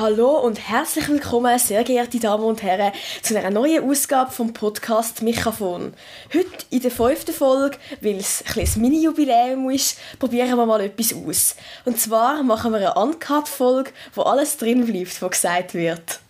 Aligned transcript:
Hallo 0.00 0.38
und 0.40 0.58
herzlich 0.58 1.08
willkommen, 1.08 1.58
sehr 1.58 1.84
geehrte 1.84 2.18
Damen 2.18 2.42
und 2.42 2.62
Herren, 2.62 2.92
zu 3.22 3.38
einer 3.38 3.50
neuen 3.50 3.88
Ausgabe 3.88 4.32
vom 4.32 4.54
Podcast 4.54 5.20
Mikrofon. 5.20 5.92
Heute 6.34 6.48
in 6.70 6.80
der 6.80 6.90
fünften 6.90 7.34
Folge, 7.34 7.76
weil 8.00 8.16
es 8.16 8.40
ein 8.40 8.52
kleines 8.52 8.76
Mini-Jubiläum 8.76 9.68
ist, 9.70 9.98
probieren 10.18 10.56
wir 10.56 10.66
mal 10.66 10.80
etwas 10.80 11.12
aus. 11.12 11.54
Und 11.84 12.00
zwar 12.00 12.42
machen 12.42 12.72
wir 12.72 12.78
eine 12.78 12.94
Uncut-Folge, 12.94 13.92
wo 14.14 14.22
alles 14.22 14.56
drin 14.56 14.86
bleibt, 14.86 15.20
was 15.20 15.30
gesagt 15.30 15.74
wird. 15.74 16.20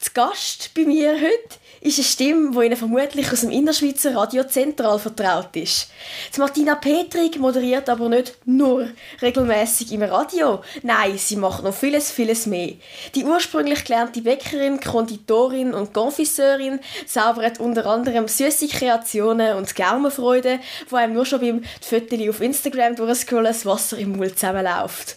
Zu 0.00 0.10
Gast 0.12 0.72
bei 0.74 0.84
mir 0.84 1.12
heute 1.12 1.56
ist 1.80 1.98
eine 1.98 2.04
Stimme, 2.04 2.50
die 2.50 2.66
Ihnen 2.66 2.76
vermutlich 2.76 3.32
aus 3.32 3.40
dem 3.40 3.50
Innerschweizer 3.50 4.14
Radio 4.14 4.44
Zentral 4.44 4.98
vertraut 4.98 5.56
ist. 5.56 5.90
Martina 6.36 6.74
Petrig 6.74 7.38
moderiert 7.38 7.88
aber 7.88 8.08
nicht 8.10 8.36
nur 8.44 8.88
regelmäßig 9.22 9.92
im 9.92 10.02
Radio. 10.02 10.62
Nein, 10.82 11.16
sie 11.16 11.36
macht 11.36 11.64
noch 11.64 11.74
vieles, 11.74 12.10
vieles 12.10 12.46
mehr. 12.46 12.74
Die 13.14 13.24
ursprünglich 13.24 13.84
gelernte 13.84 14.20
Bäckerin, 14.20 14.80
Konditorin 14.80 15.72
und 15.72 15.94
Konfisseurin 15.94 16.80
zaubert 17.06 17.60
unter 17.60 17.86
anderem 17.86 18.28
süße 18.28 18.68
Kreationen 18.68 19.56
und 19.56 19.74
Gaumenfreude, 19.74 20.60
wo 20.90 20.96
einem 20.96 21.14
nur 21.14 21.24
schon 21.24 21.40
beim 21.40 21.64
Fotos 21.80 22.28
auf 22.28 22.40
Instagram 22.42 22.96
durchscrollen 22.96 23.44
das 23.44 23.64
Wasser 23.64 23.96
im 23.96 24.16
Mund 24.16 24.38
zusammenläuft. 24.38 25.16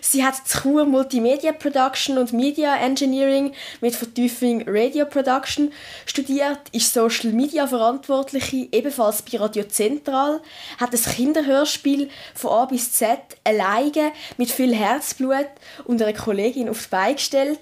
Sie 0.00 0.24
hat 0.24 0.34
Chur 0.46 0.84
Multimedia 0.84 1.52
Production 1.52 2.18
und 2.18 2.32
Media 2.32 2.76
Engineering 2.76 3.52
mit 3.80 3.94
Vertiefung 3.94 4.64
Radio 4.66 5.04
Production 5.04 5.72
studiert, 6.06 6.60
ist 6.72 6.92
Social 6.92 7.32
Media 7.32 7.66
Verantwortliche, 7.66 8.68
ebenfalls 8.72 9.22
bei 9.22 9.38
Radio 9.38 9.64
Zentral, 9.64 10.40
hat 10.78 10.92
ein 10.92 11.02
Kinderhörspiel 11.02 12.08
von 12.34 12.50
A 12.50 12.64
bis 12.66 12.92
Z 12.92 13.18
alleine 13.44 14.12
mit 14.36 14.50
viel 14.50 14.74
Herzblut 14.74 15.48
und 15.84 16.00
einer 16.00 16.12
Kollegin 16.12 16.68
auf 16.68 16.82
die 16.82 16.88
Beine 16.90 17.14
gestellt 17.14 17.60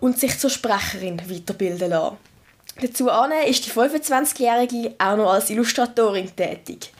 und 0.00 0.18
sich 0.18 0.38
zur 0.38 0.50
Sprecherin 0.50 1.20
weiterbilden 1.28 1.90
lassen. 1.90 2.16
Dazu 2.80 3.10
ist 3.46 3.66
die 3.66 3.70
25-Jährige 3.70 4.94
auch 4.98 5.16
noch 5.16 5.32
als 5.32 5.50
Illustratorin 5.50 6.34
tätig. 6.34 6.92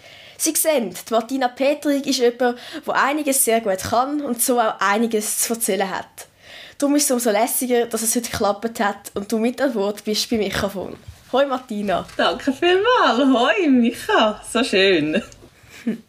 Sie 0.43 0.55
sehen, 0.57 0.95
die 0.95 1.13
Martina 1.13 1.49
Petrig 1.49 2.07
ist 2.07 2.19
jemand, 2.19 2.59
der 2.87 2.95
einiges 2.95 3.45
sehr 3.45 3.61
gut 3.61 3.77
kann 3.77 4.23
und 4.23 4.41
so 4.41 4.59
auch 4.59 4.81
einiges 4.81 5.41
zu 5.41 5.53
erzählen 5.53 5.91
hat. 5.91 6.29
Darum 6.79 6.97
ist 6.97 7.05
es 7.05 7.11
umso 7.11 7.31
lässiger, 7.31 7.85
dass 7.85 8.01
es 8.01 8.17
heute 8.17 8.31
geklappt 8.31 8.81
hat 8.81 9.13
und 9.13 9.31
du 9.31 9.37
mit 9.37 9.61
an 9.61 9.75
Bord 9.75 10.03
bist 10.03 10.31
beim 10.31 10.39
Mikrofon. 10.39 10.97
Hoi 11.31 11.45
Martina. 11.45 12.07
Danke 12.17 12.55
vielmals. 12.55 13.19
Hoi 13.19 13.69
Micha. 13.69 14.41
So 14.51 14.65
schön. 14.65 15.23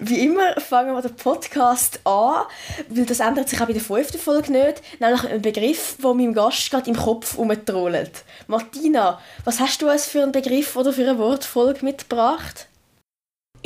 Wie 0.00 0.26
immer 0.26 0.60
fangen 0.60 0.94
wir 0.94 1.00
den 1.00 1.16
Podcast 1.16 2.00
an, 2.04 2.44
weil 2.90 3.06
das 3.06 3.20
ändert 3.20 3.48
sich 3.48 3.62
auch 3.62 3.66
bei 3.66 3.72
der 3.72 3.80
fünften 3.80 4.18
Folge 4.18 4.52
nicht, 4.52 4.82
nämlich 5.00 5.24
ein 5.24 5.40
Begriff, 5.40 5.96
der 6.02 6.12
meinem 6.12 6.34
Gast 6.34 6.70
gerade 6.70 6.90
im 6.90 6.96
Kopf 6.96 7.32
herumtrollt. 7.32 8.24
Martina, 8.46 9.18
was 9.44 9.58
hast 9.58 9.80
du 9.80 9.88
als 9.88 10.06
für 10.06 10.22
einen 10.22 10.32
Begriff 10.32 10.76
oder 10.76 10.92
für 10.92 11.08
eine 11.08 11.16
Wortfolge 11.16 11.82
mitgebracht? 11.82 12.68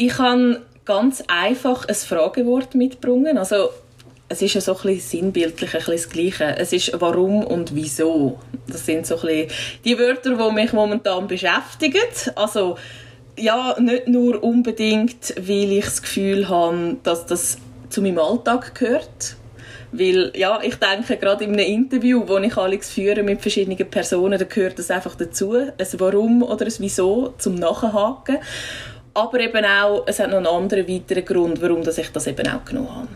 Ich 0.00 0.16
habe 0.16 0.62
ganz 0.84 1.24
einfach 1.26 1.88
ein 1.88 1.94
Fragewort 1.96 2.76
mitgebracht. 2.76 3.36
Also, 3.36 3.70
es 4.28 4.40
ist 4.40 4.54
ja 4.54 4.60
so 4.60 4.76
ein 4.76 4.82
bisschen 4.82 5.22
sinnbildlich 5.22 5.74
ein 5.74 5.78
bisschen 5.80 5.94
das 5.96 6.08
Gleiche. 6.08 6.56
Es 6.56 6.72
ist 6.72 6.92
warum 7.00 7.42
und 7.42 7.74
wieso. 7.74 8.38
Das 8.68 8.86
sind 8.86 9.08
so 9.08 9.16
ein 9.16 9.22
bisschen 9.22 9.50
die 9.84 9.98
Wörter, 9.98 10.36
die 10.36 10.54
mich 10.54 10.72
momentan 10.72 11.26
beschäftigen. 11.26 11.98
Also, 12.36 12.76
ja, 13.36 13.74
nicht 13.80 14.06
nur 14.06 14.40
unbedingt, 14.40 15.34
weil 15.36 15.72
ich 15.72 15.86
das 15.86 16.00
Gefühl 16.00 16.48
habe, 16.48 16.98
dass 17.02 17.26
das 17.26 17.58
zu 17.90 18.00
meinem 18.00 18.20
Alltag 18.20 18.76
gehört. 18.76 19.34
Weil, 19.90 20.30
ja, 20.36 20.60
ich 20.62 20.76
denke, 20.76 21.16
gerade 21.16 21.42
in 21.42 21.54
einem 21.54 21.66
Interview, 21.66 22.22
wo 22.24 22.38
ich 22.38 22.56
alles 22.56 22.88
führe 22.88 23.24
mit 23.24 23.42
verschiedenen 23.42 23.90
Personen, 23.90 24.38
da 24.38 24.44
gehört 24.44 24.78
das 24.78 24.92
einfach 24.92 25.16
dazu. 25.16 25.54
Ein 25.54 25.72
Warum 25.94 26.44
oder 26.44 26.66
ein 26.66 26.74
Wieso 26.78 27.34
zum 27.38 27.56
Nachhaken 27.56 28.38
aber 29.14 29.40
eben 29.40 29.64
auch, 29.64 30.04
es 30.06 30.18
hat 30.18 30.30
noch 30.30 30.38
einen 30.38 30.46
anderen 30.46 30.88
weiteren 30.88 31.24
Grund, 31.24 31.60
warum 31.60 31.80
ich 31.80 32.12
das 32.12 32.26
eben 32.26 32.48
auch 32.48 32.64
genommen 32.64 32.94
habe. 32.94 33.08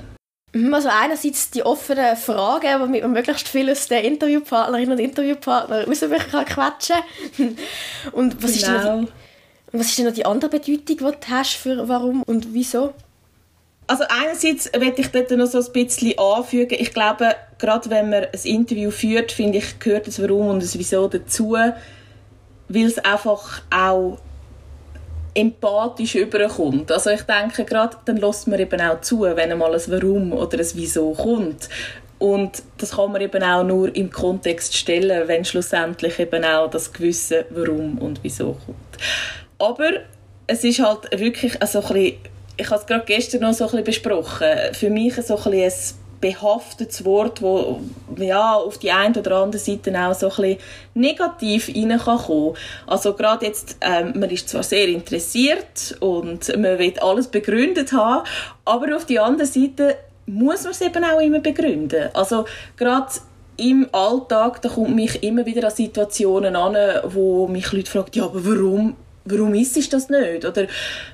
Mhm, 0.55 0.75
also 0.75 0.89
einerseits 0.91 1.51
die 1.51 1.63
offenen 1.63 2.17
Fragen, 2.17 2.67
damit 2.67 3.03
man 3.03 3.13
möglichst 3.13 3.49
viel 3.49 3.71
aus 3.71 3.89
den 3.89 4.05
Interviewpartnerinnen 4.05 4.93
und 4.93 4.99
Interviewpartnern 4.99 5.85
rausquetschen 5.85 6.97
kann. 7.37 7.57
Und 8.13 8.43
was, 8.43 8.53
genau. 8.53 8.55
ist 8.55 8.67
denn 8.67 8.81
genau. 8.81 9.01
die, 9.01 9.09
was 9.73 9.87
ist 9.87 9.99
denn 9.99 10.05
noch 10.07 10.13
die 10.13 10.27
andere 10.27 10.51
Bedeutung, 10.51 10.85
die 10.87 10.97
du 10.97 11.13
hast 11.31 11.55
für 11.55 11.89
warum 11.89 12.23
und 12.25 12.53
wieso? 12.53 12.93
Also 13.87 14.05
einerseits 14.09 14.71
möchte 14.79 15.01
ich 15.01 15.09
dort 15.09 15.31
noch 15.33 15.47
so 15.47 15.59
ein 15.59 15.73
bisschen 15.73 16.19
anfügen. 16.19 16.77
Ich 16.79 16.93
glaube, 16.93 17.35
gerade 17.59 17.91
wenn 17.91 18.11
man 18.11 18.25
ein 18.25 18.41
Interview 18.45 18.91
führt, 18.91 19.33
finde 19.33 19.59
ich, 19.59 19.79
gehört 19.79 20.07
das 20.07 20.21
Warum 20.21 20.49
und 20.49 20.63
das 20.63 20.79
Wieso 20.79 21.09
dazu, 21.09 21.53
weil 21.53 22.87
es 22.87 22.99
einfach 22.99 23.63
auch 23.71 24.19
empathisch 25.35 26.15
überkommt. 26.15 26.91
Also 26.93 27.11
ich 27.11 27.23
denke 27.23 27.65
gerade, 27.65 27.97
dann 28.05 28.19
lässt 28.19 28.49
man 28.49 28.61
eben 28.61 28.81
auch 28.81 29.01
zu, 29.01 29.23
wenn 29.23 29.51
einmal 29.51 29.75
ein 29.75 29.83
Warum 29.87 30.33
oder 30.33 30.59
ein 30.59 30.67
Wieso 30.75 31.13
kommt. 31.13 31.69
Und 32.19 32.63
das 32.79 32.93
kann 32.93 33.11
man 33.11 33.21
eben 33.21 33.43
auch 33.43 33.65
nur 33.65 33.95
im 33.97 34.11
Kontext 34.11 34.77
stellen, 34.77 35.27
wenn 35.27 35.45
schlussendlich 35.45 36.19
eben 36.19 36.45
auch 36.45 36.71
das 36.71 36.93
gewisse 36.93 37.47
Warum 37.51 37.99
und 37.99 38.21
Wieso 38.23 38.57
kommt. 38.65 38.79
Aber 39.59 39.91
es 40.47 40.63
ist 40.65 40.81
halt 40.81 41.19
wirklich 41.19 41.55
so 41.67 41.81
ein 41.81 41.89
bisschen, 41.89 42.17
ich 42.57 42.71
habe 42.71 42.81
es 42.81 42.87
gerade 42.87 43.05
gestern 43.07 43.41
noch 43.41 43.55
so 43.55 43.65
ein 43.65 43.71
bisschen 43.71 43.85
besprochen, 43.85 44.49
für 44.73 44.91
mich 44.91 45.15
so 45.15 45.37
ein 45.37 45.51
bisschen 45.51 45.99
behaftetes 46.23 47.05
Wort, 47.05 47.43
wo 47.43 47.81
ja, 48.17 48.55
auf 48.55 48.79
die 48.79 48.91
eine 48.91 49.19
oder 49.19 49.37
andere 49.43 49.61
Seite 49.61 49.93
auch 50.01 50.15
so 50.15 50.31
ein 50.31 50.37
bisschen 50.37 50.59
negativ 50.95 51.69
rein 51.69 51.99
kann. 51.99 52.55
Also 52.87 53.13
gerade 53.13 53.45
jetzt, 53.45 53.77
ähm, 53.83 54.15
man 54.19 54.31
ist 54.31 54.49
zwar 54.49 54.63
sehr 54.63 54.89
interessiert 54.89 55.97
und 56.01 56.49
man 56.57 56.79
will 56.79 56.95
alles 57.01 57.27
begründet 57.27 57.93
haben, 57.93 58.27
aber 58.65 58.97
auf 58.97 59.05
die 59.05 59.19
andere 59.19 59.47
Seite 59.47 59.97
muss 60.27 60.63
man 60.63 60.73
es 60.73 60.81
eben 60.81 61.05
auch 61.05 61.21
immer 61.21 61.41
begründen. 61.41 62.09
Also 62.15 62.47
gerade 62.77 63.13
im 63.57 63.89
Alltag, 63.93 64.63
da 64.63 64.69
kommt 64.69 64.95
mich 64.95 65.23
immer 65.23 65.45
wieder 65.45 65.65
an 65.65 65.75
Situationen 65.75 66.57
an, 66.57 66.77
wo 67.05 67.49
mich 67.49 67.73
Leute 67.73 67.91
fragen, 67.91 68.11
ja, 68.15 68.25
aber 68.25 68.45
warum 68.45 68.97
warum 69.25 69.55
isst 69.55 69.93
das 69.93 70.09
nicht? 70.09 70.45
Oder, 70.45 70.67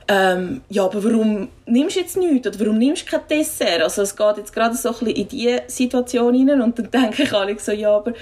ähm, 0.08 0.62
ja, 0.68 0.84
aber 0.84 1.02
warum 1.04 1.48
nimmst 1.66 1.96
du 1.96 2.00
jetzt 2.00 2.16
nichts? 2.16 2.46
Oder 2.46 2.60
warum 2.60 2.78
nimmst 2.78 3.06
du 3.06 3.10
kein 3.10 3.26
Dessert? 3.28 3.82
Also 3.82 4.02
es 4.02 4.16
geht 4.16 4.36
jetzt 4.36 4.52
gerade 4.52 4.74
so 4.74 4.88
ein 4.88 4.94
bisschen 4.94 5.16
in 5.16 5.28
diese 5.28 5.62
Situation 5.66 6.34
hinein 6.34 6.62
und 6.62 6.78
dann 6.78 6.90
denke 7.02 7.24
ich 7.24 7.32
alle 7.32 7.58
so, 7.58 7.72
ja, 7.72 7.94
aber 7.94 8.12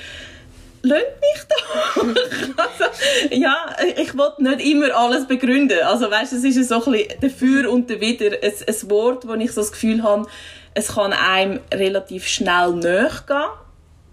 lasst 0.82 1.04
mich 1.20 1.44
doch. 1.48 1.96
also, 2.56 3.34
ja, 3.34 3.56
ich 3.96 4.14
will 4.14 4.32
nicht 4.38 4.72
immer 4.72 4.94
alles 4.94 5.26
begründen. 5.26 5.80
Also 5.82 6.10
weißt, 6.10 6.32
es 6.32 6.44
ist 6.44 6.68
so 6.68 6.84
ein 6.84 6.92
bisschen 6.92 7.20
dafür 7.20 7.70
und 7.70 7.88
wieder 7.88 8.36
ein, 8.42 8.52
ein 8.52 8.90
Wort, 8.90 9.26
wo 9.26 9.34
ich 9.34 9.52
so 9.52 9.60
das 9.60 9.72
Gefühl 9.72 10.02
habe, 10.02 10.26
es 10.74 10.88
kann 10.88 11.12
einem 11.12 11.60
relativ 11.72 12.26
schnell 12.26 12.72
nachgehen, 12.74 13.48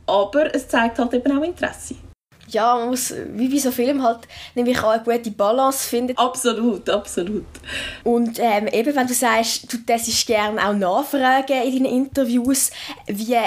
aber 0.05 0.55
es 0.55 0.67
zeigt 0.67 0.97
halt 0.97 1.13
eben 1.13 1.37
auch 1.37 1.43
Interesse 1.43 1.95
ja, 2.47 2.75
man 2.75 2.89
muss, 2.89 3.13
wie 3.33 3.49
bei 3.49 3.57
so 3.57 3.71
Filmen 3.71 4.03
halt, 4.03 4.21
nämlich 4.55 4.79
auch 4.83 4.89
eine 4.89 5.03
gute 5.03 5.31
Balance 5.31 5.87
finden. 5.87 6.17
Absolut, 6.17 6.89
absolut. 6.89 7.45
Und 8.03 8.39
ähm, 8.39 8.67
eben, 8.67 8.95
wenn 8.95 9.07
du 9.07 9.13
sagst, 9.13 9.71
du 9.71 9.77
darfst 9.77 10.27
gerne 10.27 10.67
auch 10.67 10.73
nachfragen 10.73 11.63
in 11.63 11.83
deinen 11.83 12.05
Interviews, 12.05 12.71
wie 13.07 13.37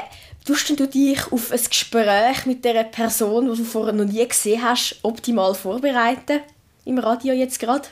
tust 0.45 0.71
du 0.71 0.87
dich 0.87 1.33
auf 1.33 1.51
ein 1.53 1.61
Gespräch 1.69 2.47
mit 2.47 2.65
der 2.65 2.85
Person, 2.85 3.51
die 3.51 3.59
du 3.59 3.65
vorher 3.65 3.93
noch 3.93 4.05
nie 4.05 4.27
gesehen 4.27 4.63
hast, 4.63 4.99
optimal 5.03 5.55
vorbereiten? 5.55 6.41
Im 6.85 6.99
Radio 6.99 7.35
jetzt 7.35 7.59
gerade? 7.59 7.89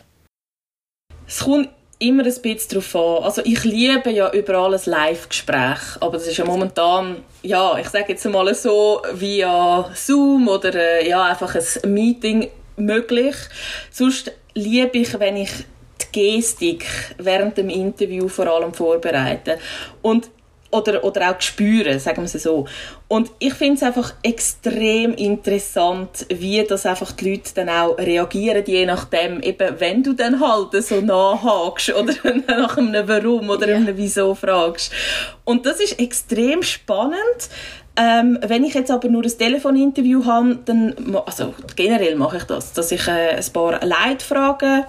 Es 1.27 1.41
kommt 1.41 1.69
immer 1.99 2.25
ein 2.25 2.35
bisschen 2.43 2.69
darauf 2.71 2.97
an. 2.97 3.25
Also 3.25 3.43
ich 3.45 3.65
liebe 3.65 4.11
ja 4.11 4.33
überall 4.33 4.75
ein 4.75 4.81
Live-Gespräch, 4.85 5.79
aber 6.01 6.13
das 6.13 6.27
ist 6.27 6.37
ja 6.37 6.45
momentan, 6.45 7.17
ja, 7.43 7.79
ich 7.79 7.89
sage 7.89 8.07
jetzt 8.09 8.25
mal 8.27 8.53
so, 8.55 9.03
via 9.13 9.91
Zoom 9.95 10.49
oder 10.49 10.75
äh, 10.75 11.09
ja, 11.09 11.25
einfach 11.25 11.55
ein 11.55 11.95
Meeting 11.95 12.49
möglich. 12.77 13.37
Sonst 13.91 14.33
liebe 14.55 14.99
ich, 14.99 15.19
wenn 15.19 15.37
ich 15.37 15.51
die 16.01 16.37
Gestik 16.37 16.87
während 17.19 17.57
dem 17.57 17.71
Interview 17.71 18.29
vor 18.29 18.47
allem 18.47 18.75
vorbereite. 18.75 19.59
Und 20.03 20.31
oder, 20.75 21.05
oder 21.05 21.31
auch 21.31 21.41
spüren, 21.41 21.99
sagen 22.01 22.19
wir 22.19 22.25
es 22.25 22.43
so. 22.43 22.67
Und 23.07 23.31
ich 23.39 23.55
finde 23.55 23.77
es 23.77 23.83
einfach 23.83 24.13
extrem 24.23 25.15
interessant, 25.15 26.27
wie 26.29 26.63
das 26.65 26.85
einfach 26.85 27.13
die 27.13 27.31
Leute 27.31 27.55
dann 27.55 27.69
auch 27.69 27.97
reagieren, 27.97 28.65
je 28.67 28.85
nachdem, 28.85 29.41
eben, 29.41 29.79
wenn 29.79 30.03
du 30.03 30.15
dann 30.15 30.41
halt 30.41 30.83
so 30.83 31.01
nachhakst 31.01 31.95
oder 31.95 32.13
nach 32.49 32.77
einem 32.77 33.07
Warum 33.07 33.49
oder 33.51 33.69
yeah. 33.69 33.77
einem 33.77 33.97
Wieso 33.97 34.35
fragst. 34.35 34.93
Und 35.45 35.65
das 35.65 35.79
ist 35.79 36.01
extrem 36.01 36.63
spannend. 36.63 37.19
Ähm, 37.97 38.41
wenn 38.45 38.65
ich 38.65 38.75
jetzt 38.75 38.91
aber 38.91 39.09
nur 39.09 39.23
ein 39.23 39.39
Telefoninterview 39.39 40.25
habe, 40.25 40.59
dann, 40.65 41.17
also 41.27 41.55
generell 41.77 42.17
mache 42.17 42.39
ich 42.39 42.45
das, 42.45 42.73
dass 42.73 42.91
ich 42.91 43.07
äh, 43.07 43.37
ein 43.37 43.53
paar 43.53 43.85
Leitfragen 43.85 44.85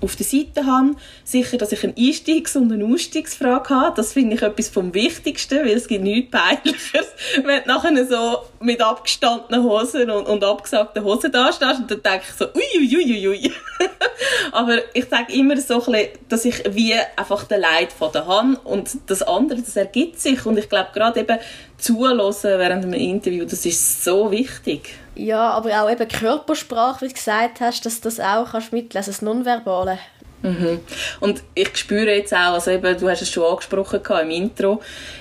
auf 0.00 0.16
der 0.16 0.26
Seite 0.26 0.66
habe. 0.66 0.94
Sicher, 1.24 1.58
dass 1.58 1.72
ich 1.72 1.84
eine 1.84 1.94
Einstiegs- 1.96 2.56
und 2.56 2.72
eine 2.72 2.84
Ausstiegsfrage 2.84 3.70
habe. 3.70 3.96
Das 3.96 4.12
finde 4.12 4.36
ich 4.36 4.42
etwas 4.42 4.68
vom 4.68 4.94
Wichtigsten, 4.94 5.58
weil 5.64 5.76
es 5.76 5.88
gibt 5.88 6.04
nichts 6.04 6.30
Peinlicheres, 6.30 7.08
wenn 7.44 7.62
du 7.62 7.68
nachher 7.68 8.06
so 8.06 8.38
mit 8.60 8.80
abgestandenen 8.80 9.64
Hosen 9.64 10.10
und, 10.10 10.26
und 10.26 10.44
abgesagten 10.44 11.04
Hosen 11.04 11.32
da 11.32 11.52
stehst 11.52 11.80
und 11.80 11.90
dann 11.90 12.02
denke 12.02 12.24
ich 12.28 12.34
so, 12.34 12.46
uiuiuiui. 12.46 13.28
Ui, 13.28 13.46
ui. 13.46 13.52
Aber 14.52 14.78
ich 14.92 15.08
sage 15.08 15.32
immer 15.32 15.56
so 15.56 15.82
ein 15.84 15.92
bisschen, 15.92 16.08
dass 16.28 16.44
ich 16.44 16.62
wie 16.70 16.94
einfach 17.16 17.44
den 17.44 17.60
Leid 17.60 17.92
von 17.92 18.12
der 18.12 18.26
Hand 18.26 18.64
und 18.64 18.90
das 19.06 19.22
andere, 19.22 19.60
das 19.60 19.76
ergibt 19.76 20.20
sich 20.20 20.44
und 20.46 20.58
ich 20.58 20.68
glaube 20.68 20.90
gerade 20.92 21.20
eben 21.20 21.38
zuhören 21.78 22.34
während 22.42 22.84
einem 22.84 22.92
Interview, 22.94 23.44
das 23.44 23.64
ist 23.64 24.04
so 24.04 24.30
wichtig. 24.30 24.94
Ja, 25.20 25.50
aber 25.50 25.82
auch 25.82 25.90
eben 25.90 26.08
Körpersprache, 26.08 27.02
wie 27.02 27.08
du 27.08 27.14
gesagt 27.14 27.60
hast, 27.60 27.84
dass 27.84 28.00
das 28.00 28.18
auch 28.20 28.52
kannst 28.52 28.72
mitlesen, 28.72 29.12
das 29.12 29.20
Nonverbale. 29.20 29.98
Mhm. 30.40 30.80
Und 31.20 31.42
ich 31.54 31.76
spüre 31.76 32.14
jetzt 32.14 32.32
auch, 32.32 32.54
also 32.54 32.70
eben, 32.70 32.98
du 32.98 33.06
hast 33.06 33.20
es 33.20 33.30
schon 33.30 33.44
angesprochen 33.44 34.00
im 34.22 34.30
Intro, 34.30 34.80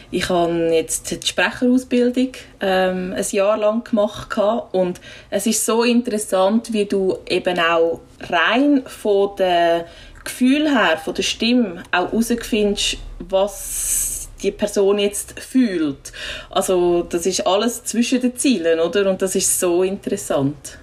ich 0.10 0.30
habe 0.30 0.70
jetzt 0.72 1.12
die 1.12 1.28
Sprecherausbildung 1.28 2.30
ähm, 2.62 3.14
ein 3.14 3.26
Jahr 3.30 3.58
lang 3.58 3.84
gemacht 3.84 4.30
und 4.72 5.02
es 5.30 5.46
ist 5.46 5.66
so 5.66 5.84
interessant, 5.84 6.72
wie 6.72 6.86
du 6.86 7.18
eben 7.28 7.60
auch 7.60 8.00
rein 8.22 8.84
von 8.86 9.36
den 9.36 9.84
Gefühl 10.24 10.70
her, 10.70 10.98
von 10.98 11.14
der 11.14 11.24
Stimme 11.24 11.84
auch 11.92 12.14
herausfindest, 12.14 12.98
was 13.20 14.09
die 14.42 14.52
Person 14.52 15.00
jetzt 15.00 15.40
fühlt. 15.40 16.12
Also 16.50 17.04
das 17.04 17.26
ist 17.26 17.46
alles 17.46 17.84
zwischen 17.84 18.22
den 18.22 18.36
Zielen, 18.36 18.80
oder? 18.80 19.10
Und 19.10 19.22
das 19.22 19.36
ist 19.36 19.60
so 19.60 19.84
interessant. 19.84 20.78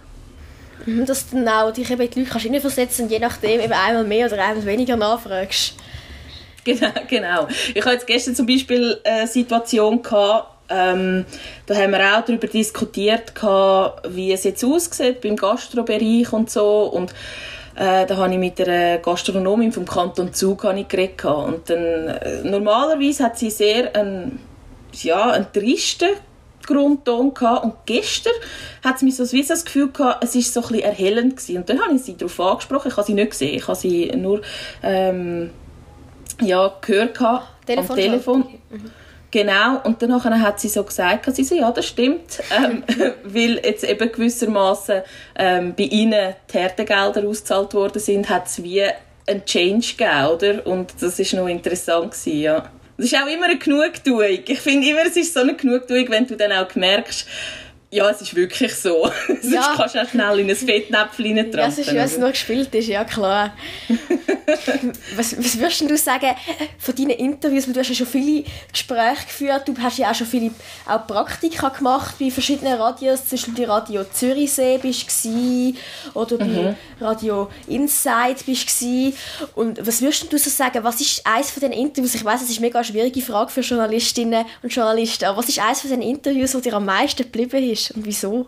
Mhm, 0.84 1.06
dass 1.06 1.30
du 1.30 1.44
auch 1.46 1.72
dich 1.72 1.90
eben 1.90 2.10
die 2.10 2.20
Leute 2.20 2.30
kannst 2.30 2.44
hineinversetzen 2.44 3.06
und 3.06 3.10
je 3.10 3.18
nachdem 3.18 3.60
eben 3.60 3.72
einmal 3.72 4.04
mehr 4.04 4.26
oder 4.26 4.44
einmal 4.44 4.64
weniger 4.64 4.96
nachfragst. 4.96 5.74
Genau, 6.64 6.90
genau. 7.08 7.48
Ich 7.74 7.84
hatte 7.84 7.94
jetzt 7.94 8.06
gestern 8.06 8.34
zum 8.34 8.46
Beispiel 8.46 8.98
eine 9.04 9.26
Situation 9.26 10.02
gehabt, 10.02 10.56
ähm, 10.68 11.24
da 11.66 11.76
haben 11.76 11.92
wir 11.92 12.00
auch 12.00 12.24
darüber 12.24 12.48
diskutiert, 12.48 13.34
gehabt, 13.34 14.08
wie 14.14 14.32
es 14.32 14.44
jetzt 14.44 14.64
aussieht 14.64 15.20
beim 15.20 15.36
Gastrobereich 15.36 16.32
und 16.32 16.50
so. 16.50 16.84
Und 16.84 17.14
äh, 17.76 18.06
da 18.06 18.16
habe 18.16 18.32
ich 18.32 18.38
mit 18.38 18.60
einer 18.60 18.98
Gastronomin 18.98 19.70
vom 19.70 19.84
Kanton 19.84 20.32
Zug 20.32 20.62
geredet. 20.62 21.24
Und 21.24 21.68
dann, 21.68 22.08
äh, 22.08 22.42
normalerweise 22.42 23.24
hat 23.24 23.38
sie 23.38 23.50
sehr 23.50 23.94
einen, 23.94 24.40
ja, 24.94 25.30
einen 25.30 25.52
tristen 25.52 26.08
Grundton 26.66 27.34
gehabt. 27.34 27.64
Und 27.64 27.74
gestern 27.84 28.32
hat 28.82 28.98
sie 28.98 29.04
mir 29.04 29.12
so 29.12 29.24
das 29.24 29.64
Gefühl 29.64 29.90
gehabt, 29.90 30.24
es 30.24 30.34
war 30.34 30.42
so 30.42 30.60
ein 30.60 30.68
bisschen 30.68 30.84
erhellend 30.84 31.36
gewesen. 31.36 31.56
Und 31.58 31.68
dann 31.68 31.80
habe 31.82 31.94
ich 31.94 32.02
sie 32.02 32.16
darauf 32.16 32.40
angesprochen. 32.40 32.88
Ich 32.88 32.96
habe 32.96 33.06
sie 33.06 33.14
nicht 33.14 33.30
gesehen. 33.30 33.54
Ich 33.54 33.68
habe 33.68 33.78
sie 33.78 34.10
nur 34.16 34.40
ähm, 34.82 35.50
ja, 36.40 36.72
gehört 36.80 37.18
gehabt, 37.18 37.46
am 37.68 37.88
Telefon. 37.94 38.46
Mhm. 38.70 38.90
Genau, 39.36 39.82
und 39.84 40.00
dann 40.00 40.40
hat 40.40 40.60
sie 40.60 40.68
so 40.70 40.82
gesagt, 40.82 41.36
sie 41.36 41.44
so, 41.44 41.54
ja, 41.54 41.70
das 41.70 41.86
stimmt, 41.86 42.42
ähm, 42.50 42.82
weil 43.22 43.60
jetzt 43.62 43.84
eben 43.84 44.10
gewissermaßen 44.10 45.02
ähm, 45.38 45.74
bei 45.76 45.82
ihnen 45.82 46.34
die 46.50 46.56
Härtegelder 46.56 47.22
ausgezahlt 47.28 47.74
worden 47.74 47.98
sind, 47.98 48.30
hat 48.30 48.46
es 48.46 48.62
wie 48.62 48.82
einen 49.26 49.44
Change 49.44 49.88
gegeben, 49.94 50.26
oder? 50.26 50.66
Und 50.66 50.94
das 51.00 51.18
ist 51.18 51.34
noch 51.34 51.48
interessant 51.48 52.12
gewesen, 52.12 52.40
ja. 52.40 52.70
Das 52.96 53.12
ist 53.12 53.14
auch 53.14 53.26
immer 53.26 53.44
eine 53.44 53.58
Genugtuung. 53.58 54.38
Ich 54.46 54.60
finde 54.60 54.88
immer, 54.88 55.04
es 55.06 55.18
ist 55.18 55.34
so 55.34 55.40
eine 55.40 55.54
Genugtuung, 55.54 56.08
wenn 56.08 56.26
du 56.26 56.34
dann 56.34 56.52
auch 56.52 56.74
merkst, 56.74 57.26
ja, 57.90 58.08
es 58.10 58.22
ist 58.22 58.34
wirklich 58.34 58.74
so. 58.74 59.10
Sonst 59.28 59.52
ja. 59.52 59.74
kannst 59.76 59.94
du 59.94 60.02
auch 60.02 60.08
schnell 60.08 60.40
in 60.40 60.48
ein 60.48 60.56
Fettnäpfchen 60.56 61.36
reintrampen. 61.36 61.58
Ja, 61.58 61.68
es 61.68 61.78
ist, 61.78 61.88
wenn 61.88 61.96
es 61.98 62.18
nur 62.18 62.30
gespielt 62.30 62.74
ist, 62.74 62.88
ja 62.88 63.04
klar. 63.04 63.54
was, 65.16 65.36
was 65.38 65.58
würdest 65.58 65.80
du 65.82 65.96
sagen 65.96 66.34
von 66.78 66.94
deinen 66.94 67.10
Interviews? 67.10 67.66
Du 67.66 67.78
hast 67.78 67.88
ja 67.88 67.94
schon 67.94 68.06
viele 68.06 68.44
Gespräche 68.72 69.26
geführt, 69.26 69.68
du 69.68 69.74
hast 69.80 69.98
ja 69.98 70.10
auch 70.10 70.14
schon 70.14 70.26
viele 70.26 70.50
auch 70.86 71.06
Praktika 71.06 71.68
gemacht 71.68 72.16
bei 72.18 72.30
verschiedenen 72.30 72.74
Radios, 72.80 73.26
zum 73.26 73.38
Beispiel 73.38 73.54
bei 73.54 73.72
Radio 73.72 74.04
Zürichsee 74.04 74.78
bist 74.78 75.24
du 75.24 75.74
oder 76.14 76.38
bei 76.38 76.44
mhm. 76.44 76.76
Radio 77.00 77.50
Inside 77.66 78.44
bist 78.44 78.80
du 78.80 79.12
Und 79.54 79.86
was 79.86 80.00
würdest 80.00 80.32
du 80.32 80.38
so 80.38 80.50
sagen, 80.50 80.82
was 80.84 81.00
ist 81.00 81.26
eines 81.26 81.50
von 81.50 81.60
den 81.60 81.72
Interviews, 81.72 82.14
ich 82.14 82.24
weiß, 82.24 82.42
es 82.42 82.50
ist 82.50 82.58
eine 82.58 82.66
mega 82.66 82.82
schwierige 82.82 83.20
Frage 83.22 83.50
für 83.50 83.60
Journalistinnen 83.60 84.44
und 84.62 84.72
Journalisten, 84.72 85.24
aber 85.24 85.38
was 85.38 85.48
ist 85.48 85.60
eines 85.60 85.80
von 85.80 85.90
den 85.90 86.02
Interviews, 86.02 86.52
das 86.52 86.62
dir 86.62 86.74
am 86.74 86.84
meisten 86.84 87.22
geblieben 87.22 87.70
ist 87.70 87.90
und 87.92 88.04
wieso? 88.04 88.46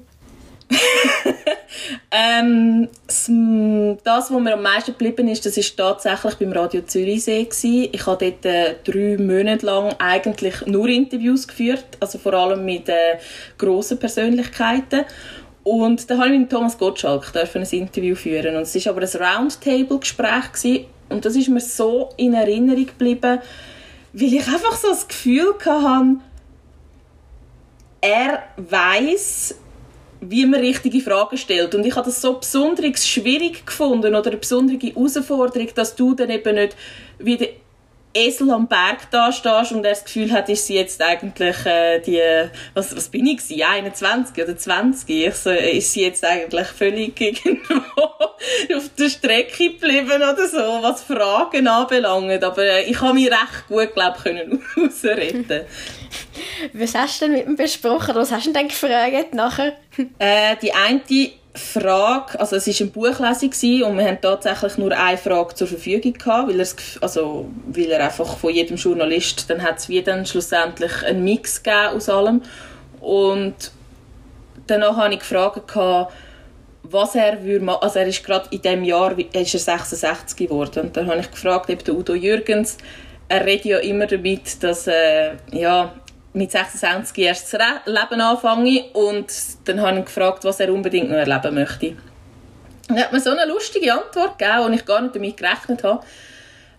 ähm, 2.11 2.88
das, 4.05 4.31
was 4.31 4.41
mir 4.41 4.55
am 4.55 4.62
meisten 4.62 4.93
geblieben 4.93 5.29
ist, 5.29 5.47
das 5.47 5.56
ist 5.56 5.76
tatsächlich 5.76 6.35
beim 6.35 6.53
Radio 6.53 6.82
Zürichsee 6.82 7.44
gewesen. 7.44 7.88
Ich 7.93 8.06
habe 8.06 8.31
dort 8.31 8.44
äh, 8.44 8.75
drei 8.85 9.23
Monate 9.23 9.67
lang 9.67 9.94
eigentlich 9.99 10.67
nur 10.67 10.88
Interviews 10.88 11.49
geführt, 11.49 11.85
also 12.00 12.19
vor 12.19 12.35
allem 12.35 12.65
mit 12.65 12.88
äh, 12.88 13.19
grossen 13.56 13.99
Persönlichkeiten. 13.99 15.05
Und 15.65 16.11
da 16.11 16.17
habe 16.19 16.31
ich 16.31 16.38
mit 16.38 16.50
Thomas 16.50 16.79
Gottschalk 16.79 17.32
ein 17.35 17.62
Interview 17.62 18.14
führen 18.14 18.56
und 18.56 18.62
es 18.62 18.75
ist 18.75 18.87
aber 18.87 19.03
ein 19.03 19.09
Roundtable-Gespräch 19.09 20.87
und 21.11 21.25
das 21.25 21.37
ist 21.37 21.49
mir 21.49 21.61
so 21.61 22.11
in 22.17 22.35
Erinnerung 22.35 22.87
geblieben, 22.87 23.41
weil 24.12 24.35
ich 24.35 24.47
einfach 24.47 24.76
so 24.76 24.88
das 24.88 25.06
Gefühl 25.06 25.55
hatte, 25.64 26.17
er 28.00 28.43
weiß 28.56 29.56
wie 30.20 30.47
man 30.47 30.61
richtige 30.61 31.00
Fragen 31.00 31.37
stellt. 31.37 31.75
Und 31.75 31.87
ich 31.87 31.94
habe 31.94 32.06
das 32.06 32.20
so 32.20 32.35
besonders 32.35 33.06
schwierig 33.06 33.65
gefunden 33.65 34.15
oder 34.15 34.31
eine 34.31 34.37
besondere 34.38 34.79
Herausforderung, 34.79 35.69
dass 35.75 35.94
du 35.94 36.15
dann 36.15 36.31
eben 36.31 36.55
nicht 36.55 36.76
wie 37.19 37.37
der 37.37 37.50
Esel 38.14 38.50
am 38.50 38.66
Berg 38.66 39.10
da 39.10 39.31
stehst 39.32 39.72
und 39.72 39.84
er 39.84 39.90
das 39.90 40.05
Gefühl 40.05 40.32
hat, 40.32 40.49
ist 40.49 40.66
sie 40.66 40.75
jetzt 40.75 41.02
eigentlich 41.02 41.64
äh, 41.66 42.00
die, 42.00 42.20
was, 42.75 42.96
was 42.96 43.08
bin 43.08 43.26
ich 43.26 43.38
gewesen, 43.38 43.62
21 43.62 44.44
oder 44.44 44.56
20? 44.56 45.08
Ich 45.08 45.34
so, 45.34 45.50
ist 45.50 45.93
sie 45.93 46.02
jetzt 46.02 46.25
eigentlich 46.25 46.66
völlig 46.69 47.20
irgendwo 47.20 48.02
auf 48.02 48.90
der 48.99 49.08
Strecke 49.08 49.70
geblieben 49.70 50.16
oder 50.16 50.49
so, 50.49 50.58
was 50.82 51.02
Fragen 51.02 51.69
anbelangt. 51.69 52.43
Aber 52.43 52.62
äh, 52.62 52.84
ich 52.84 53.00
habe 53.00 53.14
mich 53.14 53.31
recht 53.31 53.69
gut, 53.69 53.94
glaube 53.94 54.16
ich, 54.16 54.22
können 54.22 54.62
ausreden. 54.76 55.66
Was 56.72 56.94
hast 56.94 57.20
du 57.20 57.26
denn 57.26 57.34
mit 57.34 57.46
ihm 57.46 57.56
besprochen? 57.56 58.14
Was 58.14 58.32
hast 58.32 58.46
du 58.46 58.52
denn 58.52 58.69
gefragt 58.69 59.34
nachher? 59.34 59.75
Äh, 60.19 60.56
die 60.62 60.72
eine 60.72 61.00
Frage, 61.58 62.38
also 62.40 62.56
es 62.56 62.66
war 62.66 62.75
eine 62.81 62.90
Buchlesung 62.90 63.90
und 63.90 63.99
wir 63.99 64.06
haben 64.06 64.20
tatsächlich 64.20 64.78
nur 64.78 64.93
eine 64.93 65.19
Frage 65.19 65.55
zur 65.55 65.66
Verfügung 65.66 66.12
gehabt, 66.12 66.49
weil, 66.49 66.66
also, 67.00 67.49
weil 67.66 67.90
er 67.90 68.05
einfach 68.05 68.37
von 68.37 68.52
jedem 68.52 68.76
Journalist, 68.76 69.49
dann 69.50 69.62
hat 69.62 69.78
es 69.78 69.88
wie 69.88 70.02
dann 70.02 70.25
schlussendlich 70.26 71.04
einen 71.04 71.25
Mix 71.25 71.62
gegeben 71.62 71.97
aus 71.97 72.09
allem. 72.09 72.42
Und 73.00 73.73
danach 74.66 74.97
habe 74.97 75.14
ich 75.14 75.21
gefragt 75.21 75.68
gehabt, 75.68 76.12
was 76.83 77.14
er 77.14 77.42
würde 77.42 77.64
machen, 77.64 77.83
also 77.83 77.99
er 77.99 78.06
ist 78.06 78.25
gerade 78.25 78.49
in 78.50 78.62
diesem 78.62 78.85
Jahr, 78.85 79.18
ist 79.18 79.54
er 79.54 79.61
66 79.61 80.37
geworden 80.37 80.87
und 80.87 80.97
dann 80.97 81.09
habe 81.09 81.21
ich 81.21 81.30
gefragt, 81.30 81.68
eben 81.71 81.85
der 81.85 81.94
Udo 81.94 82.14
Jürgens, 82.14 82.78
er 83.28 83.44
redet 83.44 83.66
ja 83.66 83.78
immer 83.78 84.06
damit, 84.06 84.62
dass 84.62 84.87
äh, 84.87 85.33
ja, 85.52 85.92
mit 86.38 86.52
26 86.52 87.18
erst 87.18 87.52
das 87.52 87.61
Leben 87.85 88.21
anfange 88.21 88.85
und 88.92 89.26
dann 89.64 89.83
habe 89.83 89.99
ich 89.99 90.04
gefragt, 90.07 90.45
was 90.45 90.61
er 90.61 90.73
unbedingt 90.73 91.11
noch 91.11 91.16
erleben 91.16 91.54
möchte. 91.54 91.97
er 92.88 93.04
hat 93.04 93.12
mir 93.12 93.21
so 93.21 93.30
eine 93.30 93.45
lustige 93.45 93.92
Antwort 93.92 94.38
gegeben, 94.38 94.61
und 94.61 94.73
ich 94.73 94.85
gar 94.87 95.02
nicht 95.02 95.16
damit 95.16 95.37
gerechnet 95.37 95.83
habe, 95.83 96.04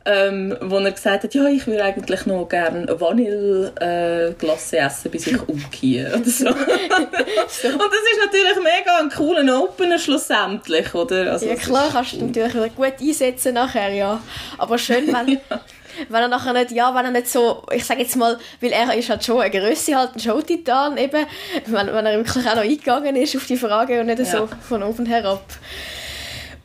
ähm, 0.06 0.58
wo 0.62 0.78
er 0.78 0.92
gesagt 0.92 1.26
hat, 1.26 1.34
ja, 1.36 1.48
ich 1.50 1.68
würde 1.68 1.84
eigentlich 1.84 2.26
noch 2.26 2.48
gerne 2.48 3.00
Vanilleglasse 3.00 4.78
äh, 4.78 4.86
essen, 4.86 5.12
bis 5.12 5.28
ich 5.28 5.48
umgehe 5.48 6.08
oder 6.08 6.24
so. 6.24 6.46
so. 6.46 6.48
Und 6.48 6.56
das 6.56 8.06
ist 8.06 8.26
natürlich 8.26 8.56
mega 8.64 8.98
ein 8.98 9.10
cooler 9.10 9.62
Opener 9.62 10.00
schlussendlich, 10.00 10.96
oder? 10.96 11.34
Also, 11.34 11.48
ja 11.48 11.56
klar, 11.56 11.90
kannst 11.92 12.14
du 12.14 12.26
natürlich 12.26 12.76
gut 12.76 12.94
einsetzen 13.02 13.56
nachher, 13.56 13.90
ja. 13.90 14.22
Aber 14.58 14.78
schön, 14.78 15.08
wenn... 15.08 15.28
ja 15.50 15.62
wenn 16.08 16.22
er 16.22 16.28
nachher 16.28 16.54
nicht, 16.54 16.72
ja, 16.72 16.94
wenn 16.96 17.06
er 17.06 17.12
nicht 17.12 17.28
so, 17.28 17.64
ich 17.72 17.86
sage 17.86 18.02
jetzt 18.02 18.16
mal, 18.16 18.38
weil 18.62 18.72
er 18.72 18.94
ist 18.96 19.10
halt 19.10 19.24
schon 19.24 19.42
eine 19.42 19.52
Größe, 19.52 19.96
halt 19.96 20.16
ein 20.16 20.20
Showtitan 20.20 20.98
eben, 20.98 21.26
wenn, 21.66 21.88
wenn 21.88 22.06
er 22.06 22.18
wirklich 22.18 22.48
auch 22.48 22.56
noch 22.56 22.64
eingegangen 22.64 23.16
ist 23.16 23.36
auf 23.36 23.46
die 23.46 23.58
Frage 23.58 24.00
und 24.00 24.08
nicht 24.08 24.20
ja. 24.20 24.26
so 24.26 24.50
von 24.68 24.84
oben 24.84 25.06
herab. 25.06 25.44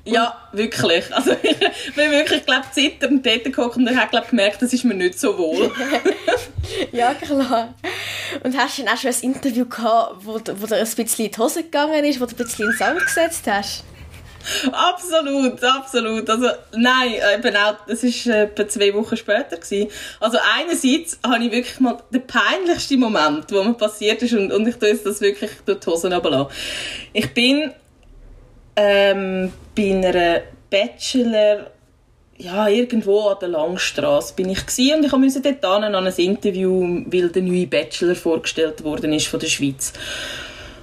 Ja, 0.07 0.37
wirklich. 0.53 1.05
Also 1.15 1.33
ich 1.43 1.95
bin 1.95 2.11
wirklich, 2.11 2.45
glaube 2.45 2.67
zitternd 2.73 3.25
dort 3.25 3.45
geguckt 3.45 3.77
und 3.77 3.97
hat 3.97 4.11
glaub, 4.11 4.29
gemerkt, 4.29 4.61
das 4.61 4.73
ist 4.73 4.85
mir 4.85 4.95
nicht 4.95 5.19
so 5.19 5.37
wohl. 5.39 5.73
ja, 6.93 7.15
klar. 7.15 7.75
Und 8.43 8.57
hast 8.57 8.79
du 8.79 8.83
dann 8.83 8.95
auch 8.95 8.99
schon 8.99 9.11
ein 9.11 9.23
Interview 9.23 9.65
gehabt, 9.65 10.17
wo, 10.21 10.35
wo 10.35 10.67
dir 10.67 10.77
ein 10.77 10.85
bisschen 10.85 11.25
in 11.25 11.33
die 11.33 11.39
Hose 11.39 11.63
gegangen 11.63 12.05
ist, 12.05 12.21
wo 12.21 12.27
du 12.27 12.33
ein 12.33 12.37
bisschen 12.37 12.67
in 12.67 12.71
den 12.73 12.79
Sand 12.79 13.01
gesetzt 13.01 13.45
hast? 13.47 13.85
absolut, 14.73 15.63
absolut. 15.63 16.29
Also, 16.29 16.49
nein, 16.77 17.15
eben 17.37 17.57
auch, 17.57 17.77
das 17.87 18.03
war 18.03 18.43
etwa 18.43 18.69
zwei 18.69 18.95
Wochen 18.95 19.17
später. 19.17 19.57
Gewesen. 19.57 19.91
Also, 20.21 20.39
einerseits 20.57 21.19
habe 21.25 21.45
ich 21.45 21.53
wirklich 21.53 21.81
mal 21.81 21.99
den 22.11 22.27
peinlichsten 22.27 23.01
Moment, 23.01 23.51
der 23.51 23.65
mir 23.65 23.75
passiert 23.75 24.23
ist, 24.23 24.35
und, 24.35 24.53
und 24.53 24.67
ich 24.67 24.77
tue 24.77 24.95
das 24.95 25.21
wirklich 25.21 25.51
durch 25.65 25.81
die 25.81 25.87
Hosen 25.87 26.13
runterlassen. 26.13 26.53
Ich 27.13 27.33
bin 27.33 27.73
ähm, 28.77 29.53
bei 29.75 29.93
einer 29.93 30.43
Bachelor 30.71 31.71
ja, 32.37 32.67
irgendwo 32.69 33.29
an 33.29 33.37
der 33.41 33.49
Langstrasse 33.49 34.35
bin 34.35 34.51
ich 34.51 34.67
gewesen, 34.67 34.99
und 34.99 35.05
ich 35.05 35.13
musste 35.13 35.41
dort 35.41 35.65
an 35.65 35.95
ein 35.95 36.13
Interview, 36.17 37.05
weil 37.07 37.29
der 37.29 37.43
neue 37.43 37.67
Bachelor 37.67 38.17
vorgestellt 38.17 38.83
worden 38.83 39.13
ist 39.13 39.29
von 39.29 39.41
der 39.41 39.47
Schweiz. 39.47 39.93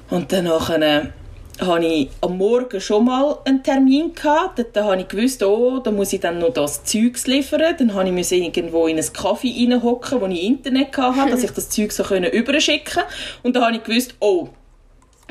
Und 0.09 0.31
dann 0.31 0.45
nachher 0.45 1.11
hatte 1.59 1.85
ich 1.85 2.09
am 2.21 2.37
Morgen 2.37 2.79
schon 2.79 3.05
mal 3.05 3.37
einen 3.45 3.63
Termin 3.63 4.13
gehabt. 4.13 4.59
Dort 4.59 4.75
habe 4.75 5.01
ich 5.01 5.07
gewusst, 5.07 5.43
oh, 5.43 5.79
da 5.79 5.91
muss 5.91 6.13
ich 6.13 6.19
dann 6.19 6.39
noch 6.39 6.53
das 6.53 6.83
Zeug 6.83 7.15
liefern. 7.25 7.75
Dann 7.77 7.93
habe 7.93 8.09
ich 8.09 8.31
irgendwo 8.31 8.87
in 8.87 8.97
einen 8.97 9.13
Kaffee 9.13 9.53
reinhocken, 9.57 10.21
wo 10.21 10.25
ich 10.27 10.43
Internet 10.43 10.97
hatte, 10.97 11.31
dass 11.31 11.43
ich 11.43 11.51
das 11.51 11.69
Zeug 11.69 11.91
so 11.91 12.03
überschicken 12.03 12.93
konnte. 12.93 13.09
Und 13.43 13.55
dann 13.55 13.65
habe 13.65 13.75
ich 13.75 13.83
gewusst, 13.83 14.15
oh, 14.19 14.49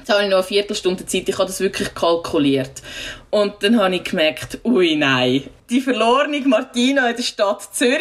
Jetzt 0.01 0.11
habe 0.11 0.23
ich 0.23 0.31
noch 0.31 0.39
eine 0.39 0.47
Viertelstunde 0.47 1.05
Zeit, 1.05 1.29
ich 1.29 1.37
habe 1.37 1.47
das 1.47 1.61
wirklich 1.61 1.93
kalkuliert. 1.93 2.71
Und 3.29 3.53
dann 3.61 3.79
habe 3.79 3.97
ich 3.97 4.05
gemerkt, 4.05 4.59
ui 4.65 4.97
nein, 4.97 5.43
die 5.69 5.83
verlorene 5.83 6.41
Martina 6.41 7.11
in 7.11 7.17
der 7.17 7.23
Stadt 7.23 7.69
Zürich. 7.75 8.01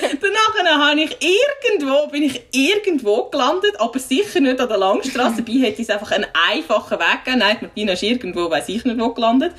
Danach 0.00 0.88
habe 0.88 1.00
ich 1.02 1.14
irgendwo, 1.20 2.06
bin 2.06 2.22
ich 2.22 2.42
irgendwo 2.50 3.24
gelandet, 3.24 3.78
aber 3.78 3.98
sicher 3.98 4.40
nicht 4.40 4.58
an 4.58 4.68
der 4.68 4.78
Langstrasse. 4.78 5.42
Dabei 5.42 5.58
hätte 5.58 5.82
es 5.82 5.90
einfach 5.90 6.12
einen 6.12 6.26
einfachen 6.50 6.98
Weg 6.98 7.24
gegeben. 7.26 7.40
Nein, 7.40 7.58
Martina 7.60 7.92
ist 7.92 8.02
irgendwo, 8.02 8.48
weiß 8.48 8.70
ich 8.70 8.82
nicht 8.86 8.98
wo 8.98 9.10
gelandet. 9.10 9.52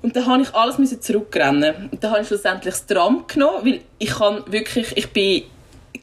Und 0.00 0.16
dann 0.16 0.24
habe 0.24 0.42
ich 0.42 0.54
alles 0.54 1.00
zurückrennen. 1.00 1.90
Und 1.92 2.02
dann 2.02 2.10
habe 2.10 2.22
ich 2.22 2.28
schlussendlich 2.28 2.72
das 2.72 2.86
Tram 2.86 3.26
genommen, 3.26 3.66
weil 3.66 3.80
ich 3.98 4.10
kann 4.10 4.42
wirklich, 4.46 4.96
ich 4.96 5.10
bin 5.10 5.42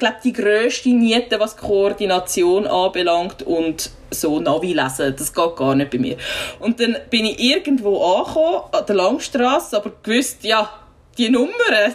glaube, 0.01 0.17
die 0.23 0.33
grösste 0.33 0.89
Niete, 0.89 1.39
was 1.39 1.55
Koordination 1.55 2.67
anbelangt 2.67 3.43
und 3.43 3.91
so 4.09 4.39
Navi 4.39 4.73
lesen, 4.73 5.15
das 5.17 5.33
geht 5.33 5.55
gar 5.55 5.75
nicht 5.75 5.91
bei 5.91 5.99
mir. 5.99 6.17
Und 6.59 6.79
dann 6.79 6.97
bin 7.09 7.25
ich 7.25 7.39
irgendwo 7.39 8.03
angekommen, 8.03 8.61
an 8.73 8.85
der 8.85 8.95
Langstrasse, 8.95 9.77
aber 9.77 9.91
gewusst, 10.03 10.43
ja, 10.43 10.69
die 11.17 11.29
Nummer, 11.29 11.51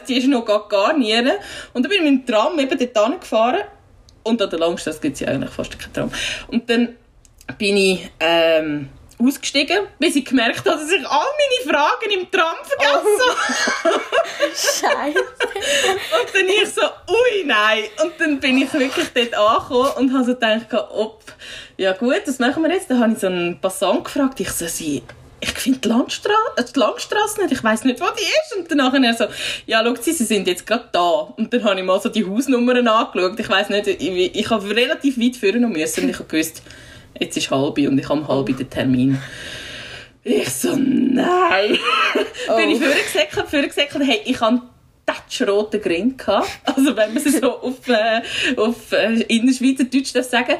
die 0.08 0.18
ist 0.18 0.28
noch 0.28 0.44
gar, 0.44 0.96
nie. 0.96 1.14
Und 1.74 1.82
dann 1.82 1.90
bin 1.90 2.04
ich 2.04 2.10
mit 2.10 2.12
dem 2.12 2.26
Tram 2.26 2.58
eben 2.58 2.78
dort 2.94 3.20
gefahren 3.20 3.62
und 4.22 4.40
an 4.40 4.50
der 4.50 4.58
Langstrasse 4.58 5.00
gibt 5.00 5.14
es 5.14 5.20
ja 5.20 5.28
eigentlich 5.28 5.50
fast 5.50 5.78
keinen 5.78 5.92
Tram. 5.92 6.10
Und 6.48 6.70
dann 6.70 6.96
bin 7.58 7.76
ich 7.76 8.10
ähm, 8.20 8.88
ausgestiegen, 9.18 9.86
bis 9.98 10.16
ich 10.16 10.24
gemerkt 10.24 10.58
habe, 10.58 10.78
dass 10.78 10.90
ich 10.90 11.06
all 11.06 11.26
meine 11.38 11.76
Fragen 11.76 12.10
im 12.10 12.30
Tram 12.30 12.56
vergessen 12.62 13.20
habe. 13.84 13.94
Oh. 13.94 14.00
Scheiße. 14.54 15.18
und 15.18 16.34
dann 16.34 16.48
ich 16.48 16.68
so, 16.68 16.82
ui, 16.82 17.44
nein. 17.44 17.84
Und 18.02 18.12
dann 18.18 18.40
bin 18.40 18.58
ich 18.58 18.72
wirklich 18.72 19.08
dort 19.14 19.34
angekommen 19.34 19.90
und 19.96 20.12
habe 20.12 20.24
so 20.24 20.34
gedacht, 20.34 20.66
ob, 20.90 21.22
ja 21.76 21.92
gut, 21.92 22.22
was 22.26 22.38
machen 22.38 22.62
wir 22.62 22.72
jetzt? 22.72 22.90
Dann 22.90 23.00
habe 23.00 23.12
ich 23.12 23.18
so 23.18 23.26
einen 23.28 23.60
Passant 23.60 24.04
gefragt, 24.04 24.40
ich 24.40 24.50
so, 24.50 24.66
sie, 24.66 25.02
ich 25.40 25.50
finde 25.50 25.78
die 25.78 25.88
Landstraße, 25.88 26.52
äh, 26.56 26.64
die 26.64 26.78
Langstrasse 26.78 27.40
nicht, 27.40 27.52
ich 27.52 27.64
weiß 27.64 27.84
nicht, 27.84 28.00
wo 28.00 28.06
die 28.06 28.22
ist. 28.22 28.56
Und 28.58 28.70
dann 28.70 29.04
er 29.04 29.14
so, 29.14 29.24
ja, 29.66 29.82
schau, 29.84 29.94
sie, 30.00 30.12
sie 30.12 30.24
sind 30.24 30.46
jetzt 30.46 30.66
gerade 30.66 30.88
da. 30.92 31.32
Und 31.36 31.52
dann 31.52 31.64
habe 31.64 31.80
ich 31.80 31.86
mal 31.86 32.00
so 32.00 32.10
die 32.10 32.26
Hausnummern 32.26 32.86
angeschaut. 32.86 33.40
Ich 33.40 33.48
weiß 33.48 33.70
nicht, 33.70 33.86
ich, 33.86 34.34
ich 34.34 34.50
habe 34.50 34.68
relativ 34.68 35.18
weit 35.18 35.36
führen 35.36 35.70
müssen 35.70 36.04
und 36.04 36.10
ich 36.10 36.18
habe 36.18 36.28
gewusst, 36.28 36.62
jetzt 37.18 37.36
ist 37.36 37.50
halb 37.50 37.78
und 37.78 37.98
ich 37.98 38.08
habe 38.08 38.20
um 38.20 38.28
halb 38.28 38.46
den 38.46 38.70
Termin. 38.70 39.18
Ich 40.22 40.48
so, 40.48 40.74
nein. 40.76 41.78
Oh. 42.48 42.56
Bin 42.56 42.70
ich 42.70 42.82
vorgesäckelt, 42.82 43.48
vorgesäckelt, 43.48 44.04
hey, 44.04 44.22
ich 44.24 44.40
habe 44.40 44.62
roten 45.46 45.80
Grind 45.80 46.18
gehabt. 46.18 46.48
Also 46.64 46.96
wenn 46.96 47.14
man 47.14 47.24
es 47.24 47.40
so 47.40 47.60
auf, 47.60 47.88
äh, 47.88 48.22
auf 48.56 48.92
äh, 48.92 49.22
Innerschweizerdeutsch 49.22 50.12
sagen 50.22 50.56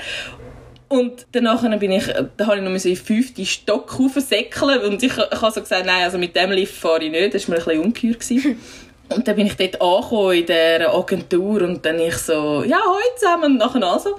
und 0.89 1.27
danach 1.33 1.63
bin 1.81 1.91
ich, 1.91 2.05
da 2.37 2.47
habe 2.47 2.59
ich 2.59 2.63
noch 2.63 2.71
in 2.71 2.79
den 2.79 2.97
fünften 2.97 3.45
Stock 3.45 3.93
säckeln 4.17 4.81
und 4.83 5.03
ich, 5.03 5.13
ich 5.13 5.41
habe 5.43 5.53
so 5.53 5.61
gesagt, 5.61 5.85
nein, 5.85 6.05
also 6.05 6.17
mit 6.17 6.37
dem 6.37 6.53
Lift 6.53 6.75
fahre 6.75 7.05
ich 7.05 7.11
nicht, 7.11 7.35
das 7.35 7.49
war 7.49 7.57
mir 7.57 7.61
ein 7.61 7.93
bisschen 7.93 8.15
ungeheuer. 8.15 8.57
Und 9.09 9.29
dann 9.29 9.37
bin 9.37 9.47
ich 9.47 9.55
dort 9.55 9.81
angekommen 9.81 10.33
in 10.33 10.47
dieser 10.47 10.93
Agentur 10.93 11.63
und 11.63 11.87
dann 11.87 12.01
ich 12.01 12.17
so, 12.17 12.65
ja, 12.65 12.81
heute 12.85 13.21
zusammen 13.21 13.53
und 13.53 13.59
nachher 13.59 13.81
also, 13.85 14.17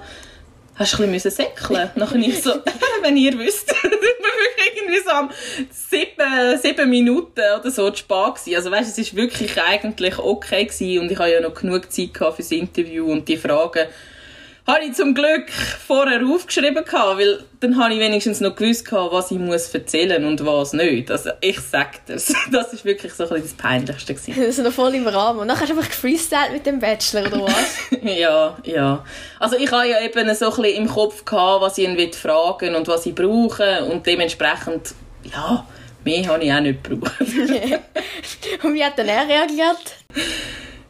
hast 0.78 0.98
du 0.98 1.02
ein 1.02 1.12
bisschen 1.12 1.30
säckeln? 1.30 1.90
Nachher 1.96 2.16
ich 2.16 2.42
so, 2.42 2.52
wenn 3.02 3.16
ihr 3.16 3.38
wisst, 3.38 3.70
ich 3.76 3.82
war 3.82 4.74
irgendwie 4.74 5.00
so 5.04 5.10
am 5.10 5.30
sieben, 5.70 6.58
sieben 6.60 6.90
Minuten 6.90 7.42
oder 7.58 7.70
so 7.70 7.90
zu 7.90 7.98
spät 7.98 8.34
gewesen. 8.36 8.56
Also 8.56 8.70
weißt, 8.70 8.98
es 8.98 9.12
war 9.12 9.22
wirklich 9.22 9.60
eigentlich 9.60 10.18
okay 10.18 10.64
gewesen 10.64 11.00
und 11.00 11.10
ich 11.10 11.18
hatte 11.18 11.32
ja 11.32 11.40
noch 11.40 11.54
genug 11.54 11.90
Zeit 11.92 12.16
für 12.16 12.34
das 12.36 12.52
Interview 12.52 13.10
und 13.10 13.28
die 13.28 13.36
Fragen 13.36 13.88
habe 14.68 14.84
ich 14.84 14.92
zum 14.92 15.14
Glück 15.14 15.50
vorher 15.50 16.20
aufgeschrieben 16.26 16.84
gehabt, 16.84 17.18
weil 17.18 17.42
dann 17.60 17.82
habe 17.82 17.94
ich 17.94 18.00
wenigstens 18.00 18.40
noch 18.40 18.54
gewusst 18.54 18.84
gehabt, 18.84 19.12
was 19.12 19.30
ich 19.30 19.38
muss 19.38 19.74
erzählen 19.74 20.24
und 20.26 20.44
was 20.44 20.74
nicht. 20.74 21.10
Also 21.10 21.30
ich 21.40 21.58
sage 21.58 21.98
das, 22.06 22.32
das 22.52 22.74
ist 22.74 22.84
wirklich 22.84 23.14
so 23.14 23.24
ein 23.24 23.30
bisschen 23.30 23.44
das 23.44 23.54
Peinlichste 23.54 24.14
gewesen. 24.14 24.34
Das 24.36 24.58
ist 24.58 24.62
noch 24.62 24.72
voll 24.72 24.94
im 24.94 25.08
Rahmen. 25.08 25.40
Und 25.40 25.48
dann 25.48 25.58
hast 25.58 25.70
du 25.70 25.74
einfach 25.74 25.88
gefreestylt 25.88 26.52
mit 26.52 26.66
dem 26.66 26.78
Bachelor 26.78 27.26
oder 27.28 27.46
was? 27.46 27.78
ja, 28.02 28.58
ja. 28.62 29.04
Also 29.40 29.56
ich 29.56 29.72
habe 29.72 29.88
ja 29.88 30.00
eben 30.02 30.34
so 30.34 30.50
ein 30.50 30.62
bisschen 30.62 30.82
im 30.82 30.88
Kopf 30.88 31.24
gehabt, 31.24 31.62
was 31.62 31.78
ich 31.78 31.88
ihn 31.88 32.12
fragen 32.12 32.74
und 32.74 32.86
was 32.88 33.06
ich 33.06 33.14
brauche 33.14 33.84
und 33.86 34.06
dementsprechend, 34.06 34.94
ja, 35.24 35.66
mehr 36.04 36.26
habe 36.28 36.44
ich 36.44 36.52
auch 36.52 36.60
nicht 36.60 36.84
gebraucht. 36.84 37.20
und 38.62 38.74
wie 38.74 38.84
hat 38.84 38.98
dann 38.98 39.08
er 39.08 39.26
reagiert? 39.26 39.94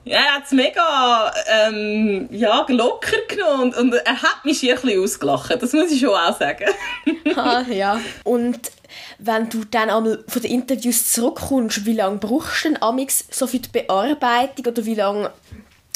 Ja, 0.09 0.21
er 0.21 0.35
hat 0.37 0.45
es 0.47 0.53
mega 0.53 1.33
ähm, 1.47 2.29
ja, 2.31 2.65
locker 2.69 3.17
genommen 3.29 3.75
und, 3.75 3.77
und, 3.77 3.93
er 3.93 4.23
hat 4.23 4.45
mich 4.45 4.61
hier 4.61 4.75
ein 4.77 4.81
bisschen 4.81 5.03
ausgelacht, 5.03 5.63
das 5.63 5.73
muss 5.73 5.91
ich 5.91 6.01
schon 6.01 6.11
auch 6.11 6.39
sagen. 6.39 6.65
ah, 7.37 7.63
ja. 7.69 8.01
Und 8.25 8.73
wenn 9.19 9.51
du 9.51 9.65
dann 9.65 9.91
einmal 9.91 10.25
von 10.27 10.43
den 10.43 10.51
Interviews 10.51 11.13
zurückkommst, 11.13 11.85
wie 11.85 11.93
lange 11.93 12.17
brauchst 12.17 12.65
du 12.65 12.69
denn 12.69 12.83
amix 12.83 13.27
so 13.31 13.47
für 13.47 13.59
die 13.59 13.69
Bearbeitung 13.69 14.67
oder 14.67 14.85
wie 14.87 14.95
lange 14.95 15.31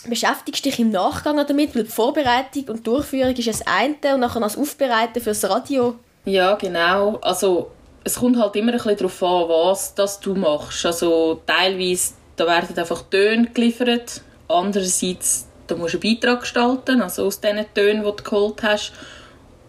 beschäftigst 0.06 0.64
du 0.64 0.70
dich 0.70 0.78
im 0.78 0.90
Nachgang 0.90 1.36
damit? 1.36 1.74
Weil 1.74 1.84
die 1.84 1.90
Vorbereitung 1.90 2.64
und 2.68 2.86
Durchführung 2.86 3.34
ist 3.34 3.48
das 3.48 3.66
eine 3.66 4.14
und 4.14 4.20
nachher 4.20 4.40
das 4.40 4.58
Aufbereiten 4.58 5.22
fürs 5.22 5.48
Radio. 5.48 5.96
Ja, 6.24 6.54
genau. 6.56 7.18
Also 7.22 7.70
es 8.04 8.16
kommt 8.16 8.38
halt 8.38 8.56
immer 8.56 8.72
ein 8.72 8.78
bisschen 8.78 8.96
darauf 8.96 9.22
an, 9.22 9.48
was 9.48 9.94
das 9.94 10.20
du 10.20 10.34
machst. 10.34 10.84
Also 10.84 11.40
teilweise 11.46 12.14
da 12.36 12.46
werden 12.46 12.76
einfach 12.76 13.02
Töne 13.10 13.48
geliefert. 13.52 14.22
Andererseits, 14.48 15.46
da 15.66 15.76
musst 15.76 15.94
du 15.94 16.00
einen 16.00 16.20
Beitrag 16.20 16.40
gestalten, 16.40 17.02
also 17.02 17.26
aus 17.26 17.40
diesen 17.40 17.64
Tönen, 17.74 18.04
die 18.04 18.10
du 18.10 18.22
geholt 18.22 18.62
hast. 18.62 18.92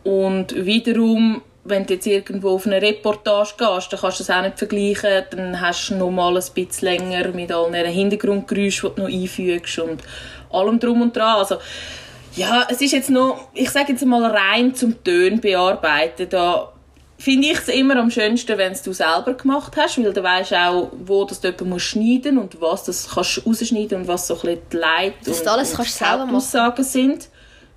Und 0.03 0.53
wiederum, 0.65 1.41
wenn 1.63 1.85
du 1.85 1.93
jetzt 1.93 2.07
irgendwo 2.07 2.55
auf 2.55 2.65
eine 2.65 2.81
Reportage 2.81 3.53
gehst, 3.57 3.93
dann 3.93 3.99
kannst 3.99 4.19
du 4.19 4.23
das 4.23 4.29
auch 4.29 4.41
nicht 4.41 4.57
vergleichen. 4.57 5.25
Dann 5.31 5.61
hast 5.61 5.89
du 5.89 5.95
noch 5.95 6.11
mal 6.11 6.35
ein 6.35 6.43
bisschen 6.53 6.87
länger 6.87 7.29
mit 7.29 7.51
all 7.51 7.71
den 7.71 7.85
Hintergrundgeräuschen, 7.85 8.89
die 8.89 8.95
du 8.95 9.01
noch 9.01 9.13
einfügst 9.13 9.79
und 9.79 10.01
allem 10.51 10.79
drum 10.79 11.01
und 11.01 11.15
dran. 11.15 11.37
Also, 11.37 11.57
ja, 12.35 12.67
es 12.69 12.81
ist 12.81 12.91
jetzt 12.91 13.09
noch, 13.09 13.49
ich 13.53 13.69
sage 13.69 13.93
jetzt 13.93 14.05
mal 14.05 14.25
rein 14.25 14.73
zum 14.75 15.03
Tönen 15.03 15.39
bearbeiten. 15.39 16.27
Da 16.29 16.72
finde 17.23 17.47
ich 17.47 17.57
es 17.57 17.69
immer 17.69 17.95
am 17.95 18.11
schönsten, 18.11 18.57
wenn 18.57 18.73
du 18.83 18.91
selber 18.91 19.33
gemacht 19.33 19.71
hast, 19.77 19.97
weil 19.97 20.11
du 20.11 20.21
weißt 20.21 20.53
auch, 20.55 20.91
wo 21.05 21.23
das 21.23 21.41
jemand 21.41 21.61
muss 21.61 21.81
schneiden 21.83 22.37
und 22.37 22.59
was 22.59 22.83
das 22.83 23.09
kannst 23.09 23.47
rausschneiden 23.47 24.01
und 24.01 24.07
was 24.09 24.27
so 24.27 24.33
ein 24.35 24.41
bisschen 24.41 24.59
die 24.73 24.77
Leit 24.77 25.13
das 25.23 25.39
und, 25.39 25.47
alles 25.47 25.69
und 25.71 25.77
kannst 25.77 25.97
selber 25.97 26.27
Aussagen 26.33 26.83
sind. 26.83 27.29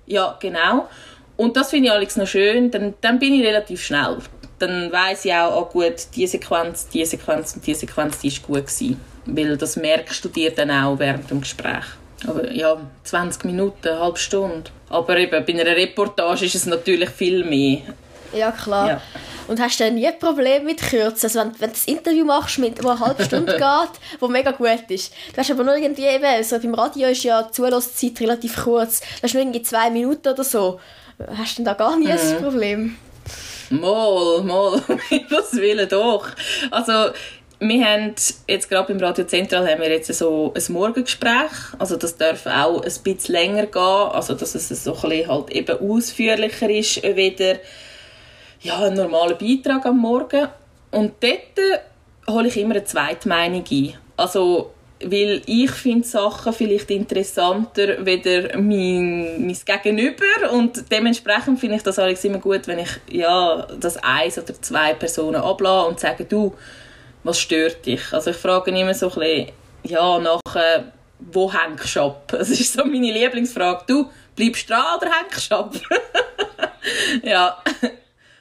Ja, 0.05 0.37
genau. 0.41 0.89
Und 1.37 1.55
das 1.55 1.69
finde 1.69 1.87
ich 1.87 1.93
alles 1.93 2.17
noch 2.17 2.27
schön, 2.27 2.69
dann, 2.71 2.95
dann 2.99 3.19
bin 3.19 3.33
ich 3.35 3.45
relativ 3.45 3.85
schnell. 3.85 4.17
Dann 4.59 4.91
weiß 4.91 5.23
ich 5.23 5.33
auch, 5.33 5.61
oh 5.61 5.65
gut, 5.71 5.95
diese 6.13 6.33
Sequenz, 6.33 6.89
diese 6.89 7.11
Sequenz 7.11 7.55
und 7.55 7.65
diese 7.65 7.81
Sequenz, 7.81 8.19
die 8.19 8.27
ist 8.27 8.43
gut 8.43 8.67
gewesen. 8.67 8.99
Weil 9.27 9.55
das 9.55 9.77
merkst 9.77 10.25
du 10.25 10.29
dir 10.29 10.51
dann 10.51 10.71
auch 10.71 10.99
während 10.99 11.29
dem 11.29 11.39
Gespräch. 11.39 11.85
Aber 12.27 12.51
ja, 12.51 12.75
20 13.05 13.45
Minuten, 13.45 13.87
eine 13.87 13.99
halbe 13.99 14.17
Stunde. 14.17 14.71
Aber 14.89 15.17
eben, 15.17 15.45
bei 15.45 15.53
einer 15.53 15.75
Reportage 15.75 16.45
ist 16.45 16.55
es 16.55 16.65
natürlich 16.65 17.09
viel 17.11 17.45
mehr. 17.45 17.93
Ja, 18.33 18.51
klar. 18.51 18.89
Ja. 18.89 19.01
Und 19.47 19.59
hast 19.59 19.79
du 19.79 19.85
dann 19.85 19.95
nie 19.95 20.07
ein 20.07 20.19
Problem 20.19 20.65
mit 20.65 20.81
Kürzen? 20.81 21.25
Also 21.25 21.39
wenn, 21.39 21.59
wenn 21.59 21.69
du 21.69 21.75
das 21.75 21.85
Interview 21.85 22.25
machst, 22.25 22.59
mit, 22.59 22.83
wo 22.83 22.89
eine 22.89 22.99
halbe 22.99 23.23
Stunde 23.23 23.53
geht, 23.57 24.19
wo 24.19 24.27
mega 24.27 24.51
gut 24.51 24.89
ist. 24.89 25.13
Du 25.33 25.37
hast 25.37 25.51
aber 25.51 25.63
nur 25.63 25.75
irgendwie 25.75 26.05
eben, 26.05 26.43
so 26.43 26.59
beim 26.59 26.73
Radio 26.73 27.09
ist 27.09 27.23
ja 27.23 27.43
die 27.43 27.51
Zulasszeit 27.51 28.19
relativ 28.19 28.63
kurz. 28.63 28.99
Du 28.99 29.23
hast 29.23 29.33
nur 29.33 29.43
irgendwie 29.43 29.61
zwei 29.61 29.89
Minuten 29.89 30.27
oder 30.27 30.43
so. 30.43 30.79
Hast 31.37 31.57
du 31.57 31.63
da 31.63 31.73
gar 31.73 31.97
nie 31.97 32.05
mhm. 32.05 32.11
ein 32.11 32.41
Problem? 32.41 32.97
Mal, 33.69 34.43
mal, 34.43 34.81
was 35.29 35.53
will 35.53 35.85
doch. 35.87 36.27
Also, 36.71 37.11
wir 37.59 37.85
haben 37.85 38.13
jetzt 38.47 38.69
gerade 38.69 38.93
beim 38.93 39.03
Radio 39.03 39.25
Zentral 39.25 39.67
haben 39.67 39.81
wir 39.81 39.89
jetzt 39.89 40.13
so 40.13 40.53
ein 40.55 40.73
Morgengespräch. 40.73 41.51
Also 41.79 41.95
das 41.95 42.15
darf 42.15 42.45
auch 42.45 42.83
ein 42.83 42.93
bisschen 43.03 43.33
länger 43.33 43.65
gehen. 43.65 43.81
Also 43.81 44.35
dass 44.35 44.53
es 44.53 44.69
so 44.83 44.93
ein 44.93 45.09
bisschen 45.09 45.27
halt 45.27 45.49
eben 45.49 45.79
ausführlicher 45.79 46.69
ist 46.69 47.01
wieder 47.01 47.55
ja, 48.61 48.79
einen 48.79 48.95
normalen 48.95 49.37
Beitrag 49.37 49.85
am 49.85 49.99
Morgen. 49.99 50.47
Und 50.91 51.13
dort 51.21 51.57
äh, 51.57 52.31
hole 52.31 52.47
ich 52.47 52.57
immer 52.57 52.75
eine 52.75 52.83
zweite 52.83 53.27
Meinung 53.27 53.63
ein. 53.69 53.93
Also, 54.15 54.71
weil 55.03 55.41
ich 55.45 55.71
finde 55.71 56.07
Sachen 56.07 56.53
vielleicht 56.53 56.89
interessanter 56.89 58.03
weder 58.05 58.57
mein, 58.57 59.45
mein 59.45 59.57
Gegenüber 59.63 60.51
und 60.51 60.91
dementsprechend 60.91 61.59
finde 61.59 61.75
ich 61.75 61.83
das 61.83 61.99
alles 61.99 62.23
immer 62.23 62.39
gut, 62.39 62.65
wenn 62.65 62.79
ich 62.79 62.89
ja, 63.11 63.67
das 63.79 63.97
eins 63.97 64.39
oder 64.39 64.59
zwei 64.59 64.95
Personen 64.95 65.35
ablasse 65.41 65.87
und 65.87 65.99
sage, 65.99 66.25
du, 66.25 66.55
was 67.23 67.39
stört 67.39 67.85
dich? 67.85 68.01
Also 68.11 68.31
ich 68.31 68.37
frage 68.37 68.71
immer 68.71 68.95
so 68.95 69.11
ein 69.11 69.19
bisschen, 69.19 69.51
ja, 69.83 70.17
nach 70.17 70.55
äh, 70.55 70.83
wo 71.19 71.51
hängst 71.51 71.95
du 71.95 72.01
ab? 72.01 72.27
Das 72.31 72.49
ist 72.49 72.73
so 72.73 72.83
meine 72.83 73.11
Lieblingsfrage. 73.11 73.83
Du, 73.87 74.09
bleibst 74.35 74.69
dran 74.69 74.97
oder 74.97 75.11
hängst 75.11 75.51
du 75.51 75.55
ab? 75.55 75.75
ja. 77.23 77.57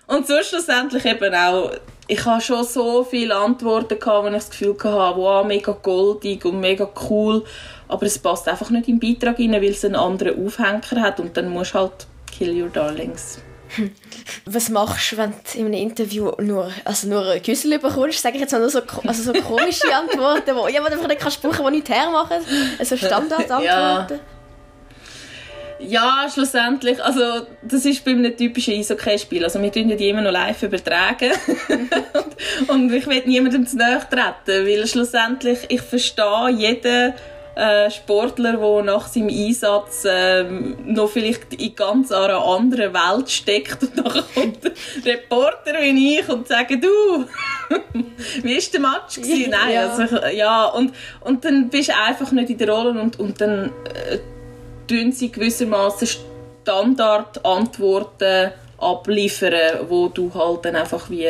Und 0.06 0.26
so 0.26 0.34
schlussendlich 0.42 1.04
eben 1.04 1.34
auch, 1.34 1.72
ich 2.06 2.24
habe 2.24 2.40
schon 2.40 2.64
so 2.64 3.02
viele 3.02 3.34
Antworten 3.34 3.98
gehabt, 3.98 4.24
wo 4.24 4.28
ich 4.28 4.34
das 4.34 4.50
Gefühl 4.50 4.76
hatte, 4.78 5.16
wow, 5.16 5.44
mega 5.44 5.72
goldig 5.72 6.44
und 6.44 6.60
mega 6.60 6.88
cool, 7.08 7.44
aber 7.88 8.06
es 8.06 8.18
passt 8.18 8.48
einfach 8.48 8.70
nicht 8.70 8.88
im 8.88 9.00
Beitrag 9.00 9.38
rein, 9.38 9.52
weil 9.52 9.64
es 9.64 9.84
einen 9.84 9.96
anderen 9.96 10.46
Aufhänger 10.46 11.02
hat 11.02 11.18
und 11.18 11.36
dann 11.36 11.48
musst 11.48 11.74
du 11.74 11.80
halt 11.80 12.06
kill 12.30 12.62
your 12.62 12.68
darlings. 12.68 13.38
Was 14.44 14.68
machst 14.68 15.12
du, 15.12 15.16
wenn 15.16 15.32
du 15.32 15.58
in 15.58 15.66
einem 15.66 15.74
Interview 15.74 16.30
nur, 16.38 16.70
also 16.84 17.08
nur 17.08 17.26
ein 17.28 17.42
Küssel 17.42 17.78
bekommst? 17.78 18.22
Sage 18.22 18.36
ich 18.36 18.40
jetzt 18.42 18.52
mal 18.52 18.60
nur 18.60 18.70
so, 18.70 18.80
also 19.04 19.32
so 19.32 19.32
komische 19.42 19.92
Antworten, 19.94 20.54
wo, 20.54 20.68
ja, 20.68 20.80
wo 20.82 20.86
du 20.86 20.92
einfach 20.92 21.08
nicht 21.08 21.20
kannst 21.20 21.42
brauchen, 21.42 21.64
die 21.66 21.70
nichts 21.72 21.90
hermachen. 21.90 22.38
Also 22.78 22.96
Standardantworten. 22.96 23.64
Ja. 23.64 24.06
Ja, 25.78 26.26
schlussendlich, 26.32 27.02
also 27.02 27.46
das 27.62 27.84
ist 27.84 28.04
bei 28.04 28.12
einem 28.12 28.36
typischen 28.36 28.74
Eishockey-Spiel. 28.74 29.44
Also 29.44 29.60
wir 29.60 29.70
tun 29.70 29.94
die 29.96 30.08
immer 30.08 30.22
noch 30.22 30.32
live 30.32 30.62
übertragen 30.62 31.32
und, 32.68 32.68
und 32.68 32.94
ich 32.94 33.06
will 33.06 33.22
niemandem 33.26 33.66
zu 33.66 33.76
nahe 33.76 34.00
treten, 34.00 34.66
weil 34.66 34.86
schlussendlich 34.86 35.58
ich 35.68 35.82
verstehe 35.82 36.50
jeden 36.50 37.14
äh, 37.56 37.90
Sportler, 37.90 38.56
der 38.56 38.82
nach 38.82 39.08
seinem 39.08 39.28
Einsatz 39.28 40.04
äh, 40.04 40.44
noch 40.44 41.08
vielleicht 41.08 41.54
in 41.54 41.74
ganz 41.74 42.12
einer 42.12 42.44
anderen 42.44 42.92
Welt 42.92 43.30
steckt 43.30 43.82
und 43.82 43.96
dann 43.96 44.24
kommt 44.34 44.64
der 44.64 44.72
Reporter 45.04 45.80
wie 45.80 46.18
ich 46.18 46.28
und 46.28 46.46
sagt, 46.48 46.72
du, 46.72 46.78
wie 48.42 48.54
war 48.54 48.62
der 48.72 48.80
Match? 48.80 49.16
Gewesen? 49.16 49.50
Nein, 49.50 49.74
ja. 49.74 49.88
Also, 49.88 50.26
ja, 50.34 50.64
und, 50.66 50.94
und 51.20 51.44
dann 51.44 51.70
bist 51.70 51.88
du 51.88 51.96
einfach 51.96 52.30
nicht 52.32 52.50
in 52.50 52.58
der 52.58 52.68
Rolle 52.68 53.00
und, 53.00 53.18
und 53.18 53.40
dann 53.40 53.72
äh, 54.10 54.18
tun 54.86 55.12
sie 55.12 55.30
gewissermaßen 55.30 56.08
Standardantworten 56.62 58.52
abliefern, 58.78 59.86
wo 59.88 60.08
du 60.08 60.32
halt 60.34 60.64
dann 60.64 60.76
einfach 60.76 61.08
wie 61.10 61.28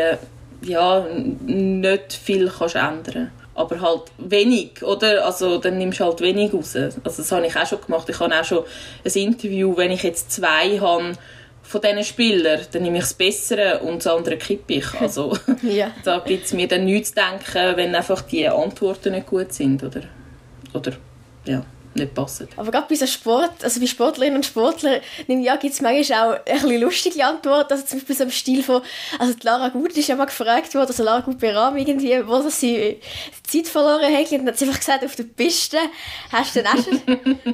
ja, 0.62 1.06
nicht 1.44 2.12
viel 2.12 2.50
kannst 2.50 2.76
ändern 2.76 3.30
aber 3.56 3.80
halt 3.80 4.02
wenig, 4.18 4.82
oder? 4.82 5.25
Also 5.25 5.58
dann 5.58 5.78
nimmst 5.78 6.00
du 6.00 6.04
halt 6.04 6.20
wenig 6.20 6.52
raus. 6.52 6.76
Also 6.76 6.98
das 7.04 7.32
habe 7.32 7.46
ich 7.46 7.56
auch 7.56 7.66
schon 7.66 7.80
gemacht. 7.80 8.06
Ich 8.08 8.20
habe 8.20 8.38
auch 8.38 8.44
schon 8.44 8.64
ein 9.04 9.12
Interview, 9.12 9.76
wenn 9.76 9.90
ich 9.90 10.02
jetzt 10.02 10.30
zwei 10.30 10.78
habe 10.78 11.14
von 11.62 11.80
diesen 11.80 12.04
Spielern, 12.04 12.60
dann 12.70 12.82
nehme 12.82 12.98
ich 12.98 13.04
das 13.04 13.14
Bessere 13.14 13.80
und 13.80 14.04
das 14.04 14.14
andere 14.14 14.36
kippe 14.36 14.75
ich. 14.75 14.92
Also 15.00 15.36
ja. 15.62 15.90
da 16.04 16.18
gibt 16.18 16.44
es 16.44 16.52
mir 16.52 16.68
dann 16.68 16.84
nichts 16.84 17.14
zu 17.14 17.16
denken, 17.16 17.76
wenn 17.76 17.94
einfach 17.94 18.22
die 18.22 18.46
Antworten 18.46 19.12
nicht 19.12 19.26
gut 19.26 19.52
sind, 19.52 19.82
oder? 19.82 20.02
Oder, 20.75 20.92
ja 21.46 21.64
nicht 21.96 22.14
passen. 22.14 22.48
Aber 22.56 22.70
gerade 22.70 22.86
bei 22.88 22.94
so 22.94 23.06
Sport, 23.06 23.62
also 23.62 23.80
bei 23.80 23.86
Sportlerinnen 23.86 24.36
und 24.36 24.46
Sportlern, 24.46 25.00
ja, 25.26 25.56
gibt 25.56 25.74
es 25.74 25.80
manchmal 25.80 26.34
auch 26.34 26.46
ein 26.46 26.54
bisschen 26.60 26.80
lustige 26.80 27.24
Antworten. 27.24 27.72
Also 27.72 27.84
zum 27.86 27.98
Beispiel 27.98 28.16
so 28.16 28.24
im 28.24 28.30
Stil 28.30 28.62
von, 28.62 28.82
also 29.18 29.34
die 29.34 29.44
Lara 29.44 29.68
Gut 29.68 29.96
ist 29.96 30.08
ja 30.08 30.16
mal 30.16 30.26
gefragt 30.26 30.74
worden, 30.74 30.88
also 30.88 31.02
Lara 31.02 31.20
Gut 31.20 31.38
Beram 31.38 31.76
irgendwie, 31.76 32.26
wo 32.26 32.40
sie 32.48 33.00
Zeit 33.42 33.68
verloren 33.68 34.12
hat 34.12 34.32
und 34.32 34.46
hat 34.48 34.58
sie 34.58 34.66
einfach 34.66 34.80
gesagt, 34.80 35.04
auf 35.04 35.16
der 35.16 35.24
Piste 35.24 35.78
hast 36.32 36.56
du 36.56 36.62
dann 36.62 36.78
auch 36.78 36.84
schon, 36.84 37.00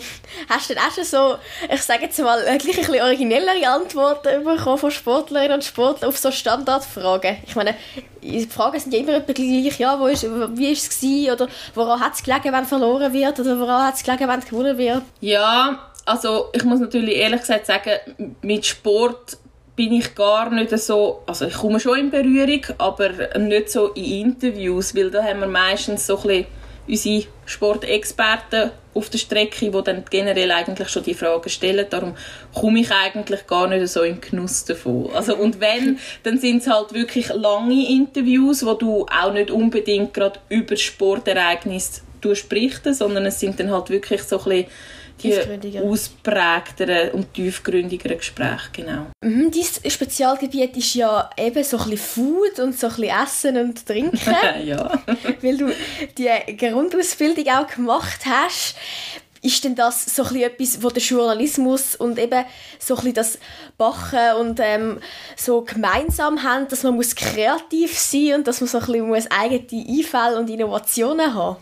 hast 0.49 0.71
du 0.71 0.75
dann 0.75 0.85
auch 0.85 0.95
schon 0.95 1.05
so, 1.05 1.37
ich 1.73 1.83
sage 1.83 2.05
jetzt 2.05 2.19
mal, 2.19 2.43
gleich 2.43 2.79
ein 2.79 2.87
bisschen 2.87 3.03
originellere 3.03 3.69
Antworten 3.69 4.45
bekommen 4.45 4.79
von 4.79 4.91
Sportlerinnen 4.91 5.55
und 5.55 5.65
Sportlern 5.65 6.09
auf 6.09 6.19
so 6.19 6.31
Standardfragen. 6.31 7.39
Ich 7.47 7.55
meine, 7.55 7.75
die 8.23 8.47
Fragen 8.47 8.79
sind 8.79 8.95
ja 8.95 9.01
immer 9.01 9.21
gleich, 9.21 9.79
ja, 9.79 9.99
wo 9.99 10.07
ist, 10.07 10.23
wie 10.23 10.67
war 10.67 10.73
es 10.73 11.33
oder 11.33 11.49
woran 11.75 12.01
hat 12.01 12.15
es 12.15 12.23
gelegen, 12.23 12.53
wenn 12.53 12.65
verloren 12.65 13.13
wird, 13.13 13.41
oder 13.41 13.59
woran 13.59 13.87
hat 13.87 13.95
es 13.95 14.03
gelegen, 14.03 14.29
wenn 14.29 14.41
gewonnen 14.41 14.79
wird? 14.79 15.03
Ja, 15.21 15.79
also 16.05 16.49
ich 16.53 16.65
muss 16.65 16.81
natürlich 16.81 17.17
ehrlich 17.17 17.41
gesagt 17.41 17.67
sagen, 17.67 17.93
mit 18.43 18.65
Sport 18.65 19.39
bin 19.75 19.93
ich 19.93 20.15
gar 20.15 20.51
nicht 20.51 20.77
so, 20.79 21.23
also 21.27 21.47
ich 21.47 21.55
komme 21.55 21.81
schon 21.81 21.99
in 21.99 22.11
Berührung, 22.11 22.61
aber 22.79 23.39
nicht 23.39 23.71
so 23.71 23.89
in 23.89 24.05
Interviews, 24.05 24.95
weil 24.95 25.11
da 25.11 25.23
haben 25.23 25.41
wir 25.41 25.47
meistens 25.47 26.07
so 26.07 26.17
ein 26.19 26.23
bisschen 26.23 26.47
unsere 26.87 27.25
Sportexperten 27.47 28.71
auf 28.95 29.09
der 29.09 29.19
Strecke, 29.19 29.71
die 29.71 29.83
dann 29.85 30.05
generell 30.11 30.51
eigentlich 30.51 30.89
schon 30.89 31.03
die 31.03 31.15
Fragen 31.15 31.49
stellen. 31.49 31.87
Darum 31.89 32.15
komme 32.55 32.81
ich 32.81 32.91
eigentlich 32.91 33.47
gar 33.47 33.69
nicht 33.69 33.89
so 33.89 34.03
im 34.03 34.21
Genuss 34.21 34.65
davon. 34.65 35.11
Also, 35.15 35.37
und 35.37 35.61
wenn, 35.61 35.99
dann 36.23 36.39
sind 36.39 36.63
es 36.63 36.69
halt 36.69 36.93
wirklich 36.93 37.29
lange 37.29 37.89
Interviews, 37.89 38.65
wo 38.67 38.75
du 38.75 39.07
auch 39.07 39.33
nicht 39.33 39.51
unbedingt 39.51 40.13
gerade 40.15 40.41
über 40.49 40.77
Sportereignisse 40.77 42.03
berichten, 42.49 42.95
sondern 42.95 43.27
es 43.27 43.41
sind 43.41 43.59
dann 43.59 43.71
halt 43.71 43.91
wirklich 43.91 44.23
so 44.23 44.39
ein 44.39 44.45
bisschen 44.45 44.67
die 45.23 45.79
ausprägteren 45.79 47.11
und 47.13 47.33
tiefgründigeren 47.35 48.19
Gespräche, 48.19 48.71
genau. 48.73 49.07
Mhm, 49.23 49.51
dein 49.51 49.91
Spezialgebiet 49.91 50.77
ist 50.77 50.95
ja 50.95 51.31
eben 51.37 51.65
so 51.65 51.79
ein 51.79 51.91
bisschen 51.91 51.99
Food 51.99 52.59
und 52.61 52.79
so 52.79 52.89
ein 52.89 52.97
bisschen 52.97 53.23
Essen 53.25 53.57
und 53.59 53.87
Trinken. 53.87 54.35
ja. 54.65 55.03
weil 55.43 55.57
du 55.57 55.73
die 56.19 56.57
Grundausbildung 56.57 57.47
auch 57.49 57.67
gemacht 57.67 58.21
hast. 58.27 58.77
Ist 59.45 59.65
denn 59.65 59.75
das 59.75 60.05
so 60.05 60.23
ein 60.23 60.37
etwas, 60.37 60.81
wo 60.85 60.89
der 60.89 61.03
Journalismus 61.03 61.97
und 61.97 62.17
eben 62.17 62.45
so 62.79 62.97
ein 62.97 63.13
das 63.13 63.41
Bachen 63.77 64.37
und 64.39 64.61
ähm, 64.63 65.01
so 65.37 65.63
gemeinsam 65.63 66.45
haben, 66.45 66.69
dass 66.69 66.85
man 66.85 66.95
muss 66.95 67.17
kreativ 67.17 67.99
sein 67.99 68.23
muss 68.23 68.35
und 68.37 68.47
dass 68.47 68.61
man 68.61 68.69
so 68.69 68.79
ein 68.79 68.87
bisschen 68.87 69.09
muss 69.09 69.31
eigene 69.33 69.85
Einfälle 69.85 70.39
und 70.39 70.49
Innovationen 70.49 71.35
haben 71.35 71.57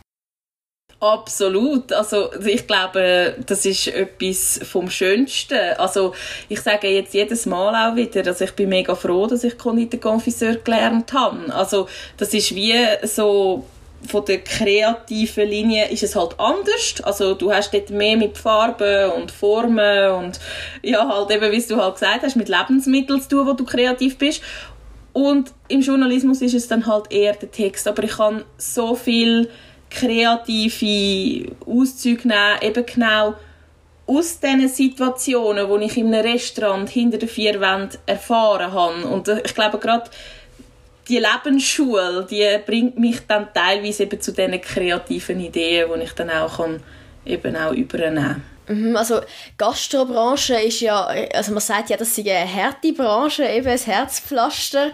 Absolut. 1.00 1.94
Also 1.94 2.30
ich 2.44 2.66
glaube, 2.66 3.34
das 3.46 3.64
ist 3.64 3.88
etwas 3.88 4.60
vom 4.64 4.90
Schönsten. 4.90 5.58
Also 5.78 6.14
ich 6.50 6.60
sage 6.60 6.88
jetzt 6.88 7.14
jedes 7.14 7.46
Mal 7.46 7.74
auch 7.74 7.96
wieder, 7.96 8.22
dass 8.22 8.42
ich 8.42 8.52
bin 8.52 8.68
mega 8.68 8.94
froh, 8.94 9.26
dass 9.26 9.42
ich 9.42 9.56
Konditorkonfiseur 9.56 10.56
gelernt 10.56 11.14
habe. 11.14 11.54
Also 11.54 11.88
das 12.18 12.34
ist 12.34 12.54
wie 12.54 12.74
so 13.04 13.64
von 14.08 14.24
der 14.26 14.40
kreativen 14.40 15.48
Linie 15.48 15.88
ist 15.88 16.02
es 16.02 16.14
halt 16.16 16.38
anders. 16.38 16.96
Also 17.02 17.34
du 17.34 17.50
hast 17.50 17.72
dort 17.72 17.88
mehr 17.88 18.18
mit 18.18 18.36
Farben 18.36 19.10
und 19.12 19.30
Formen 19.30 20.12
und 20.12 20.38
ja 20.82 21.08
halt 21.08 21.30
eben, 21.30 21.50
wie 21.50 21.62
du 21.62 21.76
halt 21.76 21.94
gesagt 21.94 22.22
hast, 22.22 22.36
mit 22.36 22.50
Lebensmitteln 22.50 23.22
zu 23.22 23.28
tun, 23.28 23.46
wo 23.46 23.54
du 23.54 23.64
kreativ 23.64 24.18
bist. 24.18 24.42
Und 25.14 25.52
im 25.68 25.80
Journalismus 25.80 26.42
ist 26.42 26.54
es 26.54 26.68
dann 26.68 26.86
halt 26.86 27.10
eher 27.10 27.34
der 27.34 27.50
Text. 27.50 27.88
Aber 27.88 28.02
ich 28.04 28.12
kann 28.12 28.44
so 28.58 28.94
viel 28.94 29.48
kreative 29.90 31.52
Auszüge 31.66 32.28
nehmen, 32.28 32.62
eben 32.62 32.86
genau 32.86 33.34
aus 34.06 34.40
diesen 34.40 34.68
Situationen, 34.68 35.68
die 35.68 35.86
ich 35.86 35.96
in 35.96 36.12
einem 36.12 36.26
Restaurant 36.26 36.88
hinter 36.88 37.18
den 37.18 37.28
vier 37.28 37.60
Wänden 37.60 37.98
erfahren 38.06 38.72
habe. 38.72 39.06
Und 39.06 39.28
äh, 39.28 39.42
ich 39.44 39.54
glaube, 39.54 39.78
gerade 39.78 40.10
die 41.08 41.18
Lebensschule, 41.18 42.26
die 42.28 42.58
bringt 42.64 42.98
mich 42.98 43.20
dann 43.26 43.48
teilweise 43.52 44.04
eben 44.04 44.20
zu 44.20 44.32
diesen 44.32 44.60
kreativen 44.60 45.40
Ideen, 45.40 45.90
die 45.94 46.04
ich 46.04 46.12
dann 46.12 46.30
auch 46.30 46.56
kann, 46.56 46.82
eben 47.24 47.56
auch 47.56 47.72
übernehmen 47.72 48.42
mhm, 48.68 48.96
also 48.96 49.20
Gastrobranche 49.58 50.54
ist 50.54 50.80
ja, 50.80 51.06
also 51.34 51.52
man 51.52 51.60
sagt 51.60 51.90
ja, 51.90 51.96
das 51.96 52.16
ist 52.16 52.26
eine 52.26 52.52
harte 52.52 52.92
Branche, 52.92 53.44
eben 53.44 53.66
ein 53.66 53.78
Herzpflaster. 53.78 54.92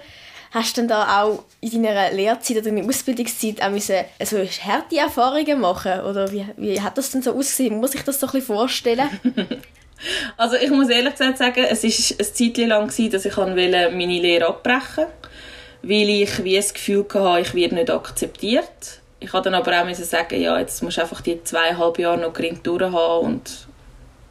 Hast 0.56 0.74
du 0.74 0.80
denn 0.80 0.88
da 0.88 1.22
auch 1.22 1.44
in 1.60 1.82
deiner 1.82 2.10
Lehrzeit 2.12 2.56
oder 2.56 2.70
deiner 2.70 2.88
Ausbildungszeit 2.88 3.60
auch 3.62 3.68
müssen, 3.68 3.96
also 4.18 4.38
harte 4.38 4.96
Erfahrungen 4.96 5.60
machen? 5.60 6.00
Oder 6.00 6.32
wie, 6.32 6.46
wie 6.56 6.80
hat 6.80 6.96
das 6.96 7.10
denn 7.10 7.20
so 7.20 7.32
ausgesehen? 7.32 7.76
Muss 7.76 7.94
ich 7.94 8.00
das 8.00 8.18
so 8.18 8.26
ein 8.26 8.32
bisschen 8.32 8.56
vorstellen? 8.56 9.10
also 10.38 10.56
ich 10.56 10.70
muss 10.70 10.88
ehrlich 10.88 11.12
gesagt 11.12 11.36
sagen, 11.36 11.62
es 11.68 11.84
war 11.84 12.16
eine 12.18 12.32
Zeit 12.32 12.56
lang, 12.56 12.86
dass 12.86 13.24
ich 13.26 13.36
meine 13.36 14.18
Lehre 14.18 14.46
abbrechen 14.46 15.04
wollte, 15.04 15.28
weil 15.82 16.08
ich 16.08 16.42
wie 16.42 16.56
das 16.56 16.72
Gefühl 16.72 17.04
hatte, 17.12 17.40
ich 17.42 17.54
werde 17.54 17.74
nicht 17.74 17.90
akzeptiert. 17.90 19.02
Ich 19.20 19.34
musste 19.34 19.50
dann 19.50 19.60
aber 19.60 19.82
auch 19.82 19.94
sagen, 19.94 20.40
ja, 20.40 20.58
jetzt 20.58 20.82
musst 20.82 20.96
du 20.96 21.02
einfach 21.02 21.20
die 21.20 21.44
zweieinhalb 21.44 21.98
Jahre 21.98 22.16
noch 22.16 22.32
gering 22.32 22.62
durchhaben 22.62 23.26
und 23.26 23.68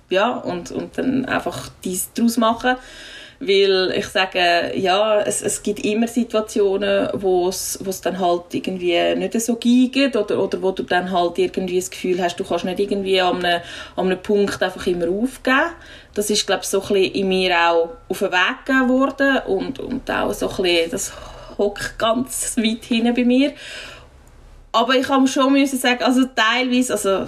ja, 0.09 0.31
und, 0.31 0.71
und 0.71 0.97
dann 0.97 1.25
einfach 1.25 1.69
dies 1.83 2.09
daraus 2.15 2.37
machen. 2.37 2.77
Weil 3.47 3.93
ich 3.97 4.07
sage, 4.07 4.71
ja, 4.75 5.21
es, 5.21 5.41
es 5.41 5.61
gibt 5.61 5.85
immer 5.85 6.07
Situationen, 6.07 7.09
wo 7.13 7.47
es, 7.47 7.79
dann 8.03 8.19
halt 8.19 8.53
irgendwie 8.53 9.15
nicht 9.15 9.39
so 9.39 9.55
geht 9.55 10.15
oder, 10.15 10.41
oder 10.41 10.61
wo 10.61 10.71
du 10.71 10.83
dann 10.83 11.11
halt 11.11 11.37
irgendwie 11.37 11.79
das 11.79 11.91
Gefühl 11.91 12.21
hast, 12.21 12.37
du 12.37 12.43
kannst 12.43 12.65
nicht 12.65 12.79
irgendwie 12.79 13.21
an 13.21 13.45
einem, 13.45 13.61
an 13.95 14.05
einem 14.07 14.21
Punkt 14.21 14.61
einfach 14.63 14.87
immer 14.87 15.07
aufgeben. 15.09 15.71
Das 16.13 16.29
ist, 16.29 16.47
glaube 16.47 16.61
ich, 16.63 16.69
so 16.69 16.81
ein 16.81 16.87
bisschen 16.87 17.13
in 17.13 17.27
mir 17.27 17.55
auch 17.55 17.89
auf 18.09 18.19
den 18.19 18.31
Weg 18.31 18.65
gegeben 18.65 18.89
worden 18.89 19.37
und, 19.47 19.79
und 19.79 20.09
auch 20.09 20.33
so 20.33 20.49
ein 20.49 20.63
bisschen, 20.63 20.91
das 20.91 21.13
hockt 21.57 21.99
ganz 21.99 22.57
weit 22.57 22.83
hinten 22.85 23.13
bei 23.13 23.25
mir. 23.25 23.53
Aber 24.75 24.93
ich 24.93 25.07
kann 25.07 25.25
schon 25.25 25.53
müssen 25.53 25.79
sagen, 25.79 26.03
also 26.03 26.25
teilweise, 26.35 26.93
also 26.93 27.25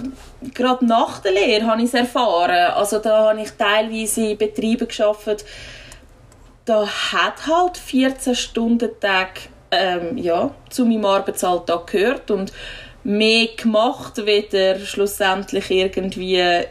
gerade 0.52 0.84
nach 0.84 1.20
der 1.20 1.32
Lehre 1.32 1.66
habe 1.66 1.80
ich 1.80 1.88
es 1.88 1.94
erfahren. 1.94 2.74
Also 2.74 2.98
da 2.98 3.30
habe 3.30 3.40
ich 3.40 3.50
teilweise 3.52 4.26
in 4.26 4.36
Betrieben 4.36 4.86
gearbeitet, 4.86 5.46
da 6.68 6.86
hat 6.86 7.46
halt 7.46 7.78
14 7.78 8.34
Stunden 8.34 8.90
Tag 9.00 9.48
ähm, 9.70 10.18
ja, 10.18 10.54
zu 10.68 10.84
meinem 10.84 11.04
Arbeitsalltag 11.06 11.86
gehört 11.86 12.30
und 12.30 12.52
mehr 13.04 13.48
gemacht, 13.56 14.24
weder 14.26 14.78
schlussendlich 14.78 15.70
irgendwie 15.70 16.66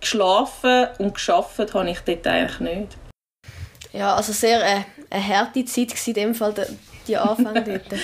geschlafen 0.00 0.88
und 0.98 1.14
geschafft 1.14 1.74
habe 1.74 1.90
ich 1.90 2.00
dort 2.00 2.26
eigentlich 2.26 2.60
nicht. 2.60 2.96
Ja, 3.92 4.14
also 4.14 4.32
sehr 4.32 4.62
äh, 4.62 4.82
eine 5.10 5.26
harte 5.26 5.64
Zeit 5.64 5.90
war 5.90 6.08
in 6.08 6.14
dem 6.14 6.34
Fall, 6.34 6.54
die 7.06 7.16
Anfang 7.16 7.54
dort. 7.64 8.00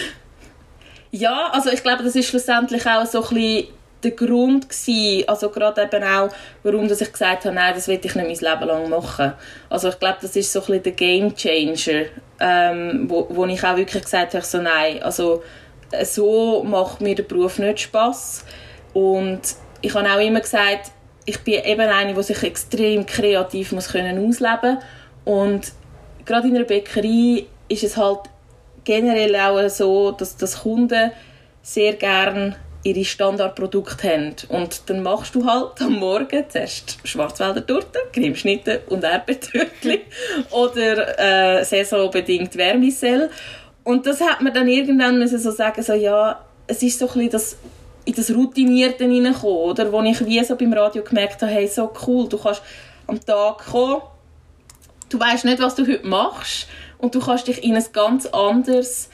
ja, 1.13 1.51
also 1.53 1.71
ich 1.71 1.83
glaube, 1.83 2.03
das 2.03 2.17
ist 2.17 2.29
schlussendlich 2.29 2.87
auch 2.87 3.07
so 3.07 3.23
ein 3.23 3.35
bisschen 3.35 3.69
der 4.03 4.11
Grund 4.13 4.69
gewesen, 4.69 5.29
also 5.29 5.51
gerade 5.51 5.83
eben 5.83 6.05
auch, 6.05 6.29
warum 6.63 6.85
ich 6.85 7.13
gesagt 7.13 7.45
habe, 7.45 7.55
nein, 7.55 7.75
das 7.75 7.89
will 7.89 7.99
ich 8.03 8.15
nicht 8.15 8.43
mein 8.43 8.53
Leben 8.53 8.69
lang 8.69 8.89
machen. 8.89 9.33
Also 9.71 9.89
ich 9.89 9.99
glaube, 9.99 10.19
das 10.21 10.37
ist 10.37 10.53
so 10.53 10.63
ein 10.69 10.83
der 10.83 10.93
Game 10.93 11.35
Changer, 11.35 12.07
ähm, 12.41 13.07
wo, 13.09 13.27
wo 13.31 13.45
ich 13.47 13.65
auch 13.65 13.77
wirklich 13.77 14.05
gesagt 14.05 14.35
habe, 14.35 14.45
so 14.45 14.59
nein, 14.59 15.03
also 15.03 15.43
so 16.05 16.63
macht 16.65 17.01
mir 17.01 17.15
der 17.15 17.23
Beruf 17.23 17.59
nicht 17.59 17.81
Spaß 17.81 18.45
und 18.93 19.41
ich 19.81 19.95
habe 19.95 20.09
auch 20.11 20.21
immer 20.21 20.41
gesagt, 20.41 20.91
ich 21.25 21.41
bin 21.41 21.65
eben 21.65 21.81
eine, 21.81 22.15
die 22.15 22.23
sich 22.23 22.43
extrem 22.43 23.07
kreativ 23.07 23.73
muss 23.73 23.89
können 23.89 24.29
ausleben 24.29 24.79
und 25.25 25.73
gerade 26.25 26.49
in 26.49 26.57
einer 26.57 26.65
Bäckerei 26.65 27.47
ist 27.69 27.83
es 27.83 27.97
halt 27.97 28.21
generell 28.85 29.35
auch 29.37 29.69
so, 29.69 30.13
dass, 30.13 30.37
dass 30.37 30.63
Kunden 30.63 31.11
sehr 31.63 31.95
gerne 31.95 32.57
ihre 32.87 33.05
Standardprodukte 33.05 34.09
haben. 34.09 34.35
Und 34.49 34.89
dann 34.89 35.03
machst 35.03 35.35
du 35.35 35.45
halt 35.45 35.81
am 35.81 35.95
Morgen 35.95 36.45
zuerst 36.49 36.99
Schwarzwälder 37.05 37.67
Torte, 37.67 37.99
Cremeschnitte 38.13 38.83
und 38.89 39.03
Erdbeertürtchen 39.03 39.99
oder 40.51 41.59
äh, 41.59 41.65
saisonbedingt 41.65 42.57
Wärmisell. 42.57 43.31
Und 43.83 44.07
das 44.07 44.21
hat 44.21 44.41
man 44.41 44.55
dann 44.55 44.69
irgendwann 44.69 45.19
müssen 45.19 45.39
so 45.39 45.51
sagen, 45.51 45.83
so 45.83 45.95
ja, 45.95 46.45
es 46.67 46.83
ist 46.83 46.99
so 46.99 47.09
ein 47.09 47.31
das 47.31 47.57
in 48.05 48.15
das 48.15 48.33
Routinierte 48.33 49.05
hineinkommen, 49.05 49.57
oder? 49.57 49.91
Wo 49.91 50.01
ich 50.03 50.25
wie 50.25 50.43
so 50.45 50.55
beim 50.55 50.73
Radio 50.73 51.03
gemerkt 51.03 51.43
habe, 51.43 51.51
hey, 51.51 51.67
so 51.67 51.93
cool, 52.07 52.29
du 52.29 52.39
kannst 52.39 52.63
am 53.09 53.25
Tag 53.25 53.59
kommen, 53.67 54.01
du 55.09 55.19
weißt 55.19 55.45
nicht, 55.45 55.61
was 55.61 55.75
du 55.75 55.85
heute 55.87 56.07
machst 56.07 56.69
und 56.99 57.15
du 57.17 57.21
kannst 57.21 57.49
dich 57.49 57.65
in 57.65 57.75
ein 57.75 57.85
ganz 57.93 58.27
anderes 58.27 59.11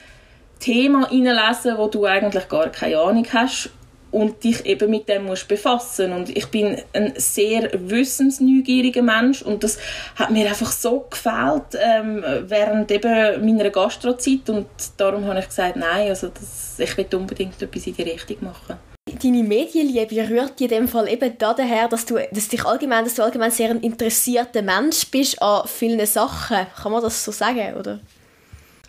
Thema 0.63 1.09
hineinlesen, 1.09 1.77
wo 1.77 1.87
du 1.87 2.05
eigentlich 2.05 2.47
gar 2.47 2.69
keine 2.69 2.97
Ahnung 2.97 3.27
hast 3.33 3.69
und 4.11 4.43
dich 4.43 4.65
eben 4.65 4.89
mit 4.89 5.09
dem 5.09 5.25
musst 5.25 5.47
befassen 5.47 6.13
und 6.13 6.29
ich 6.29 6.45
bin 6.47 6.77
ein 6.93 7.13
sehr 7.17 7.69
wissensneugieriger 7.73 9.01
Mensch 9.01 9.41
und 9.41 9.63
das 9.63 9.77
hat 10.15 10.29
mir 10.29 10.47
einfach 10.47 10.71
so 10.71 11.05
gefällt 11.09 11.77
ähm, 11.81 12.23
während 12.47 12.91
eben 12.91 13.45
meiner 13.45 13.71
Gastrozeit 13.71 14.49
und 14.49 14.67
darum 14.97 15.25
habe 15.25 15.39
ich 15.39 15.47
gesagt, 15.47 15.75
nein, 15.75 16.09
also 16.09 16.29
das, 16.29 16.79
ich 16.79 16.95
will 16.95 17.07
unbedingt 17.13 17.61
etwas 17.61 17.87
in 17.87 17.95
die 17.95 18.03
Richtung 18.03 18.37
machen. 18.41 18.77
Deine 19.21 19.43
Medienliebe 19.43 20.29
rührt 20.29 20.61
in 20.61 20.69
dem 20.69 20.87
Fall 20.87 21.09
eben 21.09 21.37
daher, 21.37 21.89
dass 21.89 22.05
du, 22.05 22.19
dass 22.31 22.47
dich 22.47 22.63
allgemein, 22.63 23.03
dass 23.03 23.15
du 23.15 23.23
allgemein 23.23 23.51
sehr 23.51 23.69
ein 23.69 23.81
interessierter 23.81 24.61
Mensch 24.61 25.07
bist 25.11 25.41
an 25.41 25.67
vielen 25.67 26.05
Sachen. 26.05 26.67
Kann 26.81 26.91
man 26.91 27.01
das 27.01 27.23
so 27.23 27.31
sagen, 27.31 27.73
oder? 27.77 27.99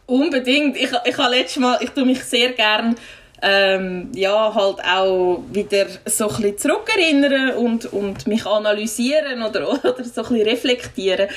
Unbedingt. 0.06 0.76
Ich, 0.76 0.90
ich 1.04 1.18
habe 1.18 1.34
letztes 1.34 1.56
Mal, 1.56 1.78
ich 1.80 1.90
tue 1.90 2.04
mich 2.04 2.22
sehr 2.24 2.52
gern 2.52 2.96
ähm, 3.44 4.10
ja, 4.14 4.54
halt 4.54 4.82
auch 4.82 5.42
wieder 5.52 5.86
so 6.06 6.28
ein 6.28 6.36
bisschen 6.36 6.58
zurückerinnern 6.58 7.50
und, 7.56 7.92
und 7.92 8.26
mich 8.26 8.46
analysieren 8.46 9.42
oder, 9.42 9.68
oder 9.84 10.02
so 10.02 10.22
ein 10.22 10.28
bisschen 10.28 10.48
reflektieren. 10.48 11.28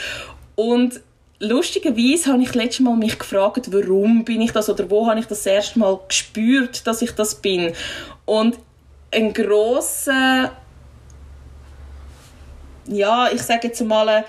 Und 0.55 1.01
lustigerweise 1.39 2.31
habe 2.31 2.43
ich 2.43 2.55
letztes 2.55 2.79
Mal 2.79 2.95
mich 2.95 3.19
gefragt, 3.19 3.71
warum 3.71 4.23
bin 4.23 4.41
ich 4.41 4.53
das 4.53 4.69
oder 4.69 4.89
wo 4.89 5.05
habe 5.07 5.19
ich 5.19 5.25
das 5.25 5.45
erste 5.45 5.79
Mal 5.79 5.99
gespürt, 6.07 6.87
dass 6.87 7.01
ich 7.01 7.11
das 7.11 7.35
bin. 7.35 7.73
Und 8.25 8.57
ein 9.11 9.33
grosser, 9.33 10.51
ja, 12.87 13.29
ich 13.31 13.41
sage 13.41 13.67
jetzt 13.67 13.81
mal, 13.81 14.23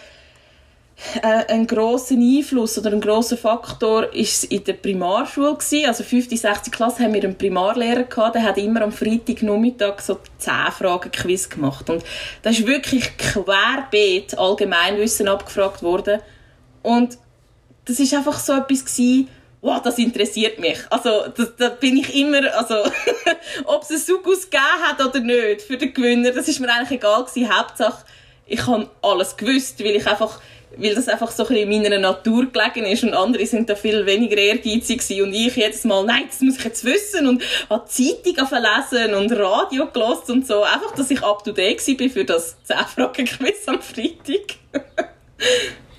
ein 1.22 1.66
großer 1.66 2.16
Einfluss 2.16 2.76
oder 2.76 2.90
ein 2.92 3.00
großer 3.00 3.36
Faktor 3.36 4.12
ist 4.12 4.44
in 4.44 4.64
der 4.64 4.72
Primarschule 4.72 5.54
gewesen. 5.54 5.86
Also 5.86 6.02
5. 6.02 6.28
6. 6.30 6.70
Klasse 6.70 7.04
haben 7.04 7.14
wir 7.14 7.22
einen 7.22 7.38
Primarlehrer 7.38 8.04
gehabt, 8.04 8.34
der 8.34 8.42
hat 8.42 8.58
immer 8.58 8.82
am 8.82 8.92
Freitagnachmittag 8.92 10.00
so 10.00 10.18
10 10.38 10.52
Fragen 10.76 11.12
Quiz 11.12 11.48
gemacht 11.48 11.88
und 11.88 12.04
da 12.42 12.50
ist 12.50 12.66
wirklich 12.66 13.16
querbeet 13.16 14.36
Allgemeinwissen 14.36 15.28
abgefragt 15.28 15.82
worden 15.82 16.20
und 16.82 17.16
das 17.84 18.00
ist 18.00 18.12
einfach 18.12 18.38
so 18.38 18.54
etwas 18.54 18.84
gewesen, 18.84 19.28
wow, 19.60 19.80
das 19.80 19.98
interessiert 19.98 20.58
mich. 20.58 20.78
Also, 20.90 21.28
da 21.56 21.70
bin 21.70 21.96
ich 21.96 22.14
immer, 22.14 22.42
also, 22.54 22.74
ob 23.64 23.82
es 23.82 23.90
einen 23.90 23.98
Sugus 23.98 24.50
gegeben 24.50 24.82
hat 24.82 25.04
oder 25.04 25.20
nicht 25.20 25.62
für 25.62 25.76
den 25.76 25.94
Gewinner, 25.94 26.32
das 26.32 26.48
ist 26.48 26.60
mir 26.60 26.70
eigentlich 26.70 26.98
egal 26.98 27.24
gewesen. 27.24 27.56
Hauptsache, 27.56 28.04
ich 28.46 28.66
habe 28.66 28.90
alles 29.02 29.36
gewusst, 29.36 29.78
weil 29.80 29.96
ich 29.96 30.06
einfach 30.06 30.40
weil 30.78 30.94
das 30.94 31.08
einfach 31.08 31.30
so 31.30 31.44
ein 31.44 31.48
bisschen 31.48 31.72
in 31.72 31.82
meiner 31.82 31.98
Natur 31.98 32.46
gelegen 32.46 32.86
ist 32.86 33.02
und 33.02 33.14
andere 33.14 33.44
sind 33.46 33.68
da 33.68 33.74
viel 33.74 34.06
weniger 34.06 34.36
ehrgeizig 34.36 35.00
gewesen. 35.00 35.22
und 35.22 35.34
ich 35.34 35.56
jedes 35.56 35.84
Mal, 35.84 36.04
nein, 36.04 36.24
das 36.28 36.40
muss 36.40 36.58
ich 36.58 36.64
jetzt 36.64 36.84
wissen 36.84 37.26
und 37.26 37.42
habe 37.68 37.86
Zeitung 37.86 38.36
lesen 38.36 39.14
und 39.14 39.32
Radio 39.32 39.86
gelost 39.92 40.30
und 40.30 40.46
so, 40.46 40.62
einfach, 40.62 40.94
dass 40.94 41.10
ich 41.10 41.22
up 41.22 41.44
to 41.44 41.52
date 41.52 41.86
war 41.86 42.08
für 42.08 42.24
das 42.24 42.56
10-Fragen-Quiz 42.68 43.66
am 43.66 43.80
Freitag. 43.80 44.56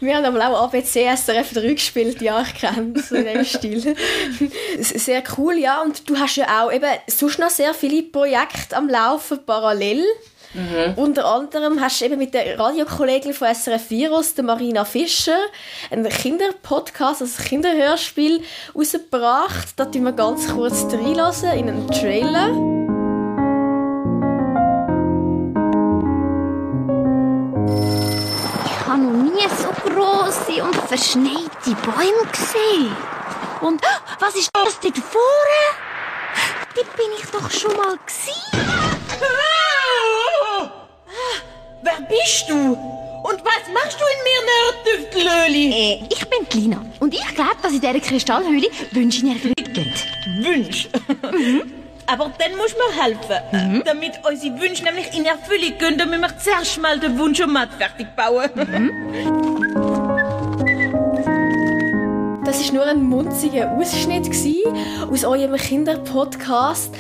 Wir 0.02 0.16
haben 0.16 0.24
aber 0.24 0.48
auch 0.48 0.64
ABC 0.64 1.14
SRF 1.14 1.54
3 1.54 1.74
gespielt, 1.74 2.22
ja, 2.22 2.42
ich 2.42 2.54
kenne 2.54 2.94
so 3.02 3.16
in 3.16 3.26
dem 3.26 3.44
Stil. 3.44 3.96
Sehr 4.80 5.24
cool, 5.38 5.58
ja. 5.58 5.82
Und 5.82 6.10
du 6.10 6.18
hast 6.18 6.38
ja 6.38 6.64
auch 6.64 6.72
eben 6.72 6.90
sonst 7.08 7.38
noch 7.38 7.50
sehr 7.50 7.74
viele 7.74 8.04
Projekte 8.04 8.78
am 8.78 8.88
Laufen 8.88 9.40
parallel. 9.46 10.06
Mhm. 10.54 10.94
Unter 10.96 11.26
anderem 11.26 11.80
hast 11.80 12.02
du 12.02 12.06
eben 12.06 12.18
mit 12.18 12.34
der 12.34 12.58
Radiokollegin 12.58 13.34
von 13.34 13.54
SRF 13.54 13.90
Virus, 13.92 14.34
der 14.34 14.44
Marina 14.44 14.84
Fischer, 14.84 15.38
einen 15.92 16.10
Kinderpodcast, 16.10 17.22
also 17.22 17.42
ein 17.42 17.46
Kinderhörspiel, 17.46 18.42
rausgebracht. 18.76 19.68
Da 19.76 19.86
tun 19.86 20.04
wir 20.04 20.14
ganz 20.14 20.48
kurz 20.48 20.86
reinlassen 20.92 21.52
in 21.52 21.70
einen 21.70 21.88
Trailer. 21.88 22.50
Ich 28.66 28.88
habe 28.88 29.02
noch 29.02 29.24
nie 29.24 29.48
so 29.56 29.70
große 29.88 30.64
und 30.64 30.76
verschneite 30.76 31.76
Bäume 31.84 32.32
gesehen. 32.32 32.96
Und 33.62 33.82
was 34.20 34.36
ist 34.36 34.50
das 34.54 34.80
dort 34.80 34.98
vorne? 34.98 35.62
Dort 36.76 36.96
bin 36.96 37.06
ich 37.18 37.26
doch 37.30 37.52
schon 37.52 37.76
mal 37.78 37.98
gesehen. 38.06 39.49
Wer 41.82 42.02
bist 42.08 42.50
du? 42.50 42.74
Und 43.24 43.44
was 43.44 43.74
machst 43.74 43.98
du 44.00 44.06
in 44.06 44.20
mir, 44.28 44.42
Nerdüftlöli? 44.50 45.72
Äh, 45.72 46.04
ich 46.10 46.26
bin 46.28 46.62
Lina. 46.62 46.86
Und 47.00 47.14
ich 47.14 47.36
glaube, 47.36 47.56
dass 47.62 47.72
in 47.74 47.82
dieser 47.82 48.00
Kristallhöhle 48.00 48.68
Wünsche 48.92 49.22
in 49.22 49.32
Erfüllung 49.34 49.74
gehen. 49.74 49.94
Wünsche? 50.42 50.90
Mhm. 51.32 51.74
Aber 52.06 52.32
dann 52.40 52.58
muss 52.58 52.76
man 52.76 52.92
helfen. 53.04 53.40
Mhm. 53.52 53.84
Damit 53.86 54.14
unsere 54.28 54.60
Wünsche 54.60 54.84
nämlich 54.84 55.14
in 55.16 55.26
Erfüllung 55.26 55.78
gehen, 55.78 55.98
dann 55.98 56.10
müssen 56.10 56.22
wir 56.22 56.38
zuerst 56.38 56.82
mal 56.82 57.00
den 57.00 57.18
Wunsch 57.20 57.40
um 57.40 57.56
fertig 57.78 58.08
bauen. 58.16 58.50
Mhm. 58.56 58.92
Das 62.46 62.66
war 62.66 62.74
nur 62.74 62.86
ein 62.86 63.04
munziger 63.04 63.72
Ausschnitt 63.72 64.28
aus 65.10 65.24
eurem 65.24 65.56
Kinderpodcast. 65.56 66.96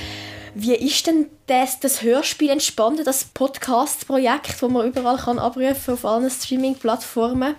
Wie 0.54 0.76
ist 0.76 1.08
denn 1.08 1.28
das, 1.48 1.80
das 1.80 2.02
Hörspiel 2.02 2.50
entstanden, 2.50 3.04
das 3.04 3.26
Podcast-Projekt, 3.26 4.62
das 4.62 4.70
man 4.70 4.88
überall 4.88 5.18
kann 5.18 5.40
abrufen 5.40 5.94
auf 5.94 6.06
allen 6.06 6.30
Streaming-Plattformen? 6.30 7.56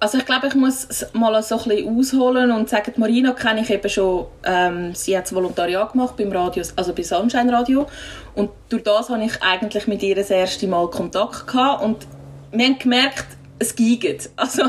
Also 0.00 0.18
ich 0.18 0.26
glaube, 0.26 0.48
ich 0.48 0.54
muss 0.54 0.88
mal 1.12 1.40
so 1.42 1.58
ein 1.58 1.68
bisschen 1.68 1.98
ausholen 1.98 2.50
und 2.50 2.68
sagen, 2.68 2.92
Marina 2.96 3.32
kenne 3.34 3.60
ich 3.60 3.70
eben 3.70 3.88
schon, 3.88 4.26
ähm, 4.44 4.94
sie 4.94 5.16
hat 5.16 5.26
das 5.26 5.34
Volontariat 5.34 5.92
gemacht 5.92 6.16
beim 6.16 6.32
Radio, 6.32 6.64
also 6.74 6.92
bei 6.92 7.04
Sunshine 7.04 7.52
Radio 7.52 7.86
und 8.34 8.50
durch 8.68 8.82
das 8.82 9.10
habe 9.10 9.24
ich 9.24 9.40
eigentlich 9.42 9.86
mit 9.86 10.02
ihr 10.02 10.16
das 10.16 10.30
erste 10.30 10.66
Mal 10.66 10.90
Kontakt 10.90 11.46
gehabt 11.46 11.84
und 11.84 12.06
wir 12.50 12.66
haben 12.66 12.78
gemerkt, 12.78 13.26
es 13.60 13.76
geht. 13.76 14.30
Also 14.36 14.64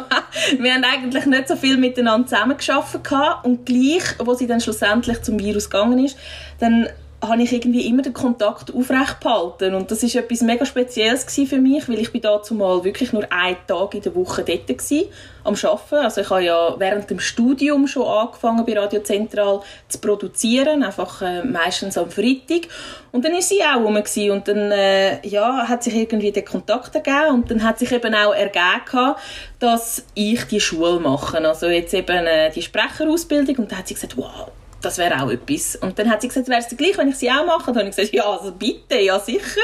wir 0.59 0.73
haben 0.73 0.83
eigentlich 0.83 1.25
nicht 1.25 1.47
so 1.47 1.55
viel 1.55 1.77
miteinander 1.77 2.27
zusammengearbeitet 2.27 3.43
und 3.43 3.65
gleich, 3.65 4.03
wo 4.19 4.35
sie 4.35 4.45
dann 4.45 4.61
schlussendlich 4.61 5.21
zum 5.23 5.39
Virus 5.39 5.69
gegangen 5.69 6.05
ist, 6.05 6.15
dann 6.59 6.87
habe 7.27 7.41
ich 7.41 7.53
irgendwie 7.53 7.87
immer 7.87 8.01
den 8.01 8.13
Kontakt 8.13 8.73
aufrecht 8.73 9.19
behalten. 9.19 9.73
Und 9.73 9.89
das 9.89 10.03
ist 10.03 10.15
etwas 10.15 10.41
mega 10.41 10.65
Spezielles 10.65 11.25
für 11.25 11.57
mich, 11.57 11.87
weil 11.87 11.99
ich 11.99 12.11
bin 12.11 12.21
dazu 12.21 12.53
mal 12.53 12.83
wirklich 12.83 13.13
nur 13.13 13.25
einen 13.31 13.57
Tag 13.65 13.95
in 13.95 14.01
der 14.01 14.13
Woche 14.13 14.43
dort 14.43 14.69
war, 14.69 15.03
am 15.45 15.55
Arbeiten. 15.55 15.95
Also 15.95 16.21
ich 16.21 16.29
habe 16.29 16.43
ja 16.43 16.75
während 16.77 17.09
dem 17.09 17.19
Studium 17.19 17.87
schon 17.87 18.05
angefangen, 18.05 18.65
bei 18.65 18.77
Radio 18.77 19.01
Zentral 19.01 19.61
zu 19.87 19.99
produzieren, 19.99 20.83
einfach 20.83 21.21
äh, 21.21 21.43
meistens 21.43 21.97
am 21.97 22.11
Freitag. 22.11 22.67
Und 23.11 23.23
dann 23.23 23.33
war 23.33 23.41
sie 23.41 23.61
auch 23.61 23.81
rum 23.81 23.95
und 23.95 24.47
dann 24.47 24.71
äh, 24.71 25.25
ja, 25.27 25.67
hat 25.67 25.83
sich 25.83 25.95
irgendwie 25.95 26.31
der 26.31 26.45
Kontakt 26.45 26.93
ergeben 26.95 27.35
und 27.35 27.51
dann 27.51 27.63
hat 27.63 27.79
sich 27.79 27.91
eben 27.91 28.13
auch 28.13 28.33
ergeben, 28.33 29.15
dass 29.59 30.05
ich 30.13 30.43
die 30.45 30.59
Schule 30.59 30.99
mache. 30.99 31.37
Also 31.47 31.67
jetzt 31.67 31.93
eben 31.93 32.25
äh, 32.25 32.51
die 32.51 32.61
Sprecherausbildung 32.61 33.57
und 33.57 33.71
dann 33.71 33.79
hat 33.79 33.87
sie 33.87 33.93
gesagt, 33.93 34.17
wow, 34.17 34.51
das 34.83 34.97
wäre 34.97 35.21
auch 35.21 35.29
etwas. 35.29 35.75
Und 35.77 35.97
dann 35.97 36.09
hat 36.09 36.21
sie 36.21 36.27
gesagt, 36.27 36.47
wäre 36.47 36.59
es 36.59 36.75
gleich, 36.75 36.97
wenn 36.97 37.09
ich 37.09 37.15
sie 37.15 37.29
auch 37.29 37.45
mache? 37.45 37.69
Und 37.69 37.75
dann 37.75 37.85
habe 37.85 37.89
ich 37.89 37.95
gesagt, 37.95 38.13
ja, 38.13 38.25
also 38.25 38.51
bitte, 38.51 38.99
ja 38.99 39.19
sicher. 39.19 39.61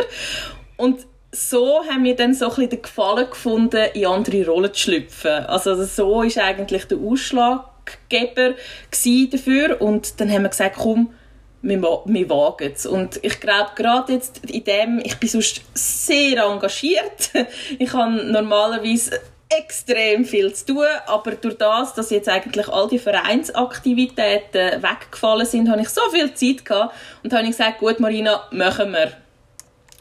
Und 0.77 1.05
so 1.31 1.83
haben 1.87 2.03
wir 2.03 2.15
dann 2.15 2.33
so 2.33 2.45
ein 2.45 2.49
bisschen 2.49 2.69
den 2.69 2.81
Gefallen 2.81 3.29
gefunden, 3.29 3.85
in 3.93 4.05
andere 4.05 4.45
Rollen 4.45 4.73
zu 4.73 4.79
schlüpfen. 4.79 5.45
Also 5.45 5.83
so 5.83 6.23
ist 6.23 6.37
eigentlich 6.37 6.85
der 6.85 6.97
Ausschlaggeber 6.97 8.55
dafür. 9.31 9.81
Und 9.81 10.19
dann 10.19 10.31
haben 10.31 10.43
wir 10.43 10.49
gesagt, 10.49 10.77
komm, 10.77 11.13
wir, 11.61 11.81
wir 11.81 12.29
wagen 12.29 12.71
es. 12.73 12.85
Und 12.85 13.19
ich 13.21 13.39
glaube, 13.39 13.71
gerade 13.75 14.13
jetzt 14.13 14.39
in 14.45 14.63
dem, 14.63 15.01
ich 15.03 15.17
bin 15.17 15.29
sonst 15.29 15.61
sehr 15.73 16.43
engagiert. 16.43 17.31
Ich 17.77 17.93
habe 17.93 18.31
normalerweise 18.31 19.19
extrem 19.49 20.25
viel 20.25 20.53
zu 20.53 20.65
tun, 20.67 20.85
aber 21.07 21.31
durch 21.31 21.57
das, 21.57 21.93
dass 21.95 22.11
jetzt 22.11 22.29
eigentlich 22.29 22.67
all 22.67 22.87
die 22.87 22.99
Vereinsaktivitäten 22.99 24.83
weggefallen 24.83 25.45
sind, 25.45 25.69
habe 25.69 25.81
ich 25.81 25.89
so 25.89 26.01
viel 26.11 26.33
Zeit 26.33 26.65
gehabt 26.65 26.93
und 27.23 27.33
habe 27.33 27.43
ich 27.43 27.51
gesagt, 27.51 27.79
gut 27.79 27.99
Marina, 27.99 28.43
machen 28.51 28.91
wir. 28.91 29.13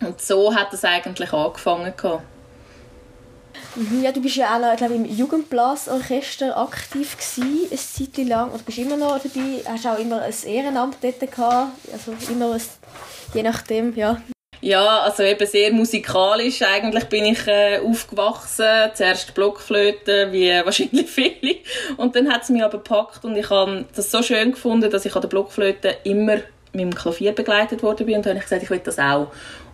Und 0.06 0.20
so 0.20 0.54
hat 0.54 0.72
es 0.72 0.84
eigentlich 0.84 1.32
angefangen 1.32 1.94
gehabt. 1.96 2.22
Mhm, 3.74 4.02
ja, 4.02 4.12
du 4.12 4.20
bist 4.20 4.36
ja 4.36 4.54
auch 4.54 4.76
glaube 4.76 4.94
im 4.94 5.04
Jugendblasorchester 5.04 6.56
aktiv 6.56 7.16
gewesen, 7.16 7.66
eine 7.70 7.78
Zeit 7.78 8.28
lang, 8.28 8.50
oder 8.50 8.62
bist 8.62 8.78
immer 8.78 8.96
noch 8.96 9.18
dabei, 9.18 9.62
hast 9.66 9.86
auch 9.86 9.98
immer 9.98 10.22
ein 10.22 10.34
Ehrenamt 10.44 10.98
dort 11.00 11.20
gehabt, 11.20 11.72
also 11.92 12.14
immer 12.30 12.54
ein, 12.54 12.62
je 13.34 13.42
nachdem, 13.42 13.96
ja. 13.96 14.20
Ja, 14.60 15.02
also 15.02 15.22
eben 15.22 15.46
sehr 15.46 15.72
musikalisch 15.72 16.62
eigentlich 16.62 17.04
bin 17.04 17.24
ich 17.26 17.46
äh, 17.46 17.78
aufgewachsen. 17.78 18.90
Zuerst 18.94 19.34
Blockflöte, 19.34 20.32
wie 20.32 20.50
wahrscheinlich 20.64 21.08
viele. 21.08 21.56
Und 21.96 22.16
dann 22.16 22.28
hat 22.32 22.42
es 22.42 22.48
mich 22.48 22.62
aber 22.62 22.78
gepackt 22.78 23.24
und 23.24 23.36
ich 23.36 23.48
habe 23.50 23.84
das 23.94 24.10
so 24.10 24.22
schön 24.22 24.52
gefunden, 24.52 24.90
dass 24.90 25.04
ich 25.04 25.14
an 25.14 25.22
der 25.22 25.28
Blockflöte 25.28 25.96
immer 26.04 26.38
mit 26.72 26.82
dem 26.82 26.94
Klavier 26.94 27.32
begleitet 27.32 27.82
worden 27.82 28.06
bin 28.06 28.16
und 28.16 28.26
dann 28.26 28.32
habe 28.32 28.38
ich 28.38 28.44
gesagt, 28.44 28.62
ich 28.62 28.70
will 28.70 28.80
das 28.82 28.98
auch. 28.98 29.28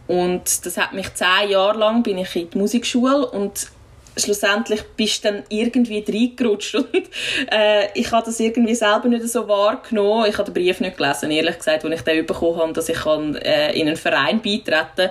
Und 0.06 0.66
das 0.66 0.76
hat 0.76 0.92
mich 0.92 1.14
zehn 1.14 1.48
Jahre 1.48 1.78
lang 1.78 2.02
bin 2.02 2.18
ich 2.18 2.36
in 2.36 2.50
die 2.50 2.58
Musikschule 2.58 3.26
und 3.26 3.68
schlussendlich 4.16 4.82
bist 4.96 5.24
du 5.24 5.28
dann 5.28 5.42
irgendwie 5.48 6.04
reingerutscht 6.06 6.74
und 6.76 7.08
äh, 7.50 7.88
ich 7.94 8.10
habe 8.12 8.24
das 8.24 8.40
irgendwie 8.40 8.74
selber 8.74 9.08
nicht 9.08 9.28
so 9.28 9.48
wahrgenommen. 9.48 10.26
Ich 10.28 10.38
habe 10.38 10.50
den 10.50 10.54
Brief 10.54 10.80
nicht 10.80 10.96
gelesen, 10.96 11.30
ehrlich 11.30 11.58
gesagt, 11.58 11.84
als 11.84 11.94
ich 11.94 12.02
den 12.02 12.26
bekommen 12.26 12.58
habe, 12.58 12.72
dass 12.72 12.88
ich 12.88 12.98
kann, 12.98 13.36
äh, 13.36 13.72
in 13.72 13.88
einen 13.88 13.96
Verein 13.96 14.40
beitreten. 14.40 15.10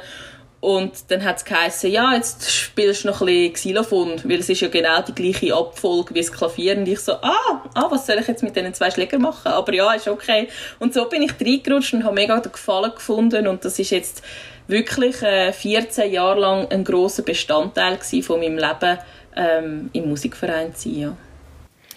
Und 0.64 1.12
dann 1.12 1.26
hat 1.26 1.44
es 1.46 1.82
ja, 1.82 2.14
jetzt 2.14 2.50
spielst 2.50 3.04
du 3.04 3.10
noch 3.10 3.20
ein 3.20 3.26
bisschen 3.26 3.54
Xylophon, 3.54 4.22
weil 4.24 4.40
es 4.40 4.48
ist 4.48 4.62
ja 4.62 4.70
genau 4.70 5.02
die 5.02 5.14
gleiche 5.14 5.54
Abfolge 5.54 6.16
wie 6.16 6.22
das 6.22 6.32
Klavier. 6.32 6.78
Und 6.78 6.88
ich 6.88 7.00
so, 7.00 7.16
ah, 7.16 7.64
ah, 7.74 7.88
was 7.90 8.08
soll 8.08 8.20
ich 8.20 8.30
jetzt 8.30 8.44
mit 8.44 8.56
diesen 8.56 8.74
zwei 8.74 8.90
Schlägern 8.90 9.24
machen? 9.24 9.52
Aber 9.52 9.74
ja, 9.74 9.92
ist 9.94 10.08
okay. 10.08 10.48
Und 10.80 10.94
so 10.94 11.10
bin 11.10 11.22
ich 11.22 11.34
reingerutscht 11.38 11.96
und 11.96 12.06
habe 12.06 12.16
mega 12.16 12.40
den 12.40 12.54
Gefallen 12.54 12.92
gefunden. 12.96 13.46
Und 13.46 13.66
das 13.66 13.78
ist 13.78 13.90
jetzt 13.90 14.24
wirklich 14.68 15.22
äh, 15.22 15.52
14 15.52 16.12
Jahre 16.12 16.40
lang 16.40 16.68
ein 16.72 16.84
großer 16.84 17.24
Bestandteil 17.24 17.98
von 18.22 18.40
meinem 18.40 18.58
Leben 18.58 18.98
ähm, 19.36 19.90
im 19.94 20.10
Musikverein 20.10 20.76
zu 20.76 20.90
sein. 20.90 21.00
Ja. 21.00 21.18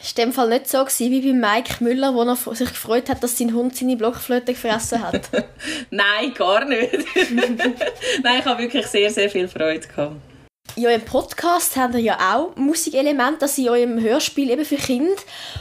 Es 0.03 0.17
war 0.17 0.25
in 0.25 0.31
dem 0.31 0.35
Fall 0.35 0.49
nicht 0.51 0.69
so 0.69 0.87
wie 0.87 1.33
bei 1.33 1.33
Mike 1.33 1.83
Müller, 1.83 2.15
wo 2.15 2.23
er 2.23 2.37
sich 2.55 2.69
gefreut 2.69 3.09
hat, 3.09 3.23
dass 3.23 3.39
sein 3.39 3.55
Hund 3.55 3.75
seine 3.77 3.97
Blockflöte 3.97 4.53
gefressen 4.53 5.03
hat. 5.03 5.31
Nein, 5.91 6.33
gar 6.35 6.65
nicht. 6.65 6.93
Nein, 8.23 8.39
ich 8.39 8.45
habe 8.45 8.63
wirklich 8.63 8.87
sehr, 8.87 9.11
sehr 9.11 9.29
viel 9.31 9.49
Freude 9.49 9.87
gehabt. 9.87 10.17
In 10.75 10.87
eurem 10.87 11.03
Podcast 11.03 11.77
habt 11.77 11.95
ihr 11.95 12.01
ja 12.01 12.35
auch 12.35 12.55
Musikelemente, 12.57 13.39
das 13.41 13.57
in 13.57 13.69
eurem 13.69 13.99
Hörspiel 14.01 14.51
eben 14.51 14.65
für 14.65 14.77
Kinder. 14.77 15.15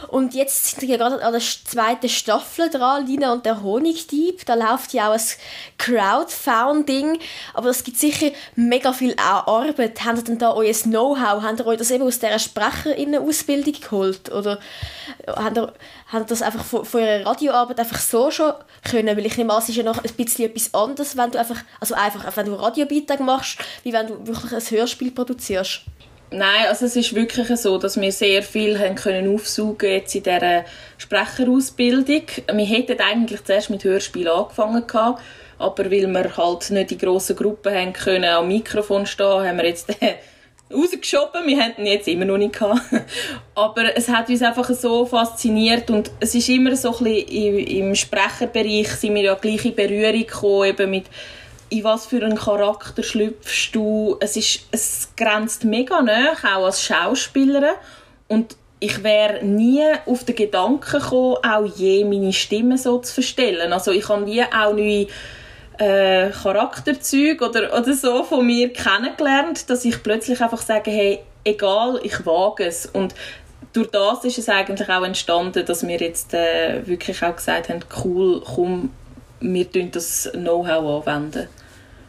Und 0.10 0.34
jetzt 0.34 0.66
sind 0.66 0.82
wir 0.82 0.98
gerade 0.98 1.24
an 1.24 1.32
der 1.32 1.42
zweiten 1.42 2.10
Staffel 2.10 2.70
dran, 2.70 3.06
Lina 3.06 3.32
und 3.32 3.46
der 3.46 3.64
Honigdieb. 3.64 4.46
Da 4.46 4.56
läuft 4.56 4.94
ja 4.94 5.10
auch 5.10 5.14
ein 5.14 5.22
Crowdfunding. 5.78 7.20
Aber 7.54 7.70
es 7.70 7.84
gibt 7.84 7.98
sicher 7.98 8.32
mega 8.56 8.92
viel 8.92 9.16
Arbeit. 9.18 10.04
Habt 10.04 10.18
ihr 10.18 10.24
denn 10.24 10.38
da 10.38 10.54
euer 10.54 10.74
Know-how? 10.74 11.44
Habt 11.44 11.60
ihr 11.62 11.68
euch 11.68 11.78
das 11.78 11.92
eben 11.92 12.04
aus 12.04 12.20
dieser 12.20 12.40
Sprecherinnenausbildung 12.40 13.74
geholt? 13.80 14.32
Oder 14.34 14.60
habt 15.28 15.58
ihr, 15.58 15.74
ihr 16.14 16.20
das 16.26 16.42
einfach 16.42 16.64
von, 16.64 16.86
von 16.86 17.02
eurer 17.02 17.26
Radioarbeit 17.26 17.80
einfach 17.80 18.00
so 18.00 18.32
schon 18.32 18.54
können? 18.84 19.18
Weil 19.18 19.26
ich 19.26 19.38
nehme 19.38 19.54
an, 19.54 19.62
es 19.62 19.70
ist 19.70 19.76
ja 19.76 19.84
noch 19.84 20.04
ein 20.04 20.12
bisschen 20.14 20.46
etwas 20.46 20.74
anderes, 20.74 21.18
wenn 21.18 21.32
du 21.32 21.40
einfach, 21.40 21.62
also 21.80 21.96
einfach, 21.96 22.36
wenn 22.38 22.46
du 22.46 22.54
Radiobeitrag 22.54 23.20
machst, 23.20 23.58
wie 23.84 23.94
wenn 23.94 24.08
du 24.08 24.28
wirklich 24.28 24.54
ein 24.54 24.78
Hörspiel 24.78 25.12
produzierst? 25.12 25.82
Nein, 26.32 26.66
also 26.68 26.86
es 26.86 26.96
ist 26.96 27.14
wirklich 27.14 27.48
so, 27.60 27.78
dass 27.78 28.00
wir 28.00 28.12
sehr 28.12 28.42
viel 28.42 28.80
haben 28.80 28.96
können 28.96 29.34
aufsaugen 29.34 29.90
jetzt 29.90 30.16
in 30.16 30.24
dieser 30.24 30.66
Sprecherausbildung. 30.98 32.24
Wir 32.52 32.66
hätten 32.66 33.00
eigentlich 33.00 33.44
zuerst 33.44 33.70
mit 33.70 33.84
Hörspiel 33.84 34.28
angefangen 34.28 34.86
gehabt, 34.86 35.22
aber 35.60 35.86
weil 35.86 36.08
wir 36.08 36.38
halt 36.38 36.72
nicht 36.72 36.92
in 36.92 36.98
grossen 36.98 37.36
Gruppen 37.36 37.74
haben 37.74 37.94
können 37.94 38.26
am 38.26 38.48
Mikrofon 38.48 39.06
stehen, 39.06 39.48
haben 39.48 39.58
wir 39.58 39.66
jetzt 39.66 39.88
rausgeschoben. 40.74 41.46
Wir 41.46 41.64
hatten 41.64 41.82
ihn 41.82 41.94
jetzt 41.94 42.08
immer 42.08 42.26
noch 42.26 42.38
nicht 42.38 42.54
gehabt. 42.54 42.82
Aber 43.56 43.96
es 43.96 44.10
hat 44.10 44.30
uns 44.30 44.42
einfach 44.42 44.70
so 44.70 45.06
fasziniert 45.06 45.90
und 45.90 46.12
es 46.20 46.36
ist 46.36 46.50
immer 46.50 46.76
so 46.76 46.98
ein 46.98 47.04
bisschen 47.04 47.60
im 47.60 47.96
Sprecherbereich 47.96 48.90
sind 48.90 49.16
wir 49.16 49.24
ja 49.24 49.34
gleich 49.36 49.66
in 49.66 49.76
Berührung 49.76 50.26
gekommen, 50.26 50.70
eben 50.70 50.90
mit 50.90 51.06
in 51.70 51.84
was 51.84 52.06
für 52.06 52.24
einen 52.24 52.38
Charakter 52.38 53.02
schlüpfst 53.02 53.72
du. 53.74 54.18
Es, 54.20 54.36
ist, 54.36 54.62
es 54.72 55.10
grenzt 55.18 55.64
mega 55.64 56.02
nach, 56.02 56.44
auch 56.44 56.66
als 56.66 56.84
Schauspielerin. 56.84 57.74
Und 58.28 58.56
ich 58.80 59.04
wäre 59.04 59.44
nie 59.44 59.84
auf 60.06 60.24
den 60.26 60.36
Gedanken 60.36 61.00
gekommen, 61.00 61.38
auch 61.44 61.66
je 61.76 62.06
meine 62.06 62.34
Stimme 62.34 62.78
so 62.78 63.00
zu 63.00 63.16
verstellen. 63.16 63.74
Also 63.74 63.92
ich 63.92 64.08
habe 64.10 64.26
wie 64.28 64.44
auch 64.44 64.74
neue 64.74 65.08
äh, 65.80 66.30
Charakterzüge 66.32 67.48
oder, 67.48 67.78
oder 67.78 67.94
so 67.94 68.24
von 68.24 68.46
mir 68.46 68.72
kennengelernt, 68.74 69.70
dass 69.70 69.86
ich 69.86 70.02
plötzlich 70.02 70.42
einfach 70.42 70.62
sage, 70.62 70.92
hey, 70.92 71.20
egal, 71.44 72.00
ich 72.04 72.26
wage 72.26 72.66
es. 72.66 72.86
Und 72.86 73.16
durch 73.74 73.92
das 73.92 74.24
ist 74.24 74.38
es 74.38 74.50
eigentlich 74.50 74.90
auch 74.90 75.04
entstanden, 75.04 75.66
dass 75.66 75.88
wir 75.88 75.98
jetzt 75.98 76.34
äh, 76.34 76.86
wirklich 76.86 77.24
auch 77.24 77.36
gesagt 77.36 77.70
haben, 77.70 77.82
cool, 78.04 78.42
komm, 78.46 78.92
wir 79.40 79.66
das 79.66 80.30
Know-how 80.34 81.08
anwenden. 81.08 81.48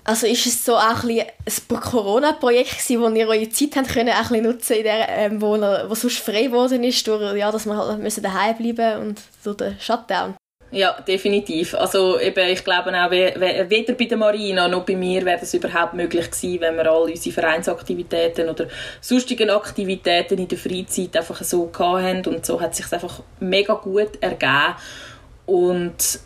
Also 0.05 0.29
ist 0.29 0.47
es 0.47 0.65
so 0.65 0.77
auch 0.77 1.03
ein, 1.03 1.19
ein 1.21 1.81
Corona-Projekt 1.81 2.79
gewesen, 2.79 3.01
wo 3.01 3.09
ihr 3.09 3.29
eure 3.29 3.49
Zeit 3.49 3.75
habt 3.75 3.89
können, 3.89 4.11
auch 4.11 4.31
ein 4.31 4.45
nutzen 4.45 4.77
in 4.77 4.85
der, 4.85 5.09
ähm, 5.09 5.43
wo, 5.43 5.59
wo 5.59 5.95
sonst 5.97 6.21
frei 6.21 6.45
geworden 6.45 6.85
ist, 6.85 7.05
durch, 7.09 7.37
ja, 7.37 7.51
dass 7.51 7.67
wir 7.67 7.77
halt 7.77 7.99
müssen 7.99 8.23
daheim 8.23 8.57
bleiben 8.57 9.03
und 9.03 9.21
durch 9.43 9.57
den 9.57 9.81
Shutdown? 9.81 10.36
Ja, 10.73 11.01
definitiv. 11.01 11.75
Also 11.75 12.19
eben, 12.19 12.49
ich 12.49 12.65
glaube 12.65 12.91
auch, 12.91 13.11
weder 13.11 13.93
bei 13.95 14.05
der 14.05 14.19
Marina 14.19 14.67
noch 14.67 14.85
bei 14.85 14.97
mir 14.97 15.25
wäre 15.25 15.39
das 15.39 15.55
überhaupt 15.55 15.95
möglich 15.95 16.29
gewesen, 16.31 16.61
wenn 16.61 16.77
wir 16.77 16.91
all 16.91 17.03
unsere 17.03 17.35
Vereinsaktivitäten 17.35 18.49
oder 18.49 18.67
sonstigen 19.01 19.51
Aktivitäten 19.51 20.39
in 20.39 20.49
der 20.49 20.59
Freizeit 20.59 21.17
einfach 21.17 21.41
so 21.43 21.71
haben 21.79 22.27
und 22.27 22.45
so 22.45 22.61
hat 22.61 22.73
es 22.73 22.79
sich 22.79 22.93
einfach 22.93 23.23
mega 23.39 23.75
gut 23.75 24.21
ergeben 24.21 24.75
und 25.47 26.21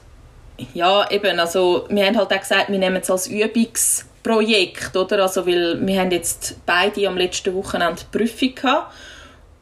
ja, 0.74 1.10
eben, 1.10 1.38
also 1.38 1.86
wir 1.88 2.06
haben 2.06 2.18
halt 2.18 2.32
auch 2.32 2.40
gesagt, 2.40 2.70
wir 2.70 2.78
nehmen 2.78 2.96
es 2.96 3.10
als 3.10 3.26
Übungsprojekt, 3.26 4.96
oder? 4.96 5.22
Also, 5.22 5.46
weil 5.46 5.86
wir 5.86 6.00
haben 6.00 6.10
jetzt 6.10 6.56
beide 6.66 7.08
am 7.08 7.16
letzten 7.16 7.54
Wochenende 7.54 8.02
Prüfung 8.10 8.54
gehabt 8.54 8.92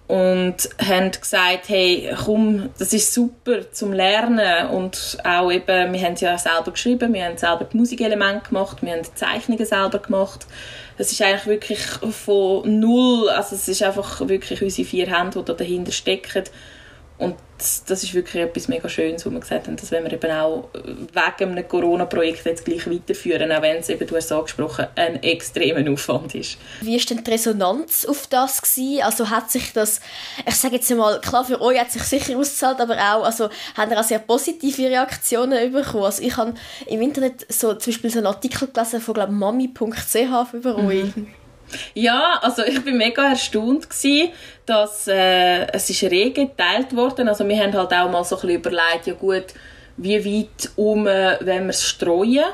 und 0.09 0.57
haben 0.83 1.11
gesagt, 1.11 1.69
hey, 1.69 2.11
komm, 2.25 2.71
das 2.79 2.95
ist 2.95 3.13
super 3.13 3.71
zum 3.73 3.93
Lernen 3.93 4.69
und 4.71 5.19
auch 5.23 5.53
eben, 5.53 5.93
wir 5.93 6.01
haben 6.01 6.15
es 6.15 6.23
ja 6.23 6.37
selber 6.39 6.73
geschrieben, 6.73 7.13
wir 7.13 7.27
haben 7.27 7.37
selber 7.37 7.67
die 7.71 7.77
Musikelemente 7.77 8.49
gemacht, 8.49 8.79
wir 8.81 8.93
haben 8.93 9.03
die 9.03 9.15
Zeichnungen 9.15 9.67
selber 9.67 9.99
gemacht. 9.99 10.47
Es 10.97 11.13
ist 11.13 11.21
eigentlich 11.21 11.47
wirklich 11.47 11.81
von 11.81 12.81
null, 12.81 13.29
also 13.29 13.55
es 13.55 13.69
ist 13.69 13.83
einfach 13.83 14.27
wirklich 14.27 14.63
unsere 14.63 14.89
vier 14.89 15.07
Hände, 15.07 15.39
die 15.39 15.45
da 15.45 15.53
dahinter 15.53 15.93
stecken 15.93 16.45
und 17.19 17.35
das 17.59 18.05
ist 18.05 18.15
wirklich 18.15 18.45
etwas 18.45 18.69
mega 18.69 18.89
Schönes, 18.89 19.27
wo 19.27 19.31
wir 19.31 19.41
gesagt 19.41 19.67
haben, 19.67 19.77
dass 19.77 19.91
wenn 19.91 20.05
wir 20.05 20.13
eben 20.13 20.31
auch 20.31 20.69
wegen 20.73 21.51
einem 21.51 21.67
Corona-Projekt 21.67 22.47
jetzt 22.47 22.65
gleich 22.65 22.89
weiterführen, 22.89 23.51
auch 23.51 23.63
wenn 23.63 23.79
es 23.79 23.89
eben, 23.89 24.07
du 24.07 24.15
hast 24.15 24.27
es 24.27 24.33
angesprochen, 24.33 24.87
ein 24.95 25.21
extremer 25.25 25.91
Aufwand 25.91 26.37
ist. 26.37 26.59
Wie 26.81 26.97
war 26.97 27.05
denn 27.05 27.25
die 27.25 27.31
Resonanz 27.33 28.05
auf 28.05 28.29
das 28.29 28.63
gewesen? 28.63 29.03
Also 29.03 29.29
hat 29.29 29.51
sich 29.51 29.73
das, 29.73 30.01
ich 30.47 30.55
sage 30.55 30.77
jetzt 30.77 30.89
mal, 30.95 31.21
klar 31.21 31.45
für 31.45 31.61
euch 31.61 31.81
hat 31.81 31.91
sich 31.91 32.05
sicher 32.05 32.39
ausgezahlt, 32.39 32.81
aber 32.81 32.95
auch, 32.95 33.25
also 33.25 33.49
haben 33.77 33.91
ihr 33.91 33.99
auch 33.99 34.05
sehr 34.05 34.21
positive 34.21 34.83
Reaktionen 34.83 35.73
bekommen? 35.73 36.05
Also 36.05 36.23
ich 36.23 36.37
habe 36.37 36.55
im 36.87 37.03
Internet 37.03 37.53
so 37.53 37.75
zum 37.75 37.93
Beispiel 37.93 38.11
so 38.11 38.19
einen 38.19 38.29
Artikel 38.29 38.69
gelesen 38.69 39.01
von, 39.01 39.15
glaube 39.15 39.33
mami.ch 39.33 40.53
über 40.53 40.77
euch. 40.77 41.17
Mhm. 41.17 41.27
Ja, 41.95 42.39
also 42.43 42.63
ich 42.65 42.83
bin 42.85 42.97
mega 42.97 43.31
erstaunt 43.31 43.89
gewesen, 43.89 44.33
dass 44.67 45.09
äh, 45.09 45.67
es 45.73 45.91
ist 45.91 46.03
rege 46.05 46.47
geteilt 46.47 46.95
worden. 46.95 47.29
Also 47.29 47.47
wir 47.47 47.59
haben 47.59 47.73
halt 47.75 47.93
auch 47.93 48.11
mal 48.11 48.25
so 48.25 48.39
ein 48.41 48.49
überlegt, 48.49 49.07
ja 49.07 49.15
gut, 49.15 49.47
wie 49.97 50.25
weit 50.25 50.71
um, 50.77 51.07
äh, 51.07 51.37
wenn 51.41 51.65
wir 51.65 51.71
es 51.71 51.85
streuen. 51.85 52.45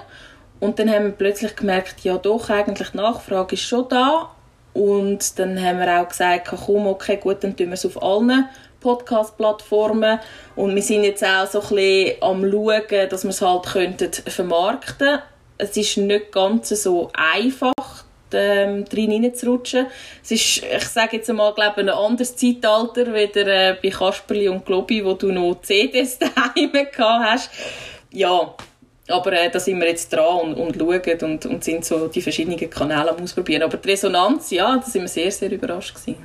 Und 0.60 0.78
dann 0.78 0.90
haben 0.90 1.04
wir 1.04 1.12
plötzlich 1.12 1.54
gemerkt, 1.56 2.00
ja 2.04 2.16
doch, 2.16 2.48
eigentlich 2.50 2.90
die 2.90 2.96
Nachfrage 2.96 3.54
ist 3.54 3.62
schon 3.62 3.88
da. 3.88 4.30
Und 4.72 5.38
dann 5.38 5.62
haben 5.62 5.78
wir 5.78 6.00
auch 6.00 6.08
gesagt, 6.08 6.48
komm, 6.48 6.86
okay, 6.86 7.16
gut, 7.16 7.44
dann 7.44 7.56
tun 7.56 7.68
wir 7.68 7.74
es 7.74 7.86
auf 7.86 8.02
allen 8.02 8.48
Podcast-Plattformen 8.84 10.20
und 10.56 10.74
wir 10.74 10.82
sind 10.82 11.04
jetzt 11.04 11.24
auch 11.24 11.46
so 11.46 11.62
ein 11.62 11.68
bisschen 11.68 12.22
am 12.22 12.50
schauen, 12.50 13.08
dass 13.08 13.24
wir 13.24 13.30
es 13.30 13.40
halt 13.40 13.64
könnten 13.64 14.12
vermarkten 14.12 15.20
Es 15.56 15.74
ist 15.76 15.96
nicht 15.96 16.30
ganz 16.30 16.68
so 16.68 17.10
einfach, 17.14 18.03
ähm, 18.34 18.84
drin 18.84 19.10
hineinzurutschen. 19.10 19.86
Es 20.22 20.30
ist, 20.30 20.62
ich 20.64 20.88
sage 20.88 21.16
jetzt 21.16 21.30
einmal, 21.30 21.54
glaube 21.54 21.80
ein 21.80 21.88
anderes 21.88 22.36
Zeitalter, 22.36 23.14
wieder 23.14 23.46
äh, 23.46 23.76
bei 23.82 23.90
Kasperli 23.90 24.48
und 24.48 24.66
Globi, 24.66 25.04
wo 25.04 25.14
du 25.14 25.32
noch 25.32 25.60
CDs 25.62 26.18
daheim 26.18 26.72
gehabt 26.72 26.98
hast. 26.98 27.50
Ja, 28.10 28.54
aber 29.08 29.32
äh, 29.32 29.50
da 29.50 29.60
sind 29.60 29.78
wir 29.80 29.88
jetzt 29.88 30.12
dran 30.12 30.54
und, 30.54 30.54
und 30.54 30.76
schauen 30.76 31.32
und, 31.32 31.46
und 31.46 31.64
sind 31.64 31.84
so 31.84 32.08
die 32.08 32.22
verschiedenen 32.22 32.58
Kanäle 32.70 33.10
am 33.10 33.22
ausprobieren. 33.22 33.62
Aber 33.62 33.76
die 33.76 33.90
Resonanz, 33.90 34.50
ja, 34.50 34.76
da 34.76 34.82
sind 34.82 35.02
wir 35.02 35.08
sehr, 35.08 35.30
sehr 35.30 35.50
überrascht 35.50 35.94
gewesen. 35.94 36.16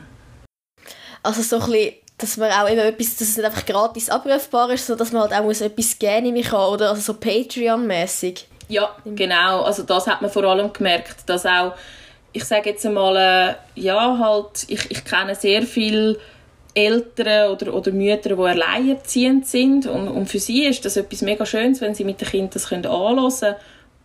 Also 1.24 1.41
so 1.41 1.60
ein 1.60 1.93
dass 2.19 2.38
man 2.38 2.52
auch 2.52 2.67
immer 2.67 2.84
etwas, 2.84 3.15
dass 3.15 3.30
es 3.30 3.38
nicht 3.38 3.45
einfach 3.45 3.65
gratis 3.65 4.10
abrufbar 4.10 4.69
ist, 4.72 4.86
sondern 4.86 5.06
dass 5.06 5.13
man 5.13 5.22
halt 5.24 5.34
auch 5.34 5.43
muss 5.43 5.62
etwas 5.62 5.98
gerne 5.98 6.41
kann 6.41 6.69
oder 6.69 6.89
also 6.89 7.02
so 7.02 7.13
Patreon-mäßig. 7.13 8.45
Ja, 8.69 8.95
genau. 9.03 9.63
Also 9.63 9.84
das 9.84 10.08
hat 10.08 10.21
man 10.21 10.32
vor 10.32 10.43
allem 10.43 10.71
gemerkt, 10.71 11.27
dass 11.27 11.45
auch, 11.45 11.73
ich 12.32 12.45
sage 12.45 12.69
jetzt 12.69 12.86
einmal, 12.86 13.15
äh, 13.17 13.82
ja 13.82 14.17
halt, 14.19 14.65
ich, 14.67 14.89
ich 14.91 15.03
kenne 15.03 15.36
sehr 15.36 15.63
viele 15.63 16.17
Eltern 16.75 17.51
oder, 17.51 17.73
oder 17.73 17.91
Mütter, 17.91 18.36
die 18.36 18.41
alleinerziehend 18.41 19.47
sind 19.47 19.88
und, 19.88 20.08
und 20.08 20.27
für 20.27 20.39
sie 20.39 20.65
ist 20.65 20.86
das 20.86 20.97
etwas 20.97 21.21
mega 21.21 21.45
Schönes, 21.45 21.82
wenn 21.82 21.95
sie 21.95 22.03
mit 22.03 22.21
den 22.21 22.27
Kindern 22.27 22.51
das 22.53 22.69
können 22.69 22.86
anhören 22.86 23.55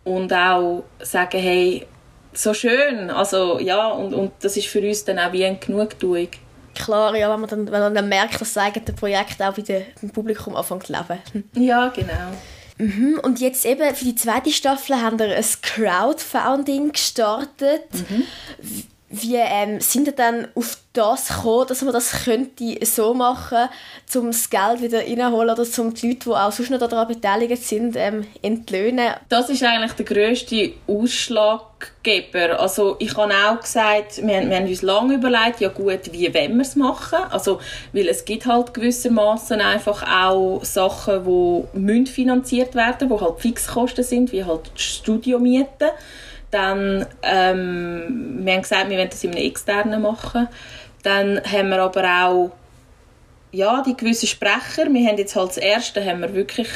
und 0.03 0.33
auch 0.33 0.83
sagen, 0.99 1.39
hey, 1.39 1.85
so 2.33 2.53
schön, 2.53 3.11
also 3.11 3.59
ja, 3.59 3.87
und, 3.89 4.13
und 4.13 4.31
das 4.41 4.57
ist 4.57 4.67
für 4.67 4.81
uns 4.81 5.05
dann 5.05 5.19
auch 5.19 5.31
wie 5.31 5.45
eine 5.45 5.57
Genugtuung. 5.57 6.27
Klar, 6.73 7.15
ja, 7.15 7.31
wenn 7.31 7.39
man 7.39 7.49
dann, 7.49 7.71
wenn 7.71 7.79
man 7.79 7.95
dann 7.95 8.09
merkt, 8.09 8.41
dass 8.41 8.53
das 8.53 8.57
eigene 8.57 8.93
Projekt 8.93 9.41
auch 9.41 9.55
wieder 9.55 9.81
im 10.01 10.09
Publikum 10.09 10.55
anfängt 10.55 10.87
zu 10.87 10.93
leben. 10.93 11.49
Ja, 11.53 11.87
genau. 11.89 12.33
Mhm. 12.77 13.19
Und 13.23 13.39
jetzt 13.39 13.65
eben 13.65 13.95
für 13.95 14.05
die 14.05 14.15
zweite 14.15 14.51
Staffel 14.51 15.01
haben 15.01 15.17
wir 15.19 15.35
ein 15.35 15.45
Crowdfunding 15.61 16.91
gestartet. 16.91 17.85
Mhm. 17.93 18.23
Wie 19.21 19.35
ähm, 19.35 19.79
sind 19.79 20.07
ihr 20.07 20.13
dann 20.13 20.47
auf 20.55 20.77
das 20.91 21.27
gekommen, 21.27 21.67
dass 21.67 21.81
man 21.81 21.93
das 21.93 22.25
könnte 22.25 22.85
so 22.85 23.13
machen 23.13 23.69
könnte, 23.69 24.19
um 24.19 24.27
das 24.27 24.49
Geld 24.49 24.81
wieder 24.81 24.99
reinholen 24.99 25.49
oder 25.49 25.63
um 25.77 25.93
die 25.93 26.07
Leute, 26.07 26.19
die 26.25 26.29
auch 26.29 26.51
sonst 26.51 26.69
noch 26.69 26.79
daran 26.79 27.07
beteiligt 27.07 27.63
sind, 27.63 27.95
ähm, 27.95 28.27
entlöhnen? 28.41 29.13
Das 29.29 29.49
ist 29.49 29.63
eigentlich 29.63 29.93
der 29.93 30.05
grösste 30.05 30.73
Ausschlaggeber. 30.87 32.59
Also 32.59 32.97
ich 32.99 33.15
habe 33.15 33.33
auch 33.33 33.61
gesagt, 33.61 34.25
wir 34.25 34.35
haben, 34.35 34.49
wir 34.49 34.57
haben 34.57 34.67
uns 34.67 34.81
lange 34.81 35.15
überlegt, 35.15 35.61
ja 35.61 35.69
gut, 35.69 36.11
wie 36.11 36.33
wollen 36.33 36.55
wir 36.55 36.61
es 36.61 36.75
machen? 36.75 37.19
Also, 37.29 37.59
weil 37.93 38.09
es 38.09 38.25
gibt 38.25 38.45
halt 38.45 38.73
gewissermaßen 38.73 39.61
einfach 39.61 40.03
auch 40.03 40.63
Sachen, 40.63 41.23
die 41.73 42.05
finanziert 42.05 42.75
werden 42.75 43.07
müssen, 43.07 43.19
die 43.19 43.25
halt 43.25 43.39
Fixkosten 43.39 44.03
sind, 44.03 44.31
wie 44.33 44.43
halt 44.43 44.71
die 44.77 44.81
Studiomiete. 44.81 45.91
Dann, 46.55 47.05
ähm, 47.21 48.39
wir 48.45 48.53
haben 48.53 48.61
gesagt, 48.61 48.89
wir 48.89 48.97
wollen 48.97 49.09
das 49.09 49.25
in 49.25 49.31
einem 49.31 49.45
externen 49.45 50.01
machen. 50.01 50.47
Dann 51.03 51.41
haben 51.43 51.67
wir 51.67 51.81
aber 51.83 52.03
auch 52.23 52.51
ja, 53.51 53.83
die 53.85 53.97
gewissen 53.97 54.27
Sprecher. 54.27 54.85
Wir 54.89 55.09
haben 55.09 55.17
jetzt 55.17 55.35
halt 55.35 55.49
das 55.49 55.57
erste 55.57 56.05
haben 56.05 56.21
wir 56.21 56.33
wirklich 56.33 56.69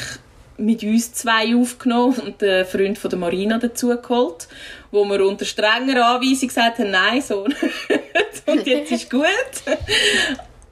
mit 0.58 0.82
uns 0.82 1.14
zwei 1.14 1.56
aufgenommen 1.56 2.18
und 2.18 2.42
den 2.42 2.66
Freund 2.66 2.98
von 2.98 3.08
der 3.08 3.18
Marina 3.18 3.56
dazu 3.56 3.88
geholt, 3.88 4.48
wo 4.90 5.02
wir 5.06 5.24
unter 5.24 5.46
strenger 5.46 6.04
Anweisung 6.04 6.48
gesagt 6.48 6.78
haben, 6.78 6.90
nein, 6.90 7.22
so 7.22 7.44
und 8.46 8.66
jetzt 8.66 8.92
ist 8.92 9.10
gut. 9.10 9.24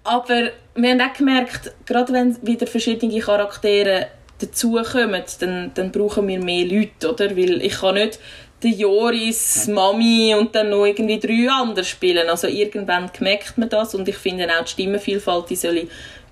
Aber 0.05 0.51
wir 0.75 0.91
haben 0.91 1.01
auch 1.01 1.15
gemerkt, 1.15 1.73
gerade 1.87 2.13
wenn 2.13 2.37
wieder 2.47 2.67
verschiedene 2.67 3.21
Charaktere 3.21 4.09
dazukommen, 4.39 5.23
dann, 5.41 5.71
dann 5.73 5.93
brauchen 5.93 6.29
wir 6.29 6.45
mehr 6.45 6.67
Leute, 6.67 7.11
oder? 7.11 7.35
Weil 7.35 7.63
ich 7.63 7.81
kann 7.81 7.95
nicht 7.95 8.21
die 8.63 8.75
Joris, 8.75 9.69
Mami 9.69 10.35
und 10.35 10.55
dann 10.55 10.71
noch 10.71 10.85
irgendwie 10.85 11.19
drei 11.19 11.51
andere 11.51 11.85
spielen. 11.85 12.29
Also 12.29 12.49
irgendwann 12.49 13.11
merkt 13.21 13.57
man 13.57 13.69
das 13.69 13.95
und 13.95 14.09
ich 14.09 14.17
finde 14.17 14.49
auch 14.49 14.65
die 14.65 14.71
Stimmenvielfalt, 14.71 15.51
die 15.51 15.57
soll 15.57 15.89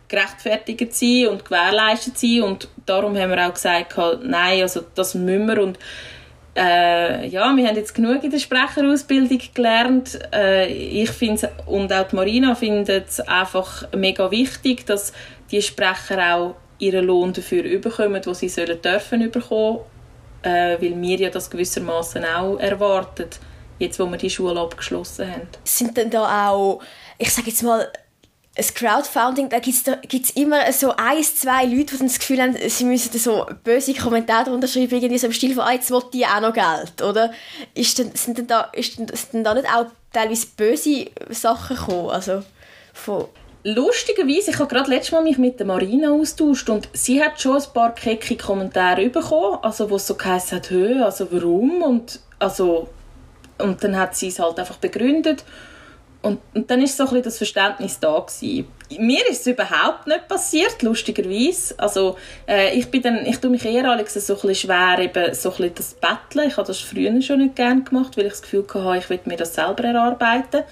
gerechtfertigt 0.08 0.94
sein 0.94 1.28
und 1.28 1.44
gewährleistet 1.44 2.18
sein 2.18 2.42
und 2.42 2.68
darum 2.84 3.16
haben 3.16 3.30
wir 3.30 3.46
auch 3.46 3.54
gesagt, 3.54 3.96
nein, 4.22 4.62
also 4.62 4.82
das 4.94 5.14
müssen 5.14 5.48
wir 5.48 5.62
und 5.62 5.78
äh, 6.56 7.26
ja, 7.28 7.54
wir 7.54 7.68
haben 7.68 7.76
jetzt 7.76 7.94
genug 7.94 8.24
in 8.24 8.30
der 8.30 8.38
Sprecherausbildung 8.38 9.40
gelernt. 9.52 10.18
Äh, 10.32 10.72
ich 10.72 11.10
finde 11.10 11.50
und 11.66 11.92
auch 11.92 12.08
die 12.08 12.16
Marina 12.16 12.54
findet 12.54 13.08
es 13.08 13.20
einfach 13.20 13.88
mega 13.94 14.30
wichtig, 14.30 14.86
dass 14.86 15.12
die 15.50 15.60
Sprecher 15.60 16.34
auch 16.34 16.54
ihren 16.78 17.04
Lohn 17.04 17.32
dafür 17.32 17.62
bekommen, 17.78 18.22
was 18.24 18.38
sie 18.38 18.48
sollen 18.48 18.80
dürfen 18.80 19.30
bekommen 19.30 19.80
äh, 20.42 20.80
weil 20.80 21.00
wir 21.00 21.18
ja 21.18 21.30
das 21.30 21.50
gewissermaßen 21.50 22.24
auch 22.24 22.58
erwarten, 22.58 23.28
jetzt 23.78 23.98
wo 23.98 24.06
wir 24.06 24.16
die 24.16 24.30
Schule 24.30 24.60
abgeschlossen 24.60 25.30
haben. 25.30 25.48
Sind 25.64 25.96
denn 25.96 26.10
da 26.10 26.50
auch, 26.50 26.82
ich 27.18 27.32
sage 27.32 27.50
jetzt 27.50 27.62
mal, 27.62 27.90
ein 28.58 28.64
Crowdfunding, 28.74 29.50
da 29.50 29.58
gibt 29.58 30.24
es 30.24 30.30
immer 30.30 30.72
so 30.72 30.94
ein, 30.96 31.22
zwei 31.22 31.66
Leute, 31.66 31.96
die 31.98 32.04
das 32.04 32.18
Gefühl 32.18 32.40
haben, 32.40 32.56
sie 32.68 32.84
müssen 32.84 33.18
so 33.18 33.46
böse 33.62 33.92
Kommentare 33.92 34.44
darunter 34.44 34.66
schreiben, 34.66 34.94
irgendwie 34.94 35.18
so 35.18 35.26
im 35.26 35.32
Stil 35.34 35.54
von, 35.54 35.64
ah, 35.64 35.72
jetzt 35.72 35.90
will 35.90 36.02
die 36.12 36.24
auch 36.24 36.40
noch 36.40 36.54
Geld, 36.54 37.02
oder? 37.02 37.32
Ist 37.74 37.98
denn, 37.98 38.14
sind, 38.14 38.38
denn 38.38 38.46
da, 38.46 38.62
ist 38.72 38.98
denn, 38.98 39.08
sind 39.08 39.34
denn 39.34 39.44
da 39.44 39.52
nicht 39.52 39.68
auch 39.68 39.86
teilweise 40.10 40.46
böse 40.56 41.10
Sachen 41.28 41.76
gekommen, 41.76 42.08
also 42.08 42.42
von 42.94 43.26
lustigerweise, 43.66 44.52
ich 44.52 44.58
habe 44.58 44.72
gerade 44.72 44.88
letztes 44.90 45.12
Mal 45.12 45.22
mich 45.22 45.38
mit 45.38 45.58
der 45.58 45.66
Marina 45.66 46.12
austauscht 46.12 46.70
und 46.70 46.88
sie 46.92 47.22
hat 47.22 47.40
schon 47.40 47.56
ein 47.56 47.72
paar 47.74 47.94
kecke 47.94 48.36
Kommentare 48.36 49.08
bekommen, 49.08 49.58
also 49.62 49.90
wo 49.90 49.96
es 49.96 50.06
so 50.06 50.14
geheißen 50.14 50.58
hat, 50.58 50.70
also 51.02 51.26
warum 51.32 51.82
und 51.82 52.20
also 52.38 52.88
und 53.58 53.82
dann 53.82 53.96
hat 53.98 54.14
sie 54.14 54.28
es 54.28 54.38
halt 54.38 54.58
einfach 54.58 54.76
begründet 54.76 55.44
und, 56.22 56.40
und 56.54 56.70
dann 56.70 56.82
ist 56.82 56.96
so 56.96 57.04
ein 57.04 57.08
bisschen 57.08 57.24
das 57.24 57.38
Verständnis 57.38 57.98
da 58.00 58.18
gewesen. 58.18 58.68
Mir 58.98 59.28
ist 59.28 59.40
es 59.40 59.46
überhaupt 59.46 60.06
nicht 60.06 60.28
passiert, 60.28 60.82
lustigerweise. 60.82 61.74
Also 61.78 62.16
äh, 62.48 62.76
ich 62.76 62.90
bin 62.90 63.02
dann, 63.02 63.24
ich 63.26 63.38
tue 63.38 63.50
mich 63.50 63.64
eher 63.64 63.90
Alex 63.90 64.14
so 64.14 64.34
ein 64.34 64.40
bisschen 64.40 64.54
schwer 64.54 64.98
eben 64.98 65.34
so 65.34 65.50
ein 65.50 65.56
bisschen 65.56 65.74
das 65.74 65.94
Betteln. 65.94 66.48
Ich 66.48 66.56
habe 66.56 66.66
das 66.66 66.78
früher 66.78 67.20
schon 67.22 67.38
nicht 67.38 67.56
gerne 67.56 67.82
gemacht, 67.82 68.16
weil 68.16 68.26
ich 68.26 68.32
das 68.32 68.42
Gefühl 68.42 68.64
hatte, 68.74 68.98
ich 68.98 69.10
will 69.10 69.20
mir 69.24 69.36
das 69.36 69.54
selber 69.54 69.84
erarbeiten. 69.84 70.64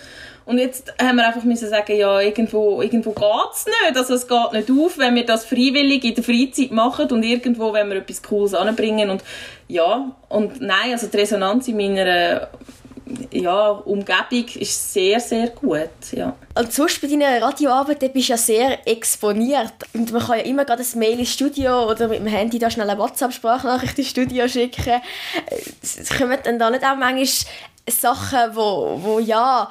Und 0.46 0.58
jetzt 0.58 0.92
haben 1.00 1.16
wir 1.16 1.26
einfach 1.26 1.42
müssen 1.44 1.68
sagen, 1.68 1.96
ja, 1.96 2.20
irgendwo, 2.20 2.82
irgendwo 2.82 3.12
geht's 3.12 3.64
nicht. 3.66 3.96
Also 3.96 4.14
es 4.14 4.28
geht 4.28 4.52
nicht 4.52 4.70
auf, 4.70 4.98
wenn 4.98 5.14
wir 5.14 5.24
das 5.24 5.46
freiwillig 5.46 6.04
in 6.04 6.14
der 6.14 6.24
Freizeit 6.24 6.70
machen 6.70 7.10
und 7.10 7.22
irgendwo, 7.22 7.72
wenn 7.72 7.88
wir 7.88 7.96
etwas 7.96 8.22
Cooles 8.22 8.52
anbringen. 8.54 9.08
Und 9.08 9.24
ja, 9.68 10.10
und 10.28 10.60
nein, 10.60 10.92
also 10.92 11.06
die 11.06 11.16
Resonanz 11.16 11.68
in 11.68 11.78
meiner 11.78 12.48
ja, 13.30 13.70
Umgebung 13.70 14.46
ist 14.56 14.92
sehr, 14.92 15.20
sehr 15.20 15.48
gut. 15.48 15.90
Ja. 16.12 16.34
Und 16.54 16.72
sonst 16.72 17.00
bei 17.00 17.08
deiner 17.08 17.40
Radioarbeit 17.40 18.12
bist 18.12 18.28
du 18.28 18.32
ja 18.32 18.36
sehr 18.36 18.86
exponiert. 18.86 19.72
Und 19.94 20.12
man 20.12 20.22
kann 20.22 20.38
ja 20.38 20.44
immer 20.44 20.64
gerade 20.64 20.82
ein 20.82 20.98
Mail 20.98 21.18
ins 21.18 21.32
Studio 21.32 21.90
oder 21.90 22.08
mit 22.08 22.18
dem 22.18 22.26
Handy 22.26 22.58
da 22.58 22.70
schnell 22.70 22.88
eine 22.88 23.00
WhatsApp-Sprachnachricht 23.00 23.98
ins 23.98 24.08
Studio 24.08 24.48
schicken. 24.48 25.00
Es 25.82 26.10
kommen 26.16 26.38
dann 26.44 26.58
da 26.58 26.70
nicht 26.70 26.84
auch 26.84 26.96
manchmal 26.96 27.26
Sachen, 27.88 28.54
wo, 28.54 28.98
wo 29.02 29.18
ja 29.18 29.70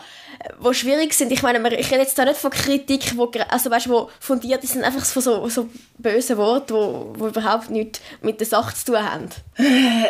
wo 0.60 0.74
schwierig 0.74 1.14
sind. 1.14 1.32
Ich 1.32 1.42
meine, 1.42 1.76
ich 1.76 1.92
rede 1.92 2.02
jetzt 2.02 2.18
da 2.18 2.26
nicht 2.26 2.38
von 2.38 2.52
Kritik, 2.52 3.18
wo, 3.18 3.32
also 3.50 3.70
weißt, 3.70 3.90
wo 3.90 4.10
fundiert 4.20 4.64
sind, 4.64 4.84
einfach 4.84 5.06
von 5.06 5.22
so, 5.22 5.48
so 5.50 5.70
bösen 5.98 6.38
Worten, 6.38 6.74
wo, 6.74 7.14
wo 7.18 7.28
überhaupt 7.28 7.70
nichts 7.70 8.02
mit 8.22 8.40
der 8.40 8.48
Sache 8.48 8.76
zu 8.76 8.86
tun 8.86 9.12
haben. 9.12 9.30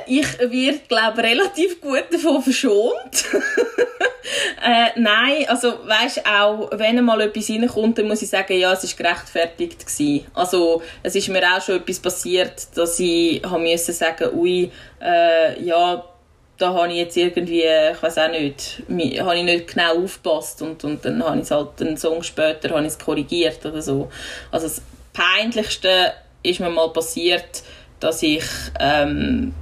Ich 0.07 0.39
werde, 0.39 0.79
glaube 0.87 1.23
relativ 1.23 1.81
gut 1.81 2.05
davon 2.11 2.41
verschont. 2.41 3.25
äh, 4.63 4.89
nein, 4.95 5.45
also 5.47 5.73
weißt 5.85 6.25
auch, 6.25 6.69
wenn 6.73 7.03
mal 7.03 7.21
etwas 7.21 7.49
reinkommt, 7.49 7.97
dann 7.97 8.07
muss 8.07 8.21
ich 8.21 8.29
sagen, 8.29 8.57
ja, 8.57 8.73
es 8.73 8.83
war 8.83 9.05
gerechtfertigt 9.05 9.85
gewesen. 9.85 10.25
Also 10.33 10.81
es 11.01 11.15
ist 11.15 11.27
mir 11.29 11.43
auch 11.43 11.61
schon 11.61 11.77
etwas 11.77 11.99
passiert, 11.99 12.67
dass 12.75 12.99
ich 12.99 13.43
haben 13.43 13.63
müssen 13.63 13.93
sagen, 13.93 14.29
ui, 14.33 14.71
äh, 15.01 15.61
ja, 15.63 16.03
da 16.57 16.73
habe 16.73 16.89
ich 16.89 16.97
jetzt 16.97 17.17
irgendwie, 17.17 17.63
ich 17.63 18.03
weiß 18.03 18.17
auch 18.19 18.29
nicht, 18.29 18.83
habe 19.19 19.37
ich 19.37 19.43
nicht 19.43 19.73
genau 19.73 20.03
aufgepasst 20.03 20.61
und, 20.61 20.83
und 20.83 21.03
dann 21.03 21.23
habe 21.23 21.39
ich 21.39 21.49
halt 21.49 21.81
einen 21.81 21.97
Song 21.97 22.21
später 22.23 22.69
habe 22.69 22.81
ich 22.81 22.87
es 22.87 22.99
korrigiert 22.99 23.65
oder 23.65 23.81
so. 23.81 24.09
Also 24.51 24.67
das 24.67 24.81
Peinlichste 25.13 26.13
ist 26.43 26.59
mir 26.59 26.69
mal 26.69 26.89
passiert, 26.89 27.63
dass 27.99 28.21
ich 28.21 28.43
ähm, 28.79 29.53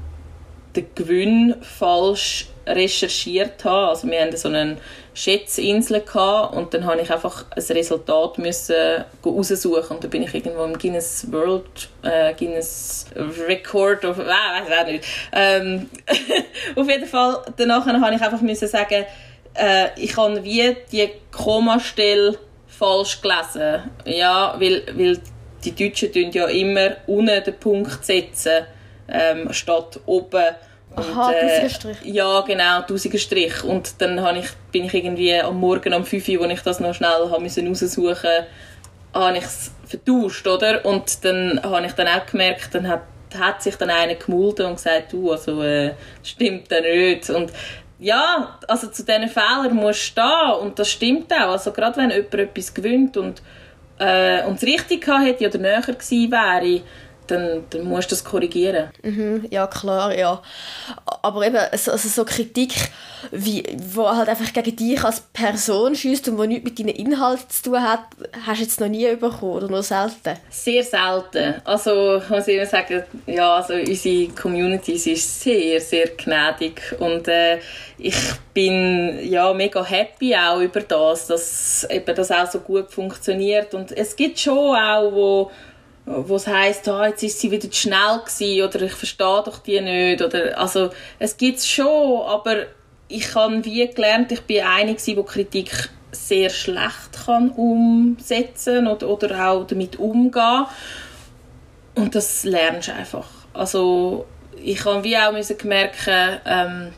den 0.76 0.86
Gewinn 0.96 1.56
falsch 1.62 2.48
recherchiert 2.66 3.64
habe. 3.64 3.90
Also 3.90 4.08
wir 4.08 4.22
hatten 4.22 4.38
so 4.38 4.50
eine 4.50 4.78
Schätzinsel 5.14 6.02
gehabt 6.02 6.56
und 6.56 6.74
dann 6.74 6.86
habe 6.86 7.02
ich 7.02 7.12
einfach 7.12 7.46
ein 7.52 7.64
Resultat 7.76 8.38
müssen 8.38 9.04
raussuchen 9.26 9.98
und 9.98 10.04
dann 10.04 10.10
bin 10.10 10.24
ich 10.24 10.34
irgendwo 10.34 10.64
im 10.64 10.78
Guinness 10.78 11.28
World 11.32 11.90
äh, 12.04 12.34
Guinness 12.34 13.08
Record 13.16 14.06
of 14.06 14.20
äh, 14.20 14.24
weiß 14.24 14.80
auch 14.82 14.88
nicht. 14.88 15.06
Ähm, 15.34 15.90
auf 16.76 16.88
jeden 16.88 17.08
Fall 17.08 17.42
danach 17.58 17.86
habe 17.86 18.16
ich 18.16 18.22
einfach 18.22 18.42
müssen 18.42 18.68
sagen, 18.68 19.06
äh, 19.54 19.88
ich 19.98 20.14
kann 20.14 20.44
wie 20.44 20.76
die 20.92 21.10
Komastelle 21.32 22.38
falsch 22.68 23.22
gelesen. 23.22 23.92
Ja, 24.06 24.56
weil, 24.58 24.84
weil 24.96 25.20
die 25.64 25.76
Deutschen 25.76 26.32
ja 26.32 26.48
immer 26.48 26.98
unten 27.08 27.44
den 27.44 27.60
Punkt 27.60 28.04
setzen, 28.04 28.66
ähm, 29.08 29.52
statt 29.54 30.00
oben. 30.06 30.56
Aha, 30.96 31.32
äh, 31.32 31.70
Strich. 31.70 31.98
Ja, 32.04 32.42
genau, 32.42 32.82
tausiger 32.82 33.18
Strich. 33.18 33.64
Und 33.64 34.02
dann 34.02 34.22
habe 34.22 34.40
ich, 34.40 34.48
bin 34.72 34.86
ich 34.86 34.94
irgendwie 34.94 35.34
am 35.40 35.60
Morgen 35.60 35.94
um 35.94 36.06
5 36.06 36.28
Uhr, 36.30 36.44
als 36.44 36.54
ich 36.54 36.62
das 36.62 36.80
noch 36.80 36.94
schnell 36.94 37.30
habe 37.30 37.42
müssen 37.42 37.68
raussuchen 37.68 38.30
habe 39.14 39.38
ich 39.38 39.44
es 39.44 39.72
vertauscht, 39.86 40.48
oder? 40.48 40.86
Und 40.86 41.24
dann 41.26 41.62
habe 41.64 41.86
ich 41.86 41.94
dann 41.94 42.08
auch 42.08 42.26
gemerkt, 42.26 42.74
dann 42.74 42.88
hat, 42.88 43.04
hat 43.38 43.62
sich 43.62 43.76
dann 43.76 43.90
einer 43.90 44.16
gemulden 44.16 44.68
und 44.68 44.76
gesagt, 44.76 45.14
du, 45.14 45.32
also, 45.32 45.62
äh, 45.64 45.94
stimmt 46.24 46.72
dann 46.72 46.84
nicht. 46.84 47.30
Und 47.30 47.52
ja, 48.00 48.58
also 48.68 48.88
zu 48.88 49.04
diesen 49.04 49.28
Fehlern 49.28 49.76
musst 49.76 50.18
du 50.18 50.22
stehen 50.22 50.54
und 50.62 50.80
das 50.80 50.90
stimmt 50.90 51.32
auch. 51.34 51.52
Also 51.52 51.72
gerade 51.72 51.98
wenn 51.98 52.10
jemand 52.10 52.34
etwas 52.34 52.74
gewinnt 52.74 53.18
und, 53.18 53.42
äh, 54.00 54.44
und 54.46 54.56
es 54.56 54.64
richtig 54.64 55.06
gehabt 55.06 55.26
hätte 55.26 55.48
oder 55.48 55.60
näher 55.60 55.82
gewesen 55.82 56.32
wäre, 56.32 56.82
dann, 57.32 57.64
dann 57.70 57.84
musst 57.84 58.12
du 58.12 58.16
das 58.16 58.24
korrigieren. 58.24 58.90
Mhm, 59.04 59.48
ja, 59.50 59.68
klar, 59.68 60.16
ja. 60.16 60.42
Aber 61.22 61.46
eben, 61.46 61.58
also, 61.58 61.92
also 61.92 62.10
so 62.10 62.26
Kritik, 62.26 62.74
wie, 63.32 63.64
wo 63.94 64.10
halt 64.10 64.30
einfach 64.30 64.52
gegen 64.52 64.76
dich 64.76 65.04
als 65.04 65.22
Person 65.34 65.96
schießt 65.96 66.28
und 66.30 66.38
wo 66.38 66.44
nichts 66.44 66.64
mit 66.64 66.80
deinen 66.80 66.90
Inhalten 66.90 67.50
zu 67.50 67.64
tun 67.64 67.82
hat, 67.82 68.02
hast 68.46 68.60
du 68.60 68.64
jetzt 68.64 68.80
noch 68.80 68.88
nie 68.88 69.16
bekommen 69.16 69.54
oder 69.54 69.68
nur 69.68 69.84
selten? 69.84 70.38
Sehr 70.50 70.84
selten. 70.84 71.62
Also 71.64 72.18
ich 72.18 72.30
muss 72.30 72.48
immer 72.48 72.66
sagen, 72.66 73.04
ja, 73.28 73.56
also 73.56 73.74
unsere 73.74 74.28
Community 74.30 74.94
ist 74.94 75.42
sehr, 75.42 75.80
sehr 75.80 76.10
gnädig 76.18 76.82
und 77.00 77.28
äh, 77.28 77.60
ich 77.98 78.16
bin 78.54 79.20
ja 79.30 79.54
mega 79.54 79.84
happy 79.84 80.36
auch 80.36 80.60
über 80.60 80.82
das, 80.82 81.28
dass 81.28 81.88
eben 81.90 82.16
das 82.16 82.32
auch 82.32 82.50
so 82.50 82.60
gut 82.60 82.92
funktioniert 82.92 83.74
und 83.74 83.92
es 83.92 84.16
gibt 84.16 84.40
schon 84.40 84.76
auch, 84.76 85.12
wo 85.12 85.52
wo 86.06 86.36
es 86.36 86.48
heisst, 86.48 86.88
ah, 86.90 87.08
jetzt 87.08 87.24
ist 87.24 87.40
sie 87.40 87.52
wieder 87.52 87.70
zu 87.70 87.80
schnell 87.80 88.20
gewesen, 88.26 88.68
oder 88.68 88.82
ich 88.82 88.94
verstehe 88.94 89.44
doch 89.46 89.60
die 89.60 89.80
nicht, 89.82 90.22
oder, 90.22 90.58
also, 90.58 90.90
es 91.20 91.38
gibt 91.38 91.60
es 91.60 91.68
schon, 91.68 92.22
aber 92.22 92.66
ich 93.08 93.36
habe 93.36 93.64
wie 93.66 93.88
gelernt, 93.88 94.32
ich 94.32 94.42
bin 94.42 94.64
eine 94.64 94.96
die 94.96 95.24
Kritik 95.24 95.90
sehr 96.12 96.50
schlecht 96.50 97.26
kann 97.26 97.52
umsetzen 97.52 98.88
oder, 98.88 99.08
oder 99.10 99.50
auch 99.50 99.66
damit 99.66 99.98
umgehen 99.98 100.66
und 101.96 102.16
das 102.16 102.44
lernst 102.44 102.90
du 102.90 102.94
einfach. 102.94 103.28
Also, 103.54 104.26
ich 104.62 104.84
habe 104.86 105.04
wie 105.04 105.18
auch 105.18 105.32
müssen 105.32 105.58
merken, 105.64 106.40
ähm, 106.46 106.94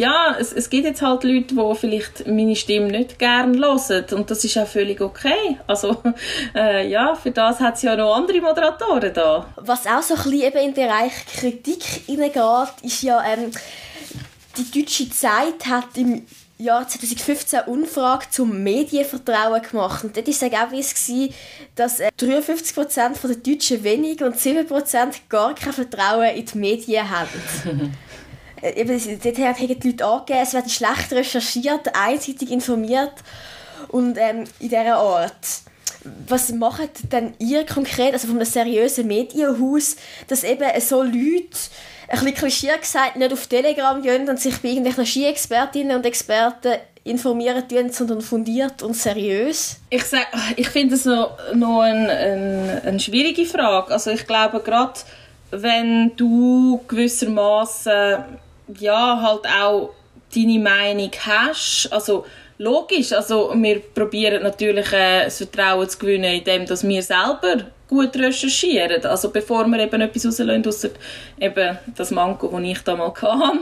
ja, 0.00 0.34
es, 0.38 0.52
es 0.54 0.70
gibt 0.70 0.86
jetzt 0.86 1.02
halt 1.02 1.24
Leute, 1.24 1.54
die 1.54 1.74
vielleicht 1.78 2.26
meine 2.26 2.56
Stimme 2.56 2.86
nicht 2.86 3.18
gerne 3.18 3.58
hören 3.58 4.14
und 4.14 4.30
das 4.30 4.42
ist 4.44 4.56
auch 4.56 4.66
völlig 4.66 5.02
okay. 5.02 5.58
Also 5.66 6.02
äh, 6.54 6.88
ja, 6.88 7.14
für 7.14 7.30
das 7.30 7.60
hat 7.60 7.76
es 7.76 7.82
ja 7.82 7.94
noch 7.94 8.16
andere 8.16 8.40
Moderatoren 8.40 9.12
da. 9.12 9.46
Was 9.56 9.86
auch 9.86 10.02
so 10.02 10.14
ein 10.14 10.22
bisschen 10.22 10.40
eben 10.40 10.58
in 10.58 10.74
den 10.74 10.86
Bereich 10.86 11.12
Kritik 11.26 11.84
hineingeht, 12.06 12.72
ist 12.82 13.02
ja, 13.02 13.22
ähm, 13.24 13.50
die 14.56 14.80
deutsche 14.80 15.10
Zeit 15.10 15.66
hat 15.68 15.96
im 15.96 16.24
Jahr 16.56 16.88
2015 16.88 17.60
eine 17.60 17.70
Umfrage 17.70 18.24
zum 18.30 18.62
Medienvertrauen 18.62 19.60
gemacht. 19.60 20.04
Und 20.04 20.16
dort 20.16 20.26
war 20.26 20.32
das 20.32 20.42
Ergebnis, 20.42 20.94
dass 21.74 22.00
53% 22.00 23.26
der 23.26 23.36
Deutschen 23.36 23.84
wenig 23.84 24.22
und 24.22 24.36
7% 24.36 25.12
gar 25.28 25.54
kein 25.54 25.72
Vertrauen 25.74 26.34
in 26.34 26.46
die 26.46 26.58
Medien 26.58 27.10
haben. 27.10 27.92
eben, 28.62 29.20
dort 29.22 29.38
haben 29.38 29.80
die 29.80 29.88
Leute 29.88 30.04
angegeben, 30.04 30.40
es 30.42 30.54
werden 30.54 30.70
schlecht 30.70 31.12
recherchiert, 31.12 31.94
einseitig 31.94 32.50
informiert 32.50 33.12
und 33.88 34.16
ähm, 34.18 34.44
in 34.58 34.68
dieser 34.68 34.96
Art. 34.96 35.62
Was 36.28 36.50
macht 36.50 37.12
denn 37.12 37.34
ihr 37.38 37.66
konkret, 37.66 38.14
also 38.14 38.26
von 38.26 38.36
einem 38.36 38.46
seriösen 38.46 39.06
Medienhaus, 39.06 39.96
dass 40.28 40.44
eben 40.44 40.64
so 40.80 41.02
Leute, 41.02 41.58
ein 42.08 42.18
bisschen 42.18 42.34
Klischee 42.34 42.78
gesagt, 42.80 43.16
nicht 43.16 43.32
auf 43.32 43.46
Telegram 43.46 44.00
gehen 44.00 44.28
und 44.28 44.40
sich 44.40 44.56
bei 44.58 44.68
irgendwelchen 44.68 45.06
Ski-Expertinnen 45.06 45.96
und 45.96 46.06
Experten 46.06 46.78
informieren 47.04 47.68
tun, 47.68 47.90
sondern 47.92 48.20
fundiert 48.20 48.82
und 48.82 48.94
seriös? 48.94 49.76
Ich, 49.90 50.04
ich 50.56 50.68
finde 50.68 50.96
das 50.96 51.04
noch, 51.04 51.36
noch 51.54 51.80
eine, 51.80 52.10
eine, 52.10 52.82
eine 52.84 53.00
schwierige 53.00 53.44
Frage. 53.44 53.92
Also 53.92 54.10
ich 54.10 54.26
glaube, 54.26 54.60
gerade 54.60 55.00
wenn 55.50 56.16
du 56.16 56.80
gewissermaßen 56.88 58.24
ja, 58.78 59.20
halt 59.20 59.46
auch 59.46 59.90
deine 60.34 60.58
Meinung 60.58 61.10
hast. 61.26 61.88
Also 61.90 62.24
logisch, 62.58 63.12
also 63.12 63.52
wir 63.54 63.80
probieren 63.80 64.42
natürlich 64.42 64.92
äh, 64.92 65.24
das 65.24 65.38
Vertrauen 65.38 65.88
zu 65.88 65.98
gewinnen, 65.98 66.34
indem 66.34 66.66
dass 66.66 66.86
wir 66.86 67.02
selber 67.02 67.64
gut 67.88 68.14
recherchieren. 68.16 69.04
Also 69.04 69.30
bevor 69.30 69.66
wir 69.66 69.80
eben 69.80 70.00
etwas 70.00 70.26
rauslösen, 70.26 70.66
ausser 70.66 70.90
eben 71.40 71.78
das 71.96 72.10
Manko, 72.10 72.48
das 72.48 72.62
ich 72.62 72.82
da 72.82 72.96
mal 72.96 73.12
hatte. 73.22 73.58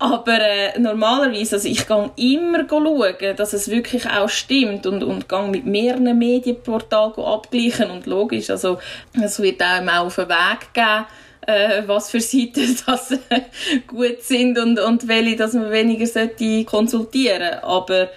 Aber 0.00 0.40
äh, 0.40 0.78
normalerweise, 0.78 1.56
also 1.56 1.68
ich 1.68 1.86
gehe 1.86 2.10
immer 2.16 2.64
schauen, 2.68 3.36
dass 3.36 3.52
es 3.52 3.68
wirklich 3.68 4.08
auch 4.08 4.28
stimmt 4.28 4.86
und, 4.86 5.02
und 5.02 5.28
gehe 5.28 5.48
mit 5.48 5.66
mehreren 5.66 6.16
Medienportalen 6.16 7.14
abgleichen 7.16 7.90
und 7.90 8.06
logisch, 8.06 8.48
also 8.48 8.78
es 9.20 9.42
wird 9.42 9.60
auch 9.60 10.06
auf 10.06 10.14
den 10.14 10.28
Weg 10.28 10.72
geben, 10.72 11.06
äh, 11.48 11.82
was 11.86 12.10
für 12.10 12.20
Seiten 12.20 12.76
das 12.86 13.10
äh, 13.10 13.40
gut 13.86 14.22
sind 14.22 14.58
und, 14.58 14.78
und 14.78 15.08
welche, 15.08 15.36
dass 15.36 15.54
man 15.54 15.70
weniger 15.72 16.06
sollte 16.06 16.64
konsultieren. 16.64 17.60
Aber 17.62 18.10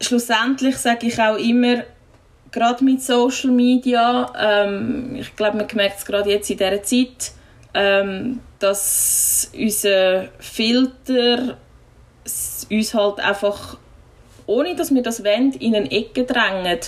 schlussendlich 0.00 0.76
sage 0.76 1.06
ich 1.06 1.18
auch 1.18 1.36
immer, 1.36 1.84
gerade 2.52 2.84
mit 2.84 3.02
Social 3.02 3.50
Media, 3.50 4.30
ähm, 4.38 5.16
ich 5.18 5.34
glaube, 5.34 5.56
man 5.56 5.66
merkt 5.74 5.98
es 5.98 6.04
gerade 6.04 6.30
jetzt 6.30 6.50
in 6.50 6.58
dieser 6.58 6.82
Zeit, 6.82 7.32
ähm, 7.72 8.40
dass 8.58 9.50
unser 9.54 10.28
Filter 10.38 11.56
uns 12.70 12.94
halt 12.94 13.20
einfach, 13.20 13.78
ohne 14.46 14.76
dass 14.76 14.94
wir 14.94 15.02
das 15.02 15.24
wollen, 15.24 15.52
in 15.54 15.74
eine 15.74 15.90
Ecke 15.90 16.24
drängen 16.24 16.80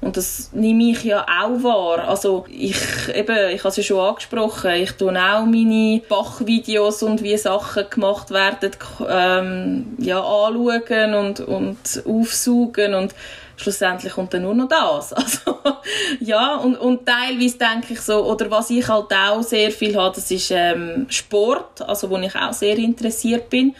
und 0.00 0.16
das 0.16 0.50
nehme 0.52 0.92
ich 0.92 1.02
ja 1.02 1.22
auch 1.22 1.62
wahr. 1.62 2.08
Also 2.08 2.44
ich, 2.48 2.76
eben, 3.12 3.50
ich 3.52 3.60
habe 3.60 3.68
es 3.68 3.76
ja 3.76 3.82
schon 3.82 4.00
angesprochen, 4.00 4.70
ich 4.70 4.92
tue 4.92 5.10
auch 5.10 5.44
meine 5.44 6.00
Bachvideos 6.08 7.02
und 7.02 7.22
wie 7.22 7.36
Sachen 7.36 7.90
gemacht 7.90 8.30
werden, 8.30 8.70
ähm, 9.08 9.96
ja, 9.98 10.20
anschauen 10.20 11.14
und, 11.14 11.40
und 11.40 12.02
aufsaugen 12.06 12.94
und 12.94 13.14
schlussendlich 13.56 14.12
kommt 14.12 14.34
dann 14.34 14.42
nur 14.42 14.54
noch 14.54 14.68
das. 14.68 15.12
Also, 15.18 15.58
ja, 16.20 16.56
und, 16.56 16.76
und 16.76 17.04
teilweise 17.04 17.58
denke 17.58 17.94
ich 17.94 18.00
so, 18.00 18.24
oder 18.24 18.48
was 18.50 18.70
ich 18.70 18.86
halt 18.86 19.12
auch 19.12 19.42
sehr 19.42 19.72
viel 19.72 19.96
habe, 19.96 20.14
das 20.14 20.30
ist 20.30 20.52
ähm, 20.52 21.06
Sport, 21.08 21.82
also 21.82 22.08
wo 22.08 22.16
ich 22.18 22.36
auch 22.36 22.52
sehr 22.52 22.76
interessiert 22.78 23.50
bin. 23.50 23.74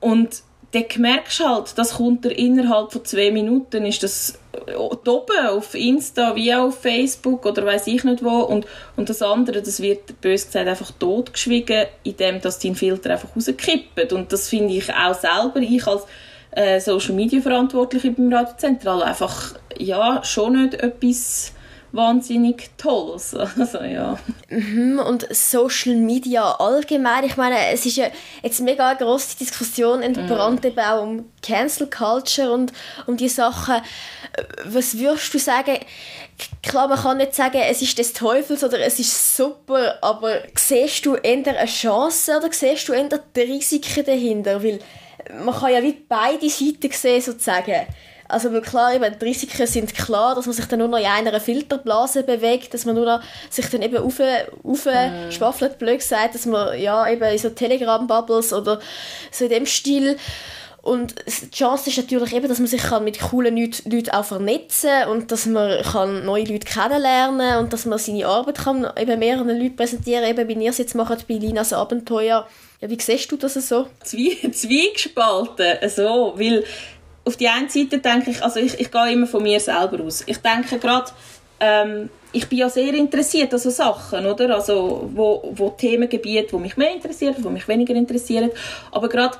Und 0.00 0.42
dann 0.74 0.84
merkst 0.98 1.40
du 1.40 1.44
halt, 1.44 1.78
das 1.78 1.94
kommt 1.94 2.26
innerhalb 2.26 2.92
von 2.92 3.04
zwei 3.04 3.30
Minuten, 3.30 3.86
ist 3.86 4.02
das 4.02 4.38
äh, 4.66 4.74
oben 4.74 5.46
auf 5.48 5.74
Insta 5.74 6.34
wie 6.34 6.54
auch 6.54 6.64
auf 6.64 6.80
Facebook 6.80 7.46
oder 7.46 7.64
weiß 7.64 7.86
ich 7.86 8.04
nicht 8.04 8.24
wo 8.24 8.40
und, 8.40 8.66
und 8.96 9.08
das 9.08 9.22
andere, 9.22 9.62
das 9.62 9.80
wird 9.80 10.20
bös 10.20 10.46
gesagt 10.46 10.68
einfach 10.68 10.90
totgeschwiegen, 10.92 11.86
indem 12.02 12.40
dass 12.40 12.58
dein 12.58 12.74
Filter 12.74 13.10
einfach 13.10 13.34
rauskippt. 13.34 14.12
Und 14.12 14.32
das 14.32 14.48
finde 14.48 14.74
ich 14.74 14.92
auch 14.92 15.14
selber, 15.14 15.60
ich 15.60 15.86
als 15.86 16.02
äh, 16.50 16.80
Social 16.80 17.14
Media 17.14 17.40
Verantwortliche 17.40 18.10
beim 18.10 18.32
Radio 18.32 18.54
Zentral 18.56 19.02
einfach 19.02 19.54
ja 19.78 20.22
schon 20.24 20.62
nicht 20.62 20.74
etwas 20.74 21.53
wahnsinnig 21.94 22.70
toll. 22.76 23.04
Also, 23.58 23.78
ja. 23.82 24.18
Mhm, 24.48 24.98
und 24.98 25.26
Social 25.34 25.94
Media 25.96 26.52
allgemein, 26.52 27.24
ich 27.24 27.36
meine, 27.36 27.56
es 27.72 27.86
ist 27.86 27.96
ja 27.96 28.06
jetzt 28.42 28.60
mega 28.60 28.88
eine 28.88 28.98
grosse 28.98 29.36
Diskussion 29.36 30.02
entbrannt, 30.02 30.64
eben 30.64 30.78
auch 30.78 31.02
um 31.02 31.24
Cancel 31.42 31.88
Culture 31.88 32.52
und 32.52 32.72
um 33.06 33.16
die 33.16 33.28
Sachen. 33.28 33.76
Was 34.64 34.98
würdest 34.98 35.32
du 35.32 35.38
sagen? 35.38 35.78
Klar, 36.62 36.88
man 36.88 36.98
kann 36.98 37.18
nicht 37.18 37.34
sagen, 37.34 37.60
es 37.68 37.80
ist 37.82 37.98
des 37.98 38.12
Teufels 38.12 38.64
oder 38.64 38.80
es 38.80 38.98
ist 38.98 39.36
super, 39.36 39.98
aber 40.02 40.40
siehst 40.56 41.06
du 41.06 41.14
eher 41.14 41.46
eine 41.46 41.66
Chance 41.66 42.36
oder 42.36 42.52
siehst 42.52 42.88
du 42.88 42.92
eher 42.92 43.08
die 43.36 43.40
Risiken 43.40 44.04
dahinter? 44.04 44.62
Weil 44.62 44.80
man 45.44 45.54
kann 45.54 45.72
ja 45.72 45.82
wie 45.82 45.92
beide 46.08 46.48
Seiten 46.48 46.90
sehen, 46.90 47.20
sozusagen. 47.20 47.86
Also 48.34 48.60
klar, 48.60 48.94
eben, 48.94 49.16
die 49.18 49.24
Risiken 49.24 49.66
sind 49.66 49.94
klar, 49.94 50.34
dass 50.34 50.46
man 50.46 50.54
sich 50.54 50.66
dann 50.66 50.80
nur 50.80 50.88
noch 50.88 50.98
in 50.98 51.06
einer 51.06 51.40
Filterblase 51.40 52.22
bewegt, 52.24 52.74
dass 52.74 52.84
man 52.84 52.94
nur 52.94 53.06
noch 53.06 53.20
sich 53.48 53.66
dann 53.70 53.82
eben 53.82 53.98
auf, 53.98 54.20
auf 54.62 54.86
mm. 54.86 55.30
schwaffelt, 55.30 55.78
blöd 55.78 55.98
gesagt, 55.98 56.34
dass 56.34 56.46
man 56.46 56.78
ja 56.78 57.08
eben 57.08 57.24
in 57.24 57.38
so 57.38 57.50
Telegram-Bubbles 57.50 58.52
oder 58.52 58.80
so 59.30 59.44
in 59.44 59.50
dem 59.50 59.66
Stil 59.66 60.16
und 60.84 61.14
die 61.26 61.50
Chance 61.50 61.88
ist 61.88 61.96
natürlich 61.96 62.34
eben, 62.34 62.46
dass 62.46 62.58
man 62.58 62.68
sich 62.68 62.82
kann 62.82 63.04
mit 63.04 63.18
coolen 63.18 63.56
Leuten 63.56 64.10
auch 64.10 64.24
vernetzen 64.24 64.90
kann 64.90 65.08
und 65.08 65.32
dass 65.32 65.46
man 65.46 65.82
kann 65.82 66.26
neue 66.26 66.44
Leute 66.44 66.66
kennenlernen 66.66 67.38
kann 67.38 67.64
und 67.64 67.72
dass 67.72 67.86
man 67.86 67.98
seine 67.98 68.26
Arbeit 68.26 68.58
kann 68.58 68.86
eben 68.98 69.18
mehreren 69.18 69.58
Leuten 69.58 69.76
präsentieren 69.76 70.24
kann, 70.24 70.38
eben 70.38 70.48
wie 70.48 70.64
ihr 70.64 70.70
es 70.70 70.76
jetzt 70.76 70.94
macht 70.94 71.26
bei 71.26 71.34
Linas 71.34 71.72
Abenteuer. 71.72 72.46
Ja, 72.82 72.90
wie 72.90 73.00
siehst 73.00 73.32
du 73.32 73.38
das 73.38 73.54
so? 73.54 73.86
Zwie 74.02 74.50
Zwiegespalten, 74.52 75.88
so, 75.88 76.34
weil 76.36 76.64
auf 77.24 77.36
die 77.36 77.48
einen 77.48 77.68
Seite 77.68 77.98
denke 77.98 78.30
ich, 78.30 78.42
also 78.42 78.60
ich, 78.60 78.78
ich 78.78 78.90
gehe 78.90 79.12
immer 79.12 79.26
von 79.26 79.42
mir 79.42 79.60
selber 79.60 80.02
aus. 80.04 80.22
Ich 80.26 80.38
denke 80.38 80.78
gerade, 80.78 81.10
ähm, 81.60 82.10
ich 82.32 82.48
bin 82.48 82.58
ja 82.58 82.68
sehr 82.68 82.92
interessiert 82.94 83.52
an 83.52 83.60
so 83.60 83.70
Sachen, 83.70 84.26
oder? 84.26 84.54
Also, 84.54 85.08
wo, 85.14 85.52
wo 85.54 85.70
Themengebiete, 85.70 86.48
die 86.56 86.56
mich 86.56 86.76
mehr 86.76 86.92
interessieren, 86.92 87.36
die 87.38 87.48
mich 87.48 87.68
weniger 87.68 87.94
interessieren. 87.94 88.50
Aber 88.90 89.08
gerade, 89.08 89.38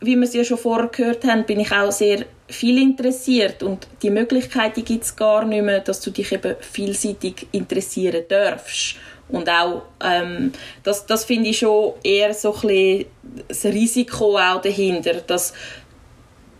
wie 0.00 0.14
wir 0.14 0.24
es 0.24 0.34
ja 0.34 0.44
schon 0.44 0.58
vorher 0.58 0.88
gehört 0.88 1.24
haben, 1.24 1.44
bin 1.44 1.60
ich 1.60 1.72
auch 1.72 1.90
sehr 1.90 2.26
viel 2.48 2.80
interessiert 2.80 3.62
und 3.62 3.88
die 4.02 4.10
Möglichkeit 4.10 4.74
gibt 4.74 5.04
es 5.04 5.16
gar 5.16 5.46
nicht 5.46 5.62
mehr, 5.62 5.80
dass 5.80 6.00
du 6.00 6.10
dich 6.10 6.30
eben 6.30 6.54
vielseitig 6.60 7.46
interessieren 7.52 8.24
darfst. 8.28 8.96
Und 9.30 9.48
auch, 9.48 9.82
ähm, 10.04 10.52
das, 10.82 11.06
das 11.06 11.24
finde 11.24 11.48
ich 11.48 11.58
schon 11.58 11.94
eher 12.02 12.34
so 12.34 12.54
ein 12.54 12.60
bisschen 12.60 13.06
das 13.48 13.64
Risiko 13.64 14.36
auch 14.36 14.60
dahinter, 14.60 15.14
dass 15.14 15.54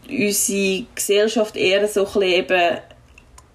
unsere 0.09 0.85
Gesellschaft 0.95 1.57
eher 1.57 1.87
so 1.89 2.07
ein 2.15 2.23
eben 2.23 2.79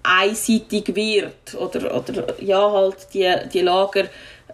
einseitig 0.02 0.94
wird 0.94 1.54
oder, 1.58 1.94
oder 1.94 2.40
ja, 2.40 2.70
halt 2.70 3.08
die, 3.12 3.32
die 3.52 3.60
Lager 3.60 4.04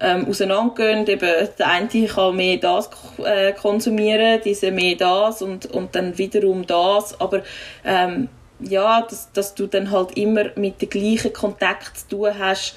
ähm, 0.01 0.27
auseinandergehen. 0.29 1.07
Eben, 1.07 1.49
der 1.59 1.69
eine 1.69 2.07
kann 2.07 2.37
mehr 2.37 2.57
das 2.59 2.91
äh, 3.25 3.53
konsumieren, 3.53 4.41
diese 4.45 4.71
mehr 4.71 4.97
das 4.97 5.43
und, 5.43 5.67
und 5.67 5.95
dann 5.95 6.19
wiederum 6.19 6.67
das. 6.67 7.19
Aber 7.21 7.43
ähm, 7.85 8.29
ja, 8.61 9.03
dass, 9.03 9.33
dass 9.33 9.55
du 9.55 9.67
dann 9.67 9.91
halt 9.91 10.17
immer 10.17 10.47
mit 10.57 10.81
dem 10.83 10.91
gleichen 10.91 11.33
Kontakt 11.33 11.99
zu 11.99 12.09
tun 12.09 12.39
hast, 12.39 12.77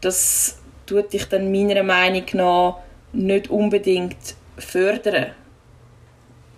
das 0.00 0.58
tut 0.86 1.12
dich 1.12 1.28
dann 1.28 1.52
meiner 1.52 1.82
Meinung 1.82 2.24
nach 2.32 2.78
nicht 3.12 3.50
unbedingt 3.50 4.34
fördern 4.58 5.32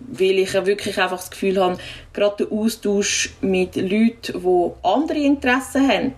weil 0.07 0.39
ich 0.39 0.53
wirklich 0.53 0.99
einfach 0.99 1.17
das 1.17 1.31
Gefühl 1.31 1.61
habe, 1.61 1.77
gerade 2.13 2.45
der 2.45 2.57
Austausch 2.57 3.33
mit 3.41 3.75
Leuten, 3.75 4.41
die 4.41 4.71
andere 4.83 5.19
Interessen 5.19 5.87
haben, 5.87 6.13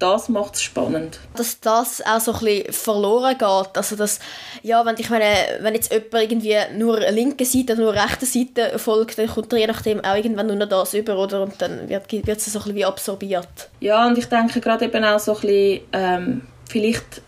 das 0.00 0.28
macht 0.28 0.54
es 0.54 0.62
spannend. 0.62 1.20
Dass 1.36 1.60
das 1.60 2.02
auch 2.04 2.20
so 2.20 2.32
ein 2.32 2.38
bisschen 2.40 2.72
verloren 2.72 3.36
geht. 3.36 3.76
Also 3.76 3.96
dass, 3.96 4.18
ja, 4.62 4.84
wenn, 4.84 4.96
ich 4.98 5.10
meine, 5.10 5.26
wenn 5.60 5.74
jetzt 5.74 5.92
jemand 5.92 6.14
irgendwie 6.14 6.56
nur 6.76 6.98
linke 7.10 7.44
Seite 7.44 7.74
oder 7.74 7.82
nur 7.82 7.94
rechte 7.94 8.26
Seite 8.26 8.78
folgt, 8.78 9.18
dann 9.18 9.28
kommt 9.28 9.52
er 9.52 9.58
je 9.58 9.66
nachdem 9.66 10.02
auch 10.02 10.16
irgendwann 10.16 10.46
nur 10.46 10.56
noch 10.56 10.68
das 10.68 10.94
über, 10.94 11.18
oder? 11.18 11.42
Und 11.42 11.60
dann 11.60 11.88
wird, 11.88 12.10
wird 12.10 12.38
es 12.38 12.46
so 12.46 12.58
ein 12.58 12.62
bisschen 12.62 12.76
wie 12.76 12.84
absorbiert. 12.84 13.70
Ja, 13.80 14.06
und 14.06 14.16
ich 14.16 14.26
denke 14.26 14.60
gerade 14.60 14.86
eben 14.86 15.04
auch 15.04 15.20
so 15.20 15.34
ein 15.34 15.40
bisschen, 15.40 15.80
ähm, 15.92 16.42
vielleicht 16.68 17.22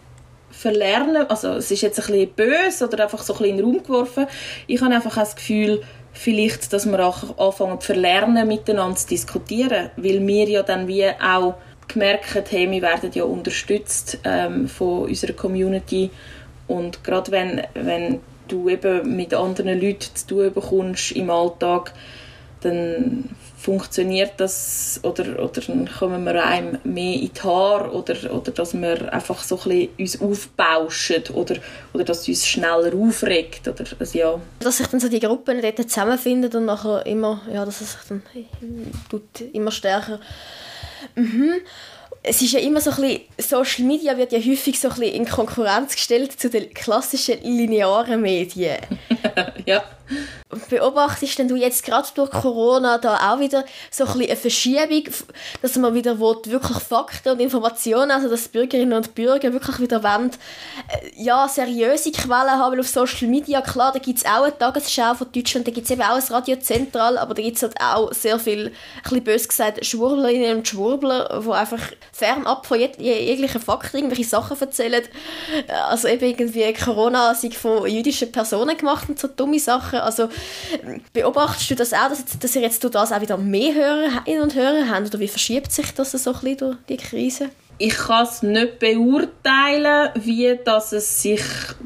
verlernen, 0.63 1.27
also 1.29 1.55
es 1.55 1.71
ist 1.71 1.83
jetzt 1.83 1.99
ein 1.99 2.07
bisschen 2.07 2.31
böse 2.35 2.87
oder 2.87 3.03
einfach 3.03 3.23
so 3.23 3.35
ein 3.35 3.39
bisschen 3.39 3.59
in 3.59 3.65
den 3.65 3.67
Raum 3.67 3.83
geworfen. 3.83 4.27
Ich 4.69 4.81
habe 4.81 4.95
einfach 4.95 5.17
das 5.17 5.35
Gefühl, 5.35 5.83
vielleicht, 6.13 6.73
dass 6.73 6.87
wir 6.87 7.05
auch 7.05 7.37
anfangen 7.39 7.81
zu 7.81 7.87
verlernen, 7.87 8.47
miteinander 8.47 8.97
zu 8.97 9.09
diskutieren, 9.09 9.91
weil 9.97 10.25
wir 10.27 10.49
ja 10.49 10.63
dann 10.63 10.87
wie 10.87 11.07
auch 11.09 11.55
gemerkt 11.89 12.53
haben, 12.53 12.71
wir 12.71 12.83
werden 12.83 13.11
ja 13.13 13.25
unterstützt 13.25 14.19
ähm, 14.25 14.69
von 14.69 15.05
unserer 15.09 15.33
Community 15.33 16.11
und 16.69 17.03
gerade 17.03 17.33
wenn, 17.33 17.63
wenn 17.75 18.21
du 18.47 18.69
eben 18.69 19.17
mit 19.17 19.35
anderen 19.35 19.81
Leuten 19.81 20.15
zu 20.15 20.27
tun 20.27 20.53
bekommst 20.53 21.13
im 21.13 21.29
Alltag, 21.29 21.93
dann 22.61 23.31
funktioniert 23.63 24.33
das 24.39 24.99
oder, 25.05 25.43
oder 25.43 25.63
kommen 25.99 26.25
wir 26.25 26.45
einem 26.45 26.79
mehr 26.83 27.15
in 27.15 27.33
die 27.33 27.41
Haare 27.43 27.93
oder, 27.93 28.35
oder 28.35 28.51
dass 28.51 28.75
wir 28.75 29.13
einfach 29.13 29.43
so 29.43 29.57
ein 29.57 29.63
bisschen 29.63 29.89
uns 29.99 30.21
aufbauschen 30.21 31.23
oder, 31.33 31.57
oder 31.93 32.05
dass 32.05 32.23
es 32.23 32.29
uns 32.29 32.47
schneller 32.47 32.93
aufregt 32.95 33.69
oder 33.69 33.85
also 33.99 34.19
ja. 34.19 34.41
Dass 34.59 34.79
sich 34.79 34.89
dann 34.89 34.99
so 34.99 35.09
die 35.09 35.21
Gruppen 35.21 35.63
dort 35.63 35.79
zusammenfinden 35.79 36.53
und 36.57 36.65
nachher 36.65 37.07
immer, 37.07 37.41
ja, 37.53 37.65
dass 37.65 37.81
es 37.81 37.93
sich 37.93 38.01
dann 38.09 38.23
tut 39.09 39.41
immer 39.53 39.71
stärker 39.71 40.19
mhm 41.15 41.61
es 42.23 42.41
ist 42.41 42.53
ja 42.53 42.61
immer 42.61 42.81
so 42.81 42.91
ein 42.91 42.97
bisschen, 42.97 43.21
Social 43.39 43.85
Media 43.85 44.17
wird 44.17 44.33
ja 44.33 44.39
häufig 44.39 44.79
so 44.79 44.89
ein 44.89 44.95
bisschen 44.95 45.15
in 45.15 45.27
Konkurrenz 45.27 45.97
gestellt 45.97 46.39
zu 46.39 46.49
den 46.49 46.73
klassischen 46.73 47.43
linearen 47.43 48.21
Medien. 48.21 48.79
ja. 49.67 49.83
Beobachtest 50.73 51.39
denn 51.39 51.49
du 51.49 51.57
jetzt 51.57 51.85
gerade 51.85 52.09
durch 52.14 52.31
Corona 52.31 52.97
da 52.97 53.31
auch 53.31 53.39
wieder 53.39 53.62
so 53.91 54.05
ein 54.05 54.12
bisschen 54.12 54.31
eine 54.31 54.37
Verschiebung, 54.37 55.05
dass 55.61 55.77
man 55.77 55.93
wieder 55.93 56.18
will, 56.18 56.37
wirklich 56.47 56.79
Fakten 56.79 57.33
und 57.33 57.41
Informationen, 57.41 58.11
also 58.11 58.31
dass 58.31 58.49
Bürgerinnen 58.49 58.95
und 58.95 59.14
Bürger 59.14 59.53
wirklich 59.53 59.79
wieder 59.81 60.03
wollen, 60.03 60.31
äh, 60.31 61.23
ja, 61.23 61.47
seriöse 61.47 62.11
Quellen 62.11 62.53
haben 62.53 62.81
auf 62.81 62.89
Social 62.89 63.29
Media. 63.29 63.61
Klar, 63.61 63.93
da 63.93 63.99
gibt 63.99 64.20
es 64.20 64.25
auch 64.25 64.45
eine 64.45 64.57
Tagesschau 64.57 65.12
von 65.12 65.31
Deutschland, 65.31 65.66
da 65.66 65.73
gibt 65.73 65.85
es 65.85 65.91
eben 65.91 66.01
auch 66.01 66.14
ein 66.14 66.23
Radio 66.31 66.57
Zentral, 66.57 67.18
aber 67.18 67.35
da 67.35 67.43
gibt 67.43 67.59
es 67.59 67.62
halt 67.62 67.75
auch 67.79 68.11
sehr 68.14 68.39
viel, 68.39 68.68
ein 68.68 68.73
bisschen 69.03 69.25
bös 69.25 69.47
gesagt, 69.47 69.85
Schwurblerinnen 69.85 70.57
und 70.57 70.68
Schwurbler, 70.68 71.43
die 71.45 71.51
einfach 71.51 71.83
fernab 72.12 72.64
von 72.64 72.81
jeg 72.81 72.97
jeglichen 72.99 73.61
Fakten 73.61 73.99
irgendwelche 73.99 74.25
Sachen 74.25 74.59
erzählen. 74.59 75.03
Also 75.91 76.09
eben 76.09 76.25
irgendwie 76.25 76.73
Corona 76.73 77.35
sei 77.35 77.51
von 77.51 77.87
jüdischen 77.87 78.33
Personen 78.33 78.77
gemacht 78.77 79.11
und 79.11 79.18
so 79.18 79.29
dumme 79.29 79.59
Sachen. 79.59 80.01
Also 80.01 80.29
beobachtest 81.13 81.71
du 81.71 81.75
das 81.75 81.93
auch, 81.93 82.09
dass, 82.09 82.25
dass 82.39 82.57
ihr 82.57 82.63
jetzt 82.63 82.83
durch 82.85 82.93
das 82.93 83.13
auch 83.13 83.21
wieder 83.21 83.37
mehr 83.37 83.75
Hörerinnen 83.75 84.43
und 84.43 84.55
Hörer 84.55 84.89
habt? 84.89 85.07
Oder 85.07 85.21
wie 85.21 85.29
verschiebt 85.29 85.73
sich 85.73 85.93
das 85.93 86.13
so 86.13 86.33
ein 86.33 86.41
bisschen 86.41 86.57
durch 86.59 86.77
die 86.89 86.97
Krise? 86.97 87.51
ich 87.79 87.97
kann 87.97 88.25
es 88.25 88.43
nicht 88.45 88.79
beurteilen, 88.79 90.11
wie 90.15 90.57
das 90.65 90.93
es 90.93 91.21
sich 91.21 91.43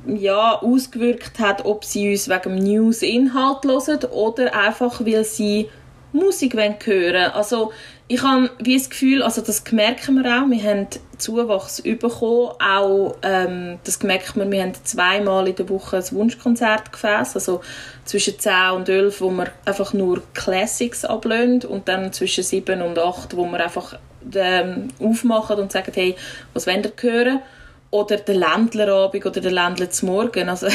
ja, 0.07 0.61
ausgewirkt 0.61 1.39
hat, 1.39 1.65
ob 1.65 1.87
sie 1.87 2.11
uns 2.11 2.29
wegen 2.29 2.57
News-Inhalt 2.57 3.65
hören 3.65 4.05
oder 4.11 4.55
einfach, 4.55 5.01
weil 5.01 5.25
sie 5.25 5.71
Musik 6.13 6.55
hören 6.55 6.77
wollen. 6.85 7.31
Also 7.33 7.73
ich 8.09 8.23
habe 8.23 8.51
wie 8.61 8.79
das 8.79 8.89
Gefühl, 8.89 9.23
also 9.23 9.41
das 9.41 9.65
merken 9.73 10.23
wir 10.23 10.31
auch, 10.31 10.49
wir 10.49 10.63
haben 10.63 10.87
Zuwachs 11.19 11.83
bekommen, 11.83 12.53
auch 12.61 13.17
ähm, 13.23 13.79
das 13.83 14.01
merkt 14.03 14.37
man, 14.37 14.51
wir 14.53 14.63
haben 14.63 14.75
zweimal 14.85 15.49
in 15.49 15.57
der 15.57 15.69
Woche 15.69 15.97
ein 15.97 16.13
Wunschkonzert 16.13 16.93
gefasst, 16.93 17.35
also 17.35 17.63
zwischen 18.05 18.39
10 18.39 18.53
und 18.77 18.89
11, 18.89 19.21
wo 19.21 19.31
wir 19.31 19.49
einfach 19.65 19.93
nur 19.93 20.23
Classics 20.35 21.05
ablöhnen 21.05 21.65
und 21.65 21.89
dann 21.89 22.13
zwischen 22.13 22.45
7 22.45 22.81
und 22.81 22.99
8, 22.99 23.37
wo 23.37 23.45
wir 23.47 23.59
einfach 23.59 23.99
ähm, 24.35 24.89
aufmachen 25.01 25.59
und 25.59 25.73
sagen, 25.73 25.93
hey, 25.95 26.15
was 26.55 26.67
wollt 26.67 26.87
ihr 27.03 27.11
hören? 27.11 27.43
Oder 27.91 28.19
der 28.19 28.35
Ländlerabend 28.35 29.25
oder 29.27 29.41
der 29.41 29.53
Ländler 29.53 29.91
zum 29.91 30.11
Morgen. 30.11 30.49
Also 30.49 30.67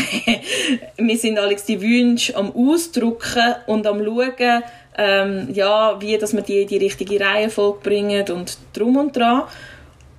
wir 0.97 1.17
sind 1.17 1.37
alles 1.37 1.65
die 1.65 1.81
Wünsche 1.81 2.35
am 2.35 2.51
Ausdrucken 2.55 3.55
und 3.67 3.85
am 3.85 4.03
Schauen, 4.03 4.63
ähm, 4.97 5.49
ja, 5.53 5.99
wie 6.01 6.17
dass 6.17 6.33
wir 6.33 6.41
die 6.41 6.61
in 6.61 6.67
die 6.67 6.77
richtige 6.77 7.19
Reihenfolge 7.19 7.79
bringen 7.81 8.29
und 8.31 8.57
drum 8.73 8.97
und 8.97 9.15
dran. 9.15 9.43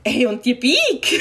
Hey, 0.04 0.26
und 0.26 0.44
die 0.44 0.54
Bike, 0.54 1.20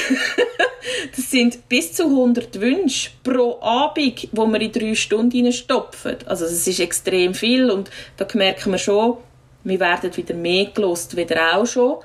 das 1.16 1.30
sind 1.30 1.68
bis 1.68 1.92
zu 1.92 2.04
100 2.04 2.60
Wünsche 2.60 3.10
pro 3.22 3.60
Abend, 3.60 4.28
wo 4.32 4.44
wir 4.46 4.60
in 4.60 4.72
drei 4.72 4.94
Stunden 4.96 5.52
stopfen. 5.52 6.16
Also 6.26 6.44
das 6.44 6.66
ist 6.66 6.80
extrem 6.80 7.32
viel 7.34 7.70
und 7.70 7.90
da 8.16 8.26
merken 8.34 8.72
wir 8.72 8.78
schon, 8.78 9.18
wir 9.62 9.78
werden 9.78 10.16
wieder 10.16 10.34
mehr 10.34 10.66
gelost, 10.66 11.16
wieder 11.16 11.56
auch 11.56 11.66
schon. 11.66 11.98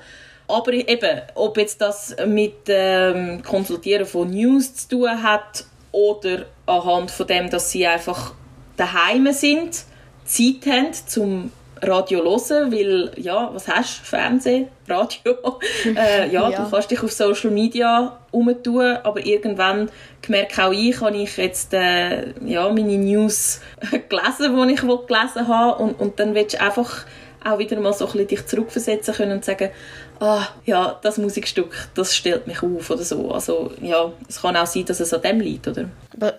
Aber 0.46 0.72
eben, 0.72 1.20
ob 1.34 1.58
jetzt 1.58 1.80
das 1.80 2.14
mit 2.26 2.68
ähm, 2.68 3.42
Konsultieren 3.42 4.06
von 4.06 4.30
News 4.30 4.74
zu 4.74 4.88
tun 4.88 5.22
hat 5.22 5.64
oder 5.92 6.46
anhand 6.66 7.10
von 7.10 7.26
dem, 7.26 7.50
dass 7.50 7.72
sie 7.72 7.86
einfach 7.86 8.34
daheim 8.76 9.32
sind, 9.32 9.84
Zeit 10.28 10.66
haben, 10.66 10.92
zum 11.06 11.50
Radio 11.80 12.22
hören, 12.22 12.72
weil, 12.72 13.12
ja, 13.16 13.50
was 13.52 13.68
hast 13.68 14.00
du? 14.00 14.04
Fernsehen, 14.04 14.68
Radio? 14.86 15.36
äh, 15.96 16.30
ja, 16.30 16.50
ja, 16.50 16.64
du 16.64 16.70
kannst 16.70 16.90
dich 16.90 17.02
auf 17.02 17.12
Social 17.12 17.50
Media 17.50 18.18
umtun, 18.30 18.98
aber 19.02 19.24
irgendwann 19.24 19.88
merke 20.26 20.64
auch 20.64 20.72
ich, 20.72 21.00
habe 21.00 21.16
ich 21.16 21.36
jetzt 21.36 21.72
äh, 21.72 22.34
ja, 22.44 22.68
meine 22.68 22.98
News 22.98 23.60
gelesen, 24.08 24.68
die 24.68 24.74
ich 24.74 24.80
gelesen 24.80 25.48
habe 25.48 25.82
und, 25.82 25.98
und 26.00 26.20
dann 26.20 26.34
willst 26.34 26.54
du 26.54 26.60
einfach 26.60 27.06
auch 27.44 27.58
wieder 27.58 27.78
mal 27.80 27.92
so 27.92 28.06
ein 28.06 28.12
bisschen 28.12 28.28
dich 28.28 28.46
zurückversetzen 28.46 29.14
können 29.14 29.32
und 29.32 29.44
sagen, 29.44 29.70
ah, 30.20 30.46
ja, 30.66 30.98
das 31.02 31.18
Musikstück, 31.18 31.88
das 31.94 32.14
stellt 32.14 32.46
mich 32.46 32.62
auf 32.62 32.90
oder 32.90 33.04
so. 33.04 33.30
Also 33.30 33.70
ja, 33.80 34.12
es 34.28 34.42
kann 34.42 34.56
auch 34.56 34.66
sein, 34.66 34.84
dass 34.84 35.00
es 35.00 35.14
an 35.14 35.22
dem 35.22 35.40
liegt, 35.40 35.68
oder? 35.68 35.88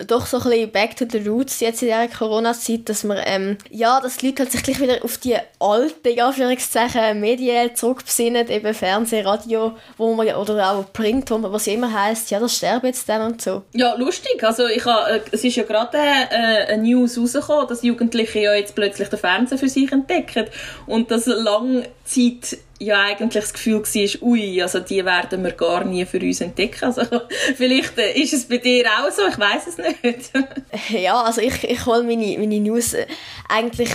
Doch 0.08 0.26
so 0.26 0.38
ein 0.38 0.44
bisschen 0.44 0.72
back 0.72 0.96
to 0.96 1.06
the 1.10 1.28
roots 1.28 1.60
jetzt 1.60 1.82
in 1.82 1.90
dieser 1.90 2.08
Corona-Zeit, 2.08 2.90
dass 2.90 3.04
man, 3.04 3.18
ähm, 3.26 3.58
ja, 3.70 4.00
dass 4.02 4.18
die 4.18 4.28
Leute 4.28 4.44
halt 4.44 4.52
sich 4.52 4.64
gleich 4.64 4.80
wieder 4.80 5.04
auf 5.04 5.18
die 5.18 5.36
alten, 5.60 6.20
Anführungszeichen, 6.20 7.20
Medien 7.20 7.76
zurückbesinnen, 7.76 8.50
eben 8.50 8.74
Fernsehen, 8.74 9.26
Radio, 9.26 9.78
wo 9.98 10.14
man, 10.14 10.28
oder 10.36 10.72
auch 10.72 10.92
Print, 10.94 11.30
was 11.30 11.68
immer 11.68 11.92
heisst, 11.92 12.32
ja, 12.32 12.40
das 12.40 12.56
sterben 12.56 12.88
jetzt 12.88 13.08
dann 13.08 13.22
und 13.22 13.42
so. 13.42 13.64
Ja, 13.74 13.96
lustig. 13.96 14.44
Also 14.44 14.68
ich 14.68 14.86
habe, 14.86 15.12
äh, 15.12 15.22
es 15.32 15.44
ist 15.44 15.56
ja 15.56 15.64
gerade 15.64 15.98
äh, 15.98 16.74
eine 16.74 16.84
News 16.84 17.18
rausgekommen, 17.18 17.68
dass 17.68 17.84
Jugendliche 17.84 18.40
ja 18.40 18.54
jetzt 18.54 18.76
plötzlich 18.76 19.10
den 19.10 19.20
Fernseher 19.20 19.58
für 19.58 19.70
sich 19.70 19.92
entdecken 19.92 20.46
und 20.86 21.12
dass 21.12 21.26
lange 21.26 21.84
Zeit 22.06 22.58
ja 22.80 23.02
eigentlich 23.02 23.44
das 23.44 23.54
Gefühl 23.54 23.82
war, 23.84 24.28
ui, 24.28 24.62
also 24.62 24.80
die 24.80 25.04
werden 25.04 25.44
wir 25.44 25.52
gar 25.52 25.84
nie 25.84 26.06
für 26.06 26.20
uns 26.20 26.42
entdecken. 26.42 26.86
Also 26.86 27.02
vielleicht 27.56 27.98
äh, 27.98 28.14
ist 28.14 28.34
es 28.34 28.46
bei 28.46 28.58
dir 28.58 28.86
auch 28.86 29.12
so, 29.12 29.28
ich 29.28 29.38
weiß 29.38 29.68
es 29.70 29.78
nicht. 29.78 30.32
ja, 30.90 31.22
also 31.22 31.42
ich, 31.42 31.64
ich 31.64 31.86
hole 31.86 32.04
meine, 32.04 32.38
meine 32.38 32.60
News. 32.60 32.94
Äh, 32.94 33.08
eigentlich 33.48 33.90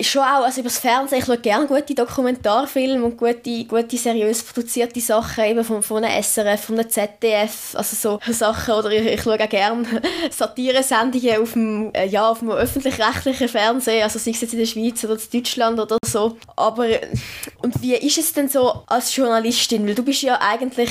schon 0.00 0.22
auch, 0.22 0.44
also 0.44 0.60
über 0.60 0.68
das 0.68 0.78
Fernsehen, 0.78 1.20
ich 1.20 1.24
schaue 1.24 1.38
gerne 1.38 1.66
gute 1.66 1.94
Dokumentarfilme 1.94 3.04
und 3.04 3.16
gute, 3.16 3.64
gute 3.64 3.96
seriös 3.96 4.42
produzierte 4.42 5.00
Sachen, 5.00 5.44
eben 5.44 5.64
von, 5.64 5.82
von 5.82 6.04
einer 6.04 6.22
SRF, 6.22 6.64
von 6.64 6.78
einer 6.78 6.88
ZDF, 6.88 7.74
also 7.74 8.18
so 8.20 8.32
Sachen, 8.32 8.74
oder 8.74 8.90
ich, 8.90 9.06
ich 9.06 9.22
schaue 9.22 9.40
auch 9.40 9.48
gerne 9.48 9.86
Satire-Sendungen 10.30 11.42
auf 11.42 11.52
dem, 11.52 11.94
äh, 11.94 12.06
ja, 12.06 12.32
dem 12.34 12.50
öffentlich-rechtlichen 12.50 13.48
Fernsehen, 13.48 14.02
also 14.02 14.18
sei 14.18 14.32
es 14.32 14.40
jetzt 14.40 14.52
in 14.52 14.58
der 14.58 14.66
Schweiz 14.66 15.04
oder 15.04 15.14
in 15.14 15.20
Deutschland 15.32 15.78
oder 15.78 15.98
so, 16.04 16.36
aber 16.56 16.86
und 17.62 17.80
wie 17.80 17.94
ist 17.94 18.18
es 18.18 18.32
denn 18.32 18.48
so 18.48 18.82
als 18.86 19.14
Journalistin, 19.14 19.86
weil 19.86 19.94
du 19.94 20.04
bist 20.04 20.22
ja 20.22 20.40
eigentlich, 20.40 20.90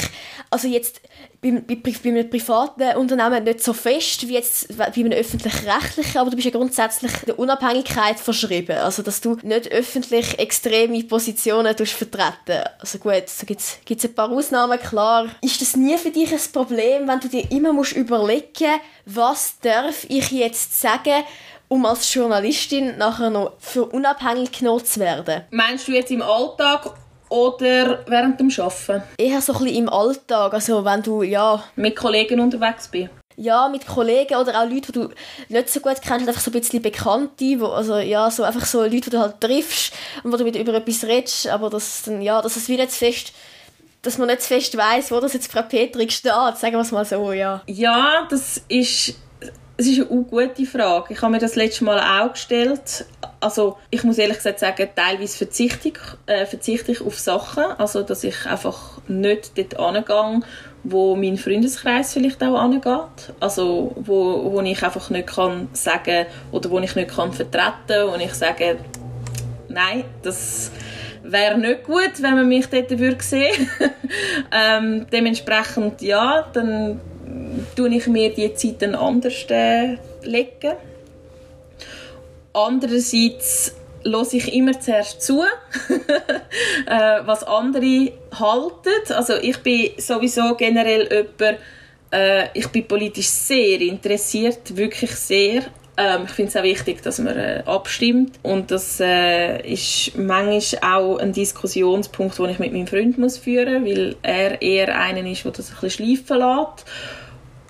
also 0.49 0.67
jetzt 0.67 1.01
bei, 1.43 1.75
bei, 1.75 1.93
bei 2.03 2.09
einem 2.09 2.29
privaten 2.29 2.97
Unternehmen 2.97 3.43
nicht 3.43 3.63
so 3.63 3.73
fest 3.73 4.27
wie 4.27 4.33
jetzt 4.33 4.75
bei 4.77 4.85
einem 4.85 5.11
öffentlich-rechtlichen, 5.11 6.17
aber 6.17 6.29
du 6.29 6.37
bist 6.37 6.45
ja 6.45 6.51
grundsätzlich 6.51 7.11
der 7.27 7.37
Unabhängigkeit 7.37 8.19
verschrieben. 8.19 8.77
Also, 8.77 9.03
dass 9.03 9.21
du 9.21 9.37
nicht 9.43 9.71
öffentlich 9.71 10.39
extreme 10.39 11.03
Positionen 11.03 11.75
vertreten 11.75 12.63
Also 12.79 12.97
gut, 12.97 13.13
da 13.13 13.45
gibt 13.45 13.61
es 13.61 14.05
ein 14.05 14.15
paar 14.15 14.31
Ausnahmen, 14.31 14.79
klar. 14.79 15.27
Ist 15.41 15.61
das 15.61 15.75
nie 15.75 15.97
für 15.97 16.11
dich 16.11 16.31
ein 16.31 16.39
Problem, 16.51 17.07
wenn 17.07 17.19
du 17.19 17.27
dir 17.27 17.51
immer 17.51 17.73
musst 17.73 17.93
überlegen 17.93 18.79
was 19.05 19.59
darf 19.59 20.05
ich 20.07 20.31
jetzt 20.31 20.79
sagen, 20.79 21.23
um 21.67 21.85
als 21.85 22.13
Journalistin 22.13 22.97
nachher 22.97 23.29
noch 23.29 23.53
für 23.59 23.85
unabhängig 23.85 24.51
genommen 24.51 24.85
zu 24.85 24.99
werden? 24.99 25.43
Meinst 25.51 25.87
du 25.87 25.91
jetzt 25.91 26.11
im 26.11 26.21
Alltag 26.21 26.93
oder 27.33 28.05
während 28.07 28.39
dem 28.39 28.51
Arbeiten? 28.57 29.03
Eher 29.17 29.41
so 29.41 29.53
ein 29.53 29.63
bisschen 29.63 29.75
im 29.75 29.89
Alltag, 29.89 30.53
also 30.53 30.85
wenn 30.85 31.01
du, 31.01 31.23
ja... 31.23 31.63
Mit 31.75 31.95
Kollegen 31.95 32.39
unterwegs 32.39 32.87
bist? 32.87 33.09
Ja, 33.35 33.67
mit 33.67 33.87
Kollegen 33.87 34.35
oder 34.35 34.61
auch 34.61 34.69
Leute, 34.69 34.91
die 34.91 34.99
du 34.99 35.09
nicht 35.49 35.69
so 35.69 35.79
gut 35.79 35.99
kennst, 36.03 36.27
einfach 36.27 36.39
so 36.39 36.51
ein 36.51 36.59
bisschen 36.59 36.83
Bekannte, 36.83 37.59
wo, 37.59 37.67
also 37.67 37.97
ja, 37.97 38.29
so 38.29 38.43
einfach 38.43 38.65
so 38.65 38.83
Leute, 38.83 39.01
die 39.01 39.09
du 39.09 39.19
halt 39.19 39.41
triffst 39.41 39.93
und 40.23 40.31
wo 40.31 40.37
du 40.37 40.43
mit 40.43 40.55
über 40.55 40.75
etwas 40.75 41.03
redest, 41.05 41.47
aber 41.47 41.71
das 41.71 42.03
dann, 42.03 42.21
ja, 42.21 42.39
dass 42.39 42.55
es 42.55 42.69
wie 42.69 42.77
nicht 42.77 42.91
fest 42.91 43.33
dass 44.03 44.17
man 44.17 44.27
nicht 44.27 44.41
fest 44.41 44.77
weiss, 44.77 45.11
wo 45.11 45.21
das 45.21 45.31
jetzt 45.31 45.49
Frau 45.49 45.61
Petrik 45.61 46.11
steht, 46.11 46.33
sagen 46.33 46.73
wir 46.73 46.81
es 46.81 46.91
mal 46.91 47.05
so, 47.05 47.31
ja. 47.31 47.61
Ja, 47.67 48.27
das 48.29 48.61
ist 48.67 49.15
es 49.75 49.87
ist 49.87 50.09
eine 50.09 50.23
gute 50.23 50.65
Frage. 50.65 51.13
Ich 51.13 51.21
habe 51.21 51.31
mir 51.31 51.39
das 51.39 51.55
letzte 51.55 51.83
Mal 51.83 51.99
auch 51.99 52.33
gestellt. 52.33 53.05
Also 53.39 53.77
ich 53.89 54.03
muss 54.03 54.17
ehrlich 54.17 54.37
gesagt 54.37 54.59
sagen, 54.59 54.87
teilweise 54.95 55.37
verzichte 55.37 55.89
ich, 55.89 55.97
äh, 56.27 56.45
verzichte 56.45 56.91
ich 56.91 57.01
auf 57.01 57.19
Sachen, 57.19 57.63
also 57.77 58.03
dass 58.03 58.23
ich 58.23 58.45
einfach 58.45 59.01
nicht 59.07 59.57
dort 59.57 59.79
angehe, 59.79 60.41
wo 60.83 61.15
mein 61.15 61.37
Freundeskreis 61.37 62.13
vielleicht 62.13 62.43
auch 62.43 62.55
angeht. 62.55 63.33
Also 63.39 63.93
wo, 63.95 64.51
wo 64.51 64.61
ich 64.61 64.83
einfach 64.83 65.09
nicht 65.09 65.27
kann 65.27 65.69
sagen 65.73 66.27
oder 66.51 66.69
wo 66.69 66.79
ich 66.79 66.95
nicht 66.95 67.09
kann 67.15 67.33
vertreten 67.33 68.09
und 68.13 68.21
ich 68.21 68.33
sage, 68.33 68.77
nein, 69.69 70.05
das 70.21 70.71
wäre 71.23 71.57
nicht 71.57 71.83
gut, 71.83 72.21
wenn 72.21 72.35
man 72.35 72.47
mich 72.47 72.67
dort 72.67 72.91
würde 72.99 73.23
sehen. 73.23 73.69
ähm, 74.51 75.07
dementsprechend 75.11 76.01
ja, 76.01 76.47
dann 76.53 77.01
tue 77.75 77.95
ich 77.95 78.07
mir 78.07 78.33
die 78.33 78.53
Zeit 78.53 78.81
dann 78.81 78.95
anders 78.95 79.45
äh, 79.49 79.97
legen. 80.23 80.75
Andererseits 82.53 83.75
höre 84.05 84.33
ich 84.33 84.53
immer 84.53 84.79
zuerst 84.79 85.21
zu, 85.21 85.41
äh, 86.85 87.19
was 87.25 87.43
andere 87.43 88.11
halten. 88.37 89.13
Also 89.13 89.35
ich 89.35 89.57
bin 89.59 89.91
sowieso 89.97 90.55
generell 90.55 91.07
jemand, 91.11 91.59
äh, 92.11 92.47
ich 92.53 92.67
bin 92.67 92.87
politisch 92.87 93.29
sehr 93.29 93.81
interessiert, 93.81 94.75
wirklich 94.75 95.11
sehr. 95.11 95.63
Ähm, 95.95 96.23
ich 96.25 96.31
finde 96.31 96.49
es 96.49 96.55
auch 96.55 96.63
wichtig, 96.63 97.03
dass 97.03 97.19
man 97.19 97.37
äh, 97.37 97.61
abstimmt 97.65 98.39
und 98.41 98.71
das 98.71 98.99
äh, 98.99 99.61
ist 99.61 100.17
manchmal 100.17 100.63
auch 100.81 101.17
ein 101.17 101.33
Diskussionspunkt, 101.33 102.39
den 102.39 102.49
ich 102.49 102.59
mit 102.59 102.73
meinem 102.73 102.87
Freund 102.87 103.19
muss 103.19 103.37
führen 103.37 103.83
muss, 103.83 103.91
weil 103.91 104.15
er 104.23 104.61
eher 104.61 104.99
einen 104.99 105.27
ist, 105.27 105.45
der 105.45 105.51
das 105.51 105.69
ein 105.69 105.77
bisschen 105.81 106.05
schleifen 106.05 106.39
lässt 106.39 106.85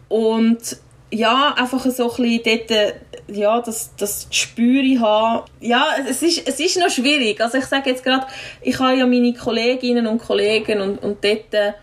und 0.07 0.77
ja, 1.11 1.53
einfach 1.57 1.85
so 1.85 2.11
ein 2.11 2.23
bisschen 2.23 2.65
dort, 2.69 2.93
ja, 3.27 3.61
das, 3.61 3.95
das 3.97 4.27
Spüre 4.31 4.99
haben. 4.99 5.45
Ja, 5.59 5.85
es 6.09 6.23
ist, 6.23 6.47
es 6.47 6.59
ist 6.59 6.77
noch 6.77 6.89
schwierig. 6.89 7.39
Also 7.39 7.59
ich 7.59 7.65
sage 7.65 7.91
jetzt 7.91 8.03
gerade, 8.03 8.25
ich 8.61 8.79
habe 8.79 8.97
ja 8.97 9.05
meine 9.05 9.33
Kolleginnen 9.33 10.07
und 10.07 10.19
Kollegen 10.19 10.81
und, 10.81 10.97
und 10.97 11.23
dort, 11.23 11.75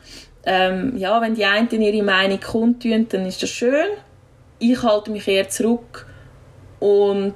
ähm, 0.45 0.97
ja, 0.97 1.20
wenn 1.20 1.34
die 1.34 1.45
einen 1.45 1.70
ihre 1.70 2.03
Meinung 2.03 2.41
kundtun, 2.41 3.07
dann 3.09 3.26
ist 3.26 3.43
das 3.43 3.51
schön. 3.51 3.86
Ich 4.59 4.82
halte 4.82 5.11
mich 5.12 5.28
eher 5.28 5.49
zurück 5.49 6.07
und 6.81 7.35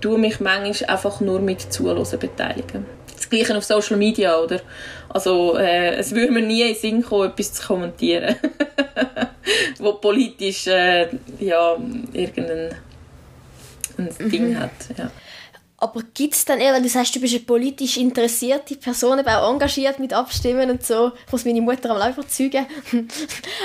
tue 0.00 0.18
mich 0.18 0.40
manchmal 0.40 0.90
einfach 0.90 1.20
nur 1.20 1.40
mit 1.40 1.72
Zuhören 1.72 2.06
beteiligen. 2.18 2.84
Das 3.14 3.30
Gleiche 3.30 3.56
auf 3.56 3.64
Social 3.64 3.96
Media, 3.96 4.36
oder? 4.38 4.60
Also, 5.08 5.56
äh, 5.56 5.94
es 5.94 6.14
würde 6.14 6.32
mir 6.32 6.42
nie 6.42 6.62
in 6.62 6.68
den 6.68 6.76
Sinn 6.76 7.02
kommen, 7.02 7.30
etwas 7.30 7.54
zu 7.54 7.66
kommentieren. 7.66 8.36
wo 9.78 9.94
politisch 9.94 10.66
äh, 10.66 11.08
ja, 11.38 11.76
irgendein 12.12 12.74
ein 13.96 14.10
mhm. 14.18 14.30
Ding 14.30 14.58
hat. 14.58 14.72
Ja. 14.96 15.10
Aber 15.78 16.02
gibt 16.14 16.34
es 16.34 16.44
dann 16.44 16.60
eher, 16.60 16.72
wenn 16.72 16.82
du 16.82 16.88
sagst, 16.88 17.14
du 17.14 17.20
bist 17.20 17.34
eine 17.34 17.42
politisch 17.42 17.96
interessierte 17.96 18.76
Person, 18.76 19.18
aber 19.18 19.42
auch 19.42 19.52
engagiert 19.52 19.98
mit 19.98 20.12
Abstimmen 20.12 20.70
und 20.70 20.84
so, 20.86 21.12
ich 21.26 21.32
muss 21.32 21.44
meine 21.44 21.60
Mutter 21.60 21.90
am 21.90 22.00
auch 22.00 22.16
überzeugen, 22.16 22.66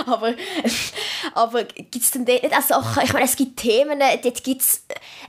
aber, 0.05 0.33
aber 1.33 1.63
gibt 1.63 2.03
es 2.03 2.11
dann 2.11 2.25
dort 2.25 2.53
auch 2.53 2.61
Sachen, 2.61 3.03
ich 3.03 3.13
meine, 3.13 3.25
es 3.25 3.35
gibt 3.35 3.57
Themen, 3.57 3.99
dort 3.99 4.43
gibt 4.43 4.61
es, 4.61 4.83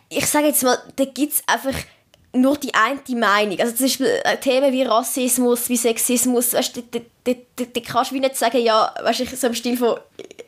ich 0.09 0.27
sage 0.27 0.47
jetzt 0.47 0.63
mal, 0.63 0.79
dort 0.97 1.15
gibt 1.15 1.35
es 1.35 1.43
einfach 1.47 1.75
nur 2.33 2.57
die 2.57 2.73
eine 2.75 3.01
Meinung. 3.19 3.59
Also 3.61 3.75
zum 3.75 3.87
Beispiel 3.87 4.21
äh, 4.25 4.37
Themen 4.37 4.73
wie 4.73 4.83
Rassismus, 4.83 5.69
wie 5.69 5.77
Sexismus, 5.77 6.53
weißt 6.53 6.77
du, 6.77 6.83
da 6.85 7.81
kannst 7.87 8.11
du 8.11 8.15
wie 8.15 8.21
nicht 8.21 8.37
sagen, 8.37 8.63
ja, 8.63 8.95
weißt 9.03 9.21
du, 9.21 9.37
so 9.37 9.49
im 9.49 9.55
Stil 9.55 9.77
von, 9.77 9.99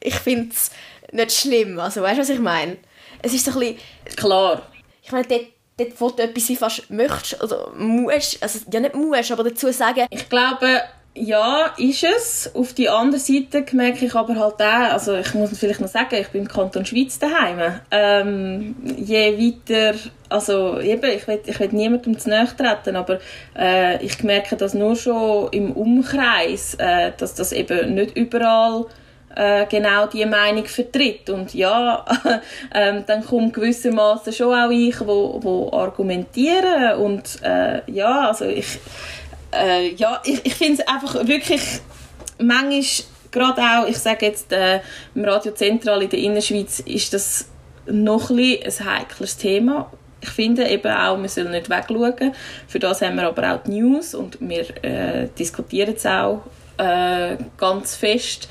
ich 0.01 0.15
finde 0.15 0.55
es 0.55 0.71
nicht 1.13 1.33
schlimm. 1.33 1.79
Also 1.79 2.03
weißt 2.03 2.19
du, 2.19 2.23
was 2.23 2.31
ich 2.31 2.39
meine? 2.39 2.79
Es 3.21 3.33
ist 3.35 3.45
so 3.45 3.53
ein 3.53 3.59
bisschen... 3.59 3.79
Klar. 4.17 4.63
Ich 5.03 5.11
meine, 5.13 5.27
dort, 5.27 5.47
dort 5.85 6.01
wo 6.01 6.11
du 6.11 6.23
etwas 6.23 6.59
fast 6.59 6.91
möchtest, 6.91 7.43
oder 7.43 7.71
musst, 7.77 8.43
also 8.43 8.59
ja 8.73 8.81
nicht 8.81 8.95
musst, 8.95 9.33
aber 9.33 9.45
dazu 9.45 9.71
sagen... 9.73 10.07
Ich 10.11 10.29
glaube, 10.29 10.83
ja, 11.15 11.67
ist 11.77 12.05
es. 12.05 12.51
Auf 12.55 12.73
die 12.73 12.89
andere 12.89 13.21
Seite 13.21 13.65
merke 13.73 14.07
ich 14.07 14.15
aber 14.15 14.35
halt 14.37 14.55
auch, 14.55 14.93
also 14.93 15.15
ich 15.15 15.35
muss 15.35 15.57
vielleicht 15.59 15.81
noch 15.81 15.89
sagen, 15.89 16.17
ich 16.19 16.29
bin 16.29 16.43
im 16.43 16.49
Kanton 16.49 16.87
Schweiz 16.87 17.19
daheim. 17.19 17.81
Ähm, 17.91 18.75
je 18.97 19.37
weiter, 19.37 19.99
also 20.31 20.81
eben, 20.81 21.11
ich 21.11 21.29
will, 21.29 21.41
ich 21.45 21.61
will 21.61 21.69
niemandem 21.73 22.19
zu 22.19 22.31
nahe 22.31 22.49
treten, 22.57 22.97
aber 22.97 23.19
äh, 23.59 24.03
ich 24.03 24.23
merke 24.23 24.57
das 24.57 24.73
nur 24.73 24.97
schon 24.97 25.51
im 25.53 25.73
Umkreis, 25.73 26.75
äh, 26.77 27.13
dass 27.19 27.35
das 27.35 27.53
eben 27.53 27.95
nicht 27.95 28.17
überall 28.17 28.87
äh, 29.37 29.67
genau 29.67 30.07
die 30.07 30.27
Meinung 30.27 30.67
vertritt 30.67 31.31
und 31.31 31.55
ja 31.55 32.05
ähm, 32.75 33.05
dann 33.07 33.25
kommt 33.25 33.55
gewissermaßen 33.55 34.33
schon 34.33 34.55
auch 34.55 34.71
ich 34.71 35.01
wo, 35.01 35.39
wo 35.43 35.73
argumentieren 35.73 36.99
und 36.99 37.43
äh, 37.43 37.83
ja 37.91 38.29
also 38.29 38.45
ich 38.47 38.79
äh, 39.53 39.95
ja, 39.95 40.21
ich, 40.25 40.45
ich 40.45 40.55
finde 40.55 40.83
es 40.83 40.89
einfach 40.89 41.27
wirklich 41.27 41.81
manchmal, 42.39 42.83
gerade 43.31 43.63
auch, 43.63 43.89
ich 43.89 43.99
sage 43.99 44.27
jetzt, 44.27 44.53
äh, 44.53 44.81
im 45.15 45.25
Radio 45.25 45.53
Zentral 45.53 46.03
in 46.03 46.11
der 46.11 46.19
Innerschweiz 46.19 46.81
ist 46.81 47.15
das 47.15 47.49
noch 47.87 48.31
ein, 48.31 48.59
ein 48.65 48.85
heikles 48.85 49.37
Thema. 49.37 49.91
Ich 50.21 50.31
finde 50.31 50.69
eben 50.69 50.93
auch, 50.93 51.21
wir 51.21 51.29
sollen 51.29 51.51
nicht 51.51 51.69
wegschauen. 51.69 52.33
Für 52.69 52.79
das 52.79 53.03
haben 53.03 53.17
wir 53.17 53.27
aber 53.27 53.55
auch 53.55 53.63
die 53.65 53.81
News 53.81 54.15
und 54.15 54.39
wir 54.41 54.85
äh, 54.85 55.29
diskutieren 55.37 55.95
es 55.97 56.07
auch 56.07 56.43
äh, 56.79 57.37
ganz 57.57 57.97
fest. 57.97 58.49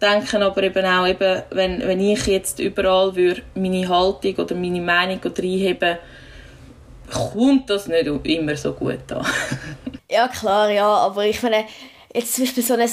Denke 0.00 0.44
aber 0.44 0.62
eben 0.62 0.86
auch, 0.86 1.06
eben, 1.06 1.42
wenn, 1.50 1.80
wenn 1.80 2.00
ich 2.00 2.26
jetzt 2.26 2.60
überall 2.60 3.16
würde 3.16 3.42
meine 3.54 3.88
Haltung 3.88 4.34
oder 4.36 4.54
meine 4.54 4.80
Meinung 4.80 5.20
reinheben 5.22 5.98
kommt 7.10 7.70
das 7.70 7.86
nicht 7.86 8.06
immer 8.06 8.56
so 8.56 8.72
gut 8.72 9.10
an. 9.12 9.26
ja, 10.10 10.28
klar, 10.28 10.70
ja, 10.70 10.86
aber 10.86 11.24
ich 11.24 11.42
meine, 11.42 11.64
jetzt 12.14 12.34
zum 12.34 12.44
Beispiel 12.44 12.62
so 12.62 12.74
ein 12.74 12.88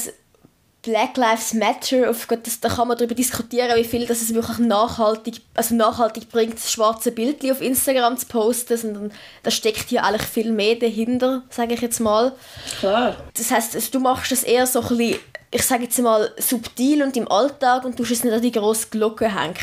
Black 0.85 1.17
Lives 1.17 1.55
Matter, 1.55 2.11
auf 2.11 2.27
Gott, 2.27 2.45
das, 2.45 2.59
da 2.59 2.69
kann 2.69 2.87
man 2.87 2.95
darüber 2.95 3.15
diskutieren, 3.15 3.75
wie 3.75 3.83
viel 3.83 4.05
das 4.05 4.21
es 4.21 4.35
wirklich 4.35 4.59
nachhaltig, 4.59 5.41
also 5.55 5.73
nachhaltig 5.73 6.29
bringt, 6.29 6.53
das 6.53 6.71
schwarze 6.71 7.11
Bild 7.11 7.43
auf 7.49 7.59
Instagram 7.59 8.17
zu 8.17 8.27
posten, 8.27 8.77
sondern 8.77 9.11
da 9.41 9.49
steckt 9.49 9.89
hier 9.89 10.03
eigentlich 10.03 10.27
viel 10.27 10.51
mehr 10.51 10.75
dahinter, 10.75 11.41
sage 11.49 11.73
ich 11.73 11.81
jetzt 11.81 11.99
mal. 11.99 12.33
Klar. 12.79 13.15
Das 13.35 13.49
heißt, 13.49 13.73
also, 13.73 13.91
du 13.93 13.99
machst 13.99 14.31
das 14.31 14.43
eher 14.43 14.67
so 14.67 14.81
ein 14.81 14.87
bisschen, 14.89 15.19
ich 15.49 15.63
sage 15.63 15.85
jetzt 15.85 15.97
mal, 15.97 16.31
subtil 16.37 17.01
und 17.01 17.17
im 17.17 17.31
Alltag 17.31 17.83
und 17.83 17.97
du 17.97 18.03
es 18.03 18.23
nicht 18.23 18.33
an 18.33 18.41
die 18.41 18.51
grosse 18.51 18.87
Glocke 18.91 19.33
hängen. 19.33 19.55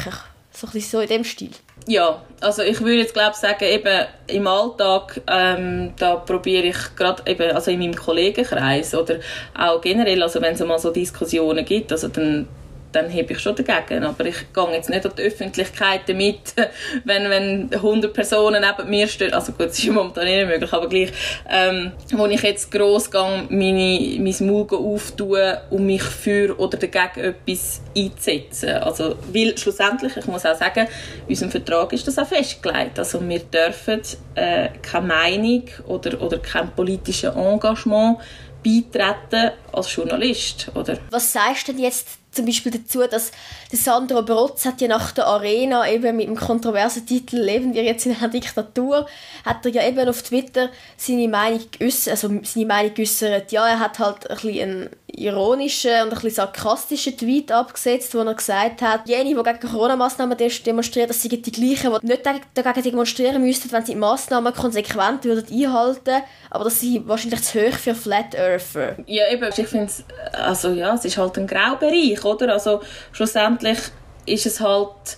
So 0.52 0.66
ein 0.66 0.72
bisschen 0.72 0.90
so 0.90 1.00
in 1.00 1.08
dem 1.08 1.24
Stil. 1.24 1.52
Ja, 1.88 2.22
also 2.40 2.62
ich 2.62 2.80
würde 2.80 2.98
jetzt 2.98 3.14
glaube 3.14 3.34
sagen, 3.36 3.64
eben 3.64 4.06
im 4.28 4.46
Alltag, 4.46 5.20
ähm, 5.26 5.92
da 5.98 6.16
probiere 6.16 6.66
ich 6.66 6.76
gerade 6.96 7.22
eben, 7.26 7.50
also 7.50 7.70
in 7.72 7.80
meinem 7.80 7.96
Kollegenkreis 7.96 8.94
oder 8.94 9.16
auch 9.58 9.80
generell, 9.80 10.22
also 10.22 10.40
wenn 10.40 10.54
es 10.54 10.60
mal 10.60 10.78
so 10.78 10.92
Diskussionen 10.92 11.64
gibt, 11.64 11.90
also 11.90 12.08
dann 12.08 12.46
dann 12.92 13.08
hebe 13.08 13.32
ich 13.32 13.40
schon 13.40 13.56
dagegen. 13.56 14.04
Aber 14.04 14.24
ich 14.24 14.52
gehe 14.52 14.72
jetzt 14.72 14.90
nicht 14.90 15.04
an 15.04 15.12
die 15.16 15.22
Öffentlichkeit 15.22 16.02
damit, 16.06 16.54
wenn, 17.04 17.30
wenn 17.30 17.72
100 17.72 18.12
Personen 18.12 18.62
neben 18.62 18.90
mir 18.90 19.08
stehen. 19.08 19.32
Also 19.32 19.52
gut, 19.52 19.68
das 19.68 19.78
ist 19.78 19.88
momentan 19.88 20.24
nicht 20.24 20.46
möglich, 20.46 20.72
aber 20.72 20.88
gleich. 20.88 21.12
Ähm, 21.48 21.92
wo 22.12 22.26
ich 22.26 22.42
jetzt 22.42 22.70
gross 22.70 23.10
gehe, 23.10 23.46
meine, 23.48 24.18
mein 24.20 24.46
Maul 24.46 24.66
auftue, 24.72 25.60
um 25.70 25.86
mich 25.86 26.02
für 26.02 26.58
oder 26.58 26.78
dagegen 26.78 27.34
etwas 27.34 27.80
einzusetzen. 27.96 28.70
Also, 28.70 29.16
weil 29.32 29.56
schlussendlich, 29.56 30.16
ich 30.16 30.26
muss 30.26 30.46
auch 30.46 30.56
sagen, 30.56 30.86
in 31.26 31.30
unserem 31.30 31.50
Vertrag 31.50 31.92
ist 31.92 32.06
das 32.06 32.18
auch 32.18 32.26
festgelegt. 32.26 32.98
Also 32.98 33.26
wir 33.26 33.40
dürfen 33.40 34.00
äh, 34.34 34.68
keine 34.82 35.06
Meinung 35.06 35.64
oder, 35.86 36.20
oder 36.20 36.38
kein 36.38 36.70
politisches 36.74 37.34
Engagement 37.34 38.18
beitreten 38.62 39.52
als 39.72 39.94
Journalist, 39.94 40.70
oder? 40.74 40.98
Was 41.10 41.32
sagst 41.32 41.68
du 41.68 41.72
denn 41.72 41.82
jetzt 41.82 42.21
zum 42.32 42.46
Beispiel 42.46 42.72
dazu, 42.72 43.06
dass 43.06 43.30
der 43.70 43.78
Sandro 43.78 44.22
Brotz 44.22 44.64
hat 44.64 44.80
ja 44.80 44.88
nach 44.88 45.12
der 45.12 45.26
Arena 45.26 45.88
eben 45.88 46.16
mit 46.16 46.26
dem 46.26 46.36
kontroversen 46.36 47.06
Titel 47.06 47.36
«Leben 47.36 47.74
wir 47.74 47.84
jetzt 47.84 48.06
in 48.06 48.16
einer 48.16 48.28
Diktatur» 48.28 49.06
hat 49.44 49.64
er 49.66 49.72
ja 49.72 49.86
eben 49.86 50.08
auf 50.08 50.22
Twitter 50.22 50.70
seine 50.96 51.28
Meinung 51.28 51.60
geäußert, 51.70 52.12
also 52.12 52.30
seine 52.42 52.66
Meinung 52.66 52.94
geäußert. 52.94 53.52
Ja, 53.52 53.68
er 53.68 53.78
hat 53.78 53.98
halt 53.98 54.30
ein 54.30 54.36
bisschen 54.36 54.90
ironischen 55.14 55.90
und 55.90 56.08
ein 56.08 56.10
bisschen 56.10 56.30
sarkastischen 56.30 57.16
Tweet 57.16 57.52
abgesetzt, 57.52 58.14
wo 58.14 58.20
er 58.20 58.34
gesagt 58.34 58.80
hat, 58.80 59.08
jene, 59.08 59.34
die 59.34 59.42
gegen 59.42 59.60
Corona-Massnahmen 59.60 60.36
demonstrieren, 60.38 61.08
das 61.08 61.20
sind 61.20 61.46
die 61.46 61.52
gleichen, 61.52 61.92
die 62.00 62.06
nicht 62.06 62.26
dagegen 62.54 62.82
demonstrieren 62.82 63.42
müssten, 63.42 63.70
wenn 63.72 63.84
sie 63.84 63.92
die 63.92 63.98
Massnahmen 63.98 64.52
konsequent 64.54 65.24
würden 65.24 65.46
einhalten 65.52 66.22
aber 66.50 66.64
das 66.64 66.80
sind 66.80 67.08
wahrscheinlich 67.08 67.42
zu 67.42 67.60
hoch 67.60 67.78
für 67.78 67.94
Flat 67.94 68.34
Earther. 68.34 68.96
Ja, 69.06 69.30
eben, 69.30 69.48
ich 69.56 69.66
finde 69.66 69.86
es, 69.86 70.04
also 70.32 70.70
ja, 70.70 70.94
es 70.94 71.04
ist 71.04 71.16
halt 71.16 71.38
ein 71.38 71.46
Graubereich, 71.46 72.22
oder? 72.24 72.52
Also 72.52 72.82
schlussendlich 73.12 73.78
ist 74.26 74.46
es 74.46 74.60
halt 74.60 75.16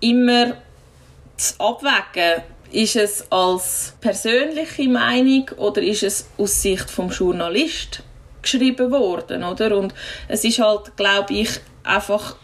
immer 0.00 0.54
zu 1.36 1.54
abwägen, 1.58 2.42
ist 2.70 2.96
es 2.96 3.30
als 3.30 3.94
persönliche 4.00 4.88
Meinung 4.88 5.50
oder 5.56 5.82
ist 5.82 6.02
es 6.02 6.28
aus 6.38 6.62
Sicht 6.62 6.88
vom 6.90 7.10
Journalist 7.10 8.02
geschrieben 8.46 8.90
worden, 8.90 9.44
oder? 9.44 9.76
Und 9.76 9.94
es 10.28 10.44
ist 10.44 10.58
halt, 10.58 10.96
glaube 10.96 11.34
ich, 11.34 11.50
einfach 11.82 12.36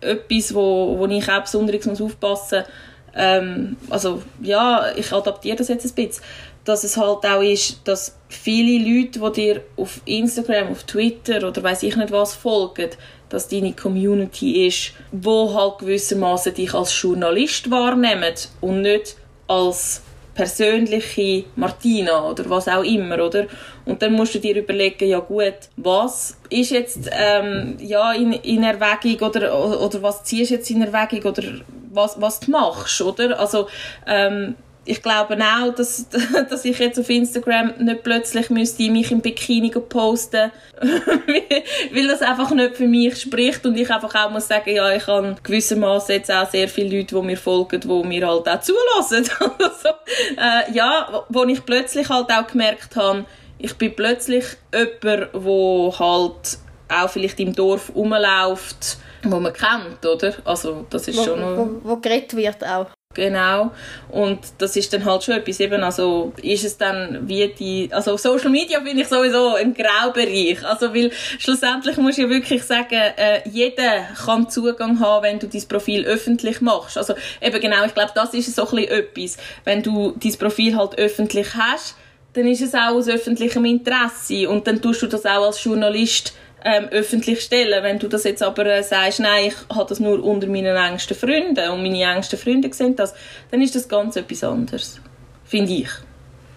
etwas, 0.00 0.54
wo, 0.54 0.96
wo 0.98 1.06
ich 1.06 1.28
auch 1.30 1.42
besonders 1.42 2.00
aufpassen 2.00 2.60
muss. 2.60 2.68
Ähm, 3.14 3.76
also 3.90 4.22
ja, 4.40 4.92
ich 4.96 5.12
adaptiere 5.12 5.56
das 5.56 5.68
jetzt 5.68 5.86
ein 5.86 5.94
bisschen, 5.94 6.22
dass 6.64 6.84
es 6.84 6.96
halt 6.96 7.24
auch 7.24 7.42
ist, 7.42 7.80
dass 7.84 8.16
viele 8.28 8.84
Leute, 8.84 9.20
die 9.20 9.32
dir 9.32 9.62
auf 9.76 10.00
Instagram, 10.04 10.68
auf 10.68 10.84
Twitter 10.84 11.48
oder 11.48 11.62
weiß 11.62 11.82
ich 11.82 11.96
nicht 11.96 12.12
was 12.12 12.34
folgen, 12.34 12.90
dass 13.28 13.48
deine 13.48 13.72
Community 13.72 14.66
ist, 14.66 14.92
wo 15.12 15.52
halt 15.54 15.78
gewissermaßen 15.78 16.54
dich 16.54 16.74
als 16.74 17.00
Journalist 17.00 17.70
wahrnehmen 17.70 18.34
und 18.60 18.82
nicht 18.82 19.16
als 19.46 20.02
persönliche 20.34 21.44
Martina 21.56 22.22
oder 22.30 22.48
was 22.48 22.68
auch 22.68 22.84
immer, 22.84 23.24
oder? 23.24 23.46
Und 23.88 24.02
dann 24.02 24.12
musst 24.12 24.34
du 24.34 24.38
dir 24.38 24.54
überlegen, 24.54 25.08
ja 25.08 25.18
gut, 25.18 25.54
was 25.76 26.36
ist 26.50 26.70
jetzt 26.70 27.10
ähm, 27.10 27.76
ja 27.80 28.12
in, 28.12 28.34
in 28.34 28.62
Erwägung 28.62 29.28
oder, 29.28 29.80
oder 29.80 30.02
was 30.02 30.24
ziehst 30.24 30.50
du 30.50 30.56
jetzt 30.56 30.70
in 30.70 30.82
Erwägung 30.82 31.30
oder 31.30 31.42
was, 31.90 32.20
was 32.20 32.40
du 32.40 32.50
machst, 32.50 33.00
oder? 33.00 33.40
Also 33.40 33.66
ähm, 34.06 34.56
ich 34.84 35.02
glaube 35.02 35.38
auch, 35.38 35.74
dass, 35.74 36.06
dass 36.50 36.64
ich 36.66 36.78
jetzt 36.78 36.98
auf 36.98 37.08
Instagram 37.08 37.72
nicht 37.78 38.02
plötzlich 38.02 38.50
müsste 38.50 38.90
mich 38.90 39.10
im 39.10 39.20
Bikini 39.20 39.70
posten 39.70 40.50
weil 40.80 42.06
das 42.06 42.22
einfach 42.22 42.50
nicht 42.50 42.76
für 42.76 42.86
mich 42.86 43.22
spricht 43.22 43.64
und 43.64 43.76
ich 43.76 43.90
einfach 43.90 44.14
auch 44.14 44.30
muss 44.30 44.48
sagen, 44.48 44.74
ja, 44.74 44.94
ich 44.94 45.06
habe 45.06 45.34
gewissermaßen 45.42 46.14
jetzt 46.14 46.30
auch 46.30 46.48
sehr 46.48 46.68
viele 46.68 46.98
Leute, 46.98 47.16
die 47.16 47.22
mir 47.22 47.36
folgen, 47.36 47.80
die 47.80 47.88
mir 47.88 48.26
halt 48.26 48.48
auch 48.48 48.60
zulassen. 48.60 49.28
also, 49.58 49.88
äh, 50.36 50.72
ja, 50.72 51.24
wo 51.28 51.44
ich 51.44 51.64
plötzlich 51.64 52.08
halt 52.08 52.30
auch 52.30 52.46
gemerkt 52.46 52.96
habe, 52.96 53.24
ich 53.58 53.76
bin 53.76 53.94
plötzlich 53.94 54.44
jemand, 54.72 55.30
wo 55.32 55.94
halt 55.98 56.58
auch 56.88 57.10
vielleicht 57.10 57.40
im 57.40 57.54
Dorf 57.54 57.92
rumläuft, 57.94 58.98
wo 59.24 59.40
man 59.40 59.52
kennt, 59.52 60.04
oder? 60.06 60.34
Also 60.44 60.86
das 60.90 61.08
ist 61.08 61.18
wo, 61.18 61.24
schon... 61.24 61.82
Wo, 61.82 61.90
wo 61.90 61.96
geredet 61.96 62.34
wird 62.36 62.64
auch. 62.64 62.86
Genau. 63.14 63.72
Und 64.10 64.38
das 64.58 64.76
ist 64.76 64.92
dann 64.92 65.04
halt 65.04 65.24
schon 65.24 65.34
etwas, 65.34 65.58
eben, 65.60 65.82
also 65.82 66.32
ist 66.40 66.64
es 66.64 66.76
dann 66.76 67.26
wie 67.26 67.48
die, 67.48 67.88
also 67.90 68.16
Social 68.16 68.50
Media 68.50 68.80
finde 68.80 69.02
ich 69.02 69.08
sowieso 69.08 69.54
ein 69.54 69.74
Graubereich. 69.74 70.64
Also, 70.64 70.94
weil 70.94 71.10
schlussendlich 71.38 71.96
musst 71.96 72.18
du 72.18 72.22
ja 72.22 72.30
wirklich 72.30 72.62
sagen, 72.62 73.00
äh, 73.16 73.40
jeder 73.48 74.02
kann 74.24 74.48
Zugang 74.48 75.00
haben, 75.00 75.24
wenn 75.24 75.38
du 75.38 75.48
dein 75.48 75.66
Profil 75.66 76.04
öffentlich 76.04 76.60
machst. 76.60 76.96
Also 76.96 77.14
eben 77.40 77.60
genau, 77.60 77.84
ich 77.86 77.94
glaube, 77.94 78.12
das 78.14 78.34
ist 78.34 78.54
so 78.54 78.68
ein 78.68 78.76
bisschen 78.76 78.92
etwas. 78.92 79.36
Wenn 79.64 79.82
du 79.82 80.14
dein 80.22 80.38
Profil 80.38 80.76
halt 80.76 80.98
öffentlich 80.98 81.54
hast, 81.54 81.96
dann 82.38 82.46
ist 82.46 82.62
es 82.62 82.74
auch 82.74 82.94
aus 82.94 83.08
öffentlichem 83.08 83.64
Interesse 83.64 84.48
und 84.48 84.66
dann 84.66 84.80
tust 84.80 85.02
du 85.02 85.08
das 85.08 85.26
auch 85.26 85.46
als 85.46 85.62
Journalist 85.62 86.34
ähm, 86.64 86.84
öffentlich 86.90 87.40
stellen. 87.40 87.82
Wenn 87.82 87.98
du 87.98 88.06
das 88.06 88.22
jetzt 88.22 88.44
aber 88.44 88.64
äh, 88.66 88.82
sagst, 88.82 89.18
nein, 89.18 89.46
ich 89.48 89.76
habe 89.76 89.88
das 89.88 89.98
nur 89.98 90.22
unter 90.22 90.46
meinen 90.46 90.76
engsten 90.76 91.16
Freunden 91.16 91.68
und 91.70 91.82
meine 91.82 92.02
engsten 92.02 92.38
Freunde 92.38 92.72
sehen 92.72 92.94
das, 92.94 93.12
dann 93.50 93.60
ist 93.60 93.74
das 93.74 93.88
ganz 93.88 94.14
etwas 94.14 94.44
anderes. 94.44 95.00
Finde 95.44 95.72
ich. 95.72 95.88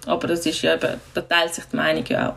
Aber 0.06 0.28
das 0.28 0.46
ist 0.46 0.62
ja 0.62 0.76
eben, 0.76 1.00
da 1.16 1.22
teilt 1.22 1.56
sich 1.56 1.64
die 1.66 1.76
Meinung 1.76 2.04
ja 2.10 2.30
auch. 2.30 2.36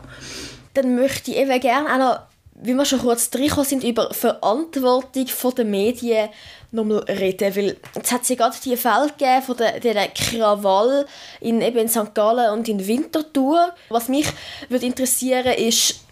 Dann 0.73 0.95
möchte 0.95 1.29
ich 1.29 1.37
eben 1.37 1.59
gerne 1.59 1.93
auch 1.93 1.97
noch, 1.97 2.19
wie 2.55 2.73
wir 2.73 2.85
schon 2.85 2.99
kurz 2.99 3.29
reingekommen 3.33 3.65
sind, 3.65 3.83
über 3.83 4.11
Verantwortung 4.11 5.27
der 5.55 5.65
Medien 5.65 6.29
nochmal 6.75 6.99
reden, 7.07 7.55
weil 7.55 7.77
jetzt 7.95 8.11
hat 8.11 8.29
ja 8.29 8.35
gerade 8.35 8.55
die 8.63 8.77
Fälle 8.77 9.07
gegeben 9.07 9.41
von 9.41 9.57
der, 9.57 9.79
der 9.79 10.07
Krawall 10.09 11.05
in, 11.41 11.61
eben 11.61 11.87
St. 11.87 12.13
Gallen 12.13 12.51
und 12.51 12.67
in 12.69 12.85
Winterthur. 12.85 13.73
Was 13.89 14.07
mich 14.07 14.27
würde 14.69 14.85
interessieren 14.85 15.53
ist, 15.53 16.05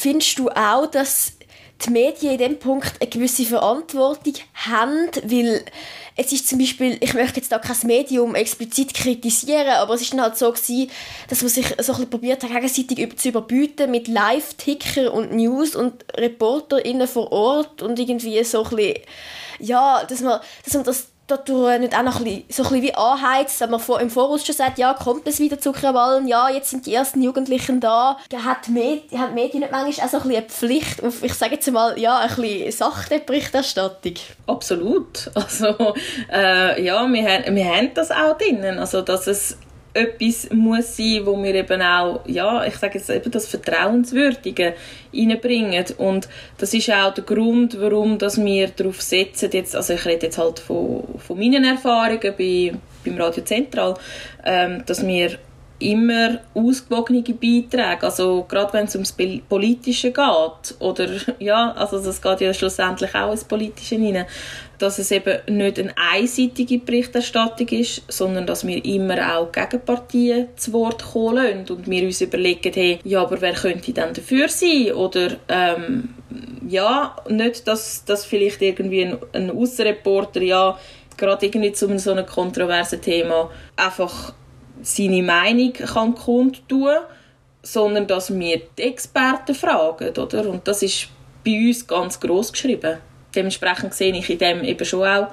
Findest 0.00 0.38
du 0.38 0.48
auch, 0.50 0.86
dass 0.86 1.32
die 1.84 1.90
Medien 1.90 2.34
in 2.34 2.38
diesem 2.38 2.58
Punkt 2.60 2.92
eine 3.00 3.10
gewisse 3.10 3.44
Verantwortung 3.44 4.34
haben? 4.54 5.08
Weil 5.24 5.64
es 6.20 6.32
ist 6.32 6.48
zum 6.48 6.58
Beispiel, 6.58 6.98
ich 7.00 7.14
möchte 7.14 7.36
jetzt 7.36 7.52
da 7.52 7.60
kein 7.60 7.76
Medium 7.84 8.34
explizit 8.34 8.92
kritisieren, 8.92 9.68
aber 9.68 9.94
es 9.94 10.02
ist 10.02 10.12
dann 10.12 10.20
halt 10.20 10.36
so 10.36 10.50
gewesen, 10.50 10.90
dass 11.28 11.42
man 11.42 11.48
sich 11.48 11.76
so 11.78 11.92
ein 11.92 12.10
probiert 12.10 12.42
hat, 12.42 12.50
gegenseitig 12.50 13.16
zu 13.16 13.28
überbieten 13.28 13.88
mit 13.92 14.08
Live-Ticker 14.08 15.14
und 15.14 15.32
News 15.32 15.76
und 15.76 16.04
ReporterInnen 16.16 17.06
vor 17.06 17.30
Ort 17.30 17.82
und 17.82 18.00
irgendwie 18.00 18.42
so 18.42 18.64
ein 18.64 18.70
bisschen, 18.70 18.94
ja, 19.60 20.04
dass 20.08 20.20
man, 20.20 20.40
dass 20.64 20.74
man 20.74 20.82
das 20.82 21.06
dadurch 21.28 21.78
nicht 21.78 21.96
auch 21.96 22.02
noch 22.02 22.18
ein 22.18 22.24
bisschen, 22.24 22.44
so 22.50 22.62
ein 22.64 22.68
bisschen 22.70 22.82
wie 22.82 22.94
anheizt, 22.94 23.60
wenn 23.60 23.70
man 23.70 23.80
im 24.00 24.10
Voraus 24.10 24.44
schon 24.44 24.54
sagt, 24.54 24.78
ja, 24.78 24.94
kommt 24.94 25.26
es 25.28 25.38
wieder 25.38 25.58
zu 25.58 25.72
Krawallen, 25.72 26.26
ja, 26.26 26.48
jetzt 26.48 26.70
sind 26.70 26.86
die 26.86 26.94
ersten 26.94 27.22
Jugendlichen 27.22 27.80
da, 27.80 28.18
hat, 28.44 28.68
Med 28.68 29.02
hat 29.16 29.34
Medien 29.34 29.60
nicht 29.60 29.72
manchmal 29.72 30.06
auch 30.06 30.10
so 30.10 30.16
ein 30.18 30.22
bisschen 30.28 30.36
eine 30.36 30.48
Pflicht 30.48 31.04
auf, 31.04 31.22
ich 31.22 31.34
sage 31.34 31.54
jetzt 31.54 31.70
mal, 31.70 31.98
ja, 31.98 32.18
ein 32.18 32.28
bisschen 32.34 32.72
sachte 32.72 33.20
Berichterstattung? 33.20 34.14
Absolut. 34.46 35.30
Also, 35.34 35.94
äh, 36.32 36.82
ja, 36.82 37.06
wir 37.06 37.22
wir 37.54 37.64
haben 37.64 37.94
das 37.94 38.10
auch 38.10 38.36
drinnen, 38.36 38.78
also, 38.78 39.02
dass 39.02 39.26
es 39.26 39.56
etwas 39.94 40.50
muss 40.50 40.96
sein, 40.96 41.22
wo 41.24 41.42
wir 41.42 41.54
eben 41.54 41.82
auch, 41.82 42.20
ja, 42.26 42.64
ich 42.64 42.76
sage 42.76 42.98
jetzt 42.98 43.10
eben 43.10 43.30
das 43.30 43.46
Vertrauenswürdige 43.46 44.74
reinbringen. 45.12 45.84
Und 45.98 46.28
das 46.58 46.74
ist 46.74 46.90
auch 46.92 47.14
der 47.14 47.24
Grund, 47.24 47.80
warum 47.80 48.18
dass 48.18 48.42
wir 48.42 48.68
darauf 48.68 49.00
setzen, 49.00 49.50
jetzt, 49.52 49.74
also 49.74 49.94
ich 49.94 50.04
rede 50.04 50.26
jetzt 50.26 50.38
halt 50.38 50.58
von, 50.58 51.04
von 51.18 51.38
meinen 51.38 51.64
Erfahrungen 51.64 52.34
bei, 52.36 52.72
beim 53.04 53.18
Radio 53.18 53.44
Zentral, 53.44 53.94
ähm, 54.44 54.82
dass 54.86 55.06
wir 55.06 55.38
immer 55.80 56.40
ausgewogene 56.54 57.22
Beiträge, 57.22 58.02
also 58.02 58.44
gerade 58.48 58.72
wenn 58.72 58.86
es 58.86 58.94
ums 58.94 59.14
Politische 59.48 60.10
geht, 60.10 60.74
oder 60.80 61.08
ja, 61.38 61.72
also 61.72 62.02
das 62.02 62.20
geht 62.20 62.40
ja 62.40 62.52
schlussendlich 62.52 63.14
auch 63.14 63.30
ins 63.30 63.44
Politische 63.44 63.94
hinein, 63.94 64.26
dass 64.78 64.98
es 64.98 65.10
eben 65.10 65.38
nicht 65.48 65.78
eine 65.78 65.92
einseitige 65.96 66.78
Berichterstattung 66.78 67.68
ist, 67.68 68.02
sondern 68.08 68.46
dass 68.46 68.66
wir 68.66 68.84
immer 68.84 69.36
auch 69.36 69.52
Gegenpartien 69.52 70.48
zu 70.56 70.72
Wort 70.72 71.04
kommen 71.12 71.36
lassen 71.36 71.76
und 71.76 71.90
wir 71.90 72.04
uns 72.04 72.20
überlegen, 72.20 72.72
hey, 72.72 72.98
ja, 73.04 73.22
aber 73.22 73.40
wer 73.40 73.54
könnte 73.54 73.92
denn 73.92 74.14
dafür 74.14 74.48
sein? 74.48 74.92
Oder 74.92 75.36
ähm, 75.48 76.14
ja, 76.68 77.16
nicht, 77.28 77.66
dass, 77.66 78.04
dass 78.04 78.24
vielleicht 78.24 78.62
irgendwie 78.62 79.04
ein, 79.04 79.18
ein 79.32 79.50
Aussenreporter, 79.50 80.42
ja, 80.42 80.78
gerade 81.16 81.46
irgendwie 81.46 81.72
zu 81.72 81.98
so 81.98 82.12
einem 82.12 82.26
kontroversen 82.26 83.00
Thema 83.00 83.50
einfach 83.76 84.32
seine 84.82 85.22
Meinung 85.22 85.72
kann 85.72 86.14
kundtun 86.14 86.94
sondern 87.62 88.06
dass 88.06 88.36
wir 88.36 88.62
die 88.78 88.82
Experten 88.82 89.54
fragen, 89.54 90.10
oder? 90.16 90.48
Und 90.48 90.66
das 90.66 90.82
ist 90.82 91.08
bei 91.44 91.68
uns 91.68 91.86
ganz 91.86 92.18
groß 92.20 92.52
geschrieben. 92.52 92.98
Dementsprechend 93.38 93.94
sehe 93.94 94.12
ich 94.12 94.28
in 94.28 94.38
dem 94.38 94.64
eben 94.64 94.84
schon 94.84 95.06
auch, 95.06 95.28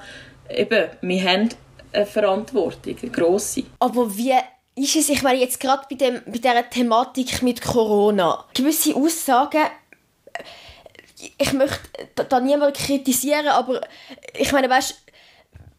eben, 0.48 0.88
wir 1.00 1.24
haben 1.24 1.48
eine 1.92 2.06
Verantwortung, 2.06 2.96
eine 3.02 3.10
grosse. 3.10 3.64
Aber 3.80 4.16
wie 4.16 4.34
ist 4.76 4.94
es, 4.94 5.08
ich 5.08 5.22
meine 5.22 5.40
jetzt 5.40 5.58
gerade 5.58 5.82
bei, 5.90 5.96
bei 6.24 6.38
dieser 6.38 6.70
Thematik 6.70 7.42
mit 7.42 7.60
Corona, 7.60 8.44
gewisse 8.54 8.94
Aussagen 8.94 9.66
ich 11.38 11.52
möchte 11.52 11.80
da, 12.14 12.24
da 12.24 12.40
niemand 12.40 12.76
kritisieren, 12.76 13.48
aber 13.48 13.80
ich 14.34 14.52
meine, 14.52 14.68
weißt 14.68 14.94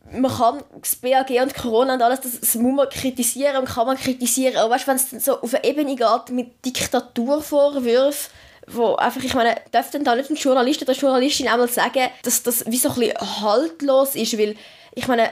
man 0.09 0.31
kann 0.31 0.63
das 0.79 0.95
BAG 0.95 1.29
und 1.29 1.53
Corona 1.53 1.95
und 1.95 2.01
alles, 2.01 2.21
das, 2.21 2.39
das 2.39 2.55
muss 2.55 2.75
man 2.75 2.89
kritisieren 2.89 3.57
und 3.57 3.65
kann 3.65 3.87
man 3.87 3.97
kritisieren, 3.97 4.55
aber 4.55 4.75
weißt, 4.75 4.87
wenn 4.87 4.95
es 4.95 5.25
so 5.25 5.41
auf 5.41 5.53
eine 5.53 5.63
Ebene 5.65 5.95
geht 5.95 6.29
mit 6.31 6.65
Diktaturvorwürfen, 6.65 8.31
wo 8.67 8.95
einfach, 8.95 9.23
ich 9.23 9.33
meine, 9.33 9.55
darf 9.71 9.91
denn 9.91 10.03
da 10.03 10.15
nicht 10.15 10.29
ein 10.29 10.35
Journalist 10.35 10.81
oder 10.81 10.91
eine 10.91 10.99
Journalistin 10.99 11.47
einmal 11.47 11.69
sagen, 11.69 12.09
dass 12.23 12.43
das 12.43 12.65
wie 12.65 12.77
so 12.77 12.89
ein 12.89 12.95
bisschen 12.95 13.41
haltlos 13.41 14.15
ist, 14.15 14.37
weil, 14.37 14.55
ich 14.93 15.07
meine, 15.07 15.31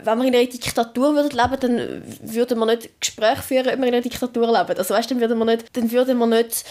wenn 0.00 0.18
wir 0.18 0.26
in 0.26 0.34
einer 0.34 0.46
Diktatur 0.46 1.14
würden 1.14 1.36
leben, 1.36 1.60
dann 1.60 2.02
würden 2.22 2.58
wir 2.58 2.66
nicht 2.66 3.00
Gespräche 3.00 3.42
führen, 3.42 3.68
ob 3.68 3.78
wir 3.78 3.88
in 3.88 3.94
einer 3.94 4.00
Diktatur 4.00 4.46
leben. 4.46 4.78
Also 4.78 4.94
weißt, 4.94 5.10
dann 5.10 5.20
würden 5.20 5.38
wir 5.38 5.44
nicht, 5.44 5.76
dann 5.76 5.90
würden 5.90 6.18
wir 6.18 6.26
nicht, 6.26 6.64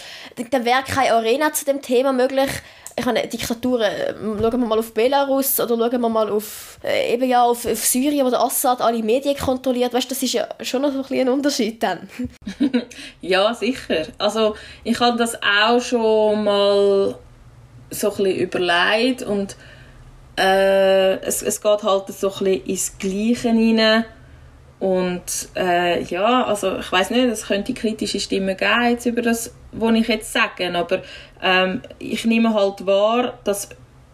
dann 0.50 0.64
wäre 0.64 0.82
keine 0.82 1.12
Arena 1.12 1.52
zu 1.52 1.66
dem 1.66 1.82
Thema 1.82 2.12
möglich. 2.12 2.50
Ich 2.98 3.04
meine, 3.04 3.26
Diktaturen, 3.28 3.92
ähm, 4.08 4.38
schauen 4.40 4.60
wir 4.60 4.66
mal 4.66 4.78
auf 4.78 4.92
Belarus 4.92 5.60
oder 5.60 5.76
schauen 5.76 6.00
wir 6.00 6.08
mal 6.08 6.28
auf, 6.30 6.78
äh, 6.82 7.14
eben 7.14 7.28
ja, 7.28 7.44
auf, 7.44 7.64
auf 7.64 7.84
Syrien, 7.84 8.26
wo 8.26 8.30
der 8.30 8.40
Assad 8.40 8.80
alle 8.80 9.02
Medien 9.02 9.36
kontrolliert. 9.36 9.94
Weißt, 9.94 10.10
das 10.10 10.22
ist 10.22 10.32
ja 10.32 10.48
schon 10.62 10.82
noch 10.82 10.90
ein, 10.90 11.02
bisschen 11.02 11.20
ein 11.20 11.28
Unterschied 11.28 11.82
dann. 11.82 12.08
ja, 13.20 13.54
sicher. 13.54 14.06
Also 14.18 14.56
ich 14.82 14.98
habe 14.98 15.16
das 15.16 15.38
auch 15.42 15.80
schon 15.80 16.44
mal 16.44 17.14
so 17.90 18.12
ein 18.18 18.26
überlegt 18.26 19.22
und 19.22 19.56
äh, 20.36 21.16
es, 21.20 21.42
es 21.42 21.60
geht 21.60 21.82
halt 21.82 22.08
so 22.08 22.28
ein 22.28 22.44
bisschen 22.44 22.64
ins 22.64 22.98
Gleiche 22.98 23.50
hinein. 23.50 24.04
Und 24.80 25.48
äh, 25.56 26.02
ja, 26.04 26.44
also 26.44 26.78
ich 26.78 26.92
weiß 26.92 27.10
nicht, 27.10 27.24
es 27.24 27.46
könnte 27.46 27.74
kritische 27.74 28.20
Stimmen 28.20 28.56
geben 28.56 28.90
jetzt 28.90 29.06
über 29.06 29.22
das, 29.22 29.52
was 29.72 29.94
ich 29.94 30.06
jetzt 30.06 30.32
sage, 30.32 30.72
aber 30.72 31.02
ähm, 31.42 31.82
ich 31.98 32.24
nehme 32.24 32.54
halt 32.54 32.86
wahr, 32.86 33.38
dass 33.44 33.68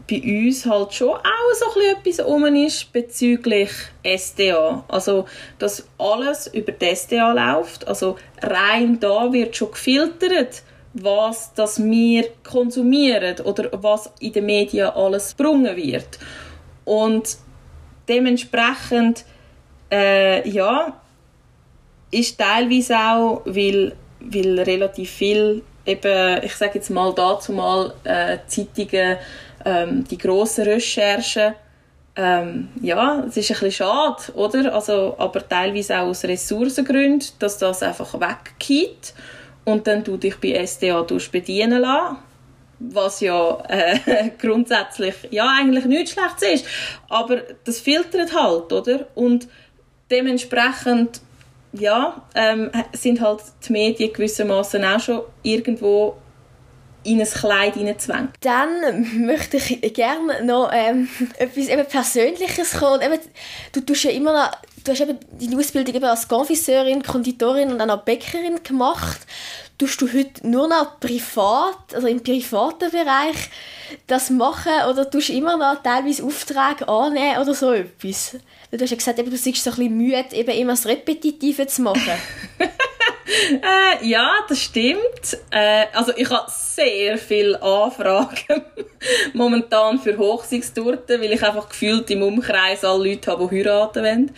bei 0.09 0.21
uns 0.23 0.67
halt 0.67 0.93
schon 0.93 1.15
auch 1.15 1.23
so 1.55 1.81
etwas 1.81 2.25
rum 2.25 2.45
ist 2.45 2.93
bezüglich 2.93 3.71
SDA. 4.03 4.85
Also, 4.89 5.25
dass 5.59 5.89
alles 5.99 6.47
über 6.49 6.73
die 6.73 6.95
SDA 6.95 7.33
läuft. 7.33 7.89
Also 7.89 8.17
rein 8.43 9.01
da 9.01 9.33
wird 9.33 9.57
schon 9.57 9.71
gefiltert 9.71 10.63
was 10.95 11.53
das 11.55 11.83
wir 11.83 12.31
konsumieren 12.45 13.41
oder 13.41 13.69
was 13.83 14.13
in 14.21 14.33
den 14.33 14.47
Medien 14.47 14.89
alles 14.91 15.37
gebrungen 15.37 15.77
wird. 15.77 16.19
Und 16.85 17.37
dementsprechend, 18.09 19.25
äh, 19.91 20.49
ja, 20.49 21.01
ist 22.13 22.39
teilweise 22.39 22.97
auch, 22.97 23.43
weil, 23.45 23.97
weil 24.21 24.61
relativ 24.61 25.11
viel, 25.11 25.63
eben, 25.87 26.43
ich 26.43 26.55
sage 26.55 26.73
jetzt 26.75 26.91
mal 26.91 27.13
dazu 27.15 27.53
mal, 27.53 27.95
äh, 28.05 28.39
Zeitungen, 28.47 29.19
ähm, 29.65 30.05
die 30.05 30.19
grossen 30.19 30.65
Recherchen, 30.65 31.55
ähm, 32.17 32.69
ja, 32.81 33.25
es 33.27 33.37
ist 33.37 33.51
ein 33.51 33.55
bisschen 33.55 33.73
schade, 33.73 34.23
oder? 34.35 34.75
Also, 34.75 35.17
aber 35.19 35.49
teilweise 35.49 35.99
auch 35.99 36.07
aus 36.09 36.25
Ressourcengründen, 36.25 37.29
dass 37.41 37.59
das 37.59 37.83
einfach 37.83 38.15
weggeht 38.15 39.15
und 39.65 39.87
dann 39.87 40.05
du 40.05 40.17
dich 40.17 40.37
bei 40.37 40.65
SDA 40.65 41.03
bedienen 41.33 41.81
lassen 41.81 42.19
was 42.93 43.21
ja 43.21 43.63
äh, 43.69 44.31
grundsätzlich 44.39 45.15
ja 45.31 45.49
eigentlich 45.59 45.85
nichts 45.85 46.13
Schlechtes 46.13 46.61
ist, 46.61 46.67
aber 47.09 47.43
das 47.65 47.81
filtert 47.81 48.35
halt, 48.35 48.73
oder? 48.73 49.07
Und 49.15 49.49
dementsprechend 50.11 51.21
ja, 51.79 52.23
ähm, 52.35 52.71
sind 52.93 53.21
halt 53.21 53.41
die 53.67 53.73
Medien 53.73 54.13
gewissermaßen 54.13 54.85
auch 54.85 55.01
schon 55.01 55.23
irgendwo 55.43 56.17
in 57.03 57.21
ein 57.21 57.27
Kleid 57.27 57.75
hineinzwängen. 57.75 58.31
Dann 58.41 59.27
möchte 59.27 59.59
ich 59.59 59.93
gerne 59.93 60.45
noch 60.45 60.71
ähm, 60.73 61.09
etwas 61.39 61.69
eben 61.69 61.87
Persönliches 61.87 62.79
kommen. 62.79 63.03
Eben, 63.03 63.19
du 63.73 63.81
tust 63.81 64.05
ja 64.05 64.11
immer 64.11 64.33
noch, 64.33 64.53
du 64.85 64.93
hast 64.93 65.01
eben 65.03 65.19
deine 65.39 65.59
Ausbildung 65.59 65.95
eben 65.95 66.05
als 66.05 66.27
Konfisseurin, 66.27 67.03
Konditorin 67.03 67.73
und 67.73 67.81
auch 67.81 68.03
Bäckerin 68.03 68.63
gemacht 68.63 69.21
tust 69.79 70.01
du 70.01 70.13
heute 70.13 70.47
nur 70.47 70.69
noch 70.69 71.01
privat, 71.01 71.95
also 71.95 72.07
im 72.07 72.23
privaten 72.23 72.91
Bereich 72.91 73.51
das 74.07 74.31
machen 74.31 74.73
oder 74.89 75.11
tust 75.11 75.29
du 75.29 75.33
immer 75.33 75.57
noch 75.57 75.83
teilweise 75.83 76.25
Aufträge 76.25 76.89
annehmen 76.89 77.39
oder 77.41 77.55
so 77.55 77.73
etwas? 77.73 78.37
Du 78.77 78.83
hast 78.83 78.91
ja 78.91 78.97
gesagt, 78.97 79.19
eben, 79.21 79.31
du 79.31 79.37
bist 79.37 79.45
so 79.45 79.51
ein 79.51 79.77
bisschen 79.77 79.97
müde, 79.97 80.25
eben 80.33 80.51
immer 80.51 80.73
das 80.73 80.87
Repetitive 80.87 81.67
zu 81.69 81.83
machen. 81.83 82.13
äh, 82.59 84.05
ja, 84.05 84.33
das 84.49 84.63
stimmt. 84.63 85.39
Äh, 85.51 85.87
also 85.93 86.13
ich 86.17 86.29
habe 86.29 86.51
sehr 86.51 87.17
viele 87.17 87.63
Anfragen 87.63 88.65
momentan 89.33 90.01
für 90.01 90.19
Hochzeitstorten, 90.19 91.21
weil 91.21 91.33
ich 91.33 91.43
einfach 91.45 91.69
gefühlt 91.69 92.11
im 92.11 92.23
Umkreis 92.23 92.85
alle 92.85 93.11
Leute 93.11 93.31
habe, 93.31 93.49
die 93.49 93.59
heiraten 93.59 94.03
wollen. 94.03 94.31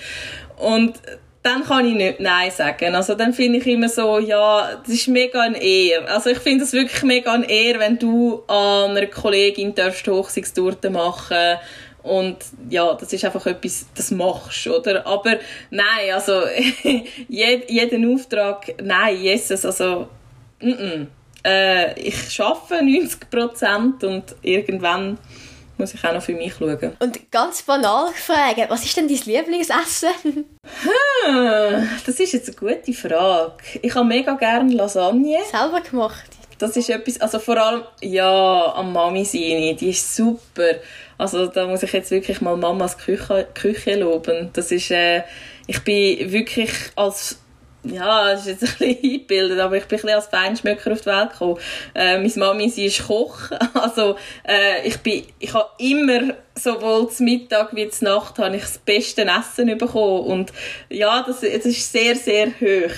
Und 0.58 1.00
dann 1.42 1.64
kann 1.64 1.86
ich 1.86 1.94
nicht 1.94 2.20
Nein 2.20 2.50
sagen. 2.50 2.94
Also 2.94 3.14
dann 3.14 3.32
finde 3.32 3.60
ich 3.60 3.66
immer 3.66 3.88
so, 3.88 4.18
ja, 4.18 4.80
das 4.84 4.92
ist 4.92 5.08
mega 5.08 5.40
ein 5.40 5.54
Ehr. 5.54 6.10
Also 6.12 6.30
ich 6.30 6.38
finde 6.38 6.64
es 6.64 6.72
wirklich 6.72 7.02
mega 7.04 7.32
ein 7.32 7.44
Ehr, 7.44 7.78
wenn 7.78 7.98
du 7.98 8.42
an 8.48 8.90
einer 8.90 9.06
Kollegin 9.06 9.74
darfst 9.74 10.06
Hochzeitstorte 10.08 10.90
machen 10.90 11.58
und 12.06 12.38
ja, 12.70 12.94
das 12.94 13.12
ist 13.12 13.24
einfach 13.24 13.44
etwas, 13.46 13.86
das 13.94 14.10
machst, 14.10 14.66
oder? 14.66 15.06
Aber 15.06 15.38
nein, 15.70 16.12
also 16.12 16.42
jeden 17.28 18.14
Auftrag, 18.14 18.74
nein, 18.82 19.20
Jesus, 19.20 19.64
also 19.64 20.08
mm 20.60 20.68
-mm. 20.68 21.06
Äh, 21.46 22.00
ich 22.00 22.40
arbeite 22.40 22.84
90 22.84 23.30
Prozent 23.30 24.02
und 24.02 24.34
irgendwann 24.42 25.16
muss 25.78 25.94
ich 25.94 26.04
auch 26.04 26.12
noch 26.12 26.22
für 26.22 26.32
mich 26.32 26.54
schauen. 26.54 26.96
Und 26.98 27.30
ganz 27.30 27.62
banal 27.62 28.08
gefragt, 28.08 28.68
was 28.68 28.84
ist 28.84 28.96
denn 28.96 29.06
dein 29.06 29.18
Lieblingsessen? 29.18 30.10
Hm, 30.24 31.88
das 32.04 32.18
ist 32.18 32.32
jetzt 32.32 32.48
eine 32.48 32.56
gute 32.74 32.92
Frage. 32.92 33.54
Ich 33.80 33.94
habe 33.94 34.06
mega 34.06 34.34
gerne 34.34 34.74
Lasagne. 34.74 35.38
Selber 35.48 35.80
gemacht? 35.80 36.30
Das 36.58 36.76
ist 36.76 36.88
etwas, 36.88 37.20
also 37.20 37.38
vor 37.38 37.58
allem, 37.58 37.82
ja, 38.00 38.74
am 38.74 38.92
Mami 38.92 39.24
sein, 39.24 39.76
die 39.76 39.90
ist 39.90 40.16
super. 40.16 40.76
Also 41.18 41.46
da 41.46 41.66
muss 41.66 41.82
ich 41.82 41.92
jetzt 41.92 42.10
wirklich 42.10 42.40
mal 42.40 42.56
Mamas 42.56 42.98
Küche, 42.98 43.46
Küche 43.54 43.96
loben. 43.96 44.50
Das 44.52 44.70
ist, 44.70 44.90
äh, 44.90 45.22
ich 45.66 45.82
bin 45.82 46.30
wirklich 46.32 46.72
als 46.94 47.38
ja, 47.84 48.32
das 48.32 48.46
ist 48.46 48.60
jetzt 48.60 48.62
ein 48.62 48.78
bisschen 48.78 49.12
eingebildet, 49.12 49.60
aber 49.60 49.76
ich 49.76 49.84
bin 49.84 49.98
ein 49.98 50.02
bisschen 50.02 50.16
als 50.16 50.26
Feinschmöcker 50.26 50.92
auf 50.92 51.00
die 51.00 51.06
Welt 51.06 51.30
gekommen. 51.30 51.58
Äh, 51.94 52.18
meine 52.18 52.32
Mami, 52.34 52.68
sie 52.68 52.86
ist 52.86 53.06
Koch, 53.06 53.38
also 53.74 54.16
äh, 54.46 54.86
ich 54.86 54.98
bin, 54.98 55.24
ich 55.38 55.54
habe 55.54 55.68
immer 55.78 56.34
sowohl 56.58 57.08
zum 57.10 57.26
Mittag 57.26 57.74
wie 57.76 57.88
zur 57.88 58.08
Nacht 58.08 58.38
habe 58.38 58.56
ich 58.56 58.62
das 58.62 58.78
beste 58.78 59.22
Essen 59.22 59.76
bekommen. 59.78 60.26
Und 60.26 60.52
ja, 60.88 61.22
das, 61.22 61.40
das 61.40 61.66
ist 61.66 61.92
sehr, 61.92 62.16
sehr 62.16 62.46
hoch, 62.46 62.90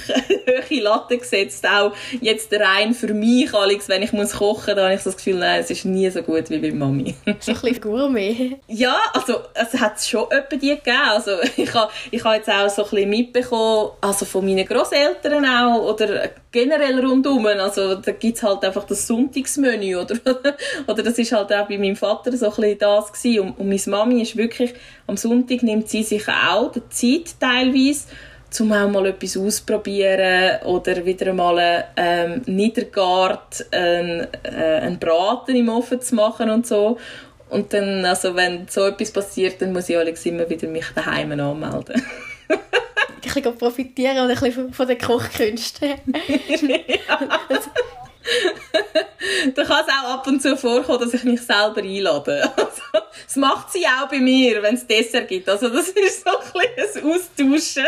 hohe 0.70 0.80
Latte 0.80 1.18
gesetzt, 1.18 1.66
auch. 1.66 1.92
Jetzt 2.20 2.52
rein 2.52 2.94
für 2.94 3.12
mich, 3.12 3.52
Alex, 3.52 3.88
wenn 3.88 4.02
ich 4.02 4.12
muss 4.12 4.32
kochen, 4.32 4.76
da 4.76 4.84
habe 4.84 4.94
ich 4.94 5.00
so 5.00 5.11
das 5.11 5.16
Gefühl, 5.16 5.38
nein, 5.38 5.61
es 5.61 5.70
ist 5.70 5.84
nie 5.84 6.09
so 6.11 6.22
gut 6.22 6.50
wie 6.50 6.59
bei 6.59 6.70
Mami. 6.70 7.14
so 7.40 7.52
ein 7.52 7.61
bisschen 7.61 7.80
Gourmet. 7.80 8.59
Ja, 8.68 8.96
also 9.12 9.40
es 9.54 9.78
hat 9.78 10.00
schon 10.00 10.30
öppe 10.30 10.56
die 10.56 10.68
gegeben, 10.68 10.96
also 11.09 11.32
ich 11.56 11.72
habe, 11.74 11.90
ich 12.11 12.24
habe 12.24 12.36
jetzt 12.36 12.48
auch 12.48 12.68
so 12.68 12.84
ein 12.84 12.90
bisschen 12.90 13.11
mitbekommen, 13.11 13.90
also 14.00 14.24
von 14.24 14.44
meinen 14.44 14.66
Großeltern 14.66 15.44
auch, 15.44 15.82
oder 15.82 16.30
generell 16.52 17.04
rundum, 17.04 17.46
also 17.46 17.96
da 17.96 18.12
gibt 18.12 18.36
es 18.36 18.42
halt 18.42 18.64
einfach 18.64 18.84
das 18.84 19.06
Sonntagsmenü, 19.06 19.96
oder, 19.96 20.14
oder 20.86 21.02
das 21.02 21.18
ist 21.18 21.32
halt 21.32 21.52
auch 21.52 21.66
bei 21.66 21.78
meinem 21.78 21.96
Vater 21.96 22.36
so 22.36 22.46
ein 22.46 22.56
bisschen 22.56 22.78
das 22.78 23.12
gewesen 23.12 23.47
und, 23.49 23.59
und 23.59 23.68
meine 23.68 23.80
Mami 23.86 24.22
ist 24.22 24.36
wirklich, 24.36 24.74
am 25.07 25.16
Sonntag 25.16 25.62
nimmt 25.62 25.88
sie 25.88 26.03
sich 26.03 26.26
auch 26.28 26.72
die 26.72 26.88
Zeit 26.88 27.34
teilweise, 27.40 28.09
um 28.61 28.72
auch 28.72 28.88
mal 28.88 29.07
etwas 29.07 29.36
auszuprobieren 29.36 30.62
oder 30.64 31.05
wieder 31.05 31.32
mal 31.32 31.84
ähm, 31.96 32.42
Niedergart, 32.46 33.66
einen, 33.70 34.26
äh, 34.42 34.80
einen 34.82 34.99
Braten 34.99 35.55
im 35.55 35.68
Ofen 35.68 36.01
zu 36.01 36.14
machen 36.14 36.51
und 36.51 36.66
so. 36.66 36.99
Und 37.51 37.72
dann, 37.72 38.05
also 38.05 38.34
wenn 38.34 38.66
so 38.68 38.86
etwas 38.86 39.11
passiert, 39.11 39.61
dann 39.62 39.72
muss 39.72 39.88
ich 39.88 39.96
Alex 39.96 40.24
immer 40.26 40.49
wieder 40.49 40.68
mich 40.68 40.86
daheim 40.94 41.32
anmelden. 41.32 42.03
ein 43.28 43.32
bisschen 43.42 43.59
profitieren 43.59 44.18
und 44.18 44.30
ein 44.30 44.38
bisschen 44.38 44.72
von 44.72 44.86
den 44.86 44.99
Kochkünsten. 44.99 45.94
da 49.54 49.64
kann 49.64 49.84
es 49.86 49.92
auch 49.92 50.14
ab 50.14 50.26
und 50.26 50.42
zu 50.42 50.56
vorkommen, 50.56 51.00
dass 51.00 51.14
ich 51.14 51.24
mich 51.24 51.40
selber 51.42 51.82
einlade. 51.82 52.52
Also, 52.58 53.06
das 53.26 53.36
macht 53.36 53.72
sie 53.72 53.86
auch 53.86 54.08
bei 54.08 54.18
mir, 54.18 54.62
wenn 54.62 54.74
es 54.74 54.86
Dessert 54.86 55.28
gibt. 55.28 55.48
Also 55.48 55.68
das 55.68 55.88
ist 55.88 56.24
so 56.24 56.30
ein 56.30 56.74
bisschen 56.76 57.04
ein 57.04 57.12
Austauschen. 57.12 57.86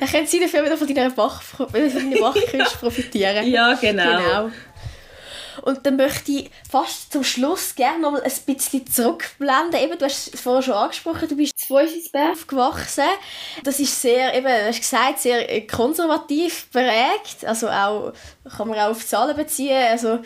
Dann 0.00 0.08
können 0.08 0.26
sie 0.26 0.40
dafür 0.40 0.64
wieder 0.64 0.76
von 0.76 0.94
deiner 0.94 1.10
Bachkünste 1.10 2.78
profitieren. 2.80 3.46
Ja, 3.48 3.74
genau. 3.74 4.18
genau. 4.18 4.50
Und 5.62 5.84
dann 5.86 5.96
möchte 5.96 6.32
ich 6.32 6.50
fast 6.68 7.12
zum 7.12 7.24
Schluss 7.24 7.74
gerne 7.74 8.00
noch 8.00 8.12
mal 8.12 8.22
ein 8.22 8.32
bisschen 8.46 8.86
zurückblenden. 8.86 9.80
Eben, 9.80 9.98
du 9.98 10.04
hast 10.04 10.34
es 10.34 10.40
vorher 10.40 10.62
schon 10.62 10.74
angesprochen, 10.74 11.28
du 11.28 11.36
bist 11.36 11.54
in 11.60 11.66
Zweifelsberg 11.68 12.32
aufgewachsen. 12.32 13.04
Das 13.64 13.80
ist 13.80 14.00
sehr, 14.00 14.34
eben, 14.34 14.46
du 14.46 14.66
hast 14.66 14.80
gesagt, 14.80 15.20
sehr 15.20 15.66
konservativ 15.66 16.70
prägt. 16.70 17.44
Also 17.44 17.68
auch, 17.68 18.12
kann 18.56 18.68
man 18.68 18.78
auch 18.78 18.90
auf 18.90 19.06
Zahlen 19.06 19.36
beziehen. 19.36 19.86
Also 19.90 20.20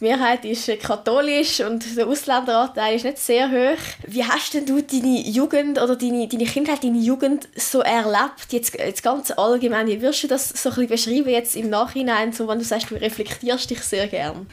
die 0.00 0.04
Mehrheit 0.04 0.44
ist 0.44 0.70
katholisch 0.80 1.60
und 1.60 1.96
der 1.96 2.06
Ausländeranteil 2.06 2.96
ist 2.96 3.04
nicht 3.04 3.18
sehr 3.18 3.50
hoch. 3.50 3.78
Wie 4.06 4.24
hast 4.24 4.54
denn 4.54 4.66
du 4.66 4.80
deine 4.80 5.20
Jugend 5.20 5.80
oder 5.80 5.96
deine, 5.96 6.28
deine 6.28 6.44
Kindheit, 6.44 6.84
deine 6.84 6.98
Jugend 6.98 7.48
so 7.56 7.80
erlebt? 7.80 8.46
Jetzt, 8.50 8.78
jetzt 8.78 9.02
ganz 9.02 9.30
allgemein, 9.30 9.86
wie 9.86 10.00
würdest 10.00 10.24
du 10.24 10.28
das 10.28 10.48
so 10.48 10.70
ein 10.70 10.86
bisschen 10.86 11.14
beschreiben 11.14 11.30
jetzt 11.30 11.56
im 11.56 11.70
Nachhinein, 11.70 12.32
so 12.32 12.48
wenn 12.48 12.58
du 12.58 12.64
sagst, 12.64 12.90
du 12.90 12.94
reflektierst 12.94 13.70
dich 13.70 13.80
sehr 13.80 14.06
gern? 14.06 14.46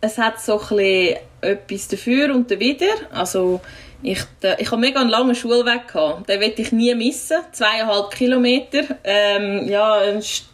Es 0.00 0.18
hat 0.18 0.40
so 0.40 0.60
ein 0.60 0.76
bisschen 0.76 1.16
etwas 1.40 1.88
dafür 1.88 2.34
und 2.34 2.50
dawider. 2.50 2.94
Also 3.12 3.60
ich, 4.02 4.20
ich 4.58 4.70
habe 4.70 4.80
mega 4.80 5.00
einen 5.00 5.10
langen 5.10 5.34
Schulweg 5.34 5.88
gehabt. 5.88 6.28
Den 6.28 6.40
will 6.40 6.54
ich 6.56 6.72
nie 6.72 6.94
missen. 6.94 7.38
Zweieinhalb 7.52 8.10
Kilometer. 8.10 8.82
Ähm, 9.04 9.68
ja, 9.68 10.00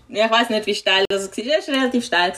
ich 0.09 0.31
weiß 0.31 0.51
nicht, 0.51 0.67
wie 0.67 0.75
steil 0.75 1.05
das 1.09 1.29
war. 1.29 1.59
Es 1.59 1.69
war 1.69 1.75
relativ 1.75 2.05
steil. 2.05 2.33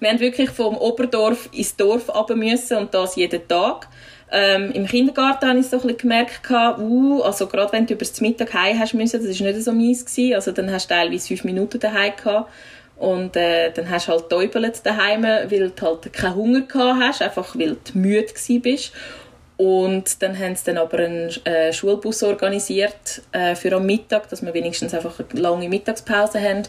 Wir 0.00 0.08
haben 0.08 0.20
wirklich 0.20 0.50
vom 0.50 0.76
Oberdorf 0.76 1.48
ins 1.52 1.74
Dorf 1.76 2.14
runter 2.14 2.36
müssen 2.36 2.78
und 2.78 2.94
das 2.94 3.16
jeden 3.16 3.46
Tag. 3.48 3.88
Ähm, 4.30 4.70
Im 4.72 4.86
Kindergarten 4.86 5.48
habe 5.48 5.58
ich 5.58 5.66
so 5.66 5.76
ein 5.76 5.82
bisschen 5.82 5.98
gemerkt, 5.98 6.50
uh, 6.50 7.22
also 7.22 7.46
gerade 7.46 7.72
wenn 7.72 7.86
du 7.86 7.94
über 7.94 8.04
das 8.04 8.20
Mittag 8.20 8.52
heim 8.52 8.78
hast 8.78 8.92
müssen, 8.92 9.24
das 9.24 9.40
war 9.40 9.46
nicht 9.46 9.62
so 9.64 9.72
mies. 9.72 10.04
Gewesen. 10.04 10.34
Also 10.34 10.52
dann 10.52 10.70
hast 10.70 10.90
du 10.90 10.94
teilweise 10.94 11.28
fünf 11.28 11.44
Minuten 11.44 11.80
daheim 11.80 12.12
gehabt. 12.16 12.50
Und 12.96 13.36
äh, 13.36 13.70
dann 13.72 13.88
hast 13.88 14.08
du 14.08 14.12
halt 14.12 14.28
täubelt 14.28 14.84
daheim, 14.84 15.22
weil 15.22 15.48
du 15.48 15.86
halt 15.86 16.12
keinen 16.12 16.34
Hunger 16.34 16.60
gehabt 16.62 17.00
hast, 17.00 17.22
einfach 17.22 17.56
weil 17.56 17.76
du 17.92 17.98
müde 17.98 18.32
bist. 18.60 18.92
Und 19.58 20.22
dann 20.22 20.38
haben 20.38 20.54
sie 20.54 20.66
dann 20.66 20.78
aber 20.78 20.98
einen 20.98 21.30
äh, 21.44 21.72
Schulbus 21.72 22.22
organisiert 22.22 23.22
äh, 23.32 23.56
für 23.56 23.74
am 23.74 23.86
Mittag, 23.86 24.28
dass 24.28 24.40
wir 24.40 24.54
wenigstens 24.54 24.94
einfach 24.94 25.18
eine 25.18 25.40
lange 25.40 25.68
Mittagspause 25.68 26.40
haben. 26.40 26.62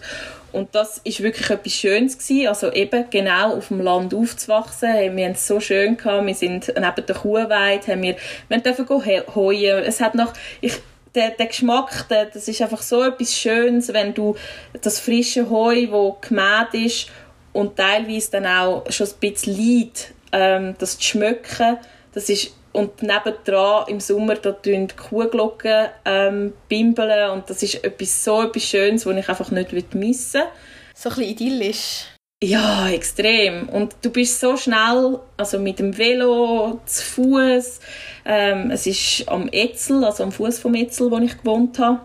Und 0.51 0.73
das 0.73 0.97
ist 1.03 1.21
wirklich 1.21 1.51
etwas 1.51 1.73
Schönes 1.73 2.17
gewesen. 2.17 2.47
Also 2.47 2.73
eben 2.73 3.05
genau 3.11 3.55
auf 3.57 3.67
dem 3.67 3.81
Land 3.81 4.15
aufzuwachsen. 4.15 5.15
Wir 5.15 5.25
haben 5.25 5.33
es 5.33 5.45
so 5.45 5.59
schön 5.59 5.97
gehabt. 5.97 6.25
Wir 6.25 6.33
sind 6.33 6.67
neben 6.67 7.05
der 7.05 7.15
Kuhweide, 7.15 7.87
haben 7.91 8.01
wir, 8.01 8.15
wir 8.47 8.59
dürfen 8.59 8.89
heuen. 9.35 9.83
Es 9.83 10.01
hat 10.01 10.15
noch, 10.15 10.33
ich, 10.59 10.73
der, 11.13 11.29
der 11.29 11.45
Geschmack, 11.45 12.07
der, 12.09 12.25
das 12.25 12.47
ist 12.47 12.59
einfach 12.59 12.81
so 12.81 13.03
etwas 13.03 13.37
Schönes, 13.37 13.93
wenn 13.93 14.15
du 14.15 14.35
das 14.81 14.99
frische 14.99 15.47
Heu, 15.51 15.85
das 15.85 16.27
gemäht 16.27 16.73
ist 16.73 17.09
und 17.53 17.75
teilweise 17.75 18.31
dann 18.31 18.47
auch 18.47 18.91
schon 18.91 19.07
ein 19.07 19.13
bisschen 19.19 19.55
Leid, 19.55 20.13
ähm, 20.31 20.75
das 20.79 20.97
zu 20.97 21.03
schmecken, 21.03 21.77
das 22.13 22.29
ist 22.29 22.53
und 22.71 23.01
nebendran 23.01 23.87
im 23.87 23.99
Sommer 23.99 24.35
da 24.35 24.51
die 24.51 24.87
Kuhglocken 24.87 25.87
ähm, 26.05 26.53
bimbeln 26.67 27.31
und 27.31 27.49
das 27.49 27.63
ist 27.63 27.83
etwas, 27.83 28.23
so 28.23 28.43
etwas 28.43 28.63
Schönes, 28.63 29.03
das 29.03 29.15
ich 29.15 29.29
einfach 29.29 29.51
nicht 29.51 29.95
missen 29.95 30.41
will. 30.41 30.47
So 30.93 31.09
ein 31.09 31.15
bisschen 31.15 31.31
idyllisch. 31.31 32.05
Ja, 32.41 32.89
extrem. 32.89 33.67
Und 33.67 33.95
du 34.01 34.11
bist 34.11 34.39
so 34.39 34.55
schnell, 34.55 35.19
also 35.35 35.59
mit 35.59 35.79
dem 35.79 35.97
Velo, 35.97 36.79
zu 36.85 37.03
Fuß. 37.03 37.79
Ähm, 38.23 38.71
es 38.71 38.87
ist 38.87 39.27
am 39.27 39.49
Etzel, 39.49 40.05
also 40.05 40.23
am 40.23 40.31
Fuß 40.31 40.59
vom 40.59 40.73
Etzel, 40.75 41.11
wo 41.11 41.17
ich 41.17 41.37
gewohnt 41.37 41.77
habe 41.79 41.99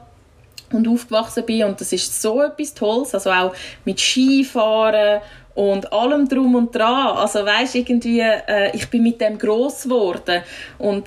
und 0.73 0.89
aufgewachsen 0.89 1.47
bin. 1.47 1.65
Und 1.65 1.81
das 1.81 1.93
ist 1.93 2.21
so 2.21 2.43
etwas 2.43 2.75
Tolles. 2.75 3.15
Also 3.15 3.31
auch 3.31 3.55
mit 3.85 4.01
Skifahren 4.01 5.21
und 5.55 5.93
allem 5.93 6.29
drum 6.29 6.55
und 6.55 6.75
dran. 6.75 7.17
Also 7.17 7.45
weißt 7.45 7.77
irgendwie, 7.77 8.21
äh, 8.21 8.75
ich 8.75 8.89
bin 8.91 9.03
mit 9.03 9.21
dem 9.21 9.39
groß 9.39 9.85
geworden 9.85 10.43
und 10.79 11.07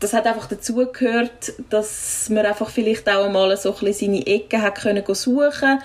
das 0.00 0.12
hat 0.12 0.26
einfach 0.26 0.46
dazu 0.46 0.86
gehört, 0.92 1.52
dass 1.70 2.28
man 2.28 2.44
einfach 2.44 2.68
vielleicht 2.68 3.08
auch 3.08 3.30
mal 3.30 3.56
so 3.56 3.74
ein 3.74 3.92
seine 3.92 4.26
Ecken 4.26 4.60
hat 4.60 4.76
können 4.76 5.02
suchen 5.14 5.80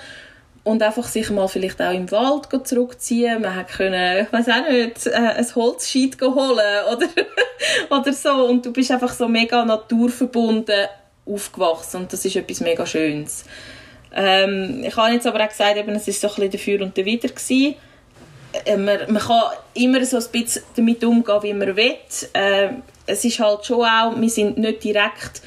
und 0.63 0.83
einfach 0.83 1.07
sich 1.07 1.29
mal 1.29 1.47
vielleicht 1.47 1.81
auch 1.81 1.93
im 1.93 2.11
Wald 2.11 2.49
zurückziehen. 2.67 3.41
Man 3.41 3.55
hat 3.55 3.69
können, 3.69 4.25
ich 4.25 4.33
weiß 4.33 4.49
auch 4.49 4.69
nicht, 4.69 5.07
äh, 5.07 5.13
ein 5.13 5.55
Holzscheit 5.55 6.21
holen 6.21 6.85
oder 6.91 7.07
oder 7.89 8.13
so 8.13 8.45
und 8.45 8.65
du 8.65 8.73
bist 8.73 8.91
einfach 8.91 9.13
so 9.13 9.27
mega 9.27 9.63
naturverbunden 9.63 10.87
aufgewachsen 11.25 12.01
und 12.01 12.13
das 12.13 12.25
ist 12.25 12.35
etwas 12.35 12.61
mega 12.61 12.85
Schönes. 12.85 13.45
Ähm, 14.13 14.83
ich 14.85 14.95
habe 14.97 15.13
jetzt 15.13 15.27
aber 15.27 15.43
auch 15.43 15.49
gesagt, 15.49 15.77
eben, 15.77 15.95
es 15.95 16.07
ist 16.07 16.19
so 16.19 16.27
ein 16.27 16.35
bisschen 16.35 16.51
dafür 16.51 16.81
und 16.81 16.97
dawider 16.97 17.29
gewesen 17.29 17.75
äh, 18.65 18.77
man, 18.77 18.99
man 19.11 19.21
kann 19.21 19.41
immer 19.73 20.03
so 20.05 20.17
ein 20.17 20.25
bisschen 20.31 20.63
damit 20.75 21.03
umgehen, 21.03 21.43
wie 21.43 21.53
man 21.53 21.75
will. 21.75 21.95
Äh, 22.33 22.69
es 23.05 23.25
ist 23.25 23.39
halt 23.39 23.65
schon 23.65 23.83
auch, 23.83 24.19
wir 24.19 24.29
sind 24.29 24.57
nicht 24.57 24.83
direkt 24.83 25.41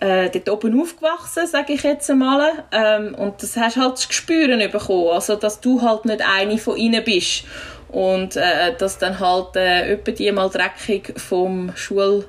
äh, 0.00 0.30
dort 0.30 0.48
oben 0.48 0.80
aufgewachsen, 0.80 1.46
sage 1.46 1.74
ich 1.74 1.82
jetzt 1.82 2.10
einmal. 2.10 2.64
Ähm, 2.72 3.14
und 3.14 3.42
das 3.42 3.56
hast 3.56 3.76
halt 3.76 3.92
das 3.94 4.08
Gespür 4.08 4.56
bekommen, 4.68 5.08
also 5.08 5.36
dass 5.36 5.60
du 5.60 5.80
halt 5.80 6.04
nicht 6.04 6.22
eine 6.22 6.58
von 6.58 6.76
ihnen 6.76 7.04
bist. 7.04 7.44
Und 7.88 8.36
äh, 8.36 8.74
dass 8.76 8.98
dann 8.98 9.20
halt 9.20 9.54
äh, 9.56 9.96
die 9.98 10.32
mal 10.32 10.48
dreckig 10.48 11.12
vom 11.20 11.72
Schulweg 11.76 12.26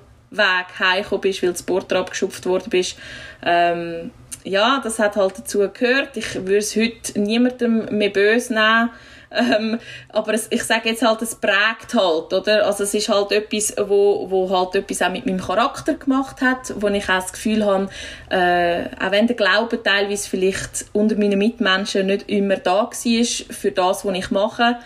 heimgekommen 0.78 1.22
bist, 1.22 1.42
weil 1.42 1.52
das 1.54 1.64
Board 1.64 1.92
abgeschupft 1.94 2.46
worden 2.46 2.70
bist. 2.70 2.98
Ähm, 3.44 4.12
ja, 4.44 4.82
das 4.84 5.00
hat 5.00 5.16
halt 5.16 5.40
dazu 5.40 5.60
gehört. 5.60 6.18
Ich 6.18 6.36
würde 6.36 6.58
es 6.58 6.76
heute 6.76 7.20
niemandem 7.20 7.86
mehr 7.98 8.10
böse 8.10 8.54
nehmen 8.54 8.90
ähm, 9.34 9.80
aber 10.10 10.34
es, 10.34 10.48
ich 10.50 10.64
sage 10.64 10.90
jetzt 10.90 11.02
halt, 11.02 11.22
es 11.22 11.36
prägt 11.36 11.94
halt, 11.94 12.34
oder? 12.34 12.66
Also 12.66 12.84
es 12.84 12.94
ist 12.94 13.10
halt 13.10 13.32
etwas, 13.32 13.74
wo, 13.78 14.30
wo 14.30 14.50
halt 14.50 14.76
etwas 14.76 15.02
auch 15.02 15.12
mit 15.12 15.26
meinem 15.26 15.42
Charakter 15.42 15.96
gemacht 15.96 16.42
hat, 16.42 16.74
wo 16.78 16.88
ich 16.90 17.04
auch 17.10 17.16
das 17.16 17.34
Gefühl 17.34 17.66
habe, 17.66 17.90
äh, 18.30 18.86
auch 19.04 19.12
wenn 19.12 19.28
der 19.28 19.36
Glaube 19.36 19.82
teilweise 19.82 20.30
vielleicht 20.30 20.86
unter 20.94 21.16
meinen 21.16 21.40
Mitmenschen 21.40 22.08
nicht 22.08 22.30
immer 22.30 22.58
da 22.58 22.84
war 22.84 22.92
für 22.94 23.72
das, 23.72 24.06
was 24.06 24.16
ich 24.16 24.32
mache, 24.32 24.78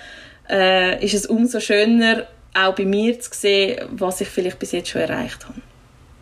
äh, 0.50 1.04
ist 1.04 1.14
es 1.14 1.26
umso 1.26 1.60
schöner, 1.60 2.28
auch 2.54 2.76
bei 2.76 2.86
mir 2.86 3.20
zu 3.20 3.30
sehen, 3.34 3.88
was 3.92 4.22
ich 4.22 4.30
vielleicht 4.30 4.60
bis 4.60 4.72
jetzt 4.72 4.90
schon 4.90 5.02
erreicht 5.02 5.46
habe. 5.46 5.62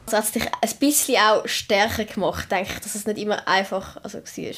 Also 0.06 0.18
hat 0.18 0.26
es 0.26 0.32
dich 0.32 0.46
ein 0.46 0.80
bisschen 0.80 1.18
auch 1.18 1.48
stärker 1.48 2.06
gemacht, 2.06 2.52
denke 2.52 2.72
ich, 2.74 2.80
dass 2.80 2.96
es 2.96 3.06
nicht 3.06 3.18
immer 3.18 3.48
einfach 3.48 3.98
also 4.04 4.20
war? 4.20 4.54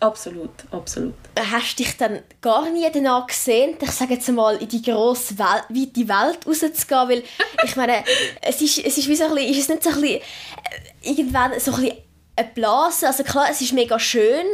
Absolut, 0.00 0.50
absolut. 0.70 1.14
Hast 1.38 1.78
du 1.78 1.82
dich 1.82 1.96
dann 1.96 2.20
gar 2.40 2.68
nie 2.70 2.86
danach 2.92 3.26
gesehen, 3.26 3.76
ich 3.80 3.90
sage 3.90 4.14
jetzt 4.14 4.28
mal, 4.28 4.56
in 4.56 4.68
die 4.68 4.82
grosse 4.82 5.38
Welt, 5.38 5.64
weite 5.68 6.08
Welt 6.08 6.46
rauszugehen? 6.46 7.08
Weil, 7.08 7.22
ich 7.64 7.76
meine, 7.76 8.04
es 8.42 8.60
ist, 8.60 8.78
es 8.78 8.98
ist 8.98 9.08
wie 9.08 9.16
so 9.16 9.24
ein 9.24 9.34
bisschen, 9.34 9.50
ist 9.50 9.58
es 9.58 9.68
nicht 9.68 9.82
so 9.84 9.90
ein 9.90 10.00
bisschen, 10.00 10.20
äh, 10.20 11.10
irgendwann 11.10 11.58
so 11.60 11.72
ein 11.72 11.80
bisschen 11.80 11.98
eine 12.36 12.48
Blase, 12.48 13.06
also 13.06 13.22
klar, 13.22 13.46
es 13.50 13.60
ist 13.60 13.72
mega 13.72 13.98
schön, 13.98 14.46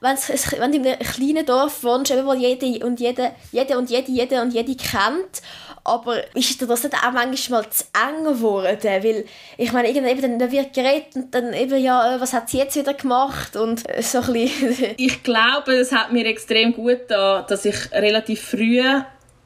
wenn, 0.00 0.14
es, 0.14 0.52
wenn 0.52 0.70
du 0.70 0.78
in 0.78 0.86
einem 0.86 0.98
kleinen 0.98 1.46
Dorf 1.46 1.82
wohnst, 1.82 2.12
wo 2.12 2.34
jede 2.34 2.84
und 2.84 3.00
jede, 3.00 3.32
jede 3.50 3.78
und 3.78 3.88
jede, 3.88 4.10
jede 4.10 4.42
und 4.42 4.52
jede 4.52 4.76
kennt 4.76 5.40
aber 5.84 6.34
ist 6.36 6.60
dir 6.60 6.66
das 6.66 6.84
nicht 6.84 6.94
auch 6.94 7.12
manchmal 7.12 7.68
zu 7.70 7.84
eng 7.92 8.24
geworden? 8.24 8.78
Weil, 8.82 9.24
ich 9.56 9.72
meine, 9.72 9.88
irgendwann 9.88 10.38
dann 10.38 10.52
wird 10.52 10.72
geredet 10.72 11.16
und 11.16 11.34
dann 11.34 11.52
eben, 11.52 11.82
ja, 11.82 12.16
äh, 12.16 12.20
was 12.20 12.32
hat 12.32 12.50
sie 12.50 12.58
jetzt 12.58 12.76
wieder 12.76 12.94
gemacht? 12.94 13.56
Und 13.56 13.88
äh, 13.88 14.02
so 14.02 14.20
ein 14.20 14.32
bisschen... 14.32 14.94
ich 14.96 15.22
glaube, 15.22 15.72
es 15.72 15.92
hat 15.92 16.12
mir 16.12 16.26
extrem 16.26 16.72
gut 16.72 17.08
getan, 17.08 17.44
dass 17.48 17.64
ich 17.64 17.92
relativ 17.92 18.42
früh 18.42 18.82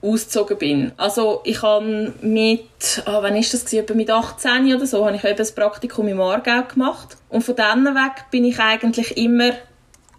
ausgezogen 0.03 0.59
bin. 0.59 0.93
Also 0.97 1.41
ich 1.45 1.63
habe 1.63 2.13
mit, 2.21 3.03
oh, 3.07 3.23
wann 3.23 3.37
ist 3.37 3.55
das 3.55 3.65
gewesen? 3.65 3.97
mit 3.97 4.11
18 4.11 4.75
oder 4.75 4.87
so, 4.87 5.05
habe 5.07 5.17
ich 5.17 5.25
eben 5.25 5.37
das 5.37 5.53
Praktikum 5.53 6.07
im 6.09 6.21
Aargau 6.21 6.63
gemacht. 6.63 7.17
Und 7.29 7.43
von 7.43 7.57
dann 7.57 7.85
weg 7.87 8.27
bin 8.31 8.45
ich 8.45 8.59
eigentlich 8.61 9.17
immer 9.17 9.53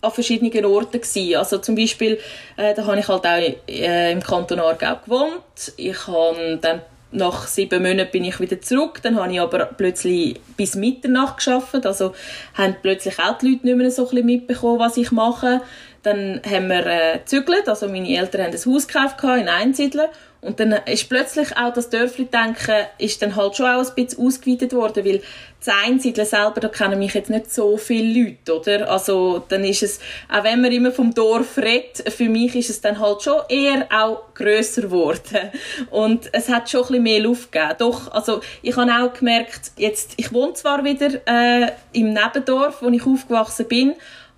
an 0.08 0.14
verschiedenen 0.14 0.66
Orten 0.66 1.02
gewesen. 1.02 1.36
Also 1.36 1.60
zum 1.60 1.76
Beispiel, 1.76 2.20
äh, 2.58 2.74
da 2.74 2.86
habe 2.86 3.00
ich 3.00 3.08
halt 3.08 3.26
auch 3.26 3.70
äh, 3.70 4.12
im 4.12 4.22
Kanton 4.22 4.60
Aargau 4.60 4.98
gewohnt. 5.04 5.74
Ich 5.78 6.08
habe 6.08 6.60
dann 6.62 6.82
nach 7.12 7.48
sieben 7.48 7.82
Monaten 7.82 8.12
bin 8.12 8.26
ich 8.26 8.40
wieder 8.40 8.60
zurück. 8.62 9.02
Dann 9.02 9.20
habe 9.20 9.32
ich 9.32 9.40
aber 9.40 9.66
plötzlich 9.66 10.40
bis 10.58 10.76
Mitternacht 10.76 11.38
geschafft. 11.38 11.86
Also 11.86 12.14
haben 12.54 12.76
plötzlich 12.82 13.20
auch 13.20 13.38
die 13.38 13.52
Leute 13.52 13.66
nicht 13.66 13.78
mehr 13.78 13.92
so 13.92 14.10
ein 14.10 14.26
mitbekommen, 14.26 14.80
was 14.80 14.98
ich 14.98 15.12
mache. 15.12 15.62
Dann 16.04 16.42
haben 16.46 16.68
wir 16.68 16.86
äh, 16.86 17.20
zügelt. 17.26 17.68
Also 17.68 17.88
meine 17.88 18.16
Eltern 18.16 18.44
haben 18.44 18.54
ein 18.54 18.74
Haus 18.74 18.88
gekauft 18.88 19.24
in 19.24 19.50
Einsiedeln. 19.50 20.10
Und 20.42 20.60
dann 20.60 20.72
ist 20.86 21.10
plötzlich 21.10 21.58
auch 21.58 21.74
das 21.74 21.90
Dörfli-Denken 21.90 22.86
ist 23.00 23.22
dann 23.22 23.36
halt 23.36 23.56
schon 23.56 23.66
auch 23.66 23.84
ein 23.84 23.96
bisschen 23.96 24.26
ausgeweitet 24.26 24.74
worden, 24.74 25.04
weil 25.04 25.22
das 25.60 25.74
Einsiedeln 25.84 26.28
selber, 26.28 26.60
da 26.60 26.68
kennen 26.68 27.00
mich 27.00 27.16
jetzt 27.16 27.32
nicht 27.32 27.52
so 27.52 27.78
viele 27.78 28.22
Leute, 28.22 28.60
oder? 28.60 28.92
Also 28.92 29.44
dann 29.50 29.64
ist 29.64 29.82
es, 29.82 30.00
auch 30.32 30.44
wenn 30.44 30.62
man 30.62 30.72
immer 30.72 30.92
vom 30.92 31.14
Dorf 31.14 31.58
redet, 31.58 32.14
für 32.14 32.30
mich 32.30 32.56
ist 32.56 32.70
es 32.70 32.82
dann 32.82 33.00
halt 33.00 33.24
schon 33.24 33.42
eher 33.50 33.88
auch 33.92 34.34
grösser 34.36 34.84
geworden. 34.84 35.50
Und 35.90 36.30
es 36.32 36.50
hat 36.50 36.70
schon 36.70 36.82
ein 36.82 36.88
bisschen 36.88 37.04
mehr 37.04 37.20
Luft 37.22 37.52
gegeben. 37.52 37.76
Doch, 37.80 38.12
also 38.12 38.42
ich 38.62 38.76
habe 38.76 38.92
auch 38.92 39.14
gemerkt, 39.14 39.72
jetzt, 39.78 40.14
ich 40.18 40.32
wohne 40.32 40.54
zwar 40.54 40.84
wieder 40.84 41.10
äh, 41.26 41.72
im 41.94 42.14
Nebendorf, 42.14 42.82
wo 42.82 42.90
ich 42.90 43.06
aufgewachsen 43.06 43.68
bin, 43.68 43.96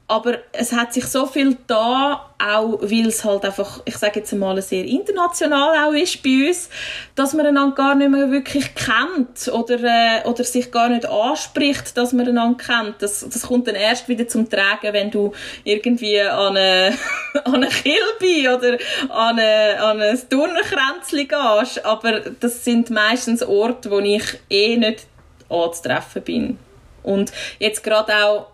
Aber 0.10 0.40
es 0.54 0.74
hat 0.74 0.92
sich 0.92 1.06
so 1.06 1.28
viel 1.28 1.56
da, 1.68 2.32
auch 2.40 2.82
weil 2.82 3.06
es 3.06 3.24
halt 3.24 3.46
einfach, 3.46 3.82
ich 3.86 3.96
sage 3.96 4.22
jetzt 4.22 4.34
mal, 4.34 4.60
sehr 4.60 4.84
international 4.84 5.86
auch 5.86 5.94
ist 5.94 6.24
bei 6.24 6.48
uns, 6.48 6.68
dass 7.14 7.34
man 7.34 7.46
einander 7.46 7.76
gar 7.76 7.94
nicht 7.94 8.10
mehr 8.10 8.32
wirklich 8.32 8.74
kennt 8.74 9.48
oder, 9.54 9.78
äh, 9.84 10.28
oder 10.28 10.44
sich 10.44 10.72
gar 10.72 10.90
nicht 10.90 11.06
anspricht, 11.06 11.96
dass 11.96 12.12
man 12.12 12.28
einander 12.28 12.58
kennt. 12.58 12.96
Das, 13.04 13.20
das 13.20 13.44
kommt 13.44 13.68
dann 13.68 13.76
erst 13.76 14.10
wieder 14.10 14.28
zum 14.28 14.50
Tragen, 14.50 14.94
wenn 14.94 15.12
du 15.12 15.32
irgendwie 15.64 16.20
an 16.22 16.58
eine, 16.58 16.98
an 17.44 17.64
eine 17.64 18.58
oder 18.58 18.78
an, 19.10 19.38
eine, 19.38 19.80
an 19.80 20.02
ein 20.02 20.20
Turnenkränzchen 20.28 21.28
gehst. 21.28 21.86
Aber 21.86 22.22
das 22.22 22.66
sind 22.66 22.90
meistens 22.90 23.44
Orte, 23.44 23.92
wo 23.92 24.00
ich 24.00 24.40
eh 24.50 24.76
nicht 24.76 25.06
anzutreffen 25.50 26.24
bin. 26.24 26.60
Und 27.04 27.32
jetzt 27.60 27.84
gerade 27.84 28.12
auch 28.26 28.48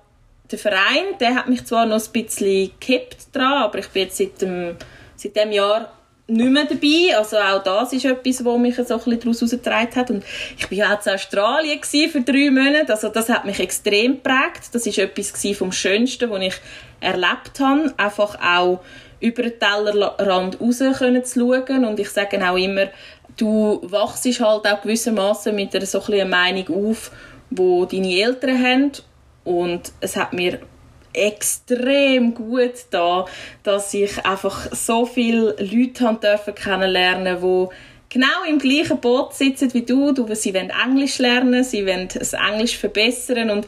der 0.51 0.59
Verein, 0.59 1.17
der 1.19 1.35
hat 1.35 1.49
mich 1.49 1.65
zwar 1.65 1.85
noch 1.85 2.03
ein 2.03 2.11
bisschen 2.11 2.71
gekippt 2.79 3.35
dran, 3.35 3.63
aber 3.63 3.79
ich 3.79 3.87
bin 3.89 4.03
jetzt 4.03 4.17
seit 4.17 4.41
dem, 4.41 4.75
seit 5.15 5.35
dem 5.35 5.51
Jahr 5.51 5.91
nicht 6.27 6.49
mehr 6.49 6.65
dabei. 6.65 7.17
Also 7.17 7.37
auch 7.37 7.63
das 7.63 7.93
ist 7.93 8.05
etwas, 8.05 8.43
was 8.43 8.57
mich 8.57 8.75
so 8.75 8.81
ein 8.81 8.87
bisschen 8.87 9.19
daraus 9.19 9.41
herausgetragen 9.41 9.95
hat. 9.95 10.09
Und 10.11 10.23
ich 10.57 10.71
war 10.71 10.77
ja 10.77 10.95
auch 10.95 11.05
in 11.05 11.13
Australien 11.13 11.83
für 11.83 12.21
drei 12.21 12.49
Monate. 12.49 12.91
Also 12.91 13.09
das 13.09 13.29
hat 13.29 13.45
mich 13.45 13.59
extrem 13.59 14.13
geprägt. 14.13 14.69
Das 14.73 14.85
war 14.85 15.03
etwas 15.03 15.57
vom 15.57 15.71
Schönsten, 15.71 16.29
was 16.29 16.41
ich 16.41 16.55
erlebt 16.99 17.59
habe. 17.59 17.93
Einfach 17.97 18.39
auch 18.41 18.81
über 19.19 19.43
den 19.43 19.59
Tellerrand 19.59 20.59
raus 20.59 20.79
können 20.97 21.23
zu 21.23 21.39
schauen. 21.39 21.85
Und 21.85 21.99
ich 21.99 22.09
sage 22.09 22.49
auch 22.49 22.57
immer, 22.57 22.87
du 23.37 23.79
wachst 23.83 24.25
halt 24.25 24.67
auch 24.67 24.81
gewissermaßen 24.81 25.55
mit 25.55 25.75
einer 25.75 25.85
so 25.85 26.01
ein 26.01 26.29
Meinung 26.29 26.89
auf, 26.89 27.11
wo 27.51 27.85
deine 27.85 28.19
Eltern 28.19 28.63
haben 28.63 28.91
und 29.45 29.93
es 30.01 30.17
hat 30.17 30.33
mir 30.33 30.59
extrem 31.13 32.33
gut 32.33 32.73
da, 32.91 33.25
dass 33.63 33.93
ich 33.93 34.25
einfach 34.25 34.67
so 34.73 35.05
viele 35.05 35.55
Leute 35.59 36.05
haben 36.05 36.19
dürfen 36.19 36.53
kennenlernen, 36.53 37.41
wo 37.41 37.71
genau 38.09 38.43
im 38.47 38.59
gleichen 38.59 38.99
Boot 38.99 39.33
sitzen 39.33 39.73
wie 39.73 39.83
du. 39.83 40.11
du 40.11 40.33
sie 40.35 40.53
wollen 40.53 40.71
Englisch 40.71 41.19
lernen, 41.19 41.63
sie 41.63 41.85
wollen 41.85 42.09
das 42.13 42.33
Englisch 42.33 42.77
verbessern 42.77 43.49
und 43.49 43.65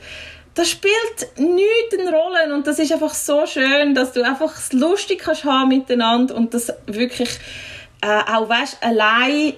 das 0.55 0.69
spielt 0.69 1.37
nichts 1.37 1.99
eine 1.99 2.11
Rolle 2.11 2.53
und 2.53 2.65
das 2.65 2.79
ist 2.79 2.91
einfach 2.91 3.13
so 3.13 3.45
schön, 3.45 3.93
dass 3.93 4.11
du 4.11 4.23
einfach 4.23 4.57
es 4.57 4.73
lustig 4.73 5.19
kannst 5.19 5.45
haben 5.45 5.69
miteinander 5.69 6.35
und 6.35 6.53
das 6.53 6.73
wirklich 6.87 7.29
äh, 8.01 8.33
auch 8.33 8.49
weißt, 8.49 8.77
allein 8.81 9.53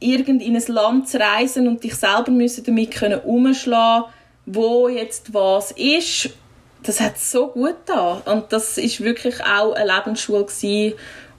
irgend 0.00 0.42
in 0.42 0.56
ein 0.56 0.64
Land 0.68 1.08
zu 1.08 1.20
reisen 1.20 1.68
und 1.68 1.84
dich 1.84 1.94
selber 1.94 2.30
müssen 2.30 2.64
damit 2.64 2.92
können 2.92 3.20
umschlagen 3.20 4.06
wo 4.54 4.88
jetzt 4.88 5.32
was 5.32 5.72
ist, 5.72 6.30
das 6.82 7.00
hat 7.00 7.18
so 7.18 7.48
gut 7.48 7.76
da. 7.86 8.22
Und 8.24 8.52
das 8.52 8.78
ist 8.78 9.02
wirklich 9.02 9.40
auch 9.44 9.72
eine 9.72 9.92
Lebensschule 9.92 10.46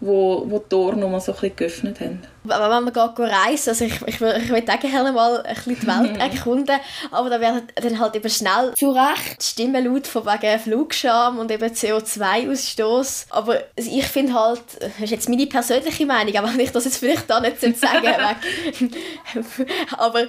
wo, 0.01 0.43
wo 0.47 0.59
die 0.59 0.69
Tore 0.69 0.97
noch 0.97 1.09
mal 1.09 1.21
so 1.21 1.31
ein 1.31 1.39
bisschen 1.39 1.55
geöffnet 1.55 1.99
haben 2.01 2.21
wenn 2.43 2.59
man 2.59 2.85
geht 2.85 3.19
reisen, 3.19 3.69
also 3.69 3.85
ich, 3.85 4.01
ich, 4.07 4.15
ich 4.15 4.19
will 4.19 4.63
auch 4.67 4.79
gerne 4.79 5.11
mal 5.11 5.41
ein 5.43 5.55
bisschen 5.55 5.79
die 5.79 5.87
Welt 5.87 6.17
erkunden, 6.19 6.79
aber 7.11 7.29
da 7.29 7.39
werden 7.39 7.67
dann 7.75 7.99
halt 7.99 8.15
eben 8.15 8.29
schnell 8.29 8.73
zu 8.75 8.89
Recht 8.91 9.43
Stimmen 9.43 9.85
laut 9.85 10.07
von 10.07 10.25
wegen 10.25 10.59
Flugscham 10.59 11.37
und 11.37 11.51
eben 11.51 11.69
CO2-Ausstoß. 11.69 13.27
Aber 13.29 13.59
ich 13.75 14.07
finde 14.07 14.33
halt, 14.33 14.63
das 14.79 14.91
ist 14.99 15.11
jetzt 15.11 15.29
meine 15.29 15.45
persönliche 15.45 16.05
Meinung, 16.05 16.35
aber 16.35 16.47
wenn 16.53 16.59
ich 16.59 16.71
das 16.71 16.85
jetzt 16.85 16.97
vielleicht 16.97 17.29
da 17.29 17.39
nicht 17.39 17.59
sagen 17.59 18.07
aber 19.97 20.23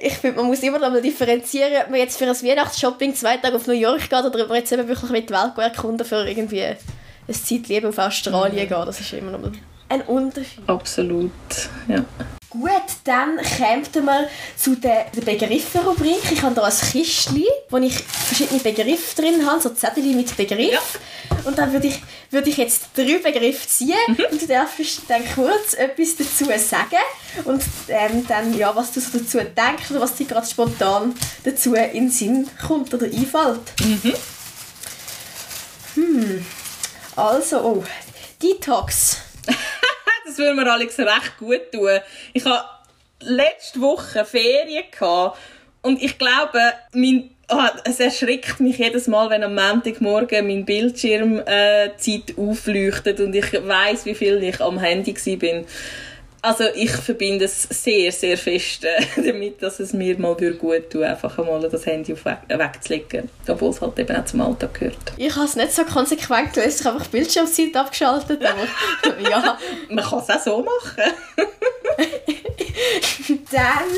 ich 0.00 0.14
finde, 0.14 0.36
man 0.36 0.46
muss 0.46 0.62
immer 0.62 0.78
noch 0.78 0.90
mal 0.90 1.02
differenzieren, 1.02 1.82
ob 1.82 1.90
man 1.90 1.98
jetzt 1.98 2.16
für 2.16 2.26
ein 2.26 2.30
Weihnachtsshopping 2.30 3.14
zwei 3.14 3.38
Tage 3.38 3.56
auf 3.56 3.66
New 3.66 3.72
York 3.72 4.08
geht 4.08 4.12
oder 4.12 4.42
ob 4.42 4.48
man 4.48 4.58
jetzt 4.58 4.72
eben 4.72 4.86
wirklich 4.86 5.10
mit 5.10 5.28
die 5.28 5.34
Welt 5.34 5.58
erkunden 5.58 6.06
für 6.06 6.26
irgendwie 6.28 6.76
ein 7.28 7.34
Zeitleben 7.34 7.88
auf 7.88 7.98
Australien 7.98 8.64
mhm. 8.64 8.68
geht. 8.68 8.88
Das 8.88 9.00
ist 9.00 9.12
immer 9.12 9.32
noch 9.32 9.50
ein 9.88 10.02
Unterschied. 10.02 10.68
Absolut, 10.68 11.30
ja. 11.88 12.04
Gut, 12.48 12.70
dann 13.04 13.36
kommen 13.36 14.06
wir 14.06 14.28
zu 14.56 14.76
der, 14.76 15.06
der 15.14 15.20
Begriffe-Rubrik. 15.20 16.32
Ich 16.32 16.42
habe 16.42 16.54
hier 16.54 16.64
ein 16.64 16.72
Kistchen, 16.92 17.44
wo 17.68 17.76
ich 17.76 17.98
verschiedene 17.98 18.60
Begriffe 18.60 19.20
drin 19.20 19.44
habe, 19.44 19.60
so 19.60 19.70
Zettel 19.70 20.02
mit 20.04 20.34
Begriff. 20.36 20.72
Ja. 20.72 21.36
Und 21.44 21.58
dann 21.58 21.72
würde 21.72 21.88
ich, 21.88 22.00
würde 22.30 22.48
ich 22.48 22.56
jetzt 22.56 22.88
drei 22.96 23.18
Begriffe 23.18 23.68
ziehen 23.68 23.96
mhm. 24.08 24.24
und 24.30 24.42
du 24.42 24.46
darfst 24.46 25.02
dann 25.08 25.22
kurz 25.34 25.74
etwas 25.74 26.16
dazu 26.16 26.44
sagen 26.44 26.96
und 27.44 27.62
ähm, 27.88 28.24
dann, 28.26 28.56
ja, 28.56 28.74
was 28.74 28.92
du 28.92 29.00
so 29.00 29.18
dazu 29.18 29.38
denkst 29.38 29.90
oder 29.90 30.00
was 30.00 30.14
dir 30.14 30.26
gerade 30.26 30.46
spontan 30.46 31.14
dazu 31.44 31.74
in 31.74 31.92
den 31.92 32.10
Sinn 32.10 32.48
kommt 32.66 32.94
oder 32.94 33.06
einfällt. 33.06 33.60
Mhm. 33.84 34.14
Hm. 35.94 36.46
Also, 37.16 37.60
oh, 37.60 37.84
Detox 38.42 39.22
das 40.26 40.38
würde 40.38 40.54
mir 40.54 40.70
Alex 40.70 40.98
recht 40.98 41.38
gut 41.38 41.72
tun. 41.72 42.00
Ich 42.32 42.44
hatte 42.44 42.64
letzte 43.20 43.80
Woche 43.80 44.24
Ferien 44.24 44.84
und 45.82 46.02
ich 46.02 46.18
glaube, 46.18 46.60
mein 46.92 47.30
Oh, 47.48 47.62
es 47.84 48.00
erschrickt 48.00 48.58
mich 48.58 48.78
jedes 48.78 49.06
Mal, 49.06 49.30
wenn 49.30 49.44
am 49.44 49.54
Montagmorgen 49.54 50.48
mein 50.48 50.64
Bildschirm 50.64 51.40
äh, 51.46 51.90
aufleuchtet 52.36 53.20
und 53.20 53.36
ich 53.36 53.52
weiß, 53.52 54.04
wie 54.04 54.16
viel 54.16 54.42
ich 54.42 54.60
am 54.60 54.80
Handy 54.80 55.12
bin. 55.36 55.64
Also 56.42 56.64
ich 56.74 56.90
verbinde 56.90 57.46
es 57.46 57.62
sehr, 57.62 58.12
sehr 58.12 58.38
fest 58.38 58.84
äh, 58.84 59.04
damit, 59.16 59.62
dass 59.62 59.80
es 59.80 59.92
mir 59.92 60.16
mal 60.18 60.34
gut 60.34 60.90
tut, 60.90 61.02
einfach 61.02 61.38
einmal 61.38 61.68
das 61.68 61.86
Handy 61.86 62.12
auf 62.12 62.24
weg, 62.24 62.38
wegzulegen. 62.48 63.28
Obwohl 63.48 63.70
es 63.70 63.80
halt 63.80 63.98
eben 63.98 64.16
auch 64.16 64.24
zum 64.24 64.40
Alltag 64.40 64.74
gehört. 64.74 64.96
Ich 65.16 65.34
habe 65.34 65.46
es 65.46 65.56
nicht 65.56 65.72
so 65.72 65.84
konsequent 65.84 66.52
gelöst, 66.52 66.80
ich 66.80 66.86
habe 66.86 66.98
einfach 66.98 67.10
Bildschirmzeit 67.10 67.74
abgeschaltet. 67.74 68.44
Aber 68.44 68.66
ja. 69.30 69.58
Man 69.88 70.04
kann 70.04 70.20
es 70.20 70.30
auch 70.30 70.40
so 70.40 70.62
machen. 70.62 71.12
Dann 73.50 73.88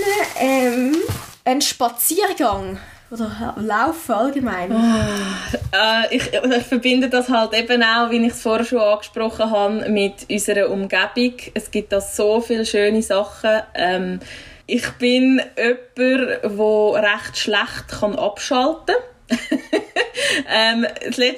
ähm, 0.40 0.96
ein 1.44 1.60
Spaziergang. 1.60 2.78
Oder 3.10 3.54
Laufen 3.58 4.12
allgemein? 4.12 4.70
Oh, 4.70 5.76
äh, 5.76 6.14
ich, 6.14 6.30
ich, 6.32 6.62
verbinde 6.64 7.08
das 7.08 7.30
halt 7.30 7.54
eben 7.54 7.82
auch, 7.82 8.10
wie 8.10 8.24
ich 8.26 8.32
es 8.32 8.42
vorher 8.42 8.66
schon 8.66 8.80
angesprochen 8.80 9.50
habe, 9.50 9.88
mit 9.88 10.26
unserer 10.30 10.68
Umgebung. 10.68 11.34
Es 11.54 11.70
gibt 11.70 11.92
da 11.92 12.02
so 12.02 12.40
viele 12.40 12.66
schöne 12.66 13.00
Sachen. 13.00 13.62
Ähm, 13.74 14.20
ich 14.66 14.86
bin 14.98 15.40
jemand, 15.56 15.88
der 15.96 17.02
recht 17.02 17.38
schlecht 17.38 17.88
kann 17.88 18.14
abschalten 18.14 18.94
kann. 19.28 19.28
ähm, 20.48 20.86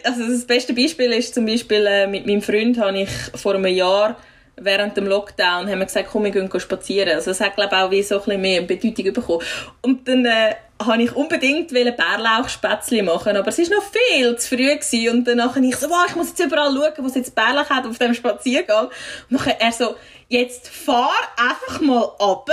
also 0.05 0.27
das 0.27 0.45
beste 0.47 0.75
Beispiel 0.75 1.12
ist 1.12 1.35
zum 1.35 1.47
Beispiel, 1.47 1.87
äh, 1.87 2.07
mit 2.09 2.27
meinem 2.27 2.43
Freund 2.43 2.79
habe 2.79 3.03
ich 3.03 3.11
vor 3.37 3.55
einem 3.55 3.66
Jahr 3.66 4.16
während 4.61 4.97
dem 4.97 5.07
Lockdown 5.07 5.69
haben 5.69 5.79
wir 5.79 5.87
gesagt, 5.87 6.09
komm, 6.11 6.25
wir 6.25 6.31
gehen 6.31 6.51
spazieren. 6.61 7.15
Also 7.15 7.31
es 7.31 7.41
hat, 7.41 7.57
glaube 7.57 7.75
ich, 7.75 7.81
auch 7.81 7.91
wie 7.91 8.03
so 8.03 8.17
ein 8.17 8.25
bisschen 8.25 8.41
mehr 8.41 8.63
Bedeutung 8.63 9.13
bekommen. 9.13 9.43
Und 9.83 10.07
dann 10.07 10.25
äh, 10.25 10.55
habe 10.85 11.03
ich 11.03 11.15
unbedingt 11.15 11.73
Bärlauchspätzle 11.73 13.03
machen, 13.03 13.37
aber 13.37 13.49
es 13.49 13.59
war 13.59 13.77
noch 13.77 13.85
viel 13.93 14.37
zu 14.37 14.49
früh 14.49 14.75
gewesen. 14.75 15.11
und 15.11 15.25
dann 15.25 15.43
habe 15.43 15.65
ich 15.65 15.77
so, 15.77 15.91
wow, 15.91 16.07
ich 16.09 16.17
muss 16.17 16.29
jetzt 16.31 16.41
überall 16.41 16.73
schauen, 16.73 16.93
wo 16.99 17.07
es 17.07 17.15
jetzt 17.15 17.35
Bärlauch 17.35 17.69
hat 17.69 17.87
auf 17.87 17.99
dem 17.99 18.15
Spaziergang. 18.15 18.89
Und 19.31 19.41
dann 19.41 19.55
er 19.59 19.73
so, 19.73 19.97
jetzt 20.29 20.69
fahr 20.69 21.13
einfach 21.37 21.81
mal 21.81 22.05
ab 22.19 22.51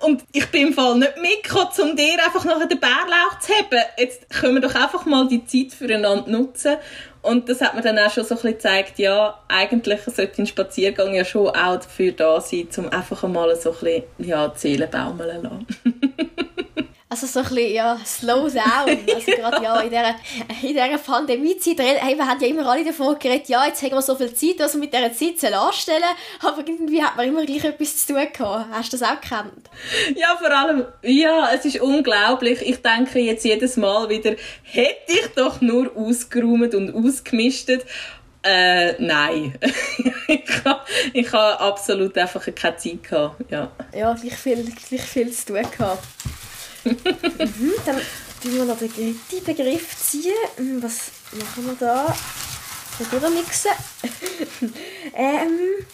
und 0.00 0.24
ich 0.32 0.46
bin 0.50 0.68
im 0.68 0.74
Fall 0.74 0.98
nicht 0.98 1.16
mitgekommen, 1.16 1.90
um 1.90 1.96
dir 1.96 2.14
einfach 2.24 2.44
nachher 2.44 2.66
den 2.66 2.80
Bärlauch 2.80 3.38
zu 3.40 3.52
haben. 3.54 3.84
Jetzt 3.96 4.28
können 4.28 4.54
wir 4.54 4.60
doch 4.60 4.74
einfach 4.74 5.06
mal 5.06 5.28
die 5.28 5.44
Zeit 5.46 5.72
füreinander 5.72 6.28
nutzen 6.28 6.76
und 7.22 7.48
das 7.48 7.60
hat 7.60 7.74
mir 7.74 7.82
dann 7.82 7.98
auch 7.98 8.10
schon 8.10 8.24
so 8.24 8.34
ein 8.34 8.36
bisschen 8.36 8.52
gezeigt, 8.52 8.98
ja, 8.98 9.38
eigentlich 9.48 10.00
sollte 10.02 10.42
ein 10.42 10.46
Spaziergang 10.46 11.14
ja 11.14 11.24
schon 11.24 11.48
auch 11.48 11.76
dafür 11.76 12.12
da 12.12 12.40
sein, 12.40 12.68
um 12.76 12.88
einfach 12.88 13.22
mal 13.28 13.54
so 13.56 13.72
ein 13.72 13.78
bisschen, 13.78 14.02
ja, 14.18 14.48
die 14.48 14.58
Seele 14.58 14.86
baumeln 14.86 15.42
lassen. 15.42 15.66
Also 17.12 17.26
so 17.26 17.40
ein 17.40 17.48
bisschen, 17.48 17.72
ja, 17.72 17.98
slow 18.06 18.48
down. 18.48 18.98
Also 19.12 19.32
gerade 19.32 19.64
ja, 19.64 19.80
in 19.80 19.90
dieser, 19.90 20.14
in 20.62 20.68
dieser 20.68 20.98
Pandemiezeit, 20.98 21.80
hey, 21.80 22.16
wir 22.16 22.24
haben 22.24 22.40
ja 22.40 22.46
immer 22.46 22.64
alle 22.70 22.84
davon 22.84 23.18
geredet, 23.18 23.48
ja, 23.48 23.66
jetzt 23.66 23.82
haben 23.82 23.90
wir 23.90 24.00
so 24.00 24.14
viel 24.14 24.32
Zeit, 24.32 24.60
was 24.60 24.74
wir 24.74 24.80
mit 24.80 24.94
dieser 24.94 25.12
Zeit 25.12 25.52
anstellen 25.52 26.04
aber 26.40 26.58
irgendwie 26.58 27.02
hat 27.02 27.16
man 27.16 27.26
immer 27.26 27.44
gleich 27.44 27.64
etwas 27.64 28.06
zu 28.06 28.12
tun 28.12 28.22
gehabt. 28.32 28.66
Hast 28.70 28.92
du 28.92 28.96
das 28.96 29.08
auch 29.08 29.20
gekannt? 29.20 29.68
Ja, 30.14 30.36
vor 30.38 30.56
allem, 30.56 30.84
ja, 31.02 31.50
es 31.52 31.64
ist 31.64 31.80
unglaublich. 31.80 32.62
Ich 32.62 32.80
denke 32.80 33.18
jetzt 33.18 33.44
jedes 33.44 33.76
Mal 33.76 34.08
wieder, 34.08 34.36
hätte 34.62 35.12
ich 35.12 35.26
doch 35.34 35.60
nur 35.60 35.90
ausgeräumt 35.96 36.76
und 36.76 36.94
ausgemistet. 36.94 37.86
Äh, 38.44 38.92
nein. 39.02 39.58
ich 40.28 40.64
habe 40.64 40.80
ich 41.12 41.32
ha 41.32 41.54
absolut 41.54 42.16
einfach 42.16 42.46
keine 42.54 42.76
Zeit 42.76 43.02
gehabt, 43.02 43.50
ja. 43.50 43.72
Ja, 43.92 44.14
gleich 44.14 44.36
viel, 44.36 44.62
gleich 44.88 45.02
viel 45.02 45.32
zu 45.32 45.46
tun 45.46 45.66
gehabt 45.76 46.04
mhm, 46.84 47.72
dann 47.84 48.00
tun 48.42 48.54
wir 48.54 48.64
noch 48.64 48.78
den 48.78 48.92
dritten 48.92 49.44
Begriff 49.44 49.96
ziehen. 49.98 50.34
Hm, 50.56 50.82
was 50.82 51.10
machen 51.32 51.66
wir 51.66 51.76
da? 51.78 52.16
Durchmixen. 53.10 53.72
ähm, 55.14 55.86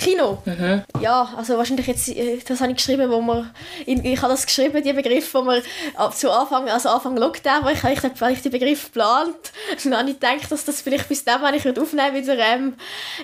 Kino. 0.00 0.42
Ja, 1.00 1.32
also 1.36 1.56
wahrscheinlich 1.56 1.86
jetzt, 1.86 2.08
äh, 2.08 2.38
das 2.46 2.60
habe 2.60 2.70
ich 2.70 2.78
geschrieben, 2.78 3.10
wo 3.10 3.20
man, 3.20 3.50
ich, 3.86 4.04
ich 4.04 4.22
habe 4.22 4.32
das 4.32 4.46
geschrieben, 4.46 4.82
die 4.82 4.92
Begriff, 4.92 5.32
wo 5.34 5.42
man 5.42 5.62
zu 6.14 6.30
Anfang, 6.30 6.68
also 6.68 6.88
Anfang 6.88 7.16
Lockdown, 7.16 7.64
wo 7.64 7.68
ich, 7.68 7.82
ich, 7.84 8.20
wenn 8.20 8.32
ich 8.32 8.42
den 8.42 8.52
Begriff 8.52 8.86
geplant, 8.86 9.36
dann 9.84 9.96
habe 9.96 10.10
ich 10.10 10.20
gedacht, 10.20 10.50
dass 10.50 10.64
das 10.64 10.80
vielleicht 10.80 11.08
bis 11.08 11.24
dann, 11.24 11.42
wenn 11.42 11.54
ich 11.54 11.66
aufnehmen 11.66 12.14
wieder, 12.14 12.38
ähm, 12.38 12.74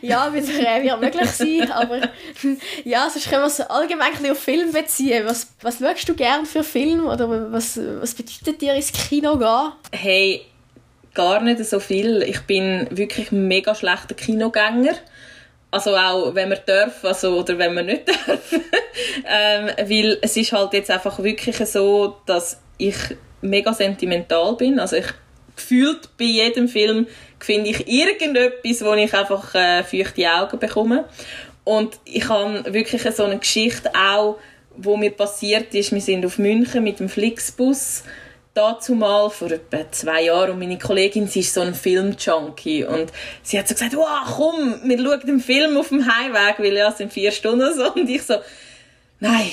ja, 0.03 0.33
wieder 0.33 0.49
äh, 0.49 0.83
wird 0.83 1.01
möglich 1.07 1.31
sein, 1.31 1.73
aber 1.73 2.01
ja, 2.85 3.09
sonst 3.11 3.29
können 3.29 3.43
wir 3.43 3.47
es 3.47 3.61
allgemein 3.61 4.13
ein 4.17 4.31
auf 4.31 4.39
Film 4.39 4.73
beziehen. 4.73 5.25
Was, 5.27 5.49
was 5.63 5.79
schaust 5.79 6.09
du 6.09 6.15
gern 6.15 6.47
für 6.47 6.63
Film 6.63 7.07
oder 7.07 7.53
was, 7.53 7.79
was 8.01 8.15
bedeutet 8.15 8.61
dir 8.61 8.75
ins 8.75 8.93
Kino 8.93 9.37
gehen? 9.37 9.73
Hey, 9.93 10.43
gar 11.15 11.41
nicht 11.41 11.65
so 11.65 11.81
viel. 11.81 12.23
Ich 12.23 12.43
bin 12.43 12.87
wirklich 12.91 13.33
ein 13.33 13.49
mega 13.49 13.75
schlechter 13.75 14.15
Kinogänger. 14.15 14.95
Also 15.77 15.95
auch, 15.95 16.35
wenn 16.35 16.49
man 16.49 16.59
darf, 16.65 17.05
also, 17.05 17.39
oder 17.39 17.59
wenn 17.59 17.75
man 17.75 17.85
nicht 17.85 18.09
darf. 18.27 18.53
ähm, 19.29 19.71
weil 19.89 20.19
es 20.23 20.35
ist 20.39 20.53
halt 20.53 20.73
jetzt 20.73 20.91
einfach 20.91 21.23
wirklich 21.23 21.57
so, 21.69 22.17
dass 22.25 22.63
ich 22.79 22.97
mega 23.43 23.75
sentimental 23.75 24.57
bin. 24.57 24.81
Also 24.81 24.97
ich 24.97 25.07
gefühlt 25.55 26.17
bei 26.17 26.25
jedem 26.25 26.67
Film 26.67 27.07
finde 27.39 27.71
ich 27.71 27.87
irgendetwas, 27.87 28.83
wo 28.83 28.95
ich 28.95 29.13
einfach 29.13 29.55
äh, 29.55 29.83
feuchte 29.83 30.31
Augen 30.31 30.59
bekomme. 30.59 31.05
Und 31.65 31.99
ich 32.05 32.27
habe 32.31 32.73
wirklich 32.73 33.03
so 33.15 33.25
eine 33.25 33.39
Geschichte 33.39 33.91
auch, 33.95 34.39
wo 34.79 34.97
mir 34.97 35.11
passiert 35.11 35.75
ist, 35.75 35.93
wir 35.93 36.01
sind 36.01 36.25
auf 36.25 36.39
München 36.39 36.85
mit 36.85 37.01
dem 37.01 37.11
Flixbus 37.11 38.05
dazu 38.57 38.95
mal 38.95 39.29
vor 39.29 39.51
etwa 39.51 39.91
zwei 39.91 40.23
Jahren 40.23 40.53
und 40.53 40.59
meine 40.59 40.79
Kollegin, 40.79 41.29
sie 41.29 41.41
ist 41.41 41.53
so 41.53 41.61
ein 41.61 41.75
Film-Junkie 41.75 42.85
und 42.85 43.13
sie 43.43 43.59
hat 43.59 43.69
so 43.69 43.75
gesagt, 43.75 43.95
wow, 43.95 44.25
komm, 44.37 44.81
wir 44.85 44.99
schauen 44.99 45.21
den 45.27 45.41
Film 45.41 45.77
auf 45.77 45.91
dem 45.91 46.07
Heimweg, 46.07 46.59
weil 46.59 46.75
ja, 46.75 46.89
es 46.89 46.99
sind 46.99 47.13
vier 47.13 47.33
Stunden 47.33 47.75
so 47.75 47.93
und 47.93 48.09
ich 48.09 48.23
so, 48.23 48.37
nein, 49.21 49.51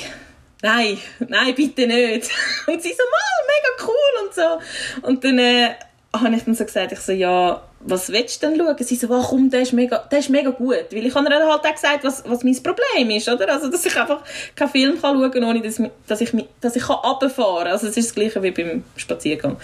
nein, 0.61 0.97
nein, 1.19 1.53
bitte 1.53 1.85
nicht. 1.85 2.29
Und 2.67 2.81
sie 2.81 2.93
so, 2.93 3.03
mal, 3.11 3.43
mega 3.47 3.85
cool 3.85 4.25
und 4.25 4.33
so. 4.33 5.07
Und 5.07 5.23
dann 5.23 5.37
äh, 5.37 5.75
habe 6.13 6.35
ich 6.35 6.43
dann 6.43 6.55
so 6.55 6.63
gesagt, 6.63 6.93
ich 6.93 6.99
so, 6.99 7.11
ja, 7.11 7.61
was 7.85 8.09
willst 8.11 8.41
du 8.41 8.47
denn 8.47 8.57
schauen? 8.57 8.75
Sie 8.79 8.95
so, 8.95 9.09
wow, 9.09 9.25
komm, 9.27 9.49
der 9.49 9.61
ist 9.61 9.73
mega, 9.73 9.97
der 9.97 10.19
ist 10.19 10.29
mega 10.29 10.49
gut. 10.51 10.85
Weil 10.91 11.05
ich 11.05 11.15
habe 11.15 11.29
ihr 11.29 11.35
halt 11.35 11.65
auch 11.65 11.73
gesagt, 11.73 12.03
was, 12.03 12.23
was 12.27 12.43
mein 12.43 12.61
Problem 12.63 13.09
ist, 13.11 13.27
oder? 13.27 13.51
Also, 13.51 13.69
dass 13.69 13.85
ich 13.85 13.95
einfach 13.95 14.21
keinen 14.55 14.69
Film 14.69 15.01
kann 15.01 15.17
schauen 15.17 15.31
kann, 15.31 15.43
ohne 15.43 15.61
dass, 15.61 15.81
dass 16.07 16.21
ich, 16.21 16.31
dass 16.61 16.75
ich 16.75 16.83
kann 16.83 16.97
runterfahren 16.97 17.63
kann. 17.63 17.73
Also, 17.73 17.87
es 17.87 17.97
ist 17.97 18.09
das 18.09 18.15
Gleiche 18.15 18.41
wie 18.41 18.51
beim 18.51 18.83
Spaziergang. 18.95 19.57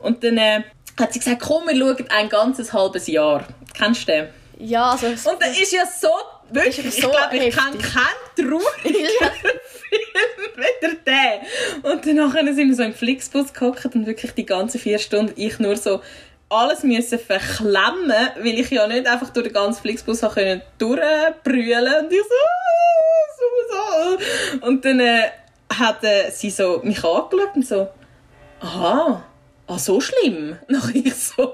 Und 0.00 0.24
dann 0.24 0.38
äh, 0.38 0.62
hat 0.98 1.12
sie 1.12 1.18
gesagt, 1.18 1.42
komm, 1.42 1.66
wir 1.68 1.76
schauen 1.76 2.06
ein 2.08 2.28
ganzes 2.28 2.72
halbes 2.72 3.06
Jahr. 3.06 3.46
Kennst 3.76 4.08
du 4.08 4.12
den? 4.12 4.28
Ja, 4.58 4.92
also... 4.92 5.06
Und 5.06 5.40
der 5.40 5.50
ist 5.50 5.72
ja 5.72 5.84
so, 5.84 6.08
wirklich, 6.50 6.86
ich 6.86 6.94
so 7.02 7.10
glaube, 7.10 7.36
ich 7.36 7.54
kenne 7.54 7.76
keinen 7.76 8.48
traurigeren 8.48 9.32
Film 9.90 10.56
wie 10.56 10.96
der. 11.04 11.40
Und 11.82 12.06
dann 12.06 12.54
sind 12.54 12.68
wir 12.68 12.74
so 12.74 12.82
im 12.82 12.94
Flixbus 12.94 13.52
gehockt 13.52 13.94
und 13.94 14.06
wirklich 14.06 14.32
die 14.32 14.46
ganzen 14.46 14.80
vier 14.80 14.98
Stunden 14.98 15.34
ich 15.36 15.58
nur 15.58 15.76
so 15.76 16.00
alles 16.48 16.82
müssen 16.82 17.18
verklemmen, 17.18 18.30
weil 18.36 18.60
ich 18.60 18.70
ja 18.70 18.86
nicht 18.86 19.06
einfach 19.06 19.30
durch 19.30 19.46
den 19.46 19.52
ganzen 19.52 19.82
Flixbus 19.82 20.20
können 20.20 20.62
durchbrüllen 20.78 22.04
und 22.04 22.12
ich 22.12 22.22
so, 22.22 23.38
so, 23.38 24.18
so. 24.60 24.66
Und 24.66 24.84
dann 24.84 25.00
äh, 25.00 25.30
hat 25.72 26.04
äh, 26.04 26.30
sie 26.30 26.50
so 26.50 26.80
mich 26.84 27.04
angeschaut 27.04 27.56
und 27.56 27.66
so, 27.66 27.88
aha, 28.60 29.22
ah, 29.66 29.78
so 29.78 30.00
schlimm? 30.00 30.56
Dann 30.68 30.92
ich 30.94 31.14
so, 31.14 31.52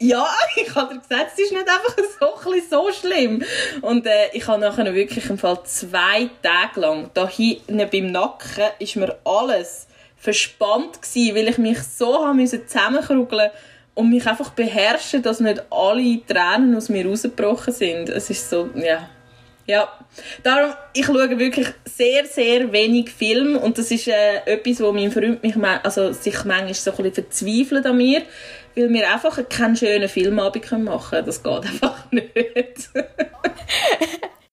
ja, 0.00 0.26
ich 0.56 0.74
habe 0.74 0.94
dir 0.94 1.00
gesagt, 1.00 1.32
es 1.32 1.44
ist 1.44 1.52
nicht 1.52 1.66
einfach 1.68 1.96
so, 2.20 2.50
ein 2.50 2.62
so 2.68 2.92
schlimm. 2.92 3.42
Und 3.80 4.06
äh, 4.06 4.28
ich 4.32 4.46
habe 4.46 4.60
nachher 4.60 4.94
wirklich 4.94 5.28
im 5.30 5.38
Fall 5.38 5.60
zwei 5.64 6.30
Tage 6.42 6.80
lang, 6.80 7.10
da 7.14 7.28
hinten 7.28 7.78
beim 7.90 8.12
Nacken, 8.12 8.64
ist 8.78 8.96
mir 8.96 9.18
alles 9.24 9.86
verspannt 10.16 11.00
gewesen, 11.00 11.34
weil 11.34 11.48
ich 11.48 11.58
mich 11.58 11.82
so 11.82 12.26
haben 12.26 12.44
zusammenkrugeln 12.46 13.50
und 13.98 14.10
mich 14.10 14.24
einfach 14.28 14.50
beherrschen, 14.50 15.22
dass 15.22 15.40
nicht 15.40 15.60
alle 15.70 16.20
Tränen 16.24 16.76
aus 16.76 16.88
mir 16.88 17.04
rausgebrochen 17.04 17.74
sind. 17.74 18.08
Es 18.08 18.30
ist 18.30 18.48
so, 18.48 18.70
ja. 18.76 19.10
Ja, 19.66 19.92
darum, 20.44 20.72
ich 20.94 21.04
schaue 21.04 21.36
wirklich 21.36 21.66
sehr, 21.84 22.24
sehr 22.24 22.70
wenig 22.70 23.10
Film 23.10 23.56
und 23.56 23.76
das 23.76 23.90
ist 23.90 24.06
äh, 24.06 24.36
etwas, 24.46 24.80
wo 24.80 24.92
mein 24.92 25.10
Freund 25.10 25.42
mich, 25.42 25.56
also 25.82 26.12
sich 26.12 26.44
manchmal 26.44 26.74
so 26.74 26.92
ein 26.92 26.96
bisschen 26.96 27.24
verzweifelt 27.24 27.86
an 27.86 27.96
mir, 27.96 28.22
weil 28.76 28.88
wir 28.88 29.12
einfach 29.12 29.36
keinen 29.48 29.74
schönen 29.74 30.08
Filmabend 30.08 30.70
machen 30.84 31.10
können. 31.10 31.26
Das 31.26 31.42
geht 31.42 31.52
einfach 31.52 32.08
nicht. 32.12 32.90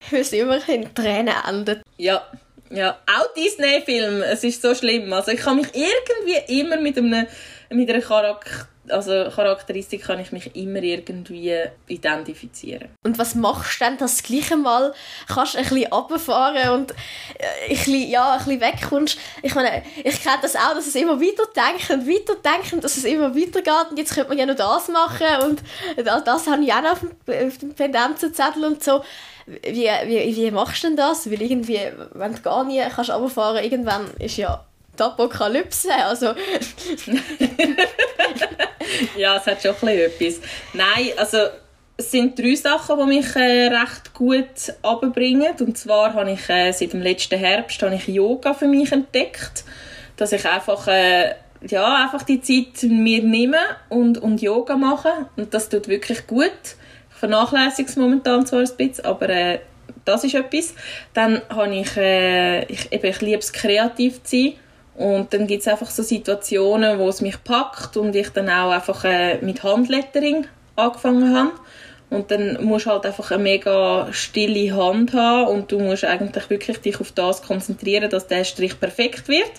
weil 0.10 0.22
es 0.22 0.34
immer 0.34 0.68
in 0.68 0.92
Tränen 0.96 1.36
endet. 1.48 1.82
ja, 1.98 2.24
ja, 2.72 2.98
auch 3.06 3.32
Disney-Film, 3.36 4.24
es 4.24 4.44
ist 4.44 4.64
so 4.64 4.74
schlimm. 4.74 5.14
Also 5.14 5.32
ich 5.32 5.40
kann 5.40 5.58
mich 5.58 5.68
irgendwie 5.72 6.62
immer 6.62 6.78
mit 6.78 6.98
einem, 6.98 7.28
mit 7.70 7.90
einer 7.92 8.02
Charak 8.02 8.68
also 8.90 9.30
Charakteristik 9.34 10.04
kann 10.04 10.20
ich 10.20 10.32
mich 10.32 10.56
immer 10.56 10.82
irgendwie 10.82 11.60
identifizieren. 11.88 12.90
Und 13.04 13.18
was 13.18 13.36
machst 13.36 13.82
du 13.82 13.86
denn, 13.86 13.98
dass 13.98 14.18
du 14.18 14.24
gleich 14.24 14.52
einmal 14.52 14.94
kannst 15.28 15.58
ein 15.58 15.64
bisschen 15.64 15.92
runterfahren 15.92 16.70
und 16.70 16.92
äh, 16.92 16.96
ein 17.64 17.70
bisschen, 17.70 18.10
ja, 18.10 18.34
ein 18.34 18.38
bisschen 18.40 18.62
wegkommst? 18.62 19.18
Ich 19.42 19.56
meine, 19.56 19.84
ich 20.04 20.22
kenne 20.22 20.38
das 20.42 20.56
auch, 20.56 20.74
dass 20.74 20.88
es 20.88 20.96
immer 20.96 21.20
weiterdenken 21.20 22.08
weiterdenken, 22.08 22.82
dass 22.82 22.98
es 22.98 23.04
immer 23.04 23.36
weitergeht 23.36 23.92
und 23.92 23.98
jetzt 23.98 24.14
könnte 24.14 24.30
man 24.30 24.38
ja 24.38 24.46
noch 24.46 24.56
das 24.56 24.88
machen 24.90 25.28
und 25.46 25.64
das, 26.04 26.24
das 26.24 26.48
habe 26.48 26.64
ich 26.64 26.74
auch 26.74 26.82
noch 26.82 26.92
auf 26.92 27.00
dem, 27.00 27.48
auf 27.48 27.58
dem 27.58 27.74
Pendenzenzettel 27.74 28.64
und 28.66 28.84
so. 28.84 29.04
Wie, 29.46 29.88
wie, 30.06 30.36
wie 30.36 30.52
machst 30.52 30.84
du 30.84 30.88
denn 30.88 30.98
das? 30.98 31.30
Weil 31.30 31.42
irgendwie, 31.42 31.80
wenn 32.14 32.34
du 32.34 32.42
gar 32.42 32.64
nie 32.64 32.82
kannst 32.94 33.12
runterfahren, 33.12 33.64
irgendwann 33.64 34.10
ist 34.18 34.38
ja 34.38 34.66
Apokalypse, 35.02 35.94
also 35.94 36.34
Ja, 39.18 39.38
es 39.38 39.46
hat 39.46 39.62
schon 39.62 39.90
etwas. 39.90 40.40
Nein, 40.74 41.12
also 41.18 41.38
es 41.98 42.12
sind 42.12 42.38
drei 42.38 42.56
Sachen, 42.56 42.98
die 43.00 43.18
mich 43.18 43.36
äh, 43.36 43.68
recht 43.68 44.14
gut 44.14 44.74
abbringen. 44.82 45.54
Und 45.60 45.78
zwar 45.78 46.14
habe 46.14 46.32
ich 46.32 46.50
äh, 46.50 46.72
seit 46.72 46.94
dem 46.94 47.02
letzten 47.02 47.40
Herbst 47.40 47.82
habe 47.82 47.96
ich 47.96 48.08
Yoga 48.08 48.54
für 48.54 48.68
mich 48.68 48.92
entdeckt, 48.92 49.64
dass 50.18 50.32
ich 50.32 50.46
einfach 50.46 50.88
äh, 50.88 51.36
ja 51.68 52.04
einfach 52.04 52.24
die 52.24 52.42
Zeit 52.42 52.84
mir 52.84 53.24
nehme 53.24 53.58
und 53.90 54.18
und 54.18 54.42
Yoga 54.42 54.76
mache 54.76 55.12
und 55.36 55.54
das 55.54 55.70
tut 55.70 55.88
wirklich 55.88 56.28
gut. 56.28 56.52
Ich 57.12 57.18
vernachlässige 57.18 57.88
es 57.88 57.96
momentan 57.96 58.46
zwar 58.46 58.60
ein 58.60 58.70
bisschen, 58.78 59.06
aber 59.06 59.30
äh, 59.30 59.60
das 60.04 60.24
ist 60.24 60.36
etwas. 60.36 60.76
Dann 61.14 61.42
habe 61.50 61.76
ich, 61.76 61.96
äh, 61.98 62.66
ich, 62.66 62.92
eben, 62.92 63.06
ich 63.06 63.22
liebe 63.22 63.40
es 63.40 63.54
kreativ 63.54 64.22
zu 64.24 64.36
sein. 64.36 64.54
Und 64.98 65.34
dann 65.34 65.46
gibt 65.46 65.62
es 65.62 65.68
einfach 65.68 65.90
so 65.90 66.04
Situationen, 66.04 67.00
wo 67.00 67.10
es 67.10 67.22
mich 67.22 67.44
packt 67.44 67.98
und 67.98 68.16
ich 68.16 68.30
dann 68.30 68.50
auch 68.50 68.72
einfach 68.72 69.04
äh, 69.04 69.40
mit 69.42 69.64
Handlettering 69.64 70.48
angefangen 70.76 71.36
habe. 71.36 71.52
Und 72.10 72.32
dann 72.32 72.64
musst 72.64 72.86
du 72.86 72.92
halt 72.92 73.06
einfach 73.06 73.32
eine 73.32 73.44
mega 73.44 74.08
stille 74.12 74.74
Hand 74.76 75.14
haben 75.14 75.48
und 75.48 75.72
du 75.72 75.80
musst 75.80 76.06
eigentlich 76.06 76.50
wirklich 76.50 76.78
dich 76.78 77.02
auf 77.02 77.12
das 77.12 77.42
konzentrieren, 77.42 78.10
dass 78.10 78.28
der 78.28 78.44
Strich 78.44 78.80
perfekt 78.80 79.28
wird. 79.28 79.52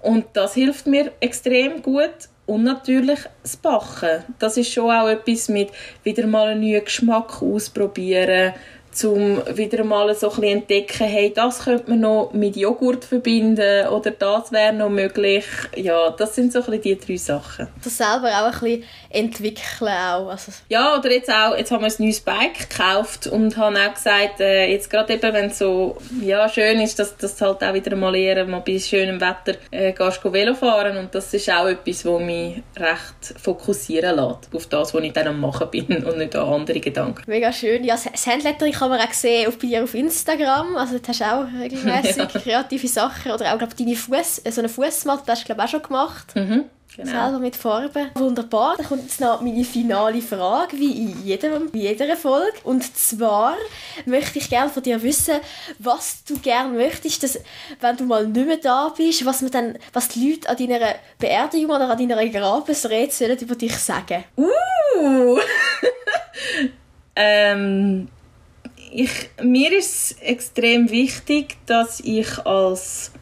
Und 0.00 0.26
das 0.34 0.54
hilft 0.54 0.86
mir 0.86 1.10
extrem 1.20 1.82
gut. 1.82 2.10
Und 2.46 2.62
natürlich 2.62 3.18
das 3.42 3.56
Backen. 3.56 4.24
Das 4.38 4.56
ist 4.56 4.72
schon 4.72 4.90
auch 4.90 5.08
etwas 5.08 5.50
mit 5.50 5.68
wieder 6.02 6.26
mal 6.26 6.48
einen 6.48 6.62
neuen 6.62 6.84
Geschmack 6.84 7.42
ausprobieren, 7.42 8.54
zum 8.98 9.40
wieder 9.56 9.84
mal 9.84 10.12
so 10.14 10.30
ein 10.32 10.42
entdecken, 10.42 11.06
hey, 11.06 11.32
das 11.32 11.60
könnte 11.60 11.90
man 11.90 12.00
noch 12.00 12.32
mit 12.32 12.56
Joghurt 12.56 13.04
verbinden 13.04 13.86
oder 13.88 14.10
das 14.10 14.50
wäre 14.50 14.72
noch 14.72 14.90
möglich. 14.90 15.44
Ja, 15.76 16.10
das 16.10 16.34
sind 16.34 16.52
so 16.52 16.62
ein 16.62 16.80
die 16.80 16.98
drei 16.98 17.16
Sachen. 17.16 17.68
das 17.82 17.96
selber 17.96 18.28
auch 18.28 18.46
ein 18.46 18.60
bisschen 18.60 18.84
entwickeln 19.10 19.88
auch. 19.88 20.28
Also, 20.28 20.52
Ja, 20.68 20.98
oder 20.98 21.12
jetzt 21.12 21.30
auch, 21.30 21.56
jetzt 21.56 21.70
haben 21.70 21.82
wir 21.82 21.88
ein 21.88 21.94
neues 21.98 22.20
Bike 22.20 22.68
gekauft 22.68 23.26
und 23.28 23.56
haben 23.56 23.76
auch 23.76 23.94
gesagt, 23.94 24.40
äh, 24.40 24.66
jetzt 24.66 24.90
gerade 24.90 25.14
eben, 25.14 25.32
wenn 25.32 25.46
es 25.46 25.58
so 25.58 25.96
ja, 26.20 26.48
schön 26.48 26.80
ist, 26.80 26.98
dass 26.98 27.16
du 27.16 27.28
halt 27.46 27.62
auch 27.62 27.74
wieder 27.74 27.94
mal 27.94 28.14
eher 28.16 28.44
mal 28.46 28.62
bei 28.66 28.78
schönem 28.78 29.20
Wetter 29.20 29.58
äh, 29.70 29.92
gehst 29.92 30.22
go 30.22 30.32
Velo 30.32 30.54
fahren 30.54 30.96
und 30.96 31.14
das 31.14 31.32
ist 31.32 31.48
auch 31.50 31.68
etwas, 31.68 32.04
was 32.04 32.20
mich 32.20 32.62
recht 32.76 33.40
fokussieren 33.40 34.16
lässt 34.16 34.54
auf 34.54 34.66
das, 34.66 34.92
was 34.92 35.02
ich 35.02 35.12
dann 35.12 35.28
am 35.28 35.40
machen 35.40 35.70
bin 35.70 35.86
und 36.04 36.18
nicht 36.18 36.34
an 36.34 36.48
andere 36.48 36.80
Gedanken. 36.80 37.22
Mega 37.26 37.52
schön. 37.52 37.84
Ja, 37.84 37.94
das 37.94 38.26
Handlettering 38.26 38.74
kann 38.88 38.98
man 38.98 39.06
auch 39.06 39.12
sehen 39.12 39.48
auf, 39.48 39.58
bei 39.58 39.66
dir 39.66 39.84
auf 39.84 39.94
Instagram. 39.94 40.76
Also, 40.76 40.98
du 40.98 41.08
hast 41.08 41.22
auch 41.22 41.46
regelmäßig 41.60 42.28
kreative 42.42 42.88
Sachen. 42.88 43.32
Oder 43.32 43.52
auch, 43.52 43.58
glaube 43.58 43.74
deine 43.76 43.96
Fuß, 43.96 44.42
so 44.48 44.60
eine 44.60 44.68
Fußmatte 44.68 45.30
hast 45.30 45.42
du, 45.42 45.46
glaube 45.46 45.64
auch 45.64 45.68
schon 45.68 45.82
gemacht. 45.82 46.34
Mhm, 46.34 46.64
genau. 46.96 47.10
Selber 47.10 47.38
mit 47.38 47.56
Farben. 47.56 48.10
Wunderbar. 48.14 48.76
Dann 48.76 48.86
kommt 48.86 49.02
jetzt 49.02 49.20
noch 49.20 49.42
meine 49.42 49.64
finale 49.64 50.22
Frage, 50.22 50.78
wie 50.78 51.02
in, 51.02 51.24
jedem, 51.24 51.68
jeder 51.74 52.16
Folge. 52.16 52.56
Und 52.64 52.96
zwar 52.96 53.56
möchte 54.06 54.38
ich 54.38 54.48
gerne 54.48 54.70
von 54.70 54.82
dir 54.82 55.02
wissen, 55.02 55.36
was 55.78 56.24
du 56.24 56.38
gerne 56.38 56.74
möchtest, 56.74 57.22
dass, 57.22 57.38
wenn 57.80 57.96
du 57.96 58.04
mal 58.04 58.26
nicht 58.26 58.46
mehr 58.46 58.56
da 58.56 58.92
bist, 58.96 59.26
was, 59.26 59.42
man 59.42 59.50
dann, 59.50 59.78
was 59.92 60.08
die 60.08 60.30
Leute 60.30 60.48
an 60.48 60.56
deiner 60.56 60.94
Beerdigung 61.18 61.76
oder 61.76 61.90
an 61.90 61.98
deiner 61.98 62.26
Grabesrede 62.26 63.12
sollen 63.12 63.38
über 63.38 63.54
dich 63.54 63.76
sagen. 63.76 64.24
Uh! 64.36 65.38
ähm, 67.16 68.08
ich, 68.92 69.30
mir 69.42 69.76
ist 69.76 70.12
es 70.12 70.16
extrem 70.20 70.90
wichtig, 70.90 71.56
dass 71.66 72.00
ich 72.00 72.38
als 72.46 73.12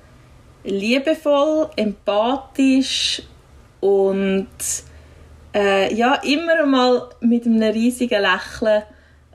liebevoll, 0.64 1.70
empathisch 1.76 3.22
und 3.80 4.48
äh, 5.54 5.94
ja, 5.94 6.14
immer 6.16 6.66
mal 6.66 7.08
mit 7.20 7.46
einem 7.46 7.62
riesigen 7.62 8.20
Lächeln 8.20 8.82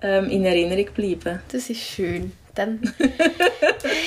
ähm, 0.02 0.30
in 0.30 0.45
Erinnerung 0.45 0.94
bleibe. 0.94 1.41
Das 1.52 1.70
ist 1.70 1.82
schön. 1.82 2.34
Dann 2.53 2.82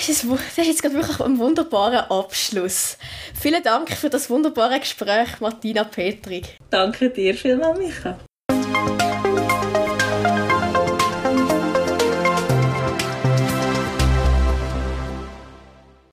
ist 0.08 0.24
das 0.24 0.58
ist 0.58 0.66
jetzt 0.66 0.82
gerade 0.82 0.96
wirklich 0.96 1.20
ein 1.20 1.38
wunderbarer 1.38 2.10
Abschluss. 2.10 2.98
Vielen 3.40 3.62
Dank 3.62 3.90
für 3.90 4.10
das 4.10 4.28
wunderbare 4.28 4.78
Gespräch, 4.80 5.40
Martina 5.40 5.84
Petrig. 5.84 6.58
Danke 6.68 7.08
dir 7.08 7.34
vielmals, 7.34 7.78
Micha. 7.78 8.18